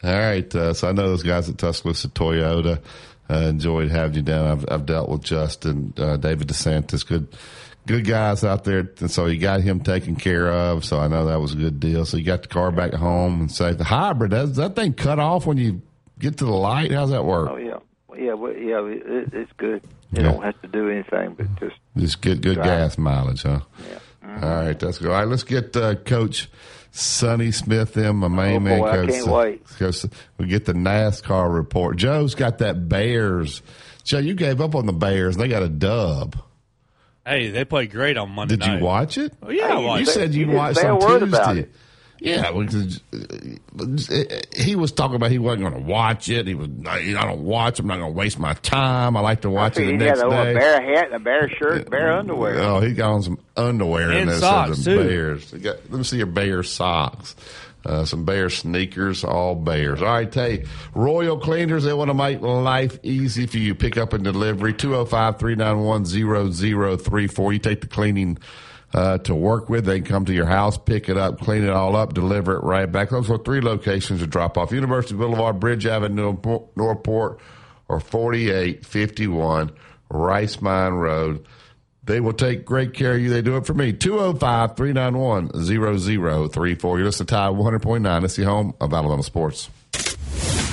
All 0.02 0.12
right, 0.12 0.54
uh, 0.54 0.74
so 0.74 0.88
I 0.88 0.92
know 0.92 1.08
those 1.08 1.22
guys 1.22 1.48
at 1.48 1.56
Tuscaloosa 1.56 2.08
Toyota. 2.08 2.82
Uh, 3.30 3.46
enjoyed 3.48 3.90
having 3.90 4.16
you 4.16 4.22
down. 4.22 4.46
I've, 4.46 4.66
I've 4.68 4.84
dealt 4.84 5.08
with 5.08 5.22
Justin, 5.22 5.94
uh, 5.96 6.18
David 6.18 6.46
DeSantis, 6.46 7.06
good, 7.06 7.26
good 7.86 8.06
guys 8.06 8.44
out 8.44 8.64
there. 8.64 8.90
And 9.00 9.10
so 9.10 9.24
you 9.24 9.38
got 9.38 9.62
him 9.62 9.80
taken 9.80 10.14
care 10.14 10.52
of. 10.52 10.84
So 10.84 11.00
I 11.00 11.08
know 11.08 11.24
that 11.24 11.40
was 11.40 11.54
a 11.54 11.56
good 11.56 11.80
deal. 11.80 12.04
So 12.04 12.18
you 12.18 12.24
got 12.24 12.42
the 12.42 12.48
car 12.48 12.70
back 12.70 12.92
home 12.92 13.40
and 13.40 13.50
say 13.50 13.72
the 13.72 13.84
hybrid. 13.84 14.32
Does 14.32 14.56
that 14.56 14.76
thing 14.76 14.92
cut 14.92 15.18
off 15.18 15.46
when 15.46 15.56
you 15.56 15.80
get 16.18 16.38
to 16.38 16.44
the 16.44 16.52
light? 16.52 16.90
How's 16.92 17.10
that 17.10 17.24
work? 17.24 17.50
Oh 17.50 17.56
yeah, 17.56 17.78
yeah, 18.16 18.34
well, 18.34 18.52
yeah. 18.52 18.84
It, 18.84 19.32
it's 19.32 19.52
good. 19.56 19.82
You 20.12 20.22
Yeah. 20.22 20.32
don't 20.32 20.42
have 20.42 20.60
to 20.62 20.68
do 20.68 20.88
anything 20.90 21.34
but 21.34 21.46
just 21.60 21.76
Just 21.96 22.20
good, 22.22 22.42
good 22.42 22.54
Drive. 22.54 22.66
gas 22.66 22.98
mileage, 22.98 23.42
huh? 23.42 23.60
Yeah. 23.88 23.98
All 24.42 24.64
right, 24.64 24.78
that's 24.78 24.98
good. 24.98 25.08
All 25.10 25.14
right, 25.18 25.28
let's 25.28 25.42
get 25.44 25.76
uh, 25.76 25.94
Coach 25.96 26.48
Sonny 26.90 27.52
Smith 27.52 27.96
in, 27.96 28.16
my 28.16 28.28
main 28.28 28.56
Oh, 28.56 28.60
man. 28.60 28.80
boy, 28.80 28.88
I 28.90 29.06
can't 29.06 29.26
wait. 29.26 29.68
Coach, 29.78 30.06
we 30.38 30.46
get 30.46 30.64
the 30.64 30.72
NASCAR 30.72 31.52
report. 31.54 31.96
Joe's 31.98 32.34
got 32.34 32.58
that 32.58 32.88
Bears. 32.88 33.62
Joe, 34.04 34.18
you 34.18 34.34
gave 34.34 34.60
up 34.60 34.74
on 34.74 34.86
the 34.86 34.92
Bears. 34.92 35.36
They 35.36 35.48
got 35.48 35.62
a 35.62 35.68
dub. 35.68 36.36
Hey, 37.26 37.50
they 37.50 37.64
played 37.64 37.90
great 37.90 38.16
on 38.16 38.30
Monday 38.30 38.56
Did 38.56 38.66
night. 38.66 38.78
you 38.78 38.84
watch 38.84 39.18
it? 39.18 39.32
Oh, 39.42 39.50
yeah, 39.50 39.74
I 39.74 39.78
watched 39.78 40.00
you 40.00 40.06
said 40.06 40.34
you 40.34 40.46
You 40.46 40.52
watched 40.52 40.78
say 40.78 40.88
a 40.88 40.94
on 40.94 41.00
word 41.00 41.20
Tuesday. 41.20 41.68
About 42.24 42.56
it. 42.56 43.00
Yeah, 43.12 43.70
because, 43.72 44.50
he 44.56 44.76
was 44.76 44.92
talking 44.92 45.16
about 45.16 45.30
he 45.30 45.38
wasn't 45.38 45.62
going 45.62 45.74
to 45.82 45.88
watch 45.88 46.28
it. 46.28 46.46
He 46.46 46.54
was, 46.54 46.68
I 46.86 47.02
don't 47.12 47.44
watch. 47.44 47.78
I'm 47.78 47.86
not 47.86 47.98
going 47.98 48.12
to 48.12 48.16
waste 48.18 48.38
my 48.38 48.54
time. 48.54 49.16
I 49.16 49.20
like 49.20 49.42
to 49.42 49.50
watch 49.50 49.78
it 49.78 49.86
the 49.86 49.92
next 49.96 50.20
had 50.20 50.28
a, 50.28 50.30
day. 50.30 50.50
a 50.50 50.54
bear 50.54 50.82
hat 50.82 51.04
and 51.06 51.14
a 51.14 51.18
bear 51.18 51.48
shirt, 51.48 51.82
and 51.82 51.90
bear 51.90 52.12
underwear. 52.18 52.58
Oh, 52.60 52.80
he 52.80 52.92
got 52.94 53.10
on 53.12 53.22
some 53.22 53.38
underwear 53.56 54.12
in 54.12 54.18
And 54.18 54.30
there. 54.30 54.38
socks, 54.38 54.78
said 54.78 54.96
too. 54.96 55.04
Bears. 55.08 55.50
Got, 55.52 55.76
let 55.90 55.98
me 55.98 56.02
see 56.04 56.18
your 56.18 56.26
bear 56.26 56.62
socks. 56.62 57.36
Uh, 57.86 58.02
some 58.06 58.24
bear 58.24 58.48
sneakers, 58.48 59.24
all 59.24 59.54
bears. 59.54 60.00
All 60.00 60.08
right, 60.08 60.32
hey, 60.32 60.64
Royal 60.94 61.38
Cleaners, 61.38 61.84
they 61.84 61.92
want 61.92 62.08
to 62.08 62.14
make 62.14 62.40
life 62.40 62.98
easy 63.02 63.46
for 63.46 63.58
you. 63.58 63.74
Pick 63.74 63.98
up 63.98 64.14
and 64.14 64.24
delivery, 64.24 64.72
205 64.72 65.38
391 65.38 66.06
0034. 66.98 67.52
You 67.52 67.58
take 67.58 67.82
the 67.82 67.86
cleaning 67.86 68.38
uh, 68.94 69.18
to 69.18 69.34
work 69.34 69.68
with. 69.68 69.84
They 69.84 70.00
come 70.00 70.24
to 70.26 70.32
your 70.32 70.46
house, 70.46 70.78
pick 70.78 71.08
it 71.08 71.18
up, 71.18 71.40
clean 71.40 71.64
it 71.64 71.70
all 71.70 71.96
up, 71.96 72.14
deliver 72.14 72.54
it 72.54 72.62
right 72.62 72.90
back. 72.90 73.10
Those 73.10 73.28
are 73.28 73.38
three 73.38 73.60
locations 73.60 74.20
to 74.20 74.26
drop 74.26 74.56
off 74.56 74.72
University 74.72 75.16
Boulevard, 75.16 75.58
Bridge 75.60 75.84
Avenue, 75.84 76.36
Northport, 76.76 77.40
or 77.88 78.00
4851 78.00 79.72
Rice 80.08 80.60
Mine 80.60 80.92
Road. 80.92 81.44
They 82.04 82.20
will 82.20 82.34
take 82.34 82.64
great 82.64 82.94
care 82.94 83.14
of 83.14 83.20
you. 83.20 83.30
They 83.30 83.42
do 83.42 83.56
it 83.56 83.66
for 83.66 83.74
me. 83.74 83.92
205 83.92 84.76
391 84.76 85.50
0034. 86.50 86.98
You're 86.98 87.06
listening 87.06 87.26
to 87.26 87.34
Tide 87.34 87.52
100.9. 87.52 88.24
It's 88.24 88.36
the 88.36 88.44
home 88.44 88.74
of 88.80 88.92
Alabama 88.92 89.22
Sports. 89.22 89.70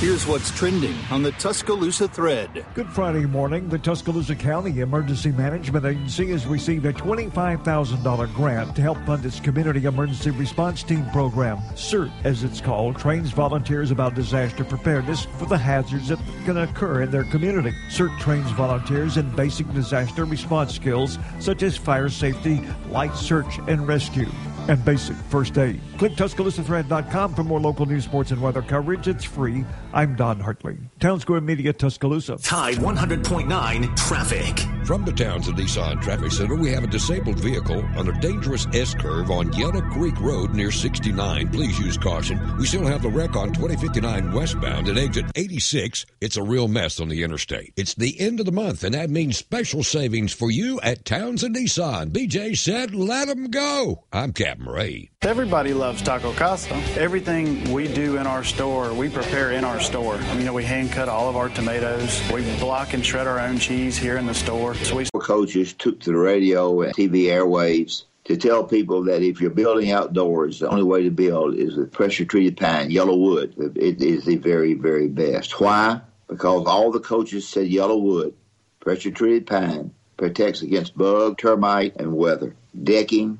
Here's 0.01 0.25
what's 0.25 0.49
trending 0.57 0.95
on 1.11 1.21
the 1.21 1.31
Tuscaloosa 1.33 2.07
thread. 2.07 2.65
Good 2.73 2.89
Friday 2.89 3.27
morning, 3.27 3.69
the 3.69 3.77
Tuscaloosa 3.77 4.33
County 4.33 4.79
Emergency 4.79 5.31
Management 5.31 5.85
Agency 5.85 6.31
has 6.31 6.47
received 6.47 6.87
a 6.87 6.93
$25,000 6.93 8.33
grant 8.33 8.75
to 8.75 8.81
help 8.81 8.97
fund 9.05 9.23
its 9.23 9.39
Community 9.39 9.85
Emergency 9.85 10.31
Response 10.31 10.81
Team 10.81 11.05
program. 11.11 11.59
CERT, 11.75 12.11
as 12.23 12.43
it's 12.43 12.59
called, 12.59 12.97
trains 12.97 13.29
volunteers 13.29 13.91
about 13.91 14.15
disaster 14.15 14.63
preparedness 14.63 15.27
for 15.37 15.45
the 15.45 15.55
hazards 15.55 16.07
that 16.07 16.17
can 16.45 16.57
occur 16.57 17.03
in 17.03 17.11
their 17.11 17.25
community. 17.25 17.71
CERT 17.89 18.17
trains 18.19 18.49
volunteers 18.53 19.17
in 19.17 19.29
basic 19.35 19.71
disaster 19.71 20.25
response 20.25 20.73
skills 20.73 21.19
such 21.39 21.61
as 21.61 21.77
fire 21.77 22.09
safety, 22.09 22.67
light 22.89 23.13
search 23.13 23.59
and 23.67 23.87
rescue, 23.87 24.31
and 24.67 24.83
basic 24.85 25.15
first 25.29 25.57
aid. 25.57 25.81
Click 25.97 26.13
TuscaloosaThread.com 26.13 27.33
for 27.35 27.43
more 27.43 27.59
local 27.59 27.85
news, 27.85 28.03
sports, 28.05 28.31
and 28.31 28.41
weather 28.41 28.61
coverage. 28.61 29.07
It's 29.07 29.23
free. 29.23 29.65
I'm 29.93 30.15
Don 30.15 30.39
Hartley. 30.39 30.77
Town 30.99 31.19
Square 31.19 31.41
Media, 31.41 31.73
Tuscaloosa. 31.73 32.37
Tide 32.37 32.75
100.9 32.75 33.95
traffic. 33.95 34.59
From 34.85 35.05
the 35.05 35.11
Towns 35.11 35.45
Townsend 35.45 35.57
Nissan 35.57 36.01
Traffic 36.01 36.31
Center, 36.31 36.55
we 36.55 36.71
have 36.71 36.83
a 36.83 36.87
disabled 36.87 37.39
vehicle 37.39 37.83
on 37.97 38.07
a 38.07 38.19
dangerous 38.19 38.67
S 38.73 38.93
curve 38.93 39.31
on 39.31 39.51
Yellow 39.53 39.81
Creek 39.81 40.19
Road 40.19 40.53
near 40.53 40.71
69. 40.71 41.49
Please 41.49 41.79
use 41.79 41.97
caution. 41.97 42.39
We 42.57 42.65
still 42.65 42.85
have 42.85 43.01
the 43.01 43.09
wreck 43.09 43.35
on 43.35 43.53
2059 43.53 44.31
westbound 44.31 44.89
at 44.89 44.97
exit 44.97 45.25
86. 45.35 46.05
It's 46.19 46.37
a 46.37 46.43
real 46.43 46.67
mess 46.67 46.99
on 46.99 47.09
the 47.09 47.23
interstate. 47.23 47.73
It's 47.77 47.93
the 47.95 48.19
end 48.19 48.39
of 48.39 48.45
the 48.45 48.51
month, 48.51 48.83
and 48.83 48.93
that 48.93 49.09
means 49.09 49.37
special 49.37 49.83
savings 49.83 50.33
for 50.33 50.51
you 50.51 50.79
at 50.81 51.05
Towns 51.05 51.31
Townsend 51.31 51.55
Nissan. 51.55 52.11
BJ 52.11 52.57
said, 52.57 52.93
let 52.93 53.29
them 53.29 53.49
go. 53.49 54.03
I'm 54.11 54.33
Captain 54.51 54.67
Ray. 54.69 55.09
Everybody 55.21 55.73
loves 55.73 56.01
Taco 56.01 56.33
Casa. 56.33 56.73
Everything 56.99 57.71
we 57.71 57.87
do 57.87 58.17
in 58.17 58.27
our 58.27 58.43
store, 58.43 58.93
we 58.93 59.07
prepare 59.07 59.53
in 59.53 59.63
our 59.63 59.79
store. 59.79 60.19
You 60.35 60.43
know, 60.43 60.51
we 60.51 60.65
hand 60.65 60.91
cut 60.91 61.07
all 61.07 61.29
of 61.29 61.37
our 61.37 61.47
tomatoes. 61.47 62.21
We 62.33 62.41
block 62.59 62.93
and 62.93 63.05
shred 63.05 63.27
our 63.27 63.39
own 63.39 63.59
cheese 63.59 63.95
here 63.95 64.17
in 64.17 64.25
the 64.25 64.33
store. 64.33 64.75
So 64.75 64.97
we 64.97 65.05
coaches 65.21 65.71
took 65.71 66.01
to 66.01 66.11
the 66.11 66.17
radio 66.17 66.81
and 66.81 66.93
TV 66.93 67.27
airwaves 67.27 68.03
to 68.25 68.35
tell 68.35 68.65
people 68.65 69.05
that 69.05 69.21
if 69.21 69.39
you're 69.39 69.51
building 69.51 69.89
outdoors, 69.91 70.59
the 70.59 70.67
only 70.67 70.83
way 70.83 71.03
to 71.03 71.11
build 71.11 71.55
is 71.55 71.77
with 71.77 71.93
pressure 71.93 72.25
treated 72.25 72.57
pine, 72.57 72.89
YellaWood. 72.89 73.77
It 73.77 74.01
is 74.01 74.25
the 74.25 74.35
very, 74.35 74.73
very 74.73 75.07
best. 75.07 75.61
Why? 75.61 76.01
Because 76.27 76.65
all 76.65 76.91
the 76.91 76.99
coaches 76.99 77.47
said 77.47 77.69
YellaWood, 77.69 78.33
pressure 78.81 79.11
treated 79.11 79.47
pine, 79.47 79.93
protects 80.17 80.61
against 80.61 80.97
bug, 80.97 81.37
termite, 81.37 81.95
and 81.95 82.17
weather. 82.17 82.53
Decking, 82.83 83.39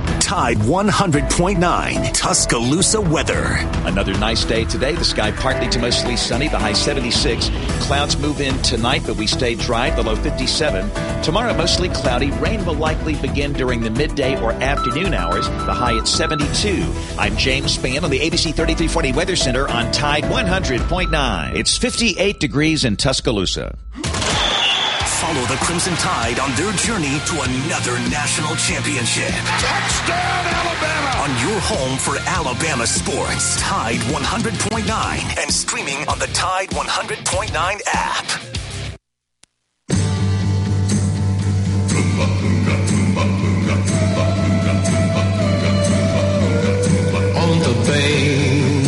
Tide 0.31 0.59
100.9 0.59 2.13
Tuscaloosa 2.13 3.01
weather. 3.01 3.57
Another 3.85 4.17
nice 4.17 4.45
day 4.45 4.63
today. 4.63 4.95
The 4.95 5.03
sky 5.03 5.29
partly 5.31 5.67
to 5.71 5.79
mostly 5.79 6.15
sunny, 6.15 6.47
the 6.47 6.57
high 6.57 6.71
76. 6.71 7.49
Clouds 7.81 8.17
move 8.17 8.39
in 8.39 8.57
tonight, 8.61 9.03
but 9.05 9.17
we 9.17 9.27
stay 9.27 9.55
dry, 9.55 9.89
the 9.89 10.01
low 10.01 10.15
57. 10.15 10.89
Tomorrow, 11.21 11.53
mostly 11.55 11.89
cloudy. 11.89 12.31
Rain 12.31 12.65
will 12.65 12.75
likely 12.75 13.15
begin 13.15 13.51
during 13.51 13.81
the 13.81 13.89
midday 13.89 14.41
or 14.41 14.53
afternoon 14.53 15.13
hours, 15.13 15.49
the 15.49 15.73
high 15.73 15.97
at 15.97 16.07
72. 16.07 16.81
I'm 17.19 17.35
James 17.35 17.77
Spann 17.77 18.03
on 18.03 18.09
the 18.09 18.21
ABC 18.21 18.55
3340 18.55 19.11
Weather 19.11 19.35
Center 19.35 19.67
on 19.67 19.91
Tide 19.91 20.23
100.9. 20.23 21.55
It's 21.57 21.77
58 21.77 22.39
degrees 22.39 22.85
in 22.85 22.95
Tuscaloosa. 22.95 23.77
Follow 25.07 25.45
the 25.45 25.57
Crimson 25.61 25.93
Tide 25.95 26.39
on 26.39 26.51
their 26.55 26.71
journey 26.73 27.19
to 27.25 27.41
another 27.41 27.97
national 28.09 28.55
championship. 28.55 29.29
Touchdown, 29.29 30.45
Alabama! 30.45 31.09
On 31.23 31.31
your 31.49 31.59
home 31.61 31.97
for 31.97 32.17
Alabama 32.27 32.85
sports. 32.85 33.59
Tide 33.61 33.99
100.9 34.11 35.41
and 35.41 35.51
streaming 35.51 36.07
on 36.07 36.19
the 36.19 36.27
Tide 36.27 36.69
100.9 36.69 37.81
app. 37.87 38.25
On 47.37 47.59
the 47.59 47.73
bank 47.87 48.81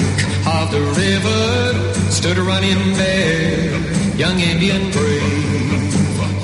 of 0.48 0.72
the 0.72 0.82
river 1.00 2.12
stood 2.12 2.38
a 2.38 2.42
running 2.44 2.94
bear, 2.96 4.18
young 4.18 4.40
Indian 4.40 4.92
brave. 4.92 5.33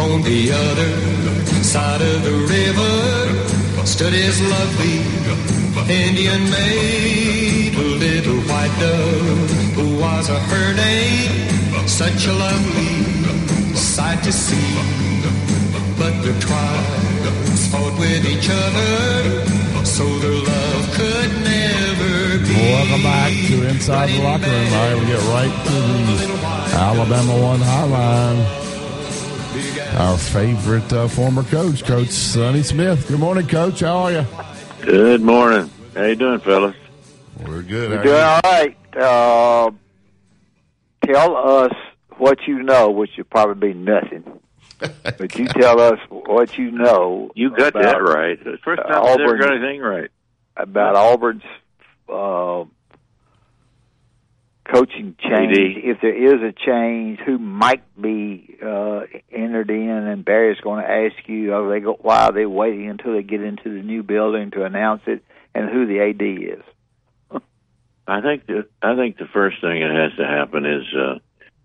On 0.10 0.23
the 0.23 0.52
other 0.52 0.91
side 1.64 2.02
of 2.02 2.23
the 2.23 2.34
river 2.49 3.86
stood 3.86 4.11
his 4.11 4.41
lovely 4.41 4.98
Indian 5.88 6.49
maid, 6.49 7.76
a 7.76 7.88
little 8.06 8.41
white 8.49 8.76
dove 8.80 9.49
who 9.76 9.99
was 9.99 10.30
a 10.30 10.40
her 10.40 10.73
name. 10.73 11.88
Such 11.88 12.26
a 12.26 12.34
lovely 12.34 13.76
sight 13.76 14.23
to 14.23 14.31
see. 14.31 14.73
But 15.99 16.15
the 16.23 16.34
tribes 16.40 17.68
fought 17.68 17.94
with 17.99 18.26
each 18.26 18.49
other, 18.49 19.86
so 19.86 20.06
their 20.19 20.31
love 20.31 20.84
could 20.98 21.31
never 21.44 22.40
be. 22.48 22.56
Welcome 22.56 23.03
back 23.03 23.31
to 23.48 23.68
Inside 23.69 24.10
the 24.10 24.23
Locker 24.23 24.49
Room. 24.49 24.73
All 24.73 24.90
right, 24.90 24.99
we 24.99 25.06
get 25.06 25.22
right 25.38 25.56
to 25.68 25.77
the 26.10 26.76
Alabama 26.76 27.36
One 27.41 27.60
Highline. 27.60 28.68
Our 29.99 30.17
favorite 30.17 30.93
uh, 30.93 31.09
former 31.09 31.43
coach, 31.43 31.84
Coach 31.84 32.07
Sonny 32.07 32.63
Smith. 32.63 33.09
Good 33.09 33.19
morning, 33.19 33.45
Coach. 33.45 33.81
How 33.81 33.97
are 33.97 34.11
you? 34.13 34.26
Good 34.81 35.21
morning. 35.21 35.69
How 35.93 36.05
you 36.05 36.15
doing, 36.15 36.39
fellas? 36.39 36.76
We're 37.45 37.63
good. 37.63 37.91
You're 37.91 38.03
doing 38.03 38.15
are 38.15 38.39
all 38.41 38.51
right. 38.51 38.77
Uh, 38.95 39.71
tell 41.05 41.35
us 41.35 41.73
what 42.17 42.39
you 42.47 42.63
know, 42.63 42.91
which 42.91 43.09
will 43.17 43.26
probably 43.26 43.73
be 43.73 43.77
nothing. 43.77 44.39
but 44.80 45.38
you 45.38 45.47
tell 45.47 45.81
us 45.81 45.99
what 46.07 46.57
you 46.57 46.71
know. 46.71 47.30
You 47.35 47.49
got 47.49 47.76
about, 47.76 47.84
that 47.84 47.97
right. 47.97 48.41
The 48.41 48.57
first 48.63 48.81
time 48.81 48.93
I 48.93 49.09
ever 49.09 49.23
Auburn- 49.23 49.39
got 49.41 49.51
anything 49.51 49.81
right. 49.81 50.09
about 50.55 50.95
Auburn's 50.95 51.43
uh, 52.07 52.63
coaching 54.71 55.15
change. 55.19 55.57
AD. 55.57 55.83
If 55.83 56.01
there 56.01 56.15
is 56.15 56.41
a 56.41 56.53
change, 56.53 57.19
who 57.25 57.37
might 57.37 57.83
be 57.99 58.57
uh, 58.63 59.01
entered 59.31 59.69
in? 59.69 59.89
And 59.89 60.23
Barry's 60.23 60.59
going 60.61 60.83
to 60.83 60.89
ask 60.89 61.27
you, 61.27 61.53
are 61.53 61.69
they 61.69 61.79
go, 61.79 61.97
why 61.99 62.25
are 62.25 62.31
they 62.31 62.45
waiting 62.45 62.89
until 62.89 63.13
they 63.13 63.23
get 63.23 63.41
into 63.41 63.73
the 63.73 63.81
new 63.81 64.03
building 64.03 64.51
to 64.51 64.63
announce 64.63 65.01
it, 65.07 65.23
and 65.53 65.69
who 65.69 65.85
the 65.87 65.99
AD 66.01 66.59
is? 66.59 66.63
I 68.07 68.21
think 68.21 68.47
the 68.47 68.67
I 68.81 68.95
think 68.95 69.17
the 69.17 69.27
first 69.33 69.61
thing 69.61 69.81
that 69.81 70.09
has 70.09 70.17
to 70.17 70.25
happen 70.25 70.65
is 70.65 70.85
uh, 70.95 71.19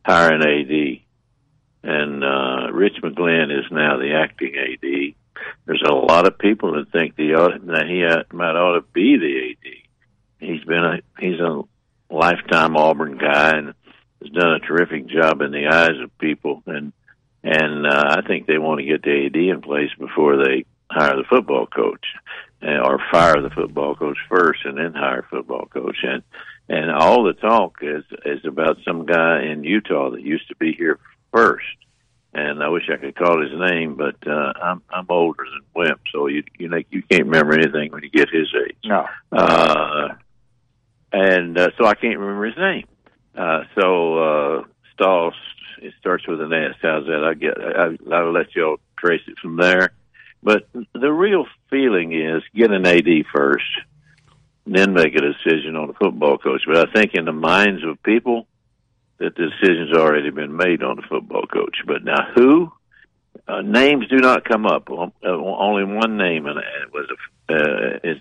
hire 0.05 0.35
an 0.35 0.43
AD, 0.43 1.01
and 1.82 2.24
uh, 2.24 2.72
Rich 2.72 2.97
McGlynn 3.02 3.56
is 3.56 3.70
now 3.70 3.98
the 3.98 4.14
acting 4.14 4.55
AD. 4.56 5.14
There's 5.66 5.82
a 5.86 5.94
lot 5.94 6.26
of 6.26 6.39
people 6.39 6.72
that 6.74 6.93
think 6.93 7.16
the 7.16 7.59
that 7.64 7.86
he 7.86 8.05
ought, 8.05 8.32
might 8.32 8.56
ought 8.56 8.76
to 8.76 8.85
be 8.93 9.16
the 9.18 9.51
AD. 9.51 10.48
He's 10.48 10.64
been 10.64 10.85
a 10.85 10.98
he's 11.18 11.40
a 11.40 11.62
lifetime 12.15 12.77
Auburn 12.77 13.19
guy 13.19 13.51
and 13.57 13.74
has 14.23 14.31
done 14.32 14.53
a 14.53 14.61
terrific 14.61 15.07
job 15.07 15.41
in 15.41 15.51
the 15.51 15.66
eyes 15.66 16.01
of 16.03 16.16
people, 16.19 16.62
and 16.66 16.93
and 17.43 17.86
uh, 17.86 18.16
I 18.19 18.27
think 18.27 18.47
they 18.47 18.59
want 18.59 18.81
to 18.81 18.86
get 18.86 19.03
the 19.03 19.27
AD 19.27 19.36
in 19.36 19.61
place 19.61 19.91
before 19.99 20.36
they 20.36 20.65
hire 20.91 21.16
the 21.16 21.24
football 21.28 21.66
coach, 21.66 22.05
uh, 22.62 22.78
or 22.78 22.99
fire 23.11 23.41
the 23.43 23.51
football 23.51 23.95
coach 23.95 24.16
first 24.28 24.61
and 24.65 24.78
then 24.78 24.95
hire 24.95 25.20
a 25.20 25.28
football 25.28 25.66
coach. 25.66 25.99
And 26.03 26.23
and 26.69 26.91
all 26.91 27.24
the 27.24 27.35
talk 27.35 27.78
is 27.82 28.05
is 28.24 28.45
about 28.45 28.78
some 28.85 29.05
guy 29.05 29.43
in 29.43 29.65
Utah 29.65 30.11
that 30.11 30.23
used 30.23 30.49
to 30.49 30.57
be 30.57 30.73
here 30.73 30.99
first. 31.32 31.66
And 32.36 32.65
I 32.65 32.69
wish 32.69 32.91
I 32.93 32.97
could 32.97 33.15
call 33.15 33.41
his 33.41 33.53
name, 33.70 33.95
but 33.95 34.16
uh, 34.27 34.53
I'm 34.61 34.82
I'm 34.91 35.07
older 35.09 35.45
than 35.45 35.66
Wimp, 35.74 36.01
so 36.12 36.27
you 36.27 36.43
you 36.59 36.69
know 36.69 36.78
you 36.91 37.03
can't 37.03 37.27
remember 37.27 37.53
anything 37.53 37.93
when 37.93 38.03
you 38.03 38.11
get 38.11 38.31
his 38.31 38.49
age. 38.66 38.77
No. 38.85 39.07
Uh, 39.31 40.09
and 41.15 41.59
uh, 41.59 41.70
so 41.78 41.86
I 41.86 41.95
can't 41.95 42.19
remember 42.19 42.47
his 42.47 42.57
name. 42.57 42.86
Uh, 43.36 43.65
so 43.78 44.19
uh, 44.19 44.65
Stahl, 44.93 45.32
it 45.81 45.93
starts 46.01 46.27
with 46.27 46.41
an 46.41 46.53
S. 46.53 46.74
How's 46.82 47.07
that? 47.07 47.24
I 47.24 47.35
get. 47.35 47.55
I, 47.59 48.15
I'll 48.15 48.32
let 48.32 48.55
y'all 48.55 48.78
trace 48.99 49.23
it 49.27 49.39
from 49.41 49.57
there. 49.57 49.93
But 50.43 50.69
the 50.93 51.12
real 51.12 51.47
feeling 51.70 52.12
is 52.12 52.43
get 52.55 52.70
an 52.70 52.86
AD 52.86 53.09
first, 53.35 53.65
then 54.66 54.93
make 54.93 55.15
a 55.15 55.20
decision 55.20 55.77
on 55.77 55.89
the 55.89 55.95
football 55.95 56.36
coach. 56.36 56.62
But 56.66 56.89
I 56.89 56.93
think 56.93 57.15
in 57.15 57.24
the 57.24 57.32
minds 57.32 57.82
of 57.85 58.03
people, 58.03 58.47
that 59.19 59.35
the 59.36 59.51
decision's 59.51 59.97
already 59.97 60.31
been 60.31 60.57
made 60.57 60.82
on 60.82 60.97
the 60.97 61.03
football 61.09 61.47
coach. 61.47 61.77
But 61.86 62.05
now 62.05 62.28
who? 62.35 62.73
Uh, 63.49 63.62
names 63.62 64.07
do 64.09 64.16
not 64.16 64.45
come 64.45 64.66
up. 64.66 64.91
Um, 64.91 65.12
Uh, 65.24 65.31
only 65.31 65.85
one 65.85 66.16
name, 66.16 66.47
and 66.47 66.59
it 66.59 66.93
was 66.93 67.09
a, 67.11 67.55
uh, 67.55 67.99
is 68.05 68.19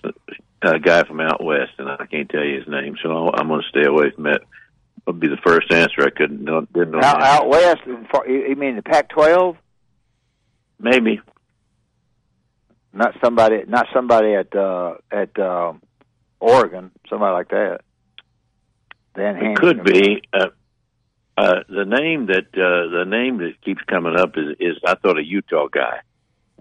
a 0.64 0.80
guy 0.80 1.03
from 1.03 1.19
out 1.19 1.44
west, 1.44 1.73
and 1.77 1.90
I 1.90 2.06
can't 2.06 2.30
tell 2.30 2.44
you 2.44 2.60
his 2.60 2.68
name, 2.68 2.95
so 3.02 3.31
I'm 3.34 3.48
going 3.48 3.61
to 3.61 3.69
stay 3.69 3.88
away 3.88 4.11
from 4.11 4.26
that. 4.26 4.41
Would 5.06 5.19
be 5.19 5.27
the 5.27 5.38
first 5.45 5.72
answer 5.73 6.02
I 6.02 6.11
couldn't 6.11 6.41
know, 6.41 6.61
didn't 6.73 6.91
know. 6.91 6.99
Out, 6.99 7.22
out 7.22 7.49
west, 7.49 7.81
you 7.85 8.06
you 8.26 8.56
mean 8.56 8.77
the 8.77 8.81
Pac-12? 8.81 9.57
Maybe 10.80 11.19
Not 12.94 13.14
somebody, 13.22 13.64
not 13.68 13.88
somebody 13.94 14.34
at 14.34 14.56
uh, 14.56 14.95
at 15.11 15.38
um, 15.38 15.81
Oregon, 16.40 16.91
somebody 17.10 17.34
like 17.34 17.49
that. 17.49 17.81
Then 19.15 19.38
It 19.38 19.57
could 19.57 19.84
be. 19.84 20.22
Uh, 20.31 20.48
uh, 21.35 21.64
the 21.68 21.84
name 21.85 22.27
that 22.27 22.45
uh, 22.53 22.95
the 22.95 23.06
name 23.07 23.40
that 23.40 23.60
keeps 23.65 23.81
coming 23.88 24.15
up 24.15 24.38
is, 24.38 24.56
is 24.60 24.77
I 24.85 24.95
thought 24.95 25.18
a 25.18 25.26
Utah 25.26 25.68
guy 25.68 25.99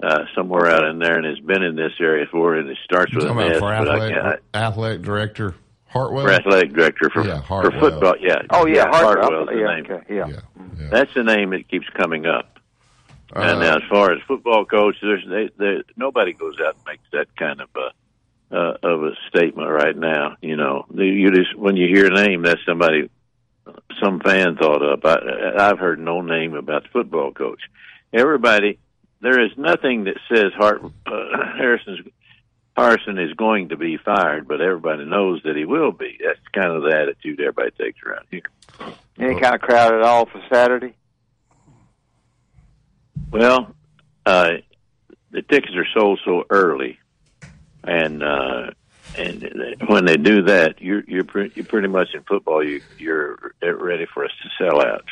uh, 0.03 0.25
somewhere 0.35 0.67
out 0.69 0.85
in 0.85 0.99
there, 0.99 1.17
and 1.17 1.25
has 1.27 1.39
been 1.41 1.63
in 1.63 1.77
this 1.77 1.93
area 2.01 2.25
before, 2.25 2.57
and 2.57 2.69
it 2.69 2.79
starts 2.85 3.15
with 3.15 3.27
Talking 3.27 3.41
an 3.41 3.53
about 3.53 3.53
S. 3.53 3.59
for 3.61 3.85
But 3.87 3.89
I 3.89 4.11
athletic, 4.11 4.43
athletic 4.55 5.03
director 5.03 5.55
Hartwell. 5.87 6.25
for 6.25 6.33
athletic 6.33 6.73
director 6.73 7.11
for 7.11 7.25
Yeah, 7.27 7.41
for 7.43 7.71
football. 7.71 8.15
Yeah. 8.19 8.43
Oh 8.51 8.67
yeah, 8.67 8.89
Hartwell. 8.89 9.23
Hartwell's 9.23 9.49
the 9.49 9.57
yeah, 9.57 9.77
name. 9.77 9.87
okay, 9.91 10.15
yeah. 10.15 10.89
That's 10.91 11.13
the 11.15 11.23
name 11.23 11.51
that 11.51 11.69
keeps 11.69 11.89
coming 11.91 12.27
up. 12.27 12.59
Uh, 13.35 13.41
and 13.41 13.61
now, 13.61 13.77
as 13.77 13.83
far 13.89 14.13
as 14.13 14.21
football 14.29 14.65
coach, 14.65 14.97
there's 15.01 15.25
they, 15.27 15.49
they, 15.57 15.83
nobody 15.97 16.33
goes 16.33 16.57
out 16.61 16.75
and 16.75 16.85
makes 16.87 17.05
that 17.13 17.35
kind 17.37 17.61
of 17.61 17.69
a 17.77 18.55
uh, 18.55 18.77
of 18.83 19.05
a 19.05 19.13
statement 19.29 19.71
right 19.71 19.97
now. 19.97 20.37
You 20.43 20.57
know, 20.57 20.85
you 20.93 21.31
just 21.31 21.57
when 21.57 21.77
you 21.77 21.87
hear 21.87 22.07
a 22.07 22.11
name, 22.27 22.43
that's 22.43 22.61
somebody 22.67 23.09
some 24.03 24.21
fan 24.21 24.57
thought 24.57 24.83
up. 24.83 25.05
I, 25.05 25.71
I've 25.71 25.79
heard 25.79 25.99
no 25.99 26.21
name 26.21 26.55
about 26.55 26.83
the 26.83 26.89
football 26.91 27.33
coach. 27.33 27.61
Everybody, 28.13 28.79
there 29.23 29.41
is 29.41 29.53
nothing 29.57 30.05
that 30.05 30.19
says 30.29 30.53
Hart 30.55 30.83
uh, 31.07 31.55
Harrison's 31.57 32.01
Harrison 32.77 33.19
is 33.19 33.33
going 33.35 33.69
to 33.69 33.77
be 33.77 33.99
fired, 33.99 34.49
but 34.49 34.61
everybody 34.61 35.05
knows 35.05 35.43
that 35.45 35.57
he 35.57 35.65
will 35.65 35.93
be. 35.93 36.19
That's 36.25 36.41
kind 36.53 36.71
of 36.73 36.83
the 36.83 36.97
attitude 36.97 37.39
everybody 37.41 37.71
takes 37.71 38.03
around 38.03 38.25
here. 38.31 38.43
Any 39.19 39.39
kind 39.39 39.55
of 39.55 39.61
crowd 39.61 39.95
at 39.95 40.03
all 40.03 40.27
for 40.27 40.43
Saturday? 40.51 40.95
Well, 43.31 43.75
uh, 44.25 44.53
the 45.31 45.43
tickets 45.43 45.75
are 45.77 45.87
sold 45.95 46.21
so 46.25 46.45
early, 46.51 46.99
and 47.85 48.23
uh, 48.23 48.71
and 49.17 49.77
when 49.87 50.07
they 50.07 50.17
do 50.17 50.43
that, 50.45 50.81
you're 50.81 51.05
you're, 51.07 51.25
pre- 51.25 51.53
you're 51.55 51.67
pretty 51.67 51.89
much 51.89 52.09
in 52.15 52.23
football. 52.23 52.65
You 52.65 52.81
you're 52.99 53.55
ready 53.63 54.07
for 54.13 54.25
us 54.25 54.33
to 54.43 54.65
sell 54.65 54.81
out, 54.81 55.05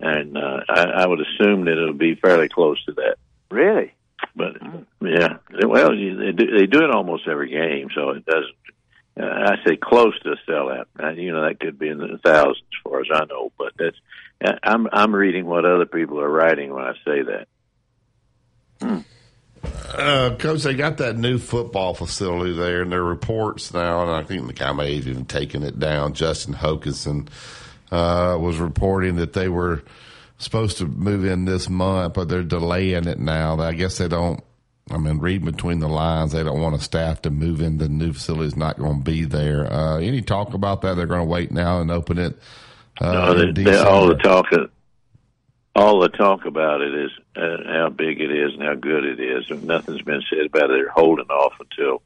and 0.00 0.36
uh, 0.36 0.60
I, 0.68 0.82
I 0.82 1.06
would 1.06 1.20
assume 1.20 1.64
that 1.64 1.72
it'll 1.80 1.94
be 1.94 2.16
fairly 2.16 2.48
close 2.48 2.84
to 2.86 2.92
that. 2.92 3.16
Really? 3.50 3.92
But 4.34 4.56
yeah, 5.00 5.36
well, 5.64 5.94
you- 5.94 6.16
they 6.16 6.32
do, 6.32 6.58
they 6.58 6.66
do 6.66 6.82
it 6.82 6.90
almost 6.90 7.28
every 7.28 7.50
game, 7.50 7.88
so 7.94 8.10
it 8.10 8.24
doesn't. 8.26 8.54
Uh, 9.18 9.24
I 9.24 9.56
say 9.66 9.76
close 9.76 10.18
to 10.20 10.32
a 10.32 10.36
sellout. 10.50 10.84
Uh, 11.02 11.10
you 11.10 11.32
know, 11.32 11.42
that 11.42 11.58
could 11.58 11.78
be 11.78 11.88
in 11.88 11.96
the 11.98 12.18
thousands, 12.22 12.58
as 12.70 12.80
far 12.84 13.00
as 13.00 13.06
I 13.12 13.24
know. 13.24 13.50
But 13.56 13.72
that's 13.78 13.96
uh, 14.44 14.58
I'm 14.62 14.88
I'm 14.92 15.14
reading 15.14 15.46
what 15.46 15.64
other 15.64 15.86
people 15.86 16.20
are 16.20 16.28
writing 16.28 16.72
when 16.74 16.84
I 16.84 16.92
say 17.04 17.22
that. 17.22 19.04
Uh, 19.94 20.36
Coach, 20.36 20.62
they 20.62 20.74
got 20.74 20.98
that 20.98 21.16
new 21.16 21.38
football 21.38 21.94
facility 21.94 22.52
there, 22.52 22.82
and 22.82 22.92
there 22.92 23.00
are 23.00 23.04
reports 23.04 23.72
now, 23.72 24.02
and 24.02 24.10
I 24.10 24.22
think 24.22 24.46
the 24.46 24.52
guy 24.52 24.72
may 24.72 24.96
have 24.96 25.08
even 25.08 25.24
taken 25.24 25.62
it 25.62 25.78
down. 25.78 26.12
Justin 26.12 26.54
Hokanson 26.54 27.28
uh, 27.90 28.36
was 28.38 28.58
reporting 28.58 29.16
that 29.16 29.32
they 29.32 29.48
were 29.48 29.82
supposed 30.38 30.78
to 30.78 30.86
move 30.86 31.24
in 31.24 31.44
this 31.44 31.68
month, 31.68 32.14
but 32.14 32.28
they're 32.28 32.42
delaying 32.42 33.06
it 33.06 33.18
now. 33.18 33.58
I 33.58 33.72
guess 33.72 33.98
they 33.98 34.08
don't. 34.08 34.42
I 34.90 34.98
mean, 34.98 35.18
reading 35.18 35.46
between 35.46 35.80
the 35.80 35.88
lines, 35.88 36.30
they 36.30 36.44
don't 36.44 36.60
want 36.60 36.76
a 36.76 36.80
staff 36.80 37.22
to 37.22 37.30
move 37.30 37.60
in. 37.60 37.78
The 37.78 37.88
new 37.88 38.12
facility 38.12 38.46
is 38.46 38.56
not 38.56 38.78
going 38.78 38.98
to 38.98 39.04
be 39.04 39.24
there. 39.24 39.72
Uh, 39.72 39.98
any 39.98 40.22
talk 40.22 40.54
about 40.54 40.82
that? 40.82 40.94
They're 40.94 41.06
going 41.06 41.22
to 41.22 41.26
wait 41.26 41.50
now 41.50 41.80
and 41.80 41.90
open 41.90 42.18
it. 42.18 42.38
Uh, 43.00 43.12
no, 43.12 43.52
they, 43.52 43.64
they, 43.64 43.76
all 43.76 44.06
the 44.06 44.14
talk, 44.14 44.46
all 45.74 46.00
the 46.00 46.08
talk 46.08 46.44
about 46.44 46.82
it 46.82 46.94
is 46.94 47.10
uh, 47.34 47.56
how 47.66 47.88
big 47.88 48.20
it 48.20 48.30
is 48.30 48.54
and 48.54 48.62
how 48.62 48.74
good 48.74 49.04
it 49.04 49.18
is. 49.18 49.50
And 49.50 49.64
nothing's 49.64 50.02
been 50.02 50.22
said 50.30 50.46
about 50.46 50.70
it. 50.70 50.74
They're 50.74 50.88
holding 50.88 51.26
off 51.26 51.54
until 51.58 52.02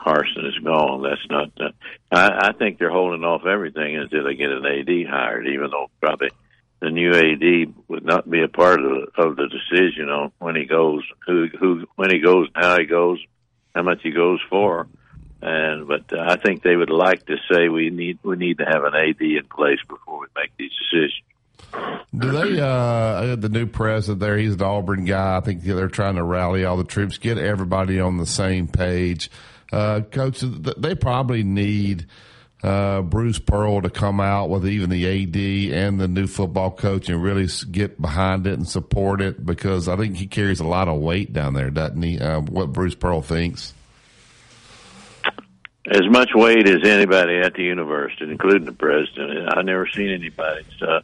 Harsin 0.00 0.48
is 0.48 0.58
gone. 0.58 1.02
That's 1.02 1.30
not. 1.30 1.50
Uh, 1.58 1.70
I, 2.10 2.48
I 2.48 2.52
think 2.52 2.78
they're 2.78 2.90
holding 2.90 3.24
off 3.24 3.46
everything 3.46 3.96
until 3.96 4.24
they 4.24 4.34
get 4.34 4.50
an 4.50 4.66
AD 4.66 5.08
hired, 5.08 5.46
even 5.46 5.70
though 5.70 5.90
probably 6.00 6.30
the 6.80 6.90
new 6.90 7.10
AD 7.10 7.74
would 7.88 8.04
not 8.04 8.28
be 8.28 8.42
a 8.42 8.48
part 8.48 8.80
of, 8.80 9.08
of 9.16 9.36
the 9.36 9.48
decision 9.48 10.08
on 10.08 10.32
when 10.38 10.56
he 10.56 10.64
goes, 10.64 11.02
who, 11.26 11.48
who, 11.58 11.86
when 11.96 12.10
he 12.10 12.18
goes, 12.18 12.48
how 12.54 12.78
he 12.78 12.86
goes, 12.86 13.18
how 13.74 13.82
much 13.82 14.00
he 14.02 14.10
goes 14.10 14.40
for. 14.48 14.86
And 15.42 15.86
but 15.86 16.12
uh, 16.12 16.24
I 16.26 16.36
think 16.36 16.62
they 16.62 16.76
would 16.76 16.90
like 16.90 17.26
to 17.26 17.36
say 17.50 17.68
we 17.68 17.90
need 17.90 18.18
we 18.22 18.36
need 18.36 18.58
to 18.58 18.64
have 18.64 18.84
an 18.84 18.94
AD 18.94 19.20
in 19.20 19.44
place 19.54 19.78
before 19.86 20.20
we 20.20 20.26
make 20.34 20.50
these 20.56 20.72
decisions. 20.90 21.22
Do 22.16 22.30
they, 22.30 22.60
uh, 22.60 23.36
the 23.36 23.50
new 23.50 23.66
president 23.66 24.20
there, 24.20 24.38
he's 24.38 24.54
an 24.54 24.62
Auburn 24.62 25.04
guy. 25.04 25.36
I 25.36 25.40
think 25.40 25.62
they're 25.62 25.88
trying 25.88 26.14
to 26.14 26.22
rally 26.22 26.64
all 26.64 26.78
the 26.78 26.84
troops, 26.84 27.18
get 27.18 27.36
everybody 27.36 28.00
on 28.00 28.16
the 28.16 28.26
same 28.26 28.66
page. 28.66 29.30
Uh, 29.70 30.00
coach, 30.00 30.40
they 30.40 30.94
probably 30.94 31.42
need, 31.42 32.06
uh, 32.66 33.00
Bruce 33.02 33.38
Pearl 33.38 33.80
to 33.82 33.90
come 33.90 34.20
out 34.20 34.50
with 34.50 34.66
even 34.66 34.90
the 34.90 35.06
AD 35.06 35.36
and 35.72 36.00
the 36.00 36.08
new 36.08 36.26
football 36.26 36.72
coach 36.72 37.08
and 37.08 37.22
really 37.22 37.46
get 37.70 38.00
behind 38.00 38.46
it 38.46 38.54
and 38.54 38.66
support 38.66 39.20
it 39.20 39.46
because 39.46 39.88
I 39.88 39.96
think 39.96 40.16
he 40.16 40.26
carries 40.26 40.58
a 40.58 40.66
lot 40.66 40.88
of 40.88 40.98
weight 40.98 41.32
down 41.32 41.54
there, 41.54 41.70
doesn't 41.70 42.02
he? 42.02 42.18
Uh, 42.18 42.40
what 42.40 42.72
Bruce 42.72 42.96
Pearl 42.96 43.22
thinks. 43.22 43.72
as 45.88 46.08
much 46.10 46.30
weight 46.34 46.68
as 46.68 46.84
anybody 46.84 47.38
at 47.38 47.54
the 47.54 47.62
university, 47.62 48.28
including 48.28 48.64
the 48.64 48.72
president. 48.72 49.56
I've 49.56 49.64
never 49.64 49.86
seen 49.86 50.10
anybody's 50.10 50.82
uh, 50.82 51.00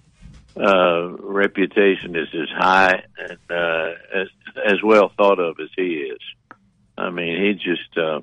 uh, 0.56 1.16
reputation 1.20 2.16
is 2.16 2.28
as 2.34 2.48
high 2.48 3.04
and 3.18 3.38
uh, 3.48 3.92
as 4.12 4.28
as 4.66 4.82
well 4.82 5.12
thought 5.16 5.38
of 5.38 5.60
as 5.60 5.68
he 5.76 6.10
is. 6.10 6.20
I 6.98 7.10
mean, 7.10 7.40
he 7.40 7.54
just 7.54 7.96
uh, 7.96 8.20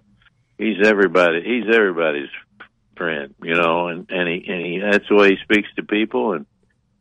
he's 0.58 0.86
everybody. 0.86 1.42
He's 1.42 1.74
everybody's 1.74 2.30
friend, 3.00 3.34
you 3.42 3.56
know, 3.56 3.88
and 3.88 4.06
and 4.12 4.28
he 4.28 4.52
and 4.52 4.66
he 4.66 4.80
that's 4.80 5.08
the 5.10 5.16
way 5.16 5.30
he 5.30 5.38
speaks 5.44 5.70
to 5.78 5.84
people, 5.84 6.34
and 6.34 6.46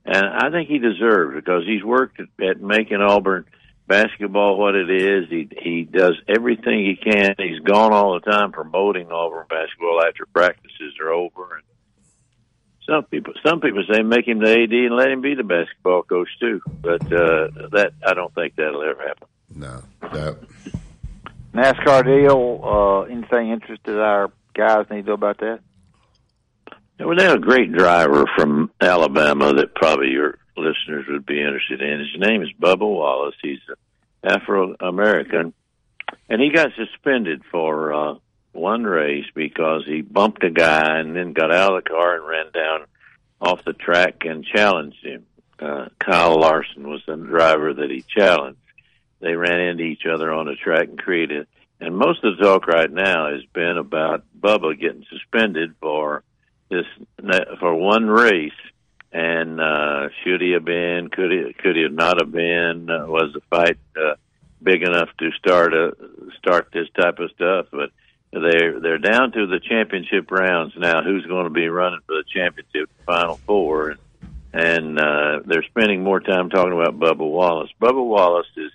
and 0.06 0.24
I 0.24 0.50
think 0.50 0.70
he 0.70 0.78
deserves 0.78 1.36
it 1.36 1.44
because 1.44 1.64
he's 1.66 1.84
worked 1.84 2.20
at, 2.20 2.28
at 2.42 2.62
making 2.62 3.02
Auburn 3.02 3.44
basketball 3.88 4.56
what 4.56 4.74
it 4.74 4.88
is. 4.90 5.28
He 5.28 5.48
he 5.60 5.84
does 5.84 6.14
everything 6.28 6.86
he 6.86 6.96
can. 6.96 7.34
He's 7.38 7.60
gone 7.60 7.92
all 7.92 8.14
the 8.14 8.30
time 8.30 8.52
promoting 8.52 9.10
Auburn 9.10 9.46
basketball 9.50 10.00
after 10.06 10.26
practices 10.26 10.94
are 11.00 11.10
over. 11.10 11.56
And 11.56 11.64
some 12.86 13.04
people 13.04 13.34
some 13.44 13.60
people 13.60 13.82
say 13.92 14.02
make 14.02 14.28
him 14.28 14.38
the 14.38 14.52
AD 14.52 14.72
and 14.72 14.96
let 14.96 15.10
him 15.10 15.20
be 15.20 15.34
the 15.34 15.42
basketball 15.42 16.04
coach 16.04 16.28
too. 16.38 16.60
But 16.80 17.02
uh, 17.12 17.48
that 17.72 17.92
I 18.06 18.14
don't 18.14 18.34
think 18.34 18.54
that'll 18.56 18.82
ever 18.82 19.06
happen. 19.06 19.28
No, 19.54 19.82
no. 20.12 20.36
NASCAR 21.54 22.04
deal. 22.04 22.60
Uh, 22.62 23.00
anything 23.12 23.50
interested 23.50 23.98
our 23.98 24.30
guys 24.54 24.86
need 24.90 25.02
to 25.02 25.08
know 25.08 25.12
about 25.14 25.38
that? 25.38 25.60
Well, 26.98 27.16
they 27.16 27.24
have 27.24 27.36
a 27.36 27.40
great 27.40 27.72
driver 27.72 28.24
from 28.36 28.70
Alabama 28.80 29.52
that 29.54 29.74
probably 29.74 30.10
your 30.10 30.38
listeners 30.56 31.06
would 31.08 31.26
be 31.26 31.40
interested 31.40 31.80
in. 31.80 32.00
His 32.00 32.20
name 32.20 32.42
is 32.42 32.48
Bubba 32.60 32.80
Wallace. 32.80 33.36
He's 33.40 33.60
an 33.68 34.32
Afro 34.32 34.74
American, 34.80 35.54
and 36.28 36.42
he 36.42 36.50
got 36.50 36.70
suspended 36.76 37.42
for 37.52 37.92
uh, 37.92 38.14
one 38.52 38.82
race 38.82 39.26
because 39.32 39.84
he 39.86 40.02
bumped 40.02 40.42
a 40.42 40.50
guy 40.50 40.98
and 40.98 41.14
then 41.14 41.32
got 41.32 41.54
out 41.54 41.76
of 41.76 41.84
the 41.84 41.90
car 41.90 42.16
and 42.16 42.26
ran 42.26 42.50
down 42.52 42.86
off 43.40 43.64
the 43.64 43.72
track 43.72 44.24
and 44.24 44.44
challenged 44.44 45.04
him. 45.04 45.24
Uh, 45.60 45.88
Kyle 46.00 46.38
Larson 46.38 46.88
was 46.88 47.02
the 47.06 47.16
driver 47.16 47.74
that 47.74 47.90
he 47.90 48.02
challenged. 48.02 48.58
They 49.20 49.34
ran 49.34 49.60
into 49.60 49.84
each 49.84 50.06
other 50.06 50.32
on 50.32 50.46
the 50.46 50.54
track 50.54 50.88
and 50.88 50.98
created. 50.98 51.46
And 51.80 51.96
most 51.96 52.24
of 52.24 52.36
the 52.36 52.44
talk 52.44 52.66
right 52.66 52.90
now 52.90 53.32
has 53.32 53.44
been 53.52 53.76
about 53.76 54.24
Bubba 54.38 54.78
getting 54.78 55.04
suspended 55.10 55.74
for 55.80 56.24
this 56.68 56.86
for 57.60 57.74
one 57.74 58.06
race 58.06 58.52
and 59.12 59.60
uh, 59.60 60.08
should 60.22 60.40
he 60.40 60.52
have 60.52 60.64
been? 60.64 61.08
Could 61.10 61.32
he? 61.32 61.52
Could 61.54 61.76
he 61.76 61.88
not 61.88 62.20
have 62.20 62.30
been? 62.30 62.90
Uh, 62.90 63.06
was 63.06 63.32
the 63.32 63.40
fight 63.48 63.78
uh, 63.96 64.14
big 64.62 64.82
enough 64.82 65.08
to 65.18 65.30
start 65.32 65.72
a 65.72 65.96
start 66.38 66.68
this 66.72 66.88
type 66.98 67.18
of 67.18 67.30
stuff? 67.30 67.66
But 67.70 67.90
they're 68.32 68.78
they're 68.80 68.98
down 68.98 69.32
to 69.32 69.46
the 69.46 69.60
championship 69.60 70.30
rounds 70.30 70.74
now. 70.76 71.02
Who's 71.02 71.24
going 71.26 71.44
to 71.44 71.50
be 71.50 71.68
running 71.68 72.00
for 72.06 72.16
the 72.16 72.24
championship 72.32 72.90
final 73.06 73.36
four? 73.46 73.90
And, 73.90 74.00
and 74.52 74.98
uh, 74.98 75.40
they're 75.46 75.64
spending 75.64 76.02
more 76.02 76.20
time 76.20 76.50
talking 76.50 76.72
about 76.72 76.98
Bubba 76.98 77.28
Wallace. 77.28 77.70
Bubba 77.80 78.04
Wallace 78.04 78.46
is 78.56 78.72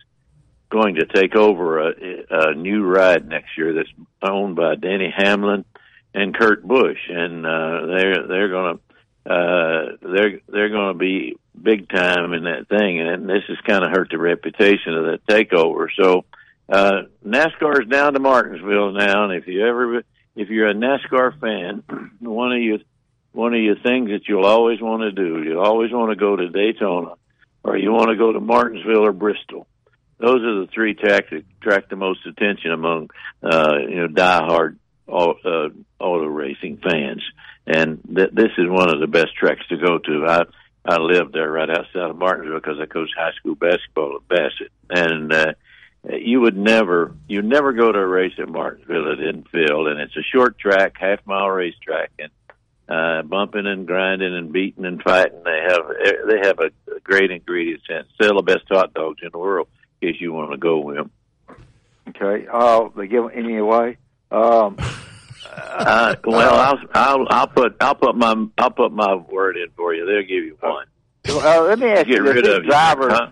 going 0.69 0.95
to 0.95 1.05
take 1.05 1.35
over 1.35 1.89
a, 1.89 1.93
a 2.29 2.55
new 2.55 2.83
ride 2.83 3.27
next 3.27 3.57
year 3.57 3.73
that's 3.73 3.89
owned 4.23 4.55
by 4.55 4.75
Denny 4.75 5.13
Hamlin 5.15 5.65
and 6.14 6.35
Kurt 6.35 6.65
Busch, 6.68 7.10
and 7.10 7.45
uh, 7.45 7.85
they're 7.88 8.27
they're 8.27 8.49
going 8.49 8.77
to 8.77 9.31
uh, 9.31 9.98
they're 10.02 10.40
they're 10.48 10.69
going 10.69 10.94
to 10.94 10.99
be 10.99 11.38
big 11.60 11.90
time 11.90 12.34
in 12.34 12.44
that 12.44 12.68
thing, 12.68 12.99
and 12.99 13.30
this 13.30 13.44
has 13.48 13.57
kind 13.65 13.84
of 13.84 13.91
hurt 13.91 14.10
the 14.11 14.18
reputation 14.18 14.95
of 14.95 15.06
that 15.06 15.26
takeover. 15.27 15.88
So 15.98 16.26
uh, 16.69 17.03
NASCAR 17.26 17.84
is 17.84 17.90
down 17.90 18.14
to 18.14 18.19
Martinsville 18.19 18.91
now, 18.91 19.26
and 19.26 19.34
if 19.34 19.48
you 19.48 19.65
ever 19.65 20.03
if 20.35 20.49
you're 20.49 20.69
a 20.69 20.73
NASCAR 20.73 21.40
fan, 21.40 21.84
one 22.19 22.53
of 22.53 22.61
your 22.61 22.80
one 23.31 23.53
of 23.53 23.61
your 23.61 23.76
things 23.76 24.10
that 24.10 24.27
you'll 24.27 24.45
always 24.45 24.80
want 24.81 25.02
to 25.02 25.11
do, 25.11 25.44
you 25.44 25.60
always 25.60 25.91
want 25.91 26.11
to 26.11 26.15
go 26.15 26.35
to 26.35 26.49
Daytona, 26.49 27.14
or 27.64 27.77
you 27.77 27.91
want 27.91 28.10
to 28.10 28.15
go 28.15 28.31
to 28.31 28.40
Martinsville 28.40 29.06
or 29.06 29.14
Bristol. 29.14 29.68
Those 30.19 30.41
are 30.44 30.61
the 30.61 30.69
three 30.73 30.94
tracks 30.94 31.27
that 31.31 31.44
attract 31.60 31.90
the 31.90 31.95
most 31.95 32.26
attention 32.26 32.72
among 32.72 33.10
uh, 33.41 33.77
you 33.88 33.95
know 33.95 34.07
diehard 34.07 34.77
uh, 35.07 35.69
auto 35.99 36.25
racing 36.25 36.77
fans 36.77 37.21
and 37.65 38.01
th- 38.15 38.31
this 38.34 38.51
is 38.57 38.69
one 38.69 38.93
of 38.93 38.99
the 38.99 39.07
best 39.07 39.35
tracks 39.35 39.65
to 39.67 39.77
go 39.77 39.97
to. 39.97 40.25
I 40.27 40.43
I 40.85 40.97
lived 40.97 41.34
there 41.34 41.49
right 41.49 41.69
outside 41.69 42.09
of 42.09 42.17
Martinsville 42.17 42.59
because 42.59 42.80
I 42.80 42.85
coached 42.85 43.13
high 43.17 43.31
school 43.34 43.55
basketball 43.55 44.17
at 44.17 44.27
Bassett, 44.27 44.71
and 44.89 45.31
uh, 45.31 45.53
you 46.09 46.41
would 46.41 46.57
never 46.57 47.15
you 47.27 47.41
never 47.41 47.71
go 47.73 47.91
to 47.91 47.99
a 47.99 48.05
race 48.05 48.34
at 48.38 48.49
Martinsville 48.49 49.05
that 49.05 49.17
didn't 49.17 49.49
fill, 49.49 49.88
and 49.88 49.99
it's 49.99 50.17
a 50.17 50.23
short 50.23 50.57
track, 50.57 50.95
half 50.99 51.19
mile 51.25 51.49
racetrack, 51.49 52.11
and 52.19 52.31
uh, 52.89 53.21
bumping 53.21 53.65
and 53.65 53.88
grinding 53.88 54.35
and 54.35 54.51
beating 54.51 54.85
and 54.85 55.01
fighting. 55.01 55.41
They 55.43 55.61
have 55.69 55.84
they 56.27 56.47
have 56.47 56.59
a, 56.59 56.95
a 56.95 56.99
great 56.99 57.31
ingredients 57.31 57.85
and 57.88 58.05
sell 58.21 58.35
the 58.35 58.43
best 58.43 58.65
hot 58.69 58.93
dogs 58.93 59.21
in 59.23 59.30
the 59.31 59.39
world. 59.39 59.67
In 60.01 60.11
case 60.11 60.19
you 60.19 60.34
want 60.34 60.51
to 60.51 60.57
go 60.57 60.80
with 60.80 60.97
them. 60.97 61.11
Okay. 62.09 62.45
Uh, 62.51 62.89
they 62.97 63.07
give 63.07 63.31
any 63.34 63.55
away? 63.55 63.97
Um, 64.34 64.77
uh, 65.55 66.15
well, 66.26 66.55
I'll, 66.55 66.80
I'll 66.93 67.27
I'll 67.30 67.47
put 67.47 67.76
I'll 67.80 67.95
put 67.95 68.15
my 68.15 68.47
I'll 68.57 68.72
put 68.72 68.91
my 68.91 69.15
word 69.15 69.57
in 69.57 69.68
for 69.76 69.93
you. 69.93 70.05
They'll 70.05 70.22
give 70.22 70.43
you 70.43 70.57
one. 70.60 70.88
Uh, 71.30 71.61
let 71.61 71.80
me 71.80 71.88
ask 71.88 72.07
Get 72.07 72.18
you 72.18 72.23
this: 72.23 72.34
rid 72.35 72.45
these 72.45 72.53
of 72.57 72.64
you, 72.64 72.69
drivers, 72.69 73.14
huh? 73.14 73.27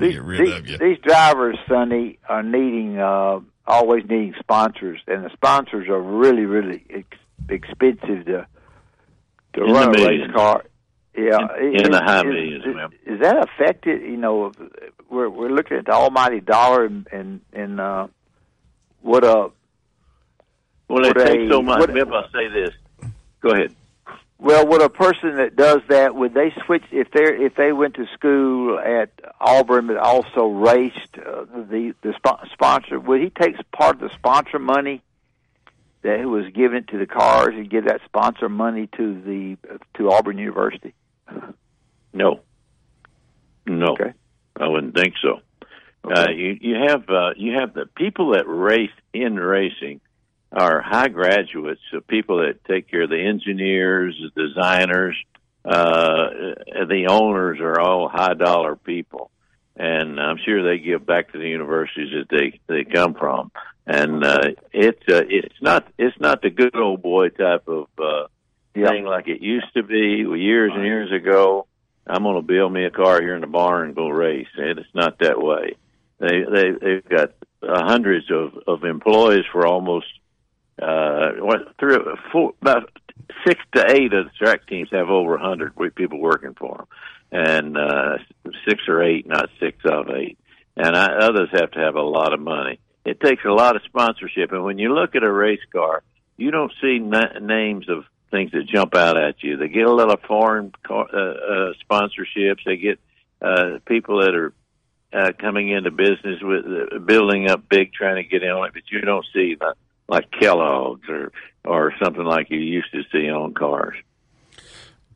these, 0.00 0.20
these, 0.38 0.78
these 0.78 0.98
drivers, 1.02 1.56
Sonny, 1.68 2.18
are 2.28 2.42
needing 2.42 2.98
uh, 2.98 3.40
always 3.66 4.02
needing 4.04 4.34
sponsors, 4.38 5.00
and 5.06 5.24
the 5.24 5.30
sponsors 5.32 5.88
are 5.88 6.00
really, 6.00 6.44
really 6.44 6.84
ex- 6.90 7.18
expensive 7.48 8.26
to 8.26 8.46
to 9.54 9.64
In 9.64 9.72
run 9.72 9.98
a 9.98 10.06
race 10.06 10.30
car. 10.34 10.64
Yeah, 11.16 11.38
In- 11.58 11.74
Is- 11.76 11.82
in 11.86 11.90
the 11.92 12.02
high 12.02 12.18
is- 12.18 12.24
millions, 12.24 12.64
is, 12.66 12.74
ma'am. 12.74 12.90
is 13.06 13.20
that 13.20 13.48
affected? 13.48 14.02
You 14.02 14.16
know, 14.18 14.52
we're 15.08 15.30
we're 15.30 15.48
looking 15.50 15.78
at 15.78 15.86
the 15.86 15.92
almighty 15.92 16.40
dollar, 16.40 16.84
and 16.84 17.06
and, 17.12 17.40
and 17.54 17.80
uh, 17.80 18.08
what 19.00 19.24
a 19.24 19.50
Well, 20.88 21.04
it 21.04 21.14
takes 21.14 21.44
a- 21.44 21.48
so 21.48 21.62
much. 21.62 21.80
would- 21.80 21.96
If 21.96 22.08
I 22.12 22.28
say 22.32 22.48
this, 22.48 22.74
go 23.40 23.50
ahead. 23.50 23.74
Well, 24.38 24.66
would 24.66 24.82
a 24.82 24.90
person 24.90 25.36
that 25.36 25.56
does 25.56 25.80
that 25.88 26.14
would 26.14 26.34
they 26.34 26.52
switch 26.66 26.84
if 26.92 27.10
they 27.10 27.22
if 27.22 27.54
they 27.54 27.72
went 27.72 27.94
to 27.94 28.06
school 28.08 28.78
at 28.78 29.08
Auburn 29.40 29.86
but 29.86 29.96
also 29.96 30.48
raced 30.48 31.16
uh, 31.18 31.46
the 31.54 31.94
the 32.02 32.10
spo- 32.10 32.46
sponsor? 32.52 33.00
Would 33.00 33.22
he 33.22 33.30
take 33.30 33.56
part 33.72 33.94
of 33.94 34.00
the 34.02 34.10
sponsor 34.14 34.58
money 34.58 35.00
that 36.02 36.20
was 36.28 36.46
given 36.52 36.84
to 36.84 36.98
the 36.98 37.06
cars 37.06 37.54
and 37.54 37.70
give 37.70 37.86
that 37.86 38.02
sponsor 38.04 38.50
money 38.50 38.88
to 38.98 39.20
the 39.22 39.56
to 39.94 40.10
Auburn 40.10 40.36
University? 40.36 40.92
No, 42.12 42.40
no, 43.66 43.92
okay. 43.92 44.12
I 44.60 44.68
wouldn't 44.68 44.94
think 44.94 45.14
so. 45.22 45.40
Uh, 46.04 46.30
you 46.30 46.58
you 46.60 46.74
have 46.86 47.08
uh, 47.08 47.30
you 47.36 47.54
have 47.58 47.72
the 47.72 47.86
people 47.86 48.32
that 48.32 48.46
race 48.46 48.92
in 49.14 49.36
racing 49.36 50.02
are 50.52 50.80
high 50.80 51.08
graduates, 51.08 51.80
so 51.90 52.00
people 52.00 52.38
that 52.38 52.64
take 52.64 52.90
care 52.90 53.02
of 53.02 53.10
the 53.10 53.20
engineers, 53.20 54.16
the 54.34 54.48
designers, 54.48 55.16
uh, 55.64 56.28
the 56.88 57.06
owners 57.08 57.58
are 57.60 57.80
all 57.80 58.08
high 58.08 58.34
dollar 58.34 58.76
people, 58.76 59.30
and 59.76 60.20
I'm 60.20 60.38
sure 60.44 60.62
they 60.62 60.78
give 60.82 61.04
back 61.04 61.32
to 61.32 61.38
the 61.38 61.48
universities 61.48 62.12
that 62.12 62.28
they 62.30 62.60
they 62.68 62.84
come 62.84 63.14
from. 63.14 63.50
And 63.86 64.24
uh, 64.24 64.50
it's 64.72 65.02
uh, 65.08 65.22
it's 65.28 65.60
not 65.60 65.86
it's 65.98 66.18
not 66.20 66.42
the 66.42 66.50
good 66.50 66.76
old 66.76 67.02
boy 67.02 67.28
type 67.30 67.68
of 67.68 67.88
uh, 67.98 68.26
thing 68.74 69.04
like 69.04 69.28
it 69.28 69.42
used 69.42 69.72
to 69.74 69.82
be 69.82 70.24
years 70.38 70.72
and 70.74 70.84
years 70.84 71.12
ago. 71.12 71.66
I'm 72.06 72.22
going 72.22 72.36
to 72.36 72.42
build 72.42 72.72
me 72.72 72.84
a 72.84 72.90
car 72.90 73.20
here 73.20 73.34
in 73.34 73.40
the 73.40 73.48
barn 73.48 73.86
and 73.86 73.96
go 73.96 74.08
race. 74.08 74.46
And 74.56 74.78
it's 74.78 74.94
not 74.94 75.18
that 75.18 75.40
way. 75.40 75.76
They 76.18 76.44
they 76.44 76.70
they've 76.80 77.08
got 77.08 77.32
uh, 77.62 77.84
hundreds 77.84 78.30
of 78.30 78.56
of 78.66 78.84
employees 78.84 79.44
for 79.52 79.66
almost 79.66 80.06
uh 80.80 81.30
three 81.78 81.96
four 82.32 82.54
about 82.60 82.90
six 83.46 83.60
to 83.74 83.84
eight 83.90 84.12
of 84.12 84.26
the 84.26 84.30
track 84.38 84.66
teams 84.66 84.88
have 84.92 85.08
over 85.08 85.36
a 85.36 85.40
hundred 85.40 85.74
people 85.94 86.18
working 86.18 86.54
for 86.54 86.76
them, 86.76 86.86
and 87.32 87.76
uh 87.78 88.18
six 88.68 88.82
or 88.88 89.02
eight, 89.02 89.26
not 89.26 89.48
six 89.58 89.78
of 89.84 90.10
eight, 90.10 90.38
and 90.76 90.96
I, 90.96 91.06
others 91.16 91.48
have 91.52 91.70
to 91.72 91.80
have 91.80 91.94
a 91.96 92.02
lot 92.02 92.32
of 92.32 92.40
money. 92.40 92.78
It 93.04 93.20
takes 93.20 93.44
a 93.44 93.52
lot 93.52 93.76
of 93.76 93.82
sponsorship, 93.84 94.52
and 94.52 94.64
when 94.64 94.78
you 94.78 94.94
look 94.94 95.14
at 95.14 95.22
a 95.22 95.32
race 95.32 95.64
car, 95.72 96.02
you 96.36 96.50
don't 96.50 96.72
see 96.80 96.98
na- 96.98 97.38
names 97.40 97.88
of 97.88 98.04
things 98.30 98.50
that 98.52 98.66
jump 98.66 98.94
out 98.94 99.16
at 99.16 99.42
you. 99.42 99.56
They 99.56 99.68
get 99.68 99.86
a 99.86 99.92
lot 99.92 100.10
of 100.10 100.20
foreign 100.22 100.72
car, 100.82 101.06
uh, 101.12 101.18
uh, 101.18 101.72
sponsorships. 101.88 102.64
They 102.66 102.76
get 102.76 102.98
uh, 103.40 103.78
people 103.86 104.20
that 104.20 104.34
are 104.34 104.52
uh, 105.12 105.32
coming 105.38 105.70
into 105.70 105.90
business 105.90 106.40
with 106.42 106.64
uh, 106.66 106.98
building 106.98 107.48
up 107.48 107.68
big, 107.68 107.92
trying 107.92 108.16
to 108.16 108.24
get 108.28 108.42
in 108.42 108.50
on 108.50 108.66
it, 108.66 108.74
but 108.74 108.82
you 108.90 109.00
don't 109.00 109.24
see 109.32 109.54
that 109.60 109.76
like 110.08 110.30
Kellogg's 110.30 111.08
or 111.08 111.32
or 111.64 111.92
something 112.02 112.24
like 112.24 112.50
you 112.50 112.58
used 112.58 112.92
to 112.92 113.02
see 113.12 113.28
on 113.30 113.54
cars. 113.54 113.96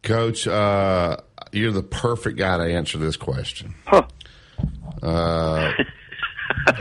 Coach, 0.03 0.47
uh, 0.49 1.17
you're 1.53 1.73
the 1.73 1.83
perfect 1.83 2.39
guy 2.39 2.57
to 2.59 2.65
answer 2.75 2.99
this 2.99 3.17
question. 3.17 3.75
Uh, 5.03 5.73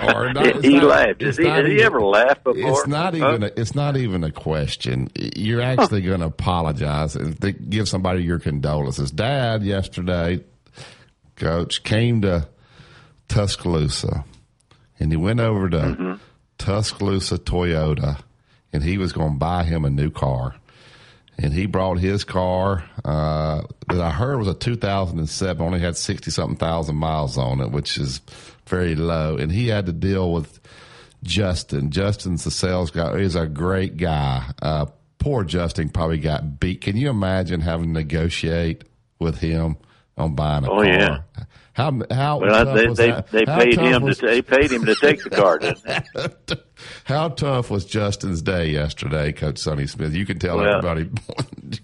or 0.04 0.34
not, 0.34 0.56
he 0.64 0.76
not- 0.78 0.84
laughed. 0.84 1.22
Has 1.22 1.38
he, 1.38 1.46
has 1.46 1.66
he 1.66 1.74
even- 1.74 1.86
ever 1.86 2.02
laughed 2.02 2.44
before? 2.44 2.70
It's 2.72 2.88
not 2.88 3.16
Huh? 3.16 3.30
even. 3.30 3.44
A, 3.44 3.52
it's 3.56 3.76
not 3.76 3.98
even 3.98 4.24
a 4.24 4.32
question. 4.32 5.10
You're 5.16 5.62
actually 5.62 6.02
going 6.02 6.22
to 6.22 6.26
apologize 6.28 7.16
and 7.16 7.40
give 7.70 7.88
somebody 7.88 8.24
your 8.24 8.40
condolences. 8.40 9.12
Dad 9.12 9.64
yesterday, 9.64 10.44
coach 11.36 11.84
came 11.84 12.22
to 12.22 12.48
Tuscaloosa, 13.28 14.26
and 15.00 15.12
he 15.12 15.18
went 15.18 15.40
over 15.40 15.70
to 15.70 15.78
Mm-hmm. 15.78 16.14
Tuscaloosa 16.60 17.40
Toyota, 17.40 18.22
and 18.72 18.84
he 18.84 18.98
was 19.00 19.12
going 19.12 19.32
to 19.34 19.38
buy 19.40 19.64
him 19.64 19.84
a 19.86 19.90
new 19.90 20.12
car. 20.12 20.56
And 21.42 21.54
he 21.54 21.66
brought 21.68 22.00
his 22.00 22.26
car 22.26 22.84
uh, 23.06 23.62
that 23.88 24.02
I 24.02 24.12
heard 24.12 24.38
was 24.38 24.50
a 24.50 24.54
2007, 24.54 25.66
only 25.66 25.80
had 25.80 25.96
60 25.96 26.30
something 26.32 26.58
thousand 26.58 26.98
miles 26.98 27.38
on 27.38 27.62
it, 27.62 27.72
which 27.72 27.98
is 27.98 28.20
very 28.68 28.94
low. 28.96 29.38
And 29.38 29.50
he 29.52 29.70
had 29.70 29.86
to 29.86 29.94
deal 29.94 30.34
with 30.34 30.60
Justin. 31.24 31.92
Justin's 31.92 32.44
the 32.44 32.52
sales 32.52 32.92
guy. 32.92 33.20
He's 33.22 33.36
a 33.36 33.48
great 33.48 33.96
guy. 33.96 34.52
Uh, 34.62 34.88
poor 35.18 35.46
Justin 35.46 35.88
probably 35.90 36.18
got 36.18 36.60
beat. 36.60 36.82
Can 36.82 36.98
you 36.98 37.10
imagine 37.10 37.62
having 37.62 37.88
to 37.94 38.00
negotiate 38.00 38.84
with 39.18 39.40
him 39.40 39.78
on 40.18 40.36
buying 40.36 40.66
a 40.66 40.70
Oh, 40.70 40.76
car? 40.76 40.86
yeah. 40.86 41.18
How 41.80 41.98
how 42.12 42.40
Well, 42.40 42.66
tough 42.66 42.76
they 42.76 42.88
was 42.88 42.98
they, 42.98 43.08
that? 43.12 43.32
they 43.32 43.46
How 43.48 43.58
paid 43.58 43.80
him 43.80 44.04
was- 44.04 44.18
to 44.18 44.26
they 44.26 44.42
paid 44.42 44.70
him 44.70 44.86
to 44.86 44.96
take 45.02 45.24
the 45.24 45.30
car. 45.30 45.60
How 47.06 47.30
tough 47.30 47.70
was 47.72 47.86
Justin's 47.86 48.42
day 48.42 48.68
yesterday, 48.70 49.32
Coach 49.32 49.58
Sonny 49.60 49.88
Smith? 49.88 50.14
You 50.14 50.26
can 50.26 50.40
tell 50.40 50.58
Well- 50.58 50.78
everybody 50.86 51.10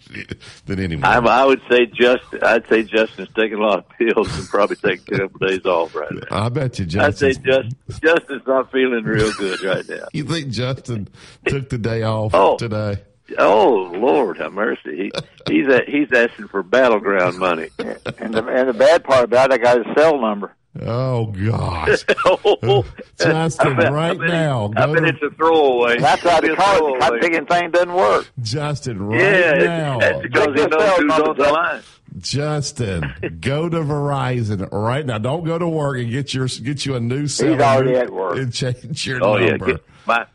than 0.65 0.79
anyone. 0.79 1.05
I, 1.05 1.17
I 1.19 1.45
would 1.45 1.61
say 1.69 1.85
Justin. 1.85 2.43
I'd 2.43 2.67
say 2.67 2.83
Justin's 2.83 3.29
taking 3.35 3.57
a 3.57 3.61
lot 3.61 3.79
of 3.79 3.89
pills 3.97 4.37
and 4.37 4.47
probably 4.49 4.75
taking 4.75 5.15
a 5.15 5.19
couple 5.19 5.47
days 5.47 5.65
off 5.65 5.95
right 5.95 6.11
now. 6.11 6.45
I 6.45 6.49
bet 6.49 6.77
you 6.79 6.85
Justin. 6.85 7.01
I'd 7.01 7.17
say 7.17 7.41
Just, 7.41 8.01
Justin's 8.03 8.45
not 8.45 8.71
feeling 8.73 9.03
real 9.05 9.31
good 9.33 9.61
right 9.63 9.87
now. 9.87 10.07
You 10.13 10.25
think 10.25 10.49
Justin 10.49 11.07
took 11.47 11.69
the 11.69 11.77
day 11.77 12.03
off 12.03 12.31
Oh. 12.33 12.57
today? 12.57 12.97
Oh 13.37 13.91
Lord, 13.95 14.37
have 14.37 14.53
mercy! 14.53 15.11
He, 15.47 15.53
he's 15.53 15.67
a, 15.67 15.81
he's 15.87 16.11
asking 16.13 16.47
for 16.49 16.61
battleground 16.63 17.37
money. 17.39 17.69
And 17.79 18.33
the 18.33 18.45
and 18.47 18.69
the 18.69 18.73
bad 18.77 19.03
part 19.03 19.23
about 19.25 19.51
it, 19.51 19.55
I 19.55 19.57
got 19.57 19.85
his 19.85 19.95
cell 19.97 20.19
number. 20.19 20.53
Oh 20.81 21.27
gosh, 21.27 22.03
oh, 22.25 22.85
Justin, 23.17 23.77
bet- 23.77 23.93
right 23.93 24.11
I 24.11 24.17
bet 24.17 24.27
now, 24.27 24.65
I 24.75 24.85
go 24.87 24.93
bet 24.93 25.03
to 25.03 25.09
it's 25.09 25.23
a 25.23 25.29
throwaway. 25.35 25.97
That's 25.99 26.21
how 26.21 26.37
It's 26.39 26.47
the 26.47 26.53
a 26.53 26.55
car 26.57 26.77
throwaway. 26.77 26.99
the 26.99 27.17
thinking 27.21 27.45
thing 27.45 27.71
doesn't 27.71 27.93
work. 27.93 28.29
Justin, 28.41 29.01
right 29.01 29.21
Yeah, 29.21 29.53
now. 29.63 29.99
that's 30.01 30.21
because 30.21 30.47
he 30.47 30.61
the 30.61 30.67
knows 30.67 30.81
cell 30.81 30.95
who's 31.01 31.11
on 31.13 31.37
the 31.37 31.51
line. 31.51 31.81
Justin, 32.19 33.13
go 33.39 33.69
to 33.69 33.77
Verizon 33.79 34.69
right 34.71 35.05
now. 35.05 35.17
Don't 35.17 35.43
go 35.45 35.57
to 35.57 35.67
work 35.67 35.97
and 35.97 36.09
get 36.11 36.33
your 36.33 36.47
get 36.47 36.85
you 36.85 36.95
a 36.95 36.99
new 36.99 37.27
cell. 37.27 37.53
He's 37.53 37.61
already 37.61 37.91
number 37.93 38.05
at 38.05 38.09
work. 38.11 38.37
and 38.37 38.53
change 38.53 39.07
your 39.07 39.23
Oh 39.23 39.37
yeah, 39.37 39.51
number. 39.51 39.65
get, 39.65 39.83
my 40.05 40.25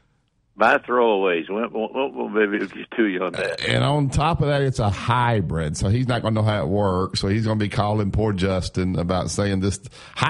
my 0.60 0.76
throwaways. 0.78 1.48
Well, 1.48 1.68
well, 1.72 2.12
well, 2.12 2.28
maybe 2.28 2.58
get 2.58 2.90
to 2.92 3.06
you 3.06 3.24
on 3.24 3.32
that. 3.32 3.62
Uh, 3.62 3.64
and 3.66 3.82
on 3.82 4.10
top 4.10 4.42
of 4.42 4.48
that, 4.48 4.60
it's 4.60 4.78
a 4.78 4.90
hybrid, 4.90 5.76
so 5.76 5.88
he's 5.88 6.06
not 6.06 6.20
going 6.20 6.34
to 6.34 6.42
know 6.42 6.46
how 6.46 6.62
it 6.62 6.68
works. 6.68 7.18
So 7.20 7.28
he's 7.28 7.46
going 7.46 7.58
to 7.58 7.64
be 7.64 7.70
calling 7.70 8.12
poor 8.12 8.34
Justin 8.34 8.98
about 8.98 9.30
saying 9.30 9.60
this. 9.60 9.80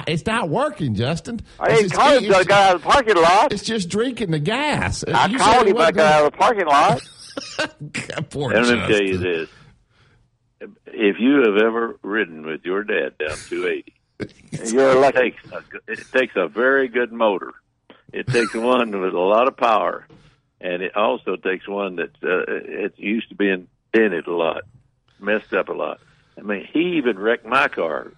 It's 0.06 0.24
not 0.24 0.48
working, 0.48 0.94
Justin. 0.94 1.40
I 1.58 1.70
ain't 1.70 1.92
called 1.92 2.22
him 2.22 2.24
till 2.24 2.36
I 2.36 2.44
got 2.44 2.62
out 2.62 2.74
of 2.76 2.82
the 2.82 2.88
parking 2.88 3.16
lot. 3.16 3.52
It's 3.52 3.64
just 3.64 3.88
drinking 3.88 4.30
the 4.30 4.38
gas. 4.38 5.04
I 5.04 5.26
You 5.26 5.38
called 5.38 5.66
him 5.66 5.76
I 5.78 5.90
got 5.90 6.12
out 6.12 6.26
of 6.26 6.32
the 6.32 6.38
parking 6.38 6.66
lot. 6.66 7.02
Poor 8.30 8.52
And 8.52 8.66
let 8.66 8.88
me 8.88 8.94
tell 8.94 9.02
you 9.02 9.18
this: 9.18 9.48
if 10.86 11.16
you 11.18 11.42
have 11.44 11.56
ever 11.56 11.98
ridden 12.02 12.46
with 12.46 12.64
your 12.64 12.84
dad 12.84 13.18
down 13.18 13.36
280, 13.48 13.94
You're 14.72 15.04
it 15.08 15.14
takes 15.14 15.52
a, 15.52 15.62
it 15.88 16.04
takes 16.12 16.32
a 16.36 16.46
very 16.46 16.88
good 16.88 17.12
motor. 17.12 17.52
It 18.12 18.26
takes 18.26 18.54
one 18.54 18.90
with 19.00 19.14
a 19.14 19.18
lot 19.20 19.48
of 19.48 19.56
power, 19.56 20.06
and 20.60 20.82
it 20.82 20.96
also 20.96 21.36
takes 21.36 21.66
one 21.68 21.96
that 21.96 22.10
uh, 22.22 22.44
it's 22.48 22.98
used 22.98 23.28
to 23.30 23.34
being 23.34 23.68
dented 23.92 24.26
a 24.26 24.32
lot, 24.34 24.62
messed 25.18 25.52
up 25.52 25.68
a 25.68 25.72
lot. 25.72 26.00
I 26.38 26.42
mean, 26.42 26.66
he 26.72 26.96
even 26.98 27.18
wrecked 27.18 27.46
my 27.46 27.68
car. 27.68 28.12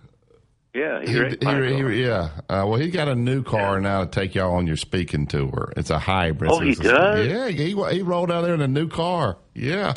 Yeah, 0.75 1.03
he 1.03 1.13
He, 1.13 1.21
wrecked 1.21 1.45
my 1.45 1.55
he- 1.69 1.81
car. 1.81 1.91
he- 1.91 2.03
yeah. 2.03 2.29
Uh, 2.49 2.65
well, 2.67 2.77
he's 2.77 2.95
got 2.95 3.09
a 3.09 3.15
new 3.15 3.43
car 3.43 3.79
now 3.81 4.05
to 4.05 4.11
take 4.11 4.35
y'all 4.35 4.55
on 4.55 4.67
your 4.67 4.77
speaking 4.79 5.27
tour. 5.27 5.73
It's 5.77 5.91
a 5.91 5.99
hybrid. 5.99 6.51
Oh, 6.51 6.61
he 6.61 6.71
it's 6.71 6.81
a- 6.81 6.83
does? 6.85 7.27
Yeah, 7.27 7.49
he, 7.49 7.75
he 7.95 8.03
rolled 8.03 8.31
out 8.31 8.43
there 8.43 8.55
in 8.55 8.63
a 8.63 8.69
new 8.69 8.89
car. 8.89 9.37
Yeah, 9.55 9.93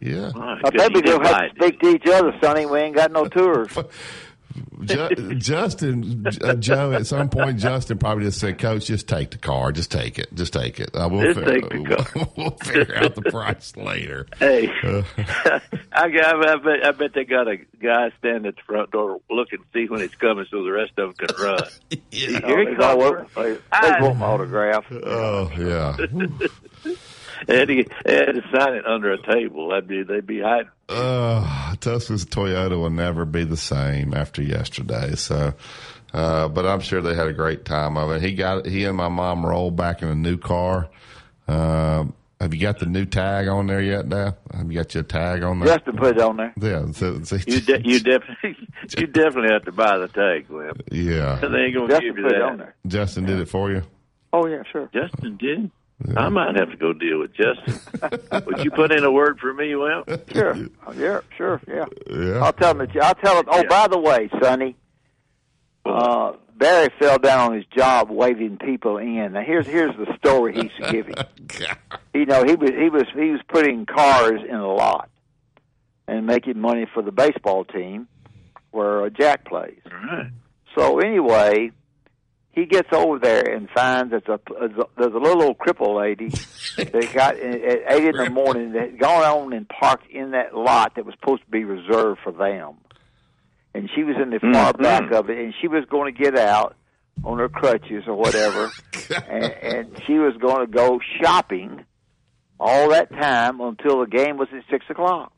yeah. 0.00 0.30
My 0.34 0.60
I 0.64 0.70
goodness, 0.70 0.88
think 0.88 1.04
we 1.06 1.10
have 1.10 1.22
to 1.22 1.50
speak 1.56 1.80
to 1.80 1.88
each 1.88 2.06
other, 2.06 2.32
Sonny. 2.40 2.66
We 2.66 2.78
ain't 2.78 2.94
got 2.96 3.10
no 3.10 3.26
tours. 3.26 3.76
Ju- 4.84 5.34
Justin, 5.36 6.26
uh, 6.42 6.54
Joe, 6.54 6.92
at 6.92 7.06
some 7.06 7.28
point, 7.28 7.58
Justin 7.58 7.98
probably 7.98 8.24
just 8.24 8.40
said, 8.40 8.58
"Coach, 8.58 8.86
just 8.86 9.08
take 9.08 9.30
the 9.30 9.38
car. 9.38 9.70
Just 9.72 9.90
take 9.92 10.18
it. 10.18 10.34
Just 10.34 10.52
take 10.52 10.80
it. 10.80 10.90
Uh, 10.94 11.08
we'll, 11.10 11.32
Just 11.32 11.46
take 11.46 11.68
the 11.68 11.84
car." 11.96 12.28
we'll 12.36 12.50
figure 12.50 12.96
out 12.96 13.14
the 13.14 13.22
price 13.22 13.76
later." 13.76 14.26
Hey, 14.38 14.68
Uh, 14.82 15.02
I, 15.92 16.08
got, 16.10 16.48
I, 16.48 16.56
bet, 16.56 16.84
I 16.86 16.90
bet 16.92 17.14
they 17.14 17.24
got 17.24 17.46
a 17.48 17.56
guy 17.80 18.10
standing 18.18 18.46
at 18.46 18.56
the 18.56 18.62
front 18.66 18.90
door 18.90 19.20
looking 19.30 19.58
to 19.60 19.64
see 19.72 19.88
when 19.88 20.00
it's 20.00 20.14
coming 20.16 20.46
so 20.50 20.62
the 20.64 20.72
rest 20.72 20.92
of 20.98 21.16
them 21.16 21.28
can 21.28 21.44
run. 21.44 21.62
yeah. 22.10 22.40
Here 22.46 22.68
he 22.70 22.74
They 22.76 22.82
all 22.84 22.98
comes. 22.98 23.34
want- 23.34 23.34
They, 23.34 23.52
they 23.54 24.00
want 24.00 24.18
my 24.18 24.26
autograph. 24.26 24.84
Oh 24.90 25.50
yeah. 25.56 25.96
They 27.46 27.58
had, 27.58 27.68
to, 27.68 27.84
they 28.06 28.40
sign 28.58 28.74
it 28.74 28.86
under 28.86 29.12
a 29.12 29.22
table. 29.22 29.68
That'd 29.70 29.88
be, 29.88 30.02
they'd 30.02 30.26
be 30.26 30.40
hiding. 30.40 30.70
Uh, 30.88 31.74
Tuscaloosa 31.76 32.26
Toyota 32.26 32.78
will 32.78 32.90
never 32.90 33.24
be 33.24 33.44
the 33.44 33.56
same 33.56 34.14
after 34.14 34.42
yesterday. 34.42 35.14
So, 35.14 35.54
uh, 36.12 36.48
but 36.48 36.66
I'm 36.66 36.80
sure 36.80 37.00
they 37.00 37.14
had 37.14 37.28
a 37.28 37.32
great 37.32 37.64
time 37.64 37.96
of 37.96 38.10
it. 38.12 38.20
He 38.22 38.34
got 38.34 38.66
he 38.66 38.84
and 38.84 38.96
my 38.96 39.08
mom 39.08 39.44
rolled 39.46 39.76
back 39.76 40.02
in 40.02 40.08
a 40.08 40.14
new 40.14 40.36
car. 40.36 40.88
Um, 41.48 42.14
have 42.40 42.52
you 42.52 42.60
got 42.60 42.78
the 42.80 42.86
new 42.86 43.04
tag 43.06 43.46
on 43.48 43.68
there 43.68 43.80
yet, 43.80 44.08
Dad? 44.08 44.36
Have 44.52 44.70
you 44.70 44.78
got 44.78 44.94
your 44.94 45.04
tag 45.04 45.42
on 45.44 45.60
there? 45.60 45.68
Justin 45.76 45.96
put 45.96 46.16
it 46.16 46.22
on 46.22 46.36
there. 46.36 46.52
Yeah. 46.60 46.90
So, 46.92 47.22
so- 47.22 47.36
You 47.46 47.60
de- 47.60 47.82
you 47.88 48.00
definitely 48.00 48.56
you 48.98 49.06
definitely 49.06 49.52
have 49.52 49.64
to 49.64 49.72
buy 49.72 49.98
the 49.98 50.08
tag, 50.08 50.48
Glenn. 50.48 50.72
yeah. 50.90 51.36
They 51.36 51.46
ain't 51.58 51.74
gonna 51.74 51.88
Justin 51.88 52.08
give 52.08 52.18
you 52.18 52.22
put 52.24 52.32
it 52.32 52.42
on 52.42 52.58
that. 52.58 52.64
there. 52.64 52.74
Justin 52.86 53.26
did 53.26 53.38
it 53.40 53.48
for 53.48 53.70
you. 53.70 53.82
Oh 54.32 54.46
yeah, 54.46 54.62
sure. 54.72 54.90
Justin 54.92 55.36
did. 55.36 55.70
I 56.16 56.28
might 56.28 56.56
have 56.56 56.70
to 56.70 56.76
go 56.76 56.92
deal 56.92 57.18
with 57.20 57.32
Justin. 57.34 57.80
Would 58.46 58.64
you 58.64 58.70
put 58.70 58.92
in 58.92 59.04
a 59.04 59.10
word 59.10 59.38
for 59.38 59.52
me, 59.52 59.74
Will? 59.74 60.04
Sure. 60.32 60.56
Yeah, 60.94 61.20
sure. 61.36 61.60
Yeah. 61.66 61.84
Yeah. 62.10 62.40
I'll 62.44 62.52
tell 62.52 62.72
him. 62.72 62.78
That, 62.78 62.96
I'll 63.02 63.14
tell 63.14 63.38
him. 63.38 63.46
Oh, 63.48 63.64
by 63.68 63.88
the 63.88 63.98
way, 63.98 64.28
Sonny, 64.40 64.76
uh, 65.84 66.32
Barry 66.56 66.90
fell 66.98 67.18
down 67.18 67.50
on 67.50 67.56
his 67.56 67.66
job 67.66 68.10
waving 68.10 68.58
people 68.58 68.98
in. 68.98 69.32
Now 69.32 69.42
here's 69.42 69.66
here's 69.66 69.96
the 69.96 70.14
story 70.16 70.54
he's 70.54 70.90
giving. 70.90 71.14
you 72.14 72.26
know, 72.26 72.44
he 72.44 72.54
was 72.54 72.70
he 72.70 72.88
was 72.88 73.04
he 73.14 73.30
was 73.30 73.40
putting 73.48 73.86
cars 73.86 74.40
in 74.48 74.54
a 74.54 74.72
lot 74.72 75.08
and 76.06 76.26
making 76.26 76.58
money 76.60 76.86
for 76.92 77.02
the 77.02 77.12
baseball 77.12 77.64
team 77.64 78.06
where 78.70 79.04
uh, 79.04 79.10
Jack 79.10 79.44
plays. 79.44 79.80
All 79.86 79.98
right. 79.98 80.30
So 80.76 81.00
anyway, 81.00 81.72
he 82.52 82.66
gets 82.66 82.88
over 82.92 83.18
there 83.18 83.42
and 83.54 83.68
finds 83.70 84.10
that 84.12 84.24
there's 84.26 84.76
a, 84.76 84.84
there's 84.98 85.14
a 85.14 85.18
little 85.18 85.42
old 85.42 85.58
cripple 85.58 85.98
lady 85.98 86.28
that 86.76 87.12
got 87.14 87.36
at 87.36 87.92
eight 87.94 88.04
in 88.04 88.16
the 88.16 88.30
morning 88.30 88.72
that 88.72 88.90
had 88.92 88.98
gone 88.98 89.24
on 89.24 89.52
and 89.52 89.68
parked 89.68 90.10
in 90.10 90.32
that 90.32 90.54
lot 90.54 90.94
that 90.96 91.04
was 91.06 91.14
supposed 91.20 91.42
to 91.44 91.50
be 91.50 91.64
reserved 91.64 92.20
for 92.22 92.32
them, 92.32 92.74
and 93.74 93.88
she 93.94 94.04
was 94.04 94.16
in 94.22 94.30
the 94.30 94.38
far 94.40 94.72
Mhm. 94.74 94.82
back 94.82 95.10
of 95.12 95.30
it, 95.30 95.38
and 95.38 95.54
she 95.60 95.68
was 95.68 95.84
going 95.86 96.14
to 96.14 96.22
get 96.22 96.36
out 96.38 96.76
on 97.24 97.38
her 97.38 97.48
crutches 97.48 98.04
or 98.06 98.14
whatever, 98.14 98.70
and, 99.28 99.44
and 99.44 100.02
she 100.06 100.14
was 100.18 100.34
going 100.38 100.66
to 100.66 100.70
go 100.70 100.98
shopping 101.20 101.84
all 102.60 102.90
that 102.90 103.10
time 103.10 103.60
until 103.60 104.00
the 104.00 104.06
game 104.06 104.36
was 104.36 104.48
at 104.56 104.62
six 104.70 104.84
o'clock. 104.88 105.32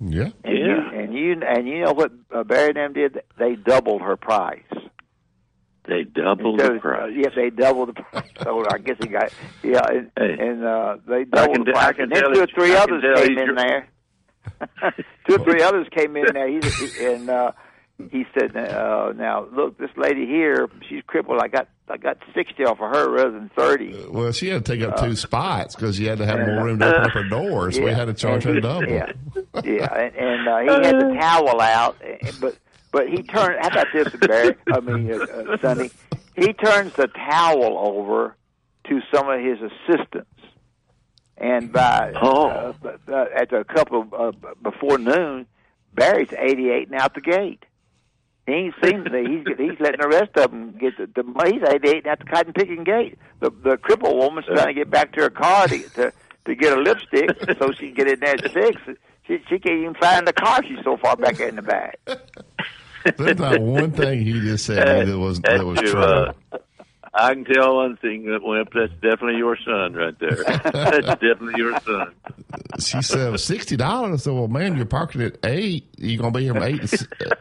Yeah. 0.00 0.30
And 0.44 0.58
Yeah. 0.58 0.66
you 0.66 0.98
and 1.00 1.14
you 1.14 1.40
and 1.46 1.68
you 1.68 1.80
know 1.84 1.92
what 1.92 2.10
uh, 2.34 2.42
Barry 2.42 2.68
and 2.70 2.76
them 2.76 2.92
did? 2.92 3.22
They 3.38 3.54
doubled 3.54 4.02
her 4.02 4.16
price. 4.16 4.62
They 5.84 6.04
doubled 6.04 6.60
Instead 6.60 6.76
the 6.76 6.80
price. 6.80 7.02
uh, 7.02 7.06
yes, 7.06 7.32
they 7.34 7.50
doubled 7.50 7.88
the 7.88 7.92
price. 7.94 8.28
So 8.42 8.64
I 8.70 8.78
guess 8.78 8.96
he 9.00 9.08
got 9.08 9.32
yeah, 9.64 9.80
and, 9.88 10.10
Hey. 10.16 10.36
and 10.38 10.64
uh, 10.64 10.96
they 11.08 11.24
doubled 11.24 11.66
the 11.66 11.72
price. 11.72 11.94
And 11.98 12.12
then 12.12 12.22
tell 12.22 12.32
two 12.32 12.40
or 12.42 12.46
three 12.46 12.74
others 12.74 13.02
came 13.16 13.38
in 13.38 13.46
dr- 13.54 13.56
there. 13.58 13.88
two 15.26 15.34
or 15.34 15.44
three 15.44 15.62
others 15.62 15.88
came 15.90 16.16
in 16.16 16.26
there. 16.32 16.48
He, 16.48 16.60
he 16.60 17.04
and 17.06 17.28
uh, 17.28 17.52
he 18.10 18.24
said, 18.38 18.56
uh, 18.56 19.12
"Now 19.16 19.46
look, 19.52 19.76
this 19.78 19.90
lady 19.96 20.24
here, 20.26 20.68
she's 20.88 21.02
crippled. 21.06 21.40
I 21.42 21.48
got 21.48 21.68
I 21.88 21.96
got 21.96 22.18
sixty 22.34 22.64
off 22.64 22.80
of 22.80 22.90
her 22.90 23.10
rather 23.10 23.32
than 23.32 23.50
thirty. 23.56 24.06
Well, 24.08 24.30
she 24.32 24.48
had 24.48 24.64
to 24.64 24.72
take 24.76 24.82
up 24.88 25.00
two 25.00 25.16
spots 25.16 25.74
because 25.74 25.98
you 25.98 26.08
had 26.08 26.18
to 26.18 26.26
have 26.26 26.38
and, 26.40 26.54
more 26.54 26.64
room 26.64 26.78
to 26.78 26.86
open 26.88 27.02
up 27.06 27.10
her 27.12 27.28
door, 27.28 27.72
so 27.72 27.82
we 27.82 27.90
had 27.90 28.04
to 28.06 28.14
charge 28.14 28.44
her 28.44 28.60
double. 28.60 28.88
Yeah, 28.88 29.12
yeah, 29.64 29.94
and, 29.94 30.14
and 30.16 30.48
uh, 30.48 30.58
he 30.60 30.86
had 30.86 30.94
the 31.00 31.16
towel 31.20 31.60
out, 31.60 31.96
and- 32.02 32.40
but 32.40 32.56
but 32.92 33.08
he 33.08 33.22
turned. 33.22 33.58
How 33.60 33.68
about 33.68 33.88
this, 33.92 34.14
Barry? 34.14 34.54
I 34.72 34.80
mean, 34.80 35.12
uh, 35.12 35.24
uh, 35.24 35.56
Sonny. 35.58 35.90
He 36.36 36.52
turns 36.52 36.92
the 36.94 37.08
towel 37.08 37.76
over 37.78 38.36
to 38.88 39.00
some 39.12 39.28
of 39.28 39.40
his 39.40 39.58
assistants, 39.60 40.40
and 41.36 41.72
by 41.72 42.12
Oh. 42.20 42.46
uh, 42.48 42.72
uh, 43.08 43.24
at 43.34 43.52
a 43.52 43.64
couple 43.64 44.02
of, 44.02 44.14
uh, 44.14 44.32
before 44.62 44.98
noon, 44.98 45.46
Barry's 45.94 46.32
eighty-eight 46.32 46.88
and 46.90 47.00
out 47.00 47.14
the 47.14 47.20
gate. 47.20 47.64
He 48.46 48.52
ain't 48.52 48.74
seen 48.82 49.04
the, 49.04 49.20
he's 49.20 49.56
he's 49.56 49.78
letting 49.78 50.00
the 50.00 50.08
rest 50.08 50.36
of 50.36 50.50
them 50.50 50.72
get 50.72 50.96
the, 50.96 51.06
the 51.06 51.22
he's 51.46 51.62
eight 51.68 51.84
eight 51.84 52.06
at 52.06 52.18
the 52.18 52.24
cotton 52.24 52.52
picking 52.52 52.82
gate. 52.82 53.18
The 53.40 53.50
the 53.50 53.76
crippled 53.76 54.16
woman's 54.16 54.46
trying 54.46 54.66
to 54.66 54.74
get 54.74 54.90
back 54.90 55.12
to 55.12 55.22
her 55.22 55.30
car 55.30 55.68
to 55.68 55.78
to, 55.90 56.12
to 56.46 56.54
get 56.56 56.76
a 56.76 56.80
lipstick 56.80 57.30
so 57.58 57.70
she 57.72 57.92
can 57.92 57.94
get 57.94 58.08
in 58.08 58.20
there 58.20 58.34
at 58.34 58.52
six. 58.52 58.80
She 59.28 59.38
she 59.48 59.60
can't 59.60 59.80
even 59.82 59.94
find 59.94 60.26
the 60.26 60.32
car. 60.32 60.60
She's 60.64 60.82
so 60.82 60.96
far 60.96 61.14
back 61.16 61.38
in 61.38 61.54
the 61.54 61.62
back. 61.62 62.00
There's 63.16 63.38
not 63.38 63.60
one 63.60 63.92
thing 63.92 64.20
he 64.24 64.32
just 64.40 64.66
said 64.66 65.06
that 65.08 65.18
was 65.18 65.40
that 65.40 65.64
was 65.64 65.78
true. 65.80 66.00
uh, 66.00 66.32
I 67.14 67.34
can 67.34 67.44
tell 67.44 67.76
one 67.76 67.98
thing 67.98 68.24
that 68.26 68.42
Wimp. 68.42 68.72
That's 68.72 68.92
definitely 68.94 69.36
your 69.36 69.56
son 69.64 69.92
right 69.92 70.18
there. 70.18 70.36
That's 70.46 71.06
definitely 71.20 71.54
your 71.58 71.78
son. 71.80 72.14
She 72.80 73.02
said 73.02 73.38
sixty 73.38 73.76
dollars. 73.76 74.12
I 74.14 74.16
said, 74.24 74.32
"Well, 74.32 74.48
man, 74.48 74.76
you're 74.76 74.86
parking 74.86 75.20
at 75.20 75.36
eight. 75.44 75.88
You're 75.98 76.18
gonna 76.22 76.32
be 76.32 76.44
here 76.44 76.54
from 76.54 76.62
eight. 76.62 76.80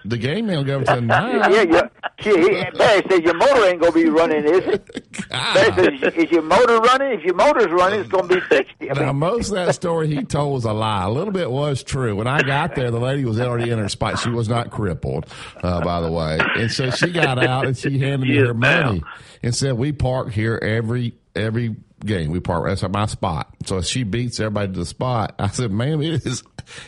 The 0.04 0.18
game 0.18 0.50
ain't 0.50 0.66
gonna 0.68 0.84
go 0.84 0.92
until 0.94 1.02
nine. 1.08 1.52
yeah, 1.54 1.62
yeah. 1.64 1.88
He, 2.24 2.32
Barry 2.78 3.04
says 3.10 3.20
your 3.22 3.34
motor 3.36 3.66
ain't 3.66 3.82
gonna 3.82 3.92
be 3.94 4.10
running, 4.10 4.44
is 4.46 4.66
it? 4.66 5.30
Barry 5.30 5.98
says, 6.00 6.14
is 6.16 6.32
your 6.32 6.42
motor 6.42 6.78
running? 6.80 7.12
If 7.20 7.24
your 7.24 7.36
motor's 7.36 7.72
running, 7.72 8.00
it's 8.02 8.10
gonna 8.10 8.28
be 8.28 8.42
sixty. 8.50 8.90
I 8.90 8.94
Now, 8.94 9.08
mean, 9.08 9.18
most 9.18 9.50
of 9.50 9.56
that 9.56 9.74
story 9.76 10.08
he 10.08 10.24
told 10.24 10.54
was 10.54 10.66
a 10.66 10.74
lie. 10.74 11.04
A 11.04 11.10
little 11.10 11.34
bit 11.34 11.50
was 11.52 11.84
true. 11.84 12.16
When 12.16 12.28
I 12.28 12.42
got 12.42 12.76
there, 12.76 12.92
the 12.92 13.00
lady 13.00 13.26
was 13.26 13.40
already 13.40 13.70
in 13.72 13.80
her 13.80 13.90
spot. 13.90 14.20
She 14.20 14.30
was 14.30 14.48
not 14.50 14.70
crippled, 14.72 15.26
uh, 15.64 15.82
by 15.84 16.02
the 16.02 16.12
way. 16.12 16.40
And 16.56 16.72
so 16.72 16.90
she 16.92 17.12
got 17.12 17.44
out 17.44 17.66
and 17.66 17.78
she 17.78 18.00
handed 18.00 18.28
me 18.30 18.36
her 18.38 18.54
money 18.54 19.04
and 19.44 19.56
said, 19.56 19.74
"We 19.74 19.92
park 19.92 20.32
here 20.32 20.58
every 20.62 21.16
every 21.36 21.76
game. 22.06 22.32
We 22.32 22.40
part. 22.40 22.68
That's 22.68 22.84
my 22.94 23.06
spot." 23.06 23.54
So 23.66 23.82
she 23.82 24.04
beats 24.04 24.40
everybody 24.40 24.74
to 24.74 24.80
the 24.80 24.86
spot. 24.86 25.36
I 25.40 25.48
said, 25.48 25.72
"Ma'am, 25.72 26.02
it 26.02 26.26
is." 26.26 26.44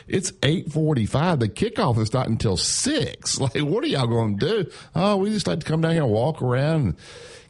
It's 0.07 0.31
eight 0.43 0.71
forty-five. 0.71 1.39
The 1.39 1.49
kickoff 1.49 1.99
is 1.99 2.13
not 2.13 2.27
until 2.27 2.57
six. 2.57 3.39
Like, 3.43 3.57
what 3.57 3.83
are 3.83 3.87
y'all 3.87 4.07
going 4.07 4.37
to 4.39 4.63
do? 4.63 4.71
Oh, 4.95 5.17
we 5.17 5.29
just 5.31 5.47
like 5.47 5.59
to 5.59 5.65
come 5.65 5.81
down 5.81 5.91
here 5.91 6.03
and 6.03 6.11
walk 6.11 6.41
around 6.41 6.81
and 6.81 6.95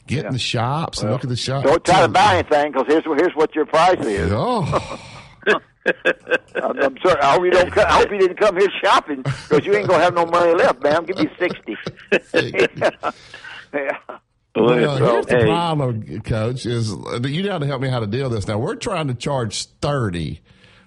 get 0.06 0.24
in 0.24 0.32
the 0.32 0.38
shops 0.38 1.02
and 1.02 1.10
look 1.12 1.22
at 1.22 1.30
the 1.30 1.36
shops. 1.36 1.66
don't 1.66 1.84
try 1.84 2.00
to 2.02 2.08
buy 2.08 2.36
anything 2.38 2.72
because 2.72 2.86
here's 2.88 3.04
here's 3.04 3.34
what 3.36 3.54
your 3.54 3.66
price 3.66 4.04
is. 4.04 4.32
Oh. 4.32 5.00
I'm, 6.56 6.78
I'm 6.80 6.98
sorry. 6.98 7.20
I 7.20 7.34
hope 7.34 7.44
you 7.44 7.50
don't. 7.50 7.70
co- 7.70 7.82
I 7.82 7.92
hope 7.92 8.10
you 8.10 8.18
didn't 8.18 8.38
come 8.38 8.56
here 8.56 8.70
shopping 8.82 9.22
because 9.22 9.66
you 9.66 9.74
ain't 9.74 9.86
gonna 9.86 10.02
have 10.02 10.14
no 10.14 10.24
money 10.26 10.54
left, 10.54 10.82
ma'am. 10.82 11.04
Give 11.04 11.18
me 11.18 11.28
sixty. 11.38 11.76
yeah. 13.72 13.98
Well, 14.56 14.98
So, 14.98 15.04
here's 15.14 15.26
the 15.26 15.36
hey. 15.38 15.44
problem, 15.46 16.20
Coach. 16.22 16.64
Is 16.66 16.90
you 17.24 17.42
got 17.42 17.58
to 17.58 17.66
help 17.66 17.82
me 17.82 17.88
how 17.88 18.00
to 18.00 18.06
deal 18.06 18.24
with 18.28 18.32
this. 18.38 18.46
Now 18.48 18.58
we're 18.58 18.76
trying 18.76 19.08
to 19.08 19.14
charge 19.14 19.66
thirty. 19.80 20.40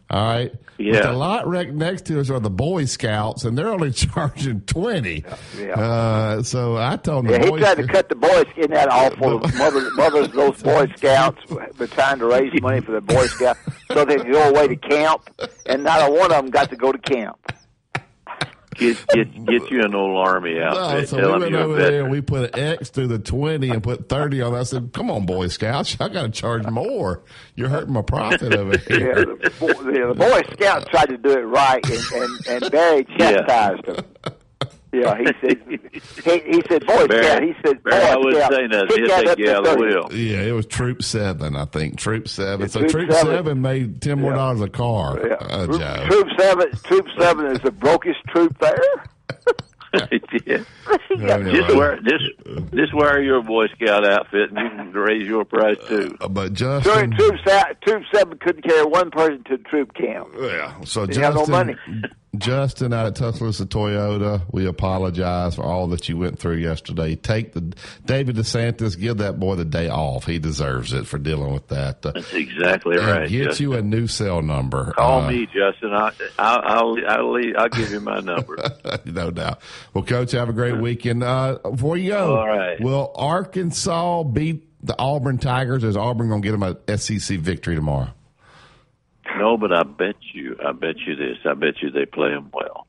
All 0.09 0.25
right. 0.25 0.51
But 0.77 0.85
Yeah. 0.85 1.01
the 1.07 1.11
lot 1.13 1.47
right 1.47 1.73
next 1.73 2.05
to 2.05 2.19
us 2.21 2.29
are 2.29 2.39
the 2.39 2.49
Boy 2.51 2.85
Scouts, 2.85 3.43
and 3.43 3.57
they're 3.57 3.67
only 3.67 3.91
charging 3.93 4.61
twenty. 4.61 5.25
Yeah. 5.59 5.71
Uh, 5.73 6.43
so 6.43 6.77
I 6.77 6.95
told 6.95 7.25
them 7.25 7.33
Yeah, 7.33 7.39
the 7.39 7.43
he 7.45 7.49
Boy 7.51 7.59
tried 7.59 7.77
to 7.77 7.87
cut 7.87 8.07
the 8.07 8.15
boys 8.15 8.45
in 8.55 8.71
that 8.71 8.87
awful 8.89 9.39
mothers, 9.57 9.91
mothers, 9.95 10.29
those 10.29 10.61
Boy 10.63 10.85
Scouts 10.95 11.41
were 11.77 11.87
trying 11.87 12.19
to 12.19 12.25
raise 12.27 12.53
money 12.61 12.79
for 12.79 12.93
the 12.93 13.01
Boy 13.01 13.25
Scouts 13.27 13.59
so 13.91 14.05
they 14.05 14.15
could 14.15 14.31
go 14.31 14.47
away 14.49 14.69
to 14.69 14.75
camp, 14.77 15.29
and 15.65 15.83
not 15.83 16.07
a 16.07 16.11
one 16.13 16.31
of 16.31 16.37
them 16.43 16.51
got 16.51 16.69
to 16.69 16.77
go 16.77 16.93
to 16.93 16.99
camp. 16.99 17.37
Get 18.77 19.07
get 19.07 19.45
get 19.45 19.71
you 19.71 19.83
an 19.83 19.95
old 19.95 20.17
army 20.27 20.55
No, 20.55 20.65
outfit. 20.67 21.09
so 21.09 21.17
Tell 21.17 21.33
we 21.35 21.39
went 21.43 21.55
over 21.55 21.75
there 21.75 22.01
and 22.03 22.11
we 22.11 22.21
put 22.21 22.55
an 22.55 22.59
X 22.59 22.89
through 22.89 23.07
the 23.07 23.19
20 23.19 23.69
and 23.69 23.81
put 23.81 24.07
30 24.07 24.41
on. 24.41 24.53
I 24.55 24.63
said, 24.63 24.91
come 24.93 25.09
on, 25.09 25.25
Boy 25.25 25.47
Scouts. 25.47 25.97
I 25.99 26.09
got 26.09 26.21
to 26.23 26.29
charge 26.29 26.65
more. 26.67 27.23
You're 27.55 27.69
hurting 27.69 27.93
my 27.93 28.03
profit 28.03 28.53
over 28.53 28.71
Yeah, 28.89 28.97
here. 28.97 29.15
the, 29.25 29.51
Boy- 29.59 29.73
the, 29.73 30.05
the 30.09 30.13
Boy 30.15 30.41
Scouts 30.53 30.85
tried 30.89 31.09
to 31.09 31.17
do 31.17 31.31
it 31.31 31.41
right, 31.41 31.83
and 31.89 32.21
and, 32.47 32.63
and 32.63 32.71
Barry 32.71 33.03
chastised 33.17 33.85
him. 33.85 33.97
Yeah, 35.01 35.17
he 35.17 35.25
said 35.25 35.61
he, 36.47 36.55
he 36.55 36.61
said 36.67 36.85
Boy 36.85 37.07
Barry- 37.07 37.23
Scout. 37.23 37.43
He 37.43 37.53
said 37.65 37.83
Barry, 37.83 38.03
I 38.03 38.15
Boy 38.15 38.21
wouldn't 38.23 38.51
say 38.53 38.67
nothing. 38.67 38.87
kick 38.87 38.97
He'll 38.97 39.07
that 39.07 39.19
say, 39.25 39.31
up 39.31 39.37
to 39.37 39.43
"Yeah, 39.43 39.57
I 39.71 39.75
will." 39.75 40.13
Yeah, 40.13 40.41
it 40.41 40.51
was 40.53 40.65
Troop 40.65 41.03
7, 41.03 41.55
I 41.55 41.65
think. 41.65 41.97
Troop 41.97 42.27
7. 42.27 42.59
Yeah, 42.61 42.67
so 42.67 42.79
Troop 42.81 42.91
Troop 42.91 43.11
seven. 43.11 43.35
7, 43.45 43.61
made 43.61 44.01
10 44.01 44.19
more 44.21 44.33
dollars 44.33 44.61
a 44.61 44.69
car, 44.69 45.19
Yeah. 45.25 45.33
uh, 45.35 45.65
Troop, 45.65 45.79
Joe. 45.79 46.05
troop 46.07 46.27
seven. 46.37 46.71
Troop 46.83 47.07
seven 47.19 47.45
is 47.47 47.59
the 47.59 47.71
brokest 47.71 48.19
troop 48.29 48.57
there. 48.59 48.75
yeah. 50.45 50.57
Yeah, 51.17 51.37
Just 51.39 51.69
right. 51.69 51.75
wear 51.75 51.99
just 52.01 52.71
just 52.73 52.93
wear 52.93 53.21
your 53.21 53.41
Boy 53.41 53.67
Scout 53.67 54.05
outfit, 54.07 54.51
and 54.51 54.59
you 54.59 54.69
can 54.69 54.91
raise 54.93 55.27
your 55.27 55.45
price 55.45 55.77
too. 55.87 56.15
Uh, 56.21 56.27
But 56.27 56.55
Troop, 56.55 56.83
Justin, 56.83 57.11
troop, 57.17 57.35
troop 57.81 58.03
seven 58.13 58.37
couldn't 58.39 58.63
carry 58.63 58.85
one 58.85 59.09
person 59.11 59.43
to 59.45 59.57
troop 59.57 59.93
camp. 59.93 60.29
yeah. 60.39 60.79
So 60.85 61.05
They 61.05 61.21
have 61.21 61.33
no 61.33 61.39
Justin, 61.45 61.51
money. 61.51 61.75
Justin 62.37 62.93
out 62.93 63.07
at 63.07 63.15
Tuscaloosa 63.15 63.65
Toyota, 63.65 64.41
we 64.51 64.67
apologize 64.67 65.55
for 65.55 65.63
all 65.63 65.87
that 65.87 66.07
you 66.07 66.17
went 66.17 66.37
through 66.37 66.57
yesterday. 66.57 67.15
Take 67.15 67.53
the 67.53 67.73
David 68.05 68.35
DeSantis, 68.35 68.99
give 68.99 69.17
that 69.17 69.39
boy 69.39 69.55
the 69.55 69.65
day 69.65 69.89
off. 69.89 70.25
He 70.27 70.37
deserves 70.37 70.93
it 70.93 71.07
for 71.07 71.17
dealing 71.17 71.51
with 71.51 71.69
that. 71.69 72.05
Uh, 72.05 72.11
That's 72.11 72.33
exactly 72.33 72.97
and 72.97 73.07
right. 73.07 73.29
Get 73.29 73.45
Justin. 73.45 73.63
you 73.63 73.73
a 73.73 73.81
new 73.81 74.05
cell 74.05 74.43
number. 74.43 74.91
Call 74.97 75.21
Uh, 75.21 75.31
me, 75.31 75.45
Justin. 75.47 75.93
I, 75.93 76.11
I'll 76.37 76.61
I'll 76.63 76.95
I'll, 77.07 77.31
leave, 77.33 77.55
I'll 77.57 77.69
give 77.69 77.89
you 77.89 78.01
my 78.01 78.19
number. 78.19 78.57
no 79.05 79.31
doubt. 79.31 79.59
Well, 79.93 80.03
Coach, 80.03 80.31
have 80.33 80.49
a 80.49 80.53
great 80.53 80.77
weekend. 80.77 81.23
Uh, 81.23 81.57
before 81.63 81.97
you 81.97 82.11
go, 82.11 82.37
All 82.37 82.47
right. 82.47 82.79
will 82.79 83.11
Arkansas 83.15 84.23
beat 84.23 84.63
the 84.85 84.95
Auburn 84.99 85.37
Tigers? 85.37 85.83
Is 85.83 85.97
Auburn 85.97 86.29
going 86.29 86.41
to 86.41 86.47
get 86.47 86.51
them 86.59 86.63
a 86.87 86.97
SEC 86.97 87.39
victory 87.39 87.75
tomorrow? 87.75 88.09
No, 89.37 89.57
but 89.57 89.71
I 89.73 89.83
bet 89.83 90.15
you, 90.33 90.55
I 90.65 90.71
bet 90.71 90.95
you 91.05 91.15
this. 91.15 91.37
I 91.45 91.53
bet 91.53 91.81
you 91.81 91.91
they 91.91 92.05
play 92.05 92.29
them 92.29 92.49
well. 92.53 92.87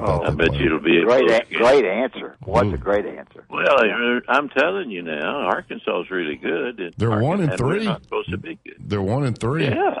Oh, 0.00 0.22
I 0.22 0.30
bet 0.30 0.54
you 0.54 0.66
it'll 0.66 0.80
be 0.80 0.98
a 0.98 1.04
Great, 1.04 1.30
a- 1.30 1.44
great 1.54 1.84
answer. 1.84 2.36
What's 2.44 2.72
a 2.72 2.78
great 2.78 3.04
answer? 3.04 3.44
Well, 3.50 3.66
I- 3.68 4.20
I'm 4.28 4.48
telling 4.48 4.90
you 4.90 5.02
now, 5.02 5.40
Arkansas 5.46 6.02
is 6.02 6.10
really 6.10 6.36
good. 6.36 6.94
They're 6.96 7.10
one 7.10 7.40
and 7.40 7.50
Arkansas- 7.50 7.64
we're 7.66 7.74
three. 7.78 7.84
Not 7.84 8.02
supposed 8.04 8.30
to 8.30 8.38
be 8.38 8.58
good. 8.64 8.76
They're 8.80 9.02
one 9.02 9.24
and 9.24 9.36
three. 9.36 9.64
Yeah, 9.66 9.96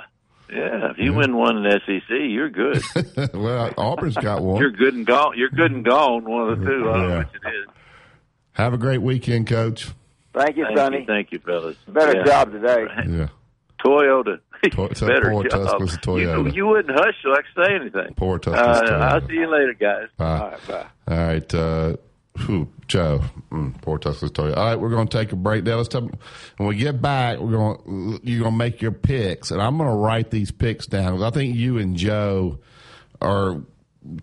yeah. 0.52 0.90
If 0.90 0.98
you 0.98 1.12
win 1.14 1.36
one 1.36 1.64
in 1.64 1.80
SEC, 1.86 2.08
you're 2.10 2.50
good. 2.50 2.82
well, 3.34 3.72
Auburn's 3.78 4.16
got 4.16 4.42
one. 4.42 4.60
You're 4.60 4.70
good 4.70 4.94
and 4.94 5.06
gone. 5.06 5.36
You're 5.36 5.48
good 5.50 5.72
and 5.72 5.84
gone. 5.84 6.24
One 6.24 6.50
of 6.52 6.58
the 6.60 6.64
two. 6.66 6.70
I 6.90 6.92
don't 6.92 7.02
know 7.02 7.08
Yeah. 7.08 7.18
which 7.18 7.28
it 7.28 7.48
is. 7.48 7.74
Have 8.52 8.74
a 8.74 8.78
great 8.78 9.00
weekend, 9.02 9.46
Coach. 9.46 9.88
Thank 10.34 10.56
you, 10.56 10.64
Thank 10.66 10.78
Sonny. 10.78 11.00
you, 11.00 11.06
thank 11.06 11.32
you, 11.32 11.38
fellas. 11.40 11.76
Better 11.88 12.16
Yeah. 12.18 12.24
job 12.24 12.52
today. 12.52 12.84
Yeah. 13.08 13.28
Toyota. 13.84 14.38
To- 14.64 14.88
to- 14.88 15.06
Better 15.06 15.30
poor 15.30 15.44
job. 15.44 15.78
Tuscaloosa 15.78 15.94
You, 15.94 16.28
Toyota. 16.28 16.54
you 16.54 16.66
wouldn't 16.66 16.96
hush 16.98 17.16
like 17.24 17.44
say 17.56 17.74
anything. 17.74 18.14
Poor 18.16 18.38
Tuscaloosa 18.38 18.94
Uh, 18.94 18.98
I'll 19.14 19.26
see 19.26 19.34
you 19.34 19.50
later, 19.50 19.74
guys. 19.74 20.08
Bye. 20.16 20.38
All 20.38 20.48
right, 20.50 20.68
bye. 20.68 20.86
All 21.08 21.26
right, 21.26 21.54
uh, 21.54 21.96
whew, 22.38 22.68
Joe. 22.88 23.22
Mm, 23.50 23.80
poor 23.82 23.98
Tuscaloosa 23.98 24.34
Toyota. 24.34 24.56
All 24.56 24.64
right, 24.64 24.76
we're 24.76 24.90
going 24.90 25.08
to 25.08 25.18
take 25.18 25.32
a 25.32 25.36
break. 25.36 25.64
Now 25.64 25.76
let's 25.76 25.88
talk, 25.88 26.04
when 26.56 26.68
we 26.68 26.76
get 26.76 27.00
back, 27.02 27.38
we're 27.38 27.52
going. 27.52 28.20
You're 28.22 28.40
going 28.40 28.52
to 28.52 28.58
make 28.58 28.82
your 28.82 28.92
picks, 28.92 29.50
and 29.50 29.60
I'm 29.60 29.76
going 29.76 29.90
to 29.90 29.96
write 29.96 30.30
these 30.30 30.50
picks 30.50 30.86
down 30.86 31.22
I 31.22 31.30
think 31.30 31.54
you 31.56 31.78
and 31.78 31.96
Joe 31.96 32.58
are 33.20 33.62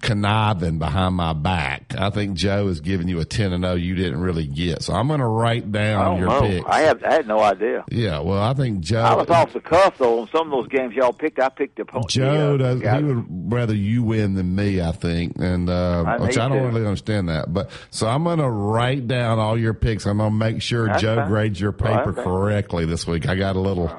conniving 0.01 0.77
behind 0.77 1.15
my 1.15 1.33
back. 1.33 1.95
I 1.97 2.09
think 2.09 2.35
Joe 2.35 2.67
is 2.67 2.81
giving 2.81 3.07
you 3.07 3.19
a 3.19 3.25
ten 3.25 3.53
and 3.53 3.63
zero 3.63 3.75
you 3.75 3.95
didn't 3.95 4.19
really 4.19 4.45
get. 4.45 4.83
So 4.83 4.93
I'm 4.93 5.07
going 5.07 5.19
to 5.19 5.25
write 5.25 5.71
down 5.71 6.17
your 6.17 6.27
know. 6.27 6.41
picks. 6.41 6.67
I 6.67 6.81
have. 6.81 7.03
I 7.03 7.13
had 7.13 7.27
no 7.27 7.39
idea. 7.39 7.85
yeah, 7.89 8.19
well, 8.19 8.41
I 8.41 8.53
think 8.53 8.81
Joe. 8.81 9.01
I 9.01 9.15
was 9.15 9.29
off 9.29 9.53
the 9.53 9.61
cuff 9.61 9.97
though. 9.97 10.21
On 10.21 10.29
some 10.29 10.51
of 10.51 10.51
those 10.51 10.67
games 10.67 10.95
y'all 10.95 11.13
picked, 11.13 11.39
I 11.39 11.49
picked 11.49 11.77
the 11.77 11.83
opponent. 11.83 12.09
Joe 12.09 12.57
the, 12.57 12.65
uh, 12.65 12.75
does. 12.75 12.99
He 12.99 13.03
would 13.03 13.53
rather 13.53 13.75
you 13.75 14.03
win 14.03 14.33
than 14.33 14.55
me, 14.55 14.81
I 14.81 14.91
think, 14.91 15.37
and 15.39 15.69
uh, 15.69 16.03
I 16.05 16.17
which 16.17 16.37
I 16.37 16.49
don't 16.49 16.63
really 16.63 16.85
understand 16.85 17.29
that. 17.29 17.53
But 17.53 17.71
so 17.89 18.07
I'm 18.07 18.23
going 18.23 18.39
to 18.39 18.49
write 18.49 19.07
down 19.07 19.39
all 19.39 19.57
your 19.57 19.73
picks. 19.73 20.05
I'm 20.05 20.17
going 20.17 20.31
to 20.31 20.35
make 20.35 20.61
sure 20.61 20.87
That's 20.87 21.01
Joe 21.01 21.15
fine. 21.15 21.27
grades 21.27 21.59
your 21.59 21.71
paper 21.71 22.13
correctly 22.13 22.85
this 22.85 23.07
week. 23.07 23.27
I 23.27 23.35
got 23.35 23.55
a 23.55 23.59
little. 23.59 23.91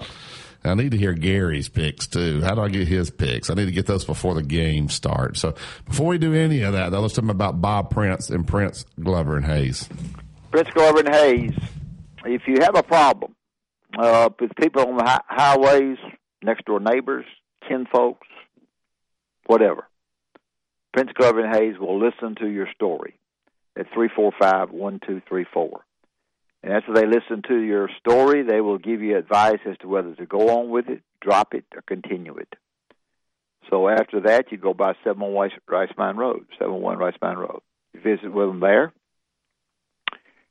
I 0.62 0.74
need 0.74 0.90
to 0.90 0.98
hear 0.98 1.14
Gary's 1.14 1.68
picks 1.68 2.06
too. 2.06 2.42
How 2.42 2.54
do 2.54 2.60
I 2.60 2.68
get 2.68 2.86
his 2.86 3.10
picks? 3.10 3.48
I 3.48 3.54
need 3.54 3.66
to 3.66 3.72
get 3.72 3.86
those 3.86 4.04
before 4.04 4.34
the 4.34 4.42
game 4.42 4.88
starts. 4.88 5.40
So 5.40 5.54
before 5.86 6.06
we 6.06 6.18
do 6.18 6.34
any 6.34 6.62
of 6.62 6.74
that, 6.74 6.90
though, 6.90 7.00
let's 7.00 7.14
talk 7.14 7.28
about 7.28 7.60
Bob 7.60 7.90
Prince 7.90 8.28
and 8.28 8.46
Prince 8.46 8.84
Glover 9.00 9.36
and 9.36 9.46
Hayes. 9.46 9.88
Prince 10.50 10.68
Glover 10.74 11.00
and 11.00 11.14
Hayes. 11.14 11.52
If 12.24 12.42
you 12.46 12.58
have 12.60 12.76
a 12.76 12.82
problem 12.82 13.34
uh, 13.98 14.28
with 14.38 14.50
people 14.56 14.86
on 14.86 14.96
the 14.98 15.04
hi- 15.04 15.22
highways, 15.26 15.96
next 16.42 16.66
door 16.66 16.80
neighbors, 16.80 17.24
kin 17.66 17.86
folks, 17.90 18.26
whatever, 19.46 19.86
Prince 20.92 21.12
Glover 21.14 21.40
and 21.40 21.56
Hayes 21.56 21.78
will 21.78 21.98
listen 21.98 22.34
to 22.40 22.48
your 22.48 22.68
story 22.74 23.14
at 23.78 23.86
three 23.94 24.10
four 24.14 24.32
five 24.38 24.70
one 24.70 25.00
two 25.06 25.22
three 25.26 25.46
four. 25.54 25.80
And 26.62 26.72
after 26.72 26.92
they 26.92 27.06
listen 27.06 27.42
to 27.48 27.58
your 27.58 27.88
story, 28.00 28.42
they 28.42 28.60
will 28.60 28.78
give 28.78 29.00
you 29.00 29.16
advice 29.16 29.60
as 29.66 29.78
to 29.78 29.88
whether 29.88 30.14
to 30.14 30.26
go 30.26 30.58
on 30.58 30.68
with 30.68 30.88
it, 30.88 31.02
drop 31.20 31.54
it, 31.54 31.64
or 31.74 31.82
continue 31.82 32.36
it. 32.36 32.54
So 33.70 33.88
after 33.88 34.20
that, 34.22 34.50
you 34.50 34.58
go 34.58 34.74
by 34.74 34.94
71 35.04 35.50
Rice 35.68 35.92
Mine 35.96 36.16
Road, 36.16 36.46
71 36.58 36.98
Rice 36.98 37.14
Mine 37.22 37.38
Road. 37.38 37.60
You 37.94 38.00
visit 38.00 38.32
with 38.32 38.48
them 38.48 38.60
there, 38.60 38.92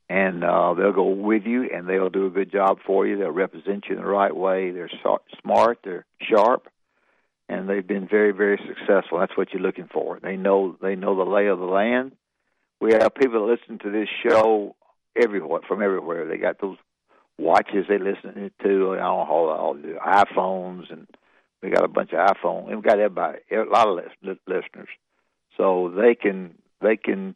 and 0.10 0.44
uh, 0.44 0.74
they'll 0.74 0.94
go 0.94 1.10
with 1.10 1.44
you, 1.46 1.70
and 1.72 1.88
they'll 1.88 2.10
do 2.10 2.26
a 2.26 2.32
good 2.32 2.52
job 2.52 2.80
for 2.86 3.06
you. 3.06 3.18
They'll 3.18 3.32
represent 3.32 3.86
you 3.88 3.96
in 3.96 4.02
the 4.02 4.08
right 4.08 4.36
way. 4.36 4.72
They're 4.72 4.90
smart, 5.42 5.80
they're 5.84 6.06
sharp, 6.22 6.68
and 7.48 7.70
they've 7.70 7.86
been 7.86 8.08
very, 8.08 8.32
very 8.32 8.60
successful. 8.68 9.20
That's 9.20 9.38
what 9.38 9.54
you're 9.54 9.62
looking 9.62 9.90
for. 9.92 10.20
They 10.22 10.38
know 10.38 10.78
they 10.82 10.96
know 10.96 11.16
the 11.16 11.30
lay 11.30 11.48
of 11.48 11.60
the 11.60 11.66
land. 11.66 12.14
we 12.80 12.94
have 12.94 13.14
people 13.16 13.46
that 13.46 13.60
listen 13.60 13.80
to 13.80 13.92
this 13.92 14.10
show 14.24 14.76
everywhere 15.16 15.62
from 15.68 15.82
everywhere. 15.82 16.28
They 16.28 16.38
got 16.38 16.60
those 16.60 16.78
watches 17.38 17.86
they 17.88 17.98
listen 17.98 18.52
to, 18.64 18.92
and 18.94 19.02
all 19.02 19.26
all, 19.26 19.50
all 19.50 19.74
the 19.74 19.98
iPhones, 20.06 20.92
and 20.92 21.08
we 21.62 21.70
got 21.70 21.84
a 21.84 21.90
bunch 21.90 22.12
of 22.14 22.36
iPhone. 22.36 22.76
We 22.76 22.82
got 22.82 23.00
everybody, 23.00 23.40
a 23.52 23.64
lot 23.64 23.88
of 23.88 23.96
lis- 23.96 24.38
listeners, 24.48 24.90
so 25.58 25.92
they 25.96 26.16
can 26.16 26.56
they 26.82 26.98
can 26.98 27.36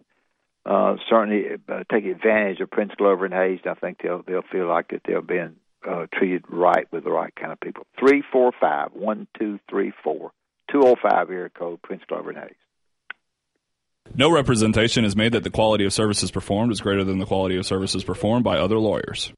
uh, 0.66 0.96
certainly 1.10 1.46
uh, 1.68 1.84
take 1.92 2.06
advantage 2.06 2.60
of 2.60 2.72
Prince 2.72 2.94
Glover 2.98 3.26
and 3.26 3.34
Hayes. 3.34 3.60
I 3.66 3.74
think 3.74 4.00
they'll 4.02 4.24
they'll 4.26 4.44
feel 4.44 4.68
like 4.68 4.90
that 4.90 5.02
they're 5.06 5.22
being 5.22 5.56
uh, 5.90 6.08
treated 6.14 6.46
right 6.50 6.88
with 6.92 7.04
the 7.04 7.12
right 7.12 7.36
kind 7.36 7.52
of 7.52 7.60
people. 7.60 7.86
Three 8.00 8.24
four 8.32 8.52
five 8.60 8.90
one 8.94 9.28
two 9.38 9.60
three 9.70 9.92
four 10.04 10.32
two 10.72 10.82
zero 10.82 10.96
five 11.02 11.30
area 11.30 11.50
code 11.50 11.82
Prince 11.82 12.04
Glover 12.08 12.30
and 12.32 12.40
Hayes. 12.40 12.63
No 14.16 14.30
representation 14.30 15.06
is 15.06 15.16
made 15.16 15.32
that 15.32 15.44
the 15.44 15.50
quality 15.50 15.86
of 15.86 15.94
services 15.94 16.30
performed 16.30 16.72
is 16.72 16.82
greater 16.82 17.04
than 17.04 17.18
the 17.18 17.26
quality 17.26 17.58
of 17.58 17.66
services 17.66 18.04
performed 18.04 18.44
by 18.44 18.60
other 18.60 18.78
lawyers. 18.78 19.34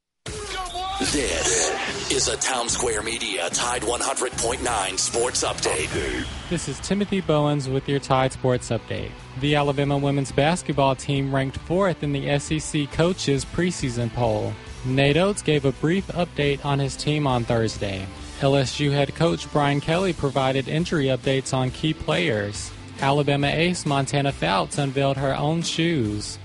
This 1.00 2.12
is 2.12 2.28
a 2.28 2.36
Town 2.36 2.68
Square 2.68 3.04
Media 3.04 3.50
Tide 3.52 3.84
100.9 3.84 5.00
Sports 5.00 5.46
Update. 5.46 6.28
This 6.50 6.68
is 6.68 6.78
Timothy 6.82 7.22
Bowens 7.22 7.70
with 7.70 7.88
your 7.88 8.00
Tide 8.00 8.34
Sports 8.34 8.70
Update. 8.70 9.12
The 9.40 9.56
Alabama 9.56 9.98
women's 9.98 10.34
basketball 10.34 10.96
team 10.96 11.34
ranked 11.34 11.58
fourth 11.60 12.04
in 12.04 12.12
the 12.12 12.38
SEC 12.38 12.92
coaches 12.92 13.46
preseason 13.46 14.14
poll. 14.14 14.52
Nate 14.84 15.16
Oats 15.16 15.42
gave 15.42 15.64
a 15.64 15.72
brief 15.72 16.08
update 16.08 16.66
on 16.66 16.80
his 16.80 16.98
team 16.98 17.28
on 17.28 17.46
Thursday. 17.46 18.06
LSU 18.42 18.92
head 18.92 19.16
coach 19.16 19.50
Brian 19.54 19.80
Kelly 19.80 20.12
provided 20.12 20.68
injury 20.68 21.06
updates 21.06 21.54
on 21.54 21.72
key 21.72 21.94
players. 21.94 22.72
Alabama 23.02 23.48
ace 23.48 23.86
Montana 23.86 24.32
Fouts 24.32 24.78
unveiled 24.78 25.18
her 25.18 25.36
own 25.36 25.62
shoes. 25.62 26.38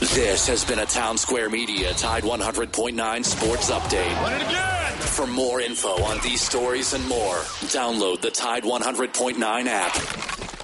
This 0.00 0.46
has 0.46 0.64
been 0.64 0.78
a 0.78 0.86
Town 0.86 1.18
Square 1.18 1.50
Media 1.50 1.92
Tide 1.92 2.22
100.9 2.22 3.24
Sports 3.24 3.70
Update. 3.70 4.90
For 5.00 5.26
more 5.26 5.60
info 5.60 6.02
on 6.02 6.18
these 6.20 6.40
stories 6.40 6.94
and 6.94 7.06
more, 7.06 7.36
download 7.68 8.20
the 8.20 8.30
Tide 8.30 8.64
100.9 8.64 9.38
app. 9.66 9.94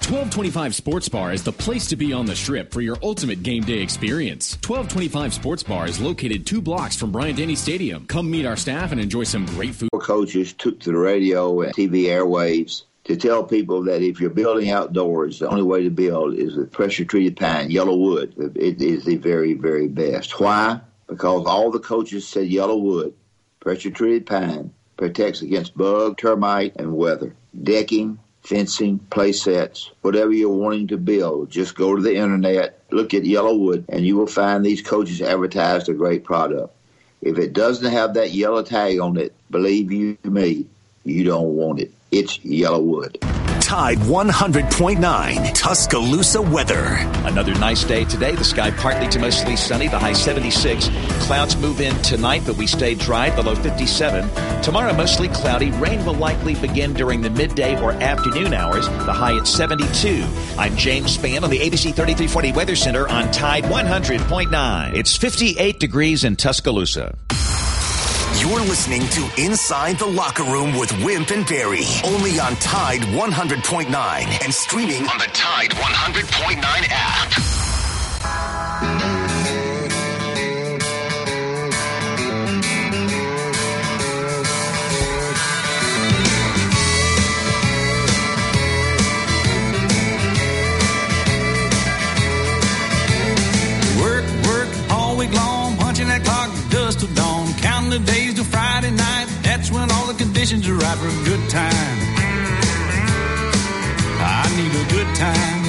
1225 0.07 0.73
Sports 0.73 1.09
Bar 1.09 1.33
is 1.33 1.43
the 1.43 1.51
place 1.51 1.85
to 1.87 1.97
be 1.97 2.13
on 2.13 2.25
the 2.25 2.35
strip 2.35 2.71
for 2.71 2.79
your 2.79 2.97
ultimate 3.03 3.43
game 3.43 3.61
day 3.63 3.79
experience. 3.79 4.53
1225 4.65 5.33
Sports 5.33 5.63
Bar 5.63 5.85
is 5.85 5.99
located 5.99 6.45
two 6.45 6.61
blocks 6.61 6.95
from 6.95 7.11
Bryant 7.11 7.37
Denny 7.37 7.55
Stadium. 7.55 8.05
Come 8.05 8.31
meet 8.31 8.45
our 8.45 8.55
staff 8.55 8.93
and 8.93 9.01
enjoy 9.01 9.25
some 9.25 9.45
great 9.47 9.75
food. 9.75 9.89
Coaches 9.99 10.53
took 10.53 10.79
to 10.79 10.91
the 10.91 10.97
radio 10.97 11.61
and 11.61 11.75
TV 11.75 12.05
airwaves 12.05 12.83
to 13.07 13.15
tell 13.15 13.45
people 13.45 13.83
that 13.83 14.01
if 14.01 14.19
you're 14.19 14.29
building 14.29 14.69
outdoors, 14.69 15.39
the 15.39 15.47
only 15.47 15.63
way 15.63 15.83
to 15.83 15.89
build 15.89 16.35
is 16.35 16.55
with 16.55 16.73
pressure 16.73 17.05
treated 17.05 17.37
pine, 17.37 17.69
YellaWood. 17.69 18.57
It 18.57 18.81
is 18.81 19.05
the 19.05 19.15
very, 19.15 19.53
very 19.53 19.87
best. 19.87 20.39
Why? 20.41 20.81
Because 21.07 21.45
all 21.45 21.71
the 21.71 21.79
coaches 21.79 22.27
said 22.27 22.49
YellaWood, 22.49 23.13
pressure 23.61 23.91
treated 23.91 24.25
pine, 24.25 24.73
protects 24.97 25.41
against 25.41 25.77
bug, 25.77 26.17
termite, 26.17 26.75
and 26.75 26.97
weather. 26.97 27.33
Decking, 27.63 28.19
fencing, 28.41 28.99
play 28.99 29.31
sets, 29.31 29.89
whatever 30.01 30.33
you're 30.33 30.49
wanting 30.49 30.87
to 30.87 30.97
build, 30.97 31.49
just 31.49 31.75
go 31.75 31.95
to 31.95 32.01
the 32.01 32.15
internet, 32.15 32.81
look 32.91 33.13
at 33.13 33.23
YellaWood, 33.23 33.85
and 33.87 34.05
you 34.05 34.17
will 34.17 34.27
find 34.27 34.65
these 34.65 34.81
coaches 34.81 35.21
advertised 35.21 35.87
a 35.87 35.93
great 35.93 36.25
product. 36.25 36.73
If 37.21 37.37
it 37.37 37.53
doesn't 37.53 37.89
have 37.89 38.15
that 38.15 38.31
yellow 38.31 38.63
tag 38.63 38.99
on 38.99 39.15
it, 39.15 39.33
believe 39.49 39.93
you 39.93 40.17
me, 40.25 40.65
you 41.05 41.23
don't 41.23 41.55
want 41.55 41.79
it. 41.79 41.93
It's 42.11 42.37
YellaWood. 42.37 43.17
Tide 43.59 43.97
100.9 43.97 45.53
Tuscaloosa 45.53 46.41
weather. 46.41 46.85
Another 47.25 47.53
nice 47.55 47.83
day 47.83 48.05
today. 48.05 48.33
The 48.33 48.45
sky 48.45 48.71
partly 48.71 49.09
to 49.09 49.19
mostly 49.19 49.57
sunny, 49.57 49.89
the 49.89 49.99
high 49.99 50.13
76. 50.13 50.87
Clouds 51.25 51.57
move 51.57 51.81
in 51.81 51.93
tonight, 52.03 52.43
but 52.45 52.55
we 52.55 52.65
stay 52.65 52.95
dry, 52.95 53.29
the 53.31 53.43
low 53.43 53.55
57. 53.55 54.61
Tomorrow, 54.61 54.93
mostly 54.93 55.27
cloudy. 55.27 55.71
Rain 55.71 56.05
will 56.05 56.13
likely 56.13 56.55
begin 56.55 56.93
during 56.93 57.19
the 57.19 57.29
midday 57.29 57.77
or 57.81 57.91
afternoon 57.91 58.53
hours, 58.53 58.87
the 58.87 59.11
high 59.11 59.37
at 59.37 59.45
72. 59.45 60.23
I'm 60.57 60.77
James 60.77 61.17
Spann 61.17 61.43
on 61.43 61.49
the 61.49 61.59
ABC 61.59 61.93
3340 61.93 62.53
Weather 62.53 62.77
Center 62.77 63.05
on 63.09 63.29
Tide 63.31 63.65
100.9. 63.65 64.95
It's 64.95 65.17
58 65.17 65.77
degrees 65.77 66.23
in 66.23 66.37
Tuscaloosa. 66.37 67.17
You're 68.47 68.61
listening 68.61 69.05
to 69.09 69.29
Inside 69.37 69.99
the 69.99 70.05
Locker 70.05 70.43
Room 70.43 70.79
with 70.79 70.89
Wimp 71.03 71.31
and 71.31 71.45
Barry, 71.45 71.83
only 72.05 72.39
on 72.39 72.55
Tide 72.55 73.01
100.9 73.01 73.91
and 74.41 74.53
streaming 74.53 75.05
on 75.05 75.17
the 75.17 75.27
Tide 75.33 75.71
100.9 75.71 76.87
app. 76.89 78.37
Work, 93.99 94.23
work 94.45 94.69
all 94.89 95.17
week 95.17 95.33
long, 95.33 95.75
punching 95.75 96.07
that 96.07 96.23
clock 96.23 96.49
dust 96.69 96.99
till 97.01 97.13
dawn, 97.13 97.53
counting 97.55 97.89
the 97.89 97.99
days 97.99 98.26
all 100.47 100.59
the 100.59 100.63
conditions 100.63 100.69
are 100.69 100.75
right 100.75 100.97
for 100.97 101.07
a 101.07 101.23
good 101.25 101.49
time. 101.49 101.97
I 104.19 104.49
need 104.55 104.71
a 104.71 104.85
good 104.93 105.15
time. 105.15 105.63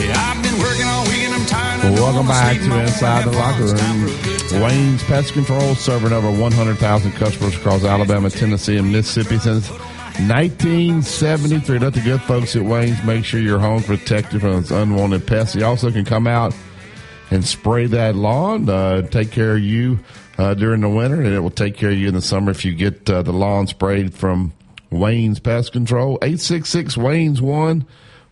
Yeah, 0.00 0.14
I've 0.16 0.42
been 0.42 0.58
working 0.60 0.86
all 0.86 1.04
week 1.04 1.24
and 1.24 1.34
I'm 1.34 1.46
tired. 1.46 1.82
Welcome 1.98 2.26
back 2.26 2.58
to 2.58 2.80
Inside 2.80 3.24
the 3.24 3.32
Locker 3.32 3.64
Room. 3.64 4.06
Wayne's 4.62 5.02
Pest 5.04 5.32
Control 5.32 5.74
serving 5.74 6.12
over 6.12 6.30
100,000 6.30 7.12
customers 7.12 7.56
across 7.56 7.82
Alabama, 7.84 8.28
Tennessee, 8.30 8.76
and 8.76 8.92
Mississippi 8.92 9.38
since 9.38 9.70
1973. 9.70 11.78
Let 11.78 11.94
the 11.94 12.00
good 12.00 12.20
folks 12.22 12.56
at 12.56 12.62
Wayne's 12.62 13.02
make 13.04 13.24
sure 13.24 13.40
your 13.40 13.58
home's 13.58 13.86
protected 13.86 14.42
from 14.42 14.64
unwanted 14.70 15.26
pests. 15.26 15.56
You 15.56 15.64
also 15.64 15.90
can 15.90 16.04
come 16.04 16.26
out 16.26 16.54
and 17.34 17.44
spray 17.44 17.86
that 17.86 18.14
lawn, 18.14 18.68
uh, 18.68 19.02
take 19.02 19.32
care 19.32 19.56
of 19.56 19.60
you 19.60 19.98
uh, 20.38 20.54
during 20.54 20.80
the 20.82 20.88
winter, 20.88 21.20
and 21.20 21.34
it 21.34 21.40
will 21.40 21.50
take 21.50 21.76
care 21.76 21.90
of 21.90 21.98
you 21.98 22.06
in 22.06 22.14
the 22.14 22.22
summer 22.22 22.52
if 22.52 22.64
you 22.64 22.72
get 22.72 23.10
uh, 23.10 23.22
the 23.22 23.32
lawn 23.32 23.66
sprayed 23.66 24.14
from 24.14 24.52
Wayne's 24.90 25.40
Pest 25.40 25.72
Control. 25.72 26.16
866 26.22 26.96
Wayne's 26.96 27.42
1 27.42 27.86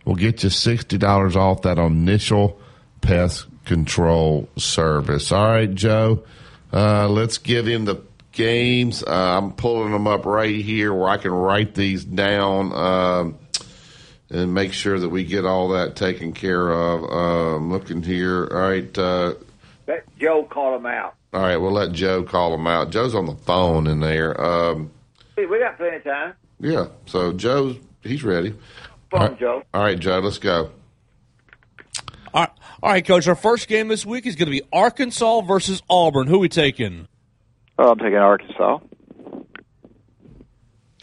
will 0.05 0.15
get 0.15 0.43
you 0.43 0.49
$60 0.49 1.35
off 1.35 1.63
that 1.63 1.77
initial 1.77 2.57
pest 3.01 3.45
control 3.65 4.47
service. 4.57 5.33
All 5.33 5.47
right, 5.47 5.73
Joe, 5.73 6.23
uh, 6.71 7.09
let's 7.09 7.37
give 7.37 7.65
him 7.65 7.83
the 7.83 8.01
games. 8.31 9.03
Uh, 9.03 9.37
I'm 9.37 9.51
pulling 9.51 9.91
them 9.91 10.07
up 10.07 10.25
right 10.25 10.55
here 10.55 10.93
where 10.93 11.09
I 11.09 11.17
can 11.17 11.31
write 11.31 11.75
these 11.75 12.05
down 12.05 12.71
um, 12.71 13.37
and 14.29 14.53
make 14.53 14.73
sure 14.73 14.99
that 14.99 15.09
we 15.09 15.23
get 15.23 15.45
all 15.45 15.69
that 15.69 15.95
taken 15.95 16.33
care 16.33 16.69
of. 16.71 17.03
Uh, 17.03 17.55
I'm 17.57 17.71
looking 17.71 18.01
here. 18.01 18.47
All 18.51 18.57
right. 18.69 18.97
Uh, 18.97 19.33
Let 19.87 20.05
Joe 20.19 20.43
call 20.43 20.75
him 20.75 20.85
out. 20.85 21.15
all 21.33 21.41
right, 21.41 21.57
we'll 21.57 21.71
let 21.71 21.91
Joe 21.91 22.23
call 22.23 22.51
them 22.51 22.65
out. 22.67 22.89
Joe's 22.91 23.13
on 23.15 23.25
the 23.25 23.35
phone 23.35 23.87
in 23.87 23.99
there. 23.99 24.39
Um, 24.39 24.91
Hey, 25.35 25.45
we 25.47 25.57
got 25.59 25.77
plenty 25.77 25.97
of 25.97 26.03
time. 26.03 26.33
yeah, 26.59 26.85
so 27.07 27.33
Joe's 27.33 27.77
he's 28.03 28.23
ready. 28.23 28.51
Phone, 29.09 29.19
all 29.21 29.27
right, 29.29 29.39
Joe. 29.39 29.63
All 29.73 29.81
right, 29.83 29.99
Joe, 29.99 30.19
let's 30.19 30.37
go. 30.37 30.69
All 32.33 32.41
right, 32.41 32.49
all 32.81 32.91
right, 32.91 33.05
Coach. 33.05 33.27
Our 33.27 33.35
first 33.35 33.67
game 33.67 33.87
this 33.87 34.05
week 34.05 34.25
is 34.27 34.35
going 34.35 34.45
to 34.47 34.51
be 34.51 34.61
Arkansas 34.71 35.41
versus 35.41 35.81
Auburn. 35.89 36.27
Who 36.27 36.39
we 36.39 36.49
taking? 36.49 37.07
Oh, 37.79 37.91
I'm 37.91 37.97
taking 37.99 38.15
Arkansas. 38.15 38.79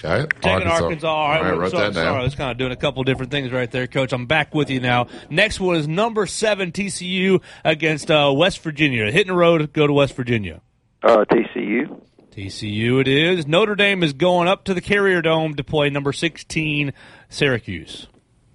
Okay, 0.03 0.27
Taking 0.41 0.69
Arkansas. 0.69 1.07
All 1.07 1.29
right, 1.29 1.39
All 1.39 1.45
right, 1.45 1.59
wrote 1.59 1.71
so- 1.73 1.79
that 1.79 1.95
down. 1.95 2.05
Sorry, 2.05 2.21
I 2.21 2.23
was 2.23 2.35
kind 2.35 2.51
of 2.51 2.57
doing 2.59 2.73
a 2.73 2.77
couple 2.77 3.03
different 3.05 3.31
things 3.31 3.53
right 3.53 3.71
there, 3.71 3.87
Coach. 3.87 4.13
I'm 4.13 4.27
back 4.27 4.55
with 4.55 4.71
you 4.71 4.81
now. 4.81 5.09
Next 5.29 5.61
one 5.61 5.77
is 5.77 5.87
number 5.87 6.27
seven 6.27 6.73
TCU 6.73 7.43
against 7.65 8.11
uh, 8.11 8.33
West 8.35 8.61
Virginia. 8.61 9.11
Hitting 9.11 9.29
the 9.33 9.35
road, 9.39 9.73
go 9.73 9.87
to 9.87 9.93
West 9.93 10.15
Virginia. 10.15 10.61
Uh, 11.03 11.25
TCU. 11.25 12.01
TCU 12.31 13.01
it 13.01 13.09
is. 13.09 13.47
Notre 13.47 13.75
Dame 13.75 14.03
is 14.03 14.13
going 14.13 14.49
up 14.49 14.65
to 14.65 14.75
the 14.75 14.81
Carrier 14.81 15.21
Dome 15.21 15.55
to 15.57 15.65
play 15.65 15.91
number 15.91 16.13
16 16.13 16.93
Syracuse. 17.29 18.07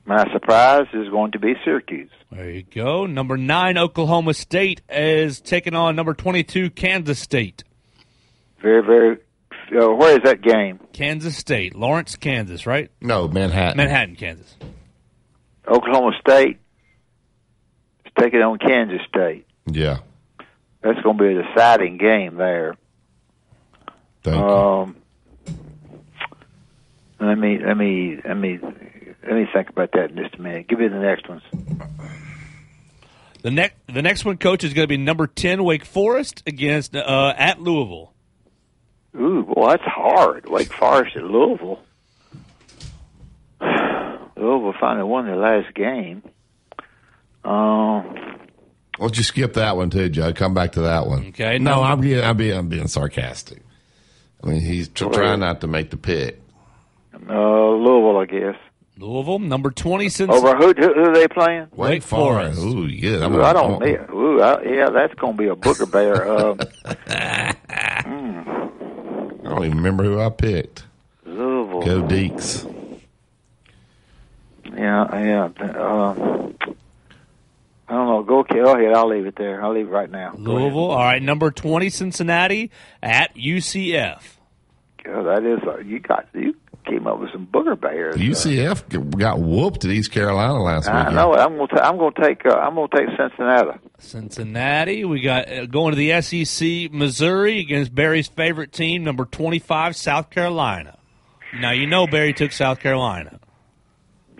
My 0.06 0.24
surprise 0.32 0.88
is 0.94 1.10
going 1.10 1.32
to 1.32 1.40
be 1.40 1.56
Syracuse. 1.64 2.12
There 2.32 2.50
you 2.50 2.64
go. 2.64 3.06
Number 3.06 3.38
nine 3.38 3.78
Oklahoma 3.78 4.34
State 4.34 4.82
is 4.90 5.42
taking 5.42 5.74
on 5.74 5.96
number 5.96 6.14
22 6.14 6.70
Kansas 6.70 7.20
State. 7.20 7.64
Very, 8.62 8.84
very. 8.84 9.18
Uh, 9.72 9.90
where 9.94 10.18
is 10.18 10.24
that 10.24 10.42
game? 10.42 10.80
Kansas 10.94 11.36
State, 11.36 11.76
Lawrence, 11.76 12.16
Kansas, 12.16 12.66
right? 12.66 12.92
No, 13.02 13.28
Manhattan. 13.28 13.78
Manhattan, 13.78 14.16
Kansas. 14.16 14.56
Oklahoma 15.68 16.12
State 16.20 16.60
is 18.06 18.12
taking 18.20 18.42
on 18.42 18.60
Kansas 18.60 19.02
State. 19.08 19.46
Yeah. 19.66 20.00
That's 20.82 21.02
going 21.02 21.18
to 21.18 21.24
be 21.24 21.36
a 21.36 21.44
deciding 21.44 21.98
game 21.98 22.36
there. 22.36 22.76
Thank 24.24 24.38
um, 24.38 24.96
Let 27.20 27.38
me 27.38 27.60
let 27.64 27.78
me 27.78 28.20
let 28.26 28.38
me 28.38 28.60
let 28.62 29.34
me 29.34 29.48
think 29.54 29.70
about 29.70 29.92
that 29.94 30.12
in 30.12 30.18
just 30.18 30.36
a 30.36 30.42
minute. 30.42 30.68
Give 30.68 30.80
me 30.80 30.88
the 30.88 31.00
next 31.00 31.30
ones. 31.30 31.44
The 33.44 33.52
next 33.52 33.76
the 33.88 34.02
next 34.02 34.26
one, 34.26 34.38
coach, 34.38 34.64
is 34.64 34.74
going 34.74 34.86
to 34.86 34.90
be 34.90 34.98
number 34.98 35.28
ten 35.28 35.64
Wake 35.64 35.86
Forest 35.86 36.42
against 36.48 36.96
uh, 36.96 37.34
at 37.38 37.62
Louisville. 37.62 38.15
Ooh, 39.20 39.46
well, 39.56 39.70
that's 39.70 39.84
hard. 39.84 40.48
Wake 40.50 40.74
Forest 40.74 41.16
at 41.16 41.24
Louisville. 41.24 41.80
Louisville 43.62 44.74
finally 44.80 45.04
won 45.08 45.26
their 45.26 45.38
last 45.38 45.74
game. 45.74 46.22
Um, 47.44 48.04
Why 48.04 48.38
don't 49.00 49.18
you 49.18 49.24
skip 49.24 49.54
that 49.54 49.78
one 49.78 49.90
too, 49.90 50.10
Joe? 50.10 50.34
Come 50.34 50.54
back 50.54 50.74
to 50.74 50.82
that 50.82 51.08
one. 51.08 51.28
Okay, 51.28 51.58
No, 51.60 51.76
no. 51.76 51.84
I'm 51.84 52.02
being, 52.02 52.24
I'm 52.24 52.36
being, 52.38 52.58
I'm 52.58 52.68
being 52.70 52.88
sarcastic. 52.88 53.62
I 54.44 54.48
mean, 54.48 54.62
he's 54.62 54.90
tr- 54.90 55.10
trying 55.10 55.40
not 55.40 55.62
to 55.62 55.68
make 55.68 55.90
the 55.92 55.98
pick. 55.98 56.42
uh, 57.14 57.18
Louisville, 57.34 58.18
I 58.18 58.26
guess. 58.26 58.56
Louisville, 58.98 59.40
number 59.40 59.72
twenty 59.72 60.08
since 60.08 60.32
Over 60.32 60.56
who? 60.56 60.68
Who, 60.74 60.94
who 60.94 61.04
are 61.10 61.14
they 61.14 61.28
playing? 61.28 61.68
Wake 61.76 62.02
Forest. 62.02 62.62
Ooh, 62.62 62.86
yeah. 62.88 63.26
I'm 63.26 63.34
Ooh, 63.34 63.38
gonna- 63.40 63.44
I 63.44 63.54
don't. 63.54 63.84
I'm- 63.84 63.92
Yeah, 63.92 64.12
ooh, 64.16 64.42
I, 64.42 64.62
yeah, 64.64 64.90
that's 64.90 65.14
going 65.16 65.34
to 65.34 65.38
be 65.38 65.48
a 65.50 65.56
booger 65.56 65.90
bear. 65.92 66.28
Um, 66.30 66.60
I 69.46 69.50
don't 69.50 69.66
even 69.66 69.78
remember 69.78 70.04
who 70.04 70.20
I 70.20 70.30
picked. 70.30 70.86
Louisville. 71.26 71.82
Go 71.82 72.02
Deacs. 72.02 72.72
Yeah, 74.76 75.20
yeah. 75.20 75.50
Uh, 75.60 76.50
I 77.88 77.94
don't 77.94 78.08
know. 78.08 78.24
Go, 78.24 78.44
go 78.44 78.76
ahead. 78.76 78.94
I'll 78.94 79.08
leave 79.08 79.28
it 79.28 79.36
there. 79.36 79.64
I'll 79.64 79.74
leave 79.74 79.88
it 79.88 79.92
right 79.92 80.10
now. 80.10 80.32
Go. 80.32 80.54
Louisville. 80.54 80.90
All 80.90 80.98
right, 80.98 81.22
number 81.22 81.52
twenty 81.52 81.90
Cincinnati 81.90 82.72
at 83.04 83.36
UCF. 83.36 84.22
Yeah, 85.06 85.22
that 85.22 85.44
is. 85.44 85.60
Uh, 85.66 85.78
you 85.80 86.00
got 86.00 86.28
you 86.34 86.56
came 86.86 87.08
up 87.08 87.20
with 87.20 87.32
some 87.32 87.48
booger 87.48 87.80
bears. 87.80 88.16
UCF 88.18 88.88
g- 88.90 89.18
got 89.18 89.40
whooped 89.40 89.84
at 89.86 89.92
East 89.92 90.12
Carolina 90.12 90.62
last 90.62 90.88
I 90.88 91.00
weekend. 91.00 91.16
know 91.16 91.34
it. 91.34 91.38
I'm 91.40 91.56
going 91.58 91.68
to. 91.70 91.86
I'm 91.86 91.98
going 91.98 92.14
to 92.14 92.22
take. 92.22 92.46
Uh, 92.46 92.52
I'm 92.56 92.76
going 92.76 92.88
to 92.90 92.98
take 92.98 93.08
Cincinnati. 93.18 93.80
Cincinnati. 94.00 95.06
We 95.06 95.22
got 95.22 95.52
uh, 95.52 95.66
going 95.66 95.94
to 95.94 95.98
the 95.98 96.22
SEC, 96.22 96.92
Missouri 96.94 97.60
against 97.60 97.94
Barry's 97.94 98.28
favorite 98.28 98.72
team, 98.72 99.04
number 99.04 99.26
twenty-five, 99.26 99.96
South 99.96 100.30
Carolina. 100.30 100.98
Now 101.60 101.72
you 101.72 101.88
know 101.88 102.08
Barry 102.08 102.34
took 102.34 102.52
South 102.52 102.80
Carolina. 102.80 103.40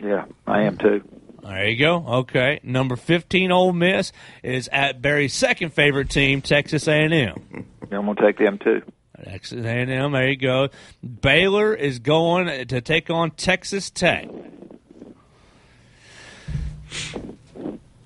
Yeah, 0.02 0.26
I 0.46 0.64
am 0.64 0.78
too. 0.78 1.04
There 1.44 1.68
you 1.70 1.78
go. 1.78 2.04
Okay, 2.08 2.60
number 2.64 2.96
fifteen, 2.96 3.52
Ole 3.52 3.72
Miss 3.72 4.12
is 4.44 4.68
at 4.72 5.02
Barry's 5.02 5.34
second 5.34 5.72
favorite 5.74 6.10
team, 6.10 6.42
Texas 6.42 6.88
A&M. 6.88 7.66
I'm 7.92 8.06
going 8.06 8.16
to 8.16 8.22
take 8.22 8.38
them 8.40 8.58
too. 8.58 8.82
Texas 9.24 9.66
A&M. 9.66 10.12
There 10.12 10.30
you 10.30 10.36
go. 10.38 10.70
Baylor 11.22 11.74
is 11.74 12.00
going 12.00 12.68
to 12.68 12.82
take 12.82 13.10
on 13.10 13.32
Texas 13.32 13.90
Tech. 13.90 14.28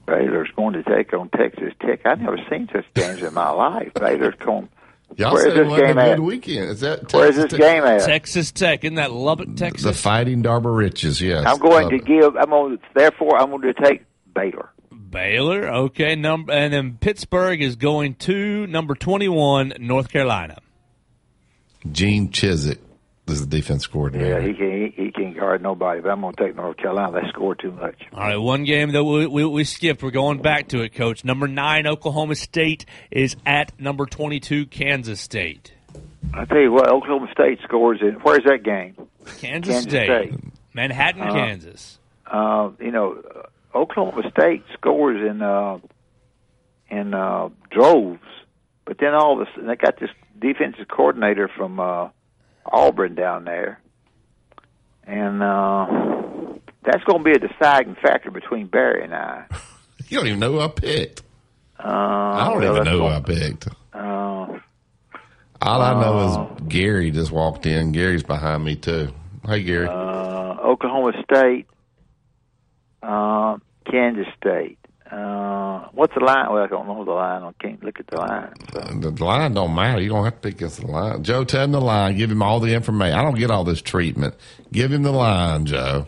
Baylor's 0.06 0.50
going 0.56 0.74
to 0.74 0.84
take 0.84 1.14
on 1.14 1.30
Texas 1.30 1.74
Tech. 1.82 2.06
I've 2.06 2.20
never 2.20 2.38
seen 2.50 2.68
such 2.74 2.86
games 2.96 3.22
in 3.22 3.34
my 3.34 3.50
life. 3.52 3.94
Baylor's 3.94 4.36
going. 4.36 4.70
Y'all 5.18 5.34
Where's 5.34 5.54
said 5.54 5.66
this 5.66 5.68
game 5.80 5.98
a 5.98 6.04
good 6.04 6.12
at? 6.14 6.20
weekend. 6.20 6.70
Is 6.70 6.80
that 6.82 7.12
Where's 7.14 7.36
this 7.36 7.50
Tech? 7.52 7.60
game 7.60 7.84
at? 7.84 8.02
Texas 8.06 8.52
Tech. 8.52 8.84
Isn't 8.84 8.96
that 8.96 9.12
Lubbock, 9.12 9.56
Texas? 9.56 9.84
The 9.84 9.94
Fighting 9.94 10.42
Darber 10.44 10.72
Riches, 10.72 11.20
yes. 11.22 11.44
I'm 11.48 11.58
going 11.60 11.84
Love 11.90 11.92
to 11.92 12.00
give. 12.00 12.36
I'm 12.38 12.50
going. 12.50 12.78
To, 12.78 12.84
therefore, 12.96 13.40
I'm 13.40 13.50
going 13.50 13.62
to 13.64 13.74
take 13.74 14.04
Baylor. 14.36 14.70
Baylor. 14.92 15.68
Okay, 15.68 16.16
number 16.16 16.54
and 16.54 16.72
then 16.74 16.98
Pittsburgh 17.00 17.62
is 17.62 17.76
going 17.76 18.16
to 18.16 18.68
number 18.68 18.94
twenty-one, 18.96 19.74
North 19.80 20.10
Carolina. 20.10 20.58
Gene 21.92 22.30
Chizik 22.30 22.78
is 23.28 23.42
the 23.42 23.48
defense 23.48 23.86
Yeah, 23.88 23.94
coordinator. 23.94 24.42
he 24.42 24.54
can. 24.54 24.92
He, 24.96 25.04
he 25.06 25.12
can't 25.12 25.38
guard 25.38 25.62
nobody. 25.62 26.02
But 26.02 26.10
I'm 26.12 26.22
going 26.22 26.34
to 26.36 26.44
take 26.46 26.56
North 26.56 26.78
Carolina. 26.78 27.22
They 27.22 27.28
score 27.30 27.56
too 27.56 27.72
much. 27.72 27.96
All 28.14 28.20
right, 28.22 28.38
one 28.38 28.64
game 28.64 28.92
that 28.94 29.04
we, 29.04 29.28
we, 29.28 29.46
we 29.46 29.64
skipped. 29.64 30.02
We're 30.04 30.12
going 30.12 30.42
back 30.42 30.70
to 30.70 30.82
it, 30.82 30.94
Coach. 30.96 31.24
Number 31.24 31.48
nine, 31.48 31.86
Oklahoma 31.88 32.36
State 32.36 32.86
is 33.12 33.36
at 33.46 33.80
number 33.80 34.06
twenty-two, 34.06 34.66
Kansas 34.68 35.22
State. 35.22 35.74
I 36.34 36.46
tell 36.46 36.60
you 36.60 36.72
what, 36.72 36.88
Oklahoma 36.92 37.28
State 37.32 37.60
scores 37.64 38.00
in. 38.02 38.14
Where's 38.24 38.44
that 38.46 38.64
game? 38.64 38.96
Kansas, 39.40 39.74
Kansas 39.74 39.84
State. 39.84 40.06
State. 40.06 40.34
Manhattan, 40.74 41.22
Uh, 41.22 41.34
Kansas. 41.34 41.98
Uh, 42.26 42.70
you 42.80 42.92
know, 42.92 43.22
uh, 43.74 43.78
Oklahoma 43.78 44.30
State 44.32 44.64
scores 44.74 45.20
in 45.28 45.42
uh, 45.42 45.80
in 46.90 47.14
uh, 47.14 47.50
droves, 47.72 48.20
but 48.86 48.98
then 49.00 49.14
all 49.14 49.40
of 49.40 49.48
a 49.48 49.52
sudden 49.52 49.68
they 49.68 49.76
got 49.76 50.00
this 50.00 50.10
defensive 50.40 50.88
coordinator 50.88 51.48
from 51.56 51.80
uh, 51.80 52.10
Auburn 52.66 53.16
down 53.16 53.46
there, 53.46 53.80
and 55.06 55.42
uh, 55.44 55.86
that's 56.84 57.04
going 57.06 57.20
to 57.20 57.24
be 57.24 57.32
a 57.32 57.40
deciding 57.40 57.96
factor 57.96 58.32
between 58.32 58.68
Barry 58.68 59.04
and 59.04 59.14
I. 59.14 59.46
You 60.08 60.18
don't 60.18 60.26
even 60.28 60.40
know 60.40 60.54
who 60.54 60.60
I 60.60 60.70
picked. 60.70 61.22
Uh, 61.78 61.84
I 61.88 62.50
don't 62.52 62.64
even 62.64 62.84
know 62.84 62.98
who 63.00 63.06
I 63.06 63.20
picked. 63.22 63.68
Uh, 63.94 64.00
All 65.62 65.82
I 65.84 65.94
know 66.02 66.18
Uh, 66.18 66.56
is 66.56 66.62
Gary 66.68 67.12
just 67.12 67.32
walked 67.32 67.68
in. 67.68 67.92
Gary's 67.92 68.24
behind 68.24 68.64
me 68.66 68.76
too. 68.76 69.14
Hey, 69.46 69.62
Gary. 69.62 69.88
uh, 69.88 70.56
Oklahoma 70.64 71.12
State, 71.24 71.68
uh, 73.04 73.58
Kansas 73.86 74.26
State. 74.42 74.79
Uh, 75.12 75.88
what's 75.94 76.14
the 76.14 76.20
line? 76.24 76.52
Well, 76.52 76.64
I 76.64 76.68
don't 76.68 76.88
know 76.88 77.04
the 77.04 77.12
line. 77.12 77.44
I 77.44 77.52
can't 77.62 77.84
look 77.84 78.00
at 78.00 78.08
the 78.08 78.18
line. 78.18 78.54
So. 78.74 79.10
the 79.10 79.24
line 79.24 79.54
don't 79.56 79.74
matter. 79.74 80.02
You 80.02 80.10
don't 80.10 80.24
have 80.24 80.36
to 80.36 80.40
pick 80.40 80.56
against 80.56 80.82
the 80.82 80.88
line. 80.88 81.24
Joe, 81.24 81.44
tell 81.44 81.64
him 81.64 81.72
the 81.72 81.82
line. 81.82 82.16
Give 82.18 82.30
him 82.32 82.42
all 82.44 82.60
the 82.60 82.74
information. 82.74 83.18
I 83.18 83.24
don't 83.24 83.38
get 83.38 83.50
all 83.50 83.64
this 83.64 83.82
treatment. 83.82 84.36
Give 84.72 84.92
him 84.92 85.04
the 85.04 85.12
line, 85.12 85.66
Joe. 85.66 86.08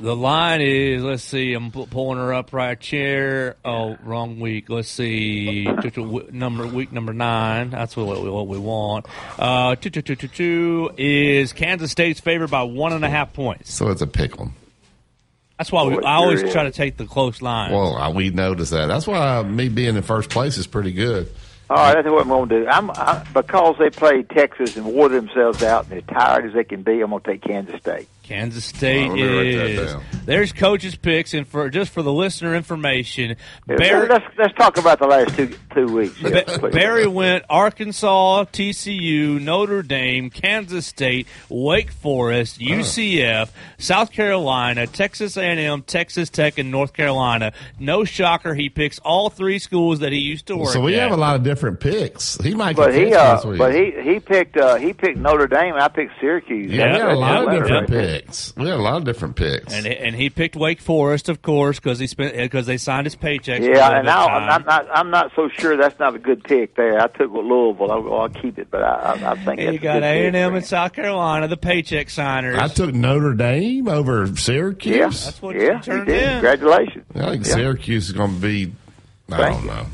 The 0.00 0.14
line 0.14 0.60
is, 0.60 1.02
let's 1.02 1.24
see, 1.24 1.54
I'm 1.54 1.72
pulling 1.72 2.18
her 2.18 2.32
up 2.32 2.52
right 2.52 2.80
here. 2.80 3.56
Oh, 3.64 3.96
wrong 4.04 4.38
week. 4.38 4.70
Let's 4.70 4.88
see, 4.88 5.64
Two- 5.64 5.90
two- 5.90 6.04
w- 6.04 6.28
number 6.30 6.68
week 6.68 6.92
number 6.92 7.12
nine. 7.12 7.70
That's 7.70 7.96
what 7.96 8.22
we, 8.22 8.30
what 8.30 8.46
we 8.46 8.58
want. 8.58 9.06
Uh, 9.36 9.74
two, 9.74 9.90
two, 9.90 10.02
two, 10.02 10.14
two, 10.14 10.28
two 10.28 10.90
is 10.96 11.52
Kansas 11.52 11.90
State's 11.90 12.20
favored 12.20 12.48
by 12.50 12.62
one 12.62 12.92
and 12.92 13.04
a 13.04 13.10
half 13.10 13.32
points. 13.32 13.74
So 13.74 13.88
it's 13.88 14.00
a 14.00 14.06
pickle. 14.06 14.52
That's 15.58 15.72
why 15.72 15.84
we, 15.84 16.02
I 16.04 16.14
always 16.14 16.40
sure 16.40 16.52
try 16.52 16.62
to 16.64 16.70
take 16.70 16.96
the 16.96 17.06
close 17.06 17.42
line. 17.42 17.72
Well, 17.72 17.96
I, 17.96 18.10
we 18.10 18.30
noticed 18.30 18.70
that. 18.70 18.86
That's 18.86 19.06
why 19.08 19.42
me 19.42 19.68
being 19.68 19.96
in 19.96 20.02
first 20.02 20.30
place 20.30 20.56
is 20.56 20.68
pretty 20.68 20.92
good. 20.92 21.32
All 21.68 21.76
right, 21.76 21.94
that's 21.94 22.08
what 22.08 22.22
I'm 22.22 22.28
going 22.28 22.48
to 22.48 22.60
do. 22.60 22.66
I'm 22.68 22.90
I, 22.92 23.24
because 23.34 23.76
they 23.78 23.90
played 23.90 24.30
Texas 24.30 24.76
and 24.76 24.86
wore 24.86 25.08
themselves 25.08 25.62
out 25.62 25.84
and 25.84 25.92
they're 25.92 26.00
tired 26.00 26.46
as 26.46 26.54
they 26.54 26.64
can 26.64 26.82
be. 26.82 27.00
I'm 27.00 27.10
going 27.10 27.22
to 27.22 27.30
take 27.32 27.42
Kansas 27.42 27.78
State. 27.80 28.08
Kansas 28.28 28.66
State 28.66 29.08
Well, 29.08 29.16
let 29.16 29.26
me 29.26 29.56
write 29.56 29.56
that 29.56 29.70
is. 29.84 29.92
down. 29.94 30.02
There's 30.26 30.52
coaches' 30.52 30.96
picks, 30.96 31.32
and 31.32 31.48
for 31.48 31.70
just 31.70 31.90
for 31.90 32.02
the 32.02 32.12
listener 32.12 32.54
information, 32.54 33.36
Yeah, 33.66 33.76
Barry, 33.76 34.06
let's 34.08 34.24
let's 34.36 34.52
talk 34.54 34.76
about 34.76 34.98
the 34.98 35.06
last 35.06 35.34
two 35.34 35.56
two 35.74 35.86
weeks. 35.86 36.20
Yeah, 36.20 36.30
Ba- 36.44 36.58
please. 36.58 36.74
Barry 36.74 37.06
went 37.06 37.44
Arkansas, 37.48 38.44
TCU, 38.52 39.40
Notre 39.40 39.82
Dame, 39.82 40.28
Kansas 40.28 40.86
State, 40.86 41.26
Wake 41.48 41.90
Forest, 41.90 42.60
UCF, 42.60 43.48
South 43.78 44.12
Carolina, 44.12 44.86
Texas 44.86 45.38
A&M, 45.38 45.80
Texas 45.82 46.28
Tech, 46.28 46.58
and 46.58 46.70
North 46.70 46.92
Carolina. 46.92 47.52
No 47.78 48.04
shocker, 48.04 48.54
he 48.54 48.68
picks 48.68 48.98
all 48.98 49.30
three 49.30 49.58
schools 49.58 50.00
that 50.00 50.12
he 50.12 50.18
used 50.18 50.46
to 50.48 50.56
work. 50.58 50.68
So 50.68 50.82
we 50.82 50.96
at. 50.96 51.00
have 51.04 51.12
a 51.12 51.16
lot 51.16 51.34
of 51.36 51.44
different 51.44 51.80
picks. 51.80 52.36
He 52.42 52.54
might 52.54 52.76
But 52.76 52.94
he, 52.94 53.14
uh, 53.14 53.40
but 53.56 53.74
he 53.74 53.92
he 54.02 54.20
picked 54.20 54.58
uh, 54.58 54.74
he 54.76 54.92
picked 54.92 55.16
Notre 55.16 55.46
Dame. 55.46 55.74
I 55.74 55.88
picked 55.88 56.12
Syracuse. 56.20 56.70
yeah, 56.70 56.92
we 56.92 56.98
had 56.98 57.10
a 57.10 57.14
lot 57.18 57.44
of 57.44 57.50
different 57.52 57.88
right. 57.88 57.88
picks. 57.88 58.17
We 58.56 58.66
had 58.66 58.74
a 58.78 58.82
lot 58.82 58.96
of 58.96 59.04
different 59.04 59.36
picks. 59.36 59.72
And 59.72 59.86
and 59.86 60.14
he 60.14 60.30
picked 60.30 60.56
Wake 60.56 60.80
Forest, 60.80 61.28
of 61.28 61.42
course, 61.42 61.78
because 61.80 61.98
he 61.98 62.06
spent 62.06 62.36
because 62.36 62.66
they 62.66 62.76
signed 62.78 63.06
his 63.06 63.16
paychecks. 63.16 63.58
for 63.64 63.72
a 63.72 63.76
Yeah, 63.76 63.90
and 63.98 64.04
bit 64.04 64.10
now 64.10 64.26
I'm 64.26 64.46
not, 64.46 64.66
not 64.66 64.86
I'm 64.92 65.10
not 65.10 65.32
so 65.36 65.48
sure 65.58 65.76
that's 65.76 65.98
not 65.98 66.14
a 66.14 66.18
good 66.18 66.42
pick 66.44 66.74
there. 66.76 66.98
I 67.00 67.06
took 67.08 67.30
Louisville. 67.32 67.90
I'll, 67.90 68.14
I'll 68.22 68.28
keep 68.28 68.58
it, 68.58 68.70
but 68.70 68.82
I 68.82 69.14
I, 69.22 69.30
I 69.32 69.44
think 69.44 69.60
And 69.60 69.72
you 69.72 69.78
got 69.78 69.98
a 69.98 70.00
good 70.00 70.34
a&m 70.34 70.50
for 70.52 70.56
and. 70.58 70.66
South 70.66 70.92
Carolina, 70.92 71.48
the 71.48 71.56
paycheck 71.56 72.10
signers. 72.10 72.58
I 72.58 72.68
took 72.68 72.94
Notre 72.94 73.34
Dame 73.34 73.88
over 73.88 74.26
Syracuse. 74.36 74.96
Yeah, 74.96 75.08
That's 75.08 75.40
what 75.42 75.56
yeah, 75.56 75.62
you 75.62 75.72
you 75.74 75.80
turned 75.82 76.06
did. 76.06 76.22
in. 76.22 76.28
Congratulations. 76.30 77.04
I 77.14 77.30
think 77.30 77.46
Yeah. 77.46 77.52
Syracuse 77.54 78.06
is 78.08 78.12
going 78.12 78.34
to 78.34 78.40
be. 78.40 78.72
I 79.30 79.36
Thank 79.36 79.54
don't 79.56 79.62
you. 79.64 79.70
know. 79.70 79.86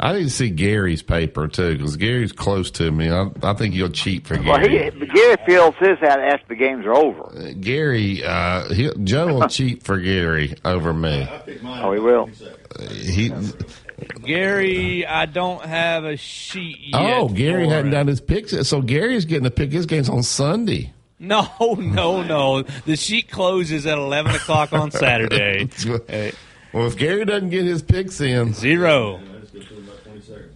I 0.00 0.12
need 0.14 0.24
to 0.24 0.30
see 0.30 0.50
Gary's 0.50 1.02
paper 1.02 1.46
too 1.48 1.76
because 1.76 1.96
Gary's 1.96 2.32
close 2.32 2.70
to 2.72 2.90
me. 2.90 3.10
I, 3.10 3.30
I 3.42 3.54
think 3.54 3.74
you'll 3.74 3.90
cheat 3.90 4.26
for 4.26 4.34
Well, 4.42 4.58
Gary. 4.58 4.90
he 4.90 5.06
Gary 5.06 5.36
feels 5.46 5.74
his 5.76 5.98
out 6.02 6.20
after 6.20 6.46
the 6.48 6.56
games 6.56 6.84
are 6.84 6.94
over. 6.94 7.52
Gary, 7.60 8.22
uh, 8.24 8.72
he, 8.74 8.90
Joe 9.04 9.34
will 9.34 9.48
cheat 9.48 9.82
for 9.84 9.98
Gary 9.98 10.56
over 10.64 10.92
me. 10.92 11.28
Oh, 11.64 11.92
he 11.92 12.00
will. 12.00 12.28
He, 12.90 13.32
Gary, 14.24 15.06
I 15.06 15.26
don't 15.26 15.64
have 15.64 16.04
a 16.04 16.16
sheet 16.16 16.78
yet. 16.80 17.00
oh, 17.18 17.28
Gary 17.28 17.64
for 17.66 17.70
hadn't 17.70 17.92
done 17.92 18.06
his 18.06 18.20
picks, 18.20 18.52
yet, 18.52 18.66
so 18.66 18.82
Gary's 18.82 19.24
getting 19.24 19.44
to 19.44 19.50
pick 19.50 19.70
his 19.72 19.86
games 19.86 20.08
on 20.08 20.22
Sunday. 20.22 20.92
No, 21.18 21.46
no, 21.78 22.22
no. 22.22 22.62
The 22.62 22.96
sheet 22.96 23.30
closes 23.30 23.86
at 23.86 23.96
eleven 23.96 24.34
o'clock 24.34 24.72
on 24.72 24.90
Saturday. 24.90 25.68
Well, 26.72 26.86
if 26.88 26.96
Gary 26.96 27.24
doesn't 27.24 27.50
get 27.50 27.64
his 27.64 27.82
picks 27.82 28.20
in, 28.20 28.52
Zero. 28.52 29.20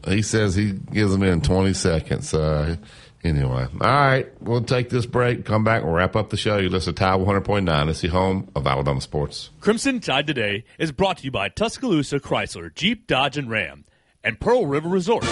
He 0.07 0.23
says 0.23 0.55
he 0.55 0.73
gives 0.73 1.13
them 1.13 1.23
in 1.23 1.41
twenty 1.41 1.75
seconds. 1.75 2.33
Uh, 2.35 2.77
Anyway, 3.25 3.67
all 3.81 3.89
right, 3.89 4.29
we'll 4.41 4.63
take 4.63 4.91
this 4.91 5.05
break, 5.05 5.45
come 5.45 5.65
back, 5.65 5.83
we'll 5.83 5.93
wrap 5.93 6.15
up 6.15 6.31
the 6.31 6.37
show. 6.37 6.57
You 6.57 6.69
listen 6.69 6.95
to 6.95 6.99
Tide 7.01 7.19
100.9. 7.19 7.89
It's 7.89 8.01
the 8.01 8.09
home 8.09 8.49
of 8.55 8.65
Alabama 8.67 9.01
sports. 9.01 9.51
Crimson 9.61 9.99
Tide 9.99 10.27
Today 10.27 10.65
is 10.79 10.93
brought 10.93 11.19
to 11.19 11.25
you 11.25 11.33
by 11.33 11.49
Tuscaloosa 11.49 12.21
Chrysler, 12.21 12.73
Jeep, 12.73 13.09
Dodge, 13.09 13.37
and 13.37 13.51
Ram, 13.51 13.85
and 14.23 14.39
Pearl 14.39 14.67
River 14.67 14.89
Resort. 14.89 15.25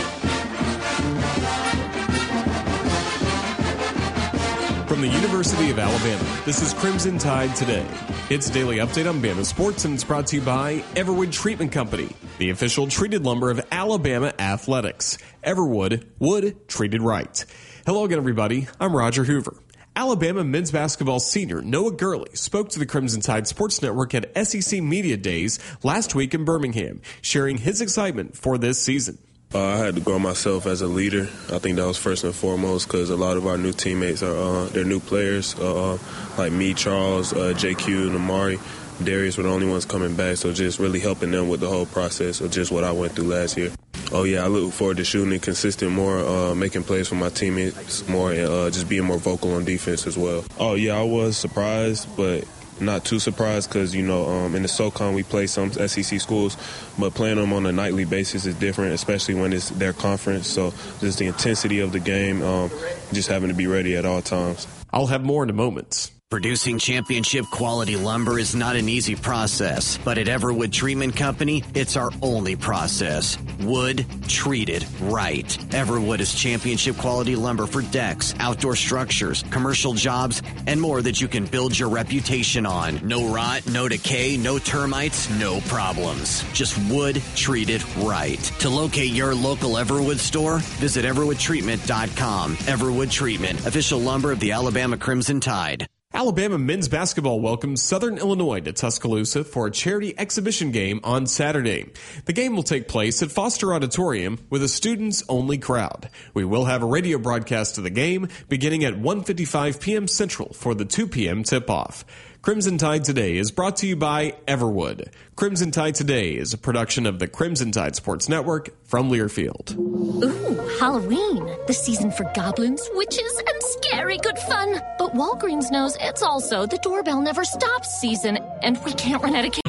From 4.87 5.01
the 5.01 5.09
University 5.09 5.71
of 5.71 5.81
Alabama, 5.81 6.25
this 6.45 6.63
is 6.63 6.73
Crimson 6.73 7.19
Tide 7.19 7.57
Today. 7.57 7.85
It's 8.31 8.49
a 8.49 8.53
daily 8.53 8.77
update 8.77 9.09
on 9.11 9.21
Bama 9.21 9.45
sports, 9.45 9.85
and 9.85 9.95
it's 9.95 10.05
brought 10.05 10.29
to 10.29 10.37
you 10.37 10.43
by 10.43 10.79
Everwood 10.95 11.33
Treatment 11.33 11.73
Company, 11.73 12.11
the 12.39 12.51
official 12.51 12.87
treated 12.87 13.25
lumber 13.25 13.51
of 13.51 13.61
Alabama 13.73 14.33
athletics. 14.39 15.19
Everwood, 15.43 16.07
wood 16.21 16.69
treated 16.69 17.03
right. 17.03 17.45
Hello 17.85 18.05
again, 18.05 18.19
everybody. 18.19 18.69
I'm 18.79 18.95
Roger 18.95 19.25
Hoover. 19.25 19.57
Alabama 19.97 20.45
men's 20.45 20.71
basketball 20.71 21.19
senior 21.19 21.61
Noah 21.63 21.91
Gurley 21.91 22.31
spoke 22.35 22.69
to 22.69 22.79
the 22.79 22.87
Crimson 22.87 23.21
Tide 23.21 23.49
Sports 23.49 23.83
Network 23.83 24.15
at 24.15 24.47
SEC 24.47 24.81
Media 24.81 25.17
Days 25.17 25.59
last 25.83 26.15
week 26.15 26.33
in 26.33 26.45
Birmingham, 26.45 27.01
sharing 27.23 27.59
his 27.59 27.81
excitement 27.81 28.37
for 28.37 28.57
this 28.57 28.81
season. 28.81 29.19
Uh, 29.55 29.65
I 29.65 29.77
had 29.77 29.95
to 29.95 30.01
grow 30.01 30.19
myself 30.19 30.67
as 30.67 30.83
a 30.83 30.87
leader. 30.87 31.23
I 31.53 31.59
think 31.59 31.77
that 31.77 31.87
was 31.87 31.97
first 31.97 32.25
and 32.25 32.35
foremost 32.35 32.89
because 32.89 33.11
a 33.11 33.17
lot 33.17 33.37
of 33.37 33.47
our 33.47 33.57
new 33.57 33.73
teammates 33.73 34.23
are 34.23 34.35
uh, 34.35 34.67
they're 34.67 34.85
new 34.85 35.01
players, 35.01 35.55
uh, 35.59 35.95
uh 35.95 35.99
like 36.37 36.53
me, 36.53 36.75
Charles, 36.75 37.33
uh, 37.33 37.55
JQ, 37.57 38.09
and 38.09 38.17
Amari. 38.17 38.59
Darius 39.03 39.37
were 39.37 39.43
the 39.43 39.51
only 39.51 39.69
ones 39.69 39.85
coming 39.85 40.15
back, 40.15 40.37
so 40.37 40.53
just 40.53 40.79
really 40.79 41.01
helping 41.01 41.31
them 41.31 41.49
with 41.49 41.61
the 41.61 41.69
whole 41.69 41.87
process 41.87 42.41
of 42.41 42.51
just 42.51 42.73
what 42.73 42.83
I 42.83 42.93
went 42.93 43.13
through 43.13 43.29
last 43.29 43.57
year. 43.57 43.71
Oh 44.13 44.25
yeah, 44.25 44.45
I 44.45 44.47
look 44.47 44.73
forward 44.73 44.97
to 44.99 45.05
shooting 45.05 45.39
consistent 45.41 45.93
more, 45.93 46.19
uh, 46.19 46.55
making 46.55 46.85
plays 46.85 47.09
for 47.09 47.17
my 47.17 47.29
teammates 47.29 48.09
more, 48.09 48.33
and 48.33 48.49
uh, 48.49 48.71
just 48.71 48.89
being 48.89 49.05
more 49.05 49.19
vocal 49.19 49.55
on 49.55 49.65
defense 49.65 50.07
as 50.07 50.17
well. 50.17 50.45
Oh 50.59 50.75
yeah, 50.75 50.99
I 50.99 51.03
was 51.03 51.37
surprised, 51.37 52.09
but 52.17 52.45
not 52.81 53.05
too 53.05 53.19
surprised 53.19 53.69
because 53.69 53.95
you 53.95 54.03
know 54.03 54.27
um, 54.27 54.55
in 54.55 54.63
the 54.63 54.69
SoCon 54.69 55.15
we 55.15 55.23
play 55.23 55.47
some 55.47 55.73
SEC 55.73 56.21
schools, 56.21 56.57
but 56.99 57.15
playing 57.15 57.37
them 57.37 57.53
on 57.53 57.67
a 57.67 57.73
nightly 57.73 58.05
basis 58.05 58.47
is 58.47 58.55
different, 58.55 58.93
especially 58.93 59.35
when 59.35 59.53
it's 59.53 59.71
their 59.71 59.93
conference. 59.93 60.47
So 60.47 60.73
just 61.01 61.19
the 61.19 61.27
intensity 61.27 61.81
of 61.81 61.93
the 61.93 62.01
game, 62.01 62.43
um, 62.43 62.71
just 63.13 63.29
having 63.29 63.49
to 63.49 63.55
be 63.55 63.67
ready 63.67 63.97
at 63.97 64.05
all 64.05 64.23
times. 64.23 64.67
I'll 64.93 65.07
have 65.07 65.25
more 65.25 65.43
in 65.43 65.51
a 65.51 65.55
moment. 65.55 66.11
Producing 66.29 66.81
championship 66.81 67.47
quality 67.53 67.95
lumber 67.95 68.37
is 68.37 68.57
not 68.57 68.75
an 68.75 68.89
easy 68.89 69.15
process, 69.15 69.97
but 70.05 70.19
at 70.19 70.27
Everwood 70.27 70.73
Treatment 70.73 71.15
Company, 71.15 71.63
it's 71.73 71.97
our 71.97 72.11
only 72.21 72.57
process. 72.57 73.39
Wood 73.61 74.05
treated 74.27 74.85
right. 75.03 75.47
Everwood 75.71 76.19
is 76.19 76.35
championship 76.35 76.97
quality 76.97 77.37
lumber 77.37 77.65
for 77.67 77.81
decks, 77.81 78.35
outdoor 78.41 78.75
structures, 78.75 79.45
commercial 79.53 79.95
jobs, 79.95 80.43
and 80.67 80.81
more 80.81 81.01
that 81.01 81.21
you 81.21 81.29
can 81.29 81.47
build 81.47 81.79
your 81.79 81.91
reputation 81.91 82.67
on. 82.67 83.07
No 83.07 83.33
rot, 83.33 83.65
no 83.69 83.89
decay, 83.89 84.37
no 84.37 84.59
termites, 84.59 85.31
no 85.39 85.61
problems. 85.69 86.43
Just 86.53 86.77
wood 86.91 87.23
treated 87.37 87.85
right. 87.99 88.43
To 88.59 88.69
locate 88.69 89.13
your 89.13 89.33
local 89.33 89.75
Everwood 89.75 90.19
store, 90.19 90.59
visit 90.81 91.05
EverwoodTreatment.com. 91.05 92.57
Everwood 92.57 93.13
Treatment, 93.13 93.65
official 93.65 94.01
lumber 94.01 94.33
of 94.33 94.41
the 94.41 94.51
Alabama 94.51 94.97
Crimson 94.97 95.39
Tide. 95.39 95.87
Alabama 96.17 96.57
men's 96.57 96.89
basketball 96.89 97.41
welcomes 97.43 97.83
Southern 97.83 98.17
Illinois 98.17 98.61
to 98.61 98.73
Tuscaloosa 98.73 99.45
for 99.45 99.67
a 99.67 99.71
charity 99.71 100.19
exhibition 100.19 100.71
game 100.71 100.99
on 101.05 101.27
Saturday. 101.27 101.93
The 102.25 102.33
game 102.33 102.57
will 102.57 102.63
take 102.63 102.89
place 102.89 103.23
at 103.23 103.31
Foster 103.31 103.75
Auditorium 103.75 104.39
with 104.49 104.63
a 104.63 104.69
students 104.69 105.23
only 105.29 105.59
crowd. 105.59 106.09
We 106.33 106.47
will 106.47 106.65
have 106.65 106.83
a 106.83 106.87
radio 106.87 107.19
broadcast 107.19 107.77
of 107.77 107.85
the 107.85 107.91
game 107.91 108.29
beginning 108.49 108.83
at 108.83 108.95
1:55 108.95 109.79
p.m. 109.79 110.09
Central 110.09 110.55
for 110.55 110.75
the 110.75 110.87
2 110.87 111.07
p.m. 111.07 111.43
tip-off. 111.43 112.07
Crimson 112.47 112.79
Tide 112.79 113.03
Today 113.03 113.39
is 113.39 113.51
brought 113.51 113.79
to 113.79 113.89
you 113.89 113.97
by 113.97 114.37
Everwood. 114.47 115.09
Crimson 115.35 115.73
Tide 115.73 115.97
Today 115.97 116.37
is 116.37 116.55
a 116.55 116.59
production 116.59 117.05
of 117.05 117.19
the 117.19 117.27
Crimson 117.27 117.73
Tide 117.73 117.97
Sports 117.97 118.29
Network 118.29 118.69
from 118.87 119.11
Learfield. 119.11 119.77
Ooh, 119.77 120.79
Halloween. 120.79 121.45
The 121.67 121.73
season 121.73 122.13
for 122.13 122.31
goblins, 122.37 122.89
witches, 122.93 123.43
and 123.49 123.63
scary 123.65 124.19
good 124.19 124.39
fun. 124.39 124.81
But 124.97 125.13
Walgreens 125.15 125.73
knows 125.73 125.97
it's 126.01 126.23
also 126.23 126.67
the 126.67 126.79
doorbell 126.79 127.21
never 127.21 127.45
stops 127.45 128.01
season, 128.01 128.39
and 128.63 128.79
we 128.85 128.93
can't 128.93 129.21
run 129.21 129.35
out 129.35 129.45
of 129.45 129.51
candy. 129.51 129.67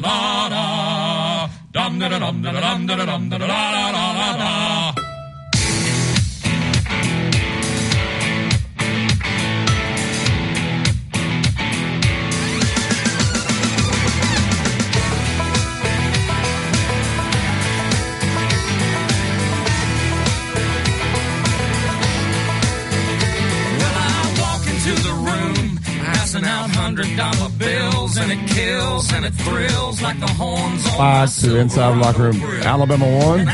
Hundred 26.70 27.16
dollar 27.16 27.48
bills, 27.58 28.16
and 28.16 28.32
it 28.32 28.48
kills 28.48 29.12
and 29.12 29.24
it 29.24 29.34
thrills 29.34 30.02
like 30.02 30.18
the 30.20 30.26
horns 30.26 30.84
on 30.86 30.92
Five 30.96 31.34
to 31.36 31.56
inside 31.58 31.94
the 31.94 32.00
locker 32.00 32.22
room. 32.24 32.42
Alabama 32.62 33.06
one. 33.18 33.46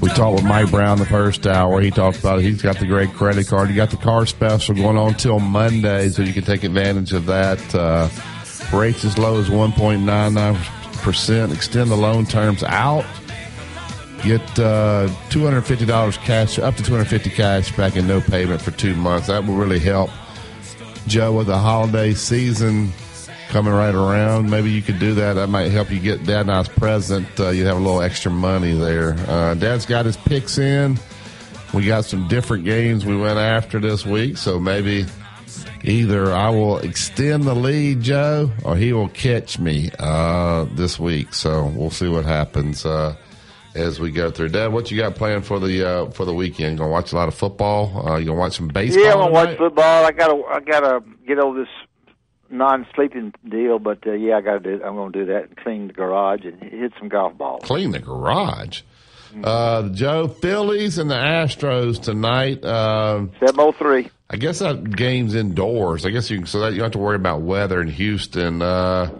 We 0.00 0.08
talked 0.10 0.36
with 0.36 0.44
Mike 0.44 0.70
Brown 0.70 0.98
the 0.98 1.06
first 1.06 1.44
hour. 1.46 1.80
He 1.80 1.90
talked 1.90 2.20
about 2.20 2.38
it. 2.38 2.42
He's 2.42 2.62
got 2.62 2.78
the 2.78 2.86
great 2.86 3.12
credit 3.14 3.48
card. 3.48 3.68
You 3.68 3.74
got 3.74 3.90
the 3.90 3.96
car 3.96 4.26
special 4.26 4.76
going 4.76 4.96
on 4.96 5.14
till 5.14 5.40
Monday, 5.40 6.08
so 6.10 6.22
you 6.22 6.32
can 6.32 6.44
take 6.44 6.62
advantage 6.62 7.12
of 7.12 7.26
that. 7.26 7.74
Uh, 7.74 8.08
rates 8.72 9.04
as 9.04 9.18
low 9.18 9.40
as 9.40 9.48
1.99%. 9.48 11.52
Extend 11.52 11.90
the 11.90 11.96
loan 11.96 12.26
terms 12.26 12.62
out. 12.62 13.04
Get 14.22 14.42
uh, 14.58 15.08
$250 15.30 16.18
cash, 16.18 16.58
up 16.58 16.74
to 16.76 16.82
250 16.82 17.30
cash 17.30 17.74
back 17.76 17.96
in 17.96 18.06
no 18.06 18.20
payment 18.20 18.60
for 18.60 18.72
two 18.72 18.94
months. 18.94 19.28
That 19.28 19.46
will 19.46 19.54
really 19.54 19.78
help 19.78 20.10
Joe, 21.06 21.32
with 21.32 21.46
the 21.46 21.58
holiday 21.58 22.14
season 22.14 22.92
coming 23.48 23.72
right 23.72 23.94
around, 23.94 24.50
maybe 24.50 24.70
you 24.70 24.82
could 24.82 24.98
do 24.98 25.14
that. 25.14 25.34
That 25.34 25.48
might 25.48 25.70
help 25.70 25.90
you 25.90 26.00
get 26.00 26.24
Dad 26.24 26.42
a 26.42 26.44
nice 26.44 26.68
present. 26.68 27.28
Uh, 27.38 27.50
you 27.50 27.64
have 27.66 27.76
a 27.76 27.80
little 27.80 28.02
extra 28.02 28.30
money 28.30 28.72
there. 28.72 29.14
Uh, 29.26 29.54
Dad's 29.54 29.86
got 29.86 30.04
his 30.04 30.16
picks 30.16 30.58
in. 30.58 30.98
We 31.72 31.86
got 31.86 32.04
some 32.04 32.28
different 32.28 32.64
games 32.64 33.04
we 33.04 33.16
went 33.16 33.38
after 33.38 33.78
this 33.78 34.04
week, 34.06 34.36
so 34.36 34.58
maybe 34.58 35.06
either 35.82 36.32
I 36.32 36.50
will 36.50 36.78
extend 36.78 37.44
the 37.44 37.54
lead, 37.54 38.00
Joe, 38.00 38.50
or 38.64 38.76
he 38.76 38.92
will 38.92 39.08
catch 39.08 39.58
me 39.58 39.90
uh, 39.98 40.66
this 40.72 40.98
week. 40.98 41.34
So 41.34 41.66
we'll 41.66 41.90
see 41.90 42.08
what 42.08 42.24
happens 42.24 42.84
uh, 42.86 43.16
as 43.78 44.00
we 44.00 44.10
go 44.10 44.30
through. 44.30 44.48
Dad, 44.50 44.72
what 44.72 44.90
you 44.90 44.98
got 44.98 45.14
planned 45.14 45.46
for 45.46 45.58
the 45.60 45.88
uh, 45.88 46.10
for 46.10 46.24
the 46.24 46.34
weekend? 46.34 46.78
Gonna 46.78 46.90
watch 46.90 47.12
a 47.12 47.16
lot 47.16 47.28
of 47.28 47.34
football. 47.34 48.08
Uh, 48.08 48.16
you 48.16 48.26
gonna 48.26 48.38
watch 48.38 48.56
some 48.56 48.68
baseball? 48.68 49.04
Yeah, 49.04 49.12
I'm 49.12 49.18
gonna 49.18 49.32
watch 49.32 49.56
football. 49.56 50.04
I 50.04 50.12
gotta, 50.12 50.42
I 50.50 50.60
gotta 50.60 51.04
get 51.26 51.38
over 51.38 51.60
this 51.60 51.68
non-sleeping 52.50 53.34
deal, 53.48 53.78
but 53.78 54.06
uh, 54.06 54.12
yeah, 54.12 54.36
I 54.36 54.40
gotta 54.40 54.60
do. 54.60 54.82
I'm 54.84 54.96
gonna 54.96 55.12
do 55.12 55.26
that 55.26 55.44
and 55.44 55.56
clean 55.56 55.86
the 55.88 55.92
garage 55.92 56.44
and 56.44 56.62
hit 56.62 56.92
some 56.98 57.08
golf 57.08 57.36
balls. 57.38 57.62
Clean 57.64 57.90
the 57.90 58.00
garage. 58.00 58.82
Uh, 59.44 59.90
Joe, 59.90 60.26
Phillies 60.26 60.96
and 60.96 61.10
the 61.10 61.14
Astros 61.14 62.02
tonight. 62.02 62.64
Uh, 62.64 63.26
Seven 63.38 63.60
oh 63.60 63.72
three. 63.72 64.10
I 64.30 64.36
guess 64.36 64.60
that 64.60 64.96
game's 64.96 65.34
indoors. 65.34 66.06
I 66.06 66.10
guess 66.10 66.30
you 66.30 66.46
so 66.46 66.60
that 66.60 66.72
you 66.72 66.78
don't 66.78 66.86
have 66.86 66.92
to 66.92 66.98
worry 66.98 67.16
about 67.16 67.42
weather 67.42 67.80
in 67.80 67.88
Houston. 67.88 68.62
Uh, 68.62 69.10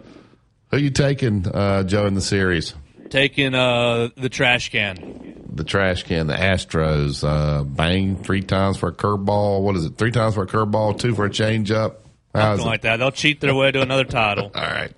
who 0.70 0.78
you 0.78 0.90
taking, 0.90 1.47
uh, 1.47 1.82
Joe, 1.82 2.06
in 2.06 2.14
the 2.14 2.20
series? 2.20 2.74
Taking 3.10 3.55
uh, 3.55 4.09
the 4.16 4.28
trash 4.28 4.70
can. 4.70 5.44
The 5.52 5.64
trash 5.64 6.02
can, 6.05 6.26
the 6.26 6.35
Astros. 6.35 7.26
Uh, 7.26 7.64
bang 7.64 8.16
three 8.16 8.43
times 8.43 8.76
for 8.76 8.90
a 8.90 8.93
curveball. 8.93 9.62
What 9.62 9.76
is 9.76 9.85
it? 9.85 9.97
Three 9.97 10.12
times 10.12 10.35
for 10.35 10.43
a 10.43 10.47
curveball, 10.47 10.98
two 10.98 11.14
for 11.14 11.24
a 11.24 11.30
changeup. 11.30 11.97
Something 12.35 12.66
like 12.66 12.82
that. 12.82 12.98
They'll 12.98 13.10
cheat 13.10 13.40
their 13.40 13.55
way 13.55 13.72
to 13.72 13.80
another 13.80 14.05
title. 14.05 14.52
All 14.55 14.62
right. 14.62 14.93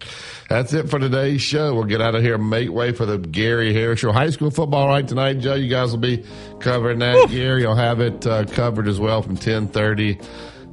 That's 0.48 0.72
it 0.74 0.90
for 0.90 0.98
today's 0.98 1.40
show. 1.40 1.74
We'll 1.74 1.84
get 1.84 2.00
out 2.00 2.14
of 2.14 2.22
here 2.22 2.34
and 2.34 2.50
make 2.50 2.70
way 2.70 2.92
for 2.92 3.06
the 3.06 3.18
Gary 3.18 3.72
Harris 3.72 4.00
Show. 4.00 4.12
High 4.12 4.30
school 4.30 4.50
football 4.50 4.88
right 4.88 5.06
tonight, 5.06 5.38
Joe. 5.38 5.54
You 5.54 5.70
guys 5.70 5.92
will 5.92 6.00
be 6.00 6.24
covering 6.58 6.98
that. 6.98 7.28
Gary 7.30 7.64
will 7.64 7.76
have 7.76 8.00
it 8.00 8.26
uh, 8.26 8.44
covered 8.46 8.88
as 8.88 8.98
well 8.98 9.22
from 9.22 9.34
1030 9.34 10.18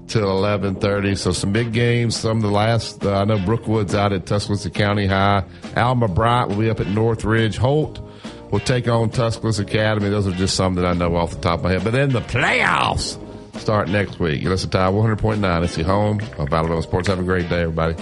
to 0.09 0.19
1130. 0.19 1.15
So 1.15 1.31
some 1.31 1.51
big 1.51 1.73
games. 1.73 2.15
Some 2.15 2.37
of 2.37 2.43
the 2.43 2.51
last, 2.51 3.05
uh, 3.05 3.21
I 3.21 3.25
know 3.25 3.37
Brookwood's 3.39 3.95
out 3.95 4.13
at 4.13 4.25
Tuscaloosa 4.25 4.69
County 4.69 5.07
High. 5.07 5.43
Alma 5.75 6.07
Bright 6.07 6.49
will 6.49 6.57
be 6.57 6.69
up 6.69 6.79
at 6.79 6.87
Northridge. 6.87 7.57
Holt 7.57 7.99
will 8.51 8.59
take 8.59 8.87
on 8.87 9.09
Tuscaloosa 9.09 9.63
Academy. 9.63 10.09
Those 10.09 10.27
are 10.27 10.31
just 10.31 10.55
some 10.55 10.75
that 10.75 10.85
I 10.85 10.93
know 10.93 11.15
off 11.15 11.31
the 11.31 11.41
top 11.41 11.59
of 11.59 11.63
my 11.65 11.71
head. 11.71 11.83
But 11.83 11.91
then 11.91 12.09
the 12.09 12.21
playoffs 12.21 13.19
start 13.59 13.89
next 13.89 14.19
week. 14.19 14.41
You 14.41 14.49
listen 14.49 14.69
to 14.69 14.77
Tide 14.77 14.93
100.9. 14.93 15.63
It's 15.63 15.75
the 15.75 15.83
home 15.83 16.19
of 16.37 16.53
Alabama 16.53 16.81
Sports. 16.81 17.07
Have 17.07 17.19
a 17.19 17.23
great 17.23 17.49
day, 17.49 17.61
everybody. 17.61 17.95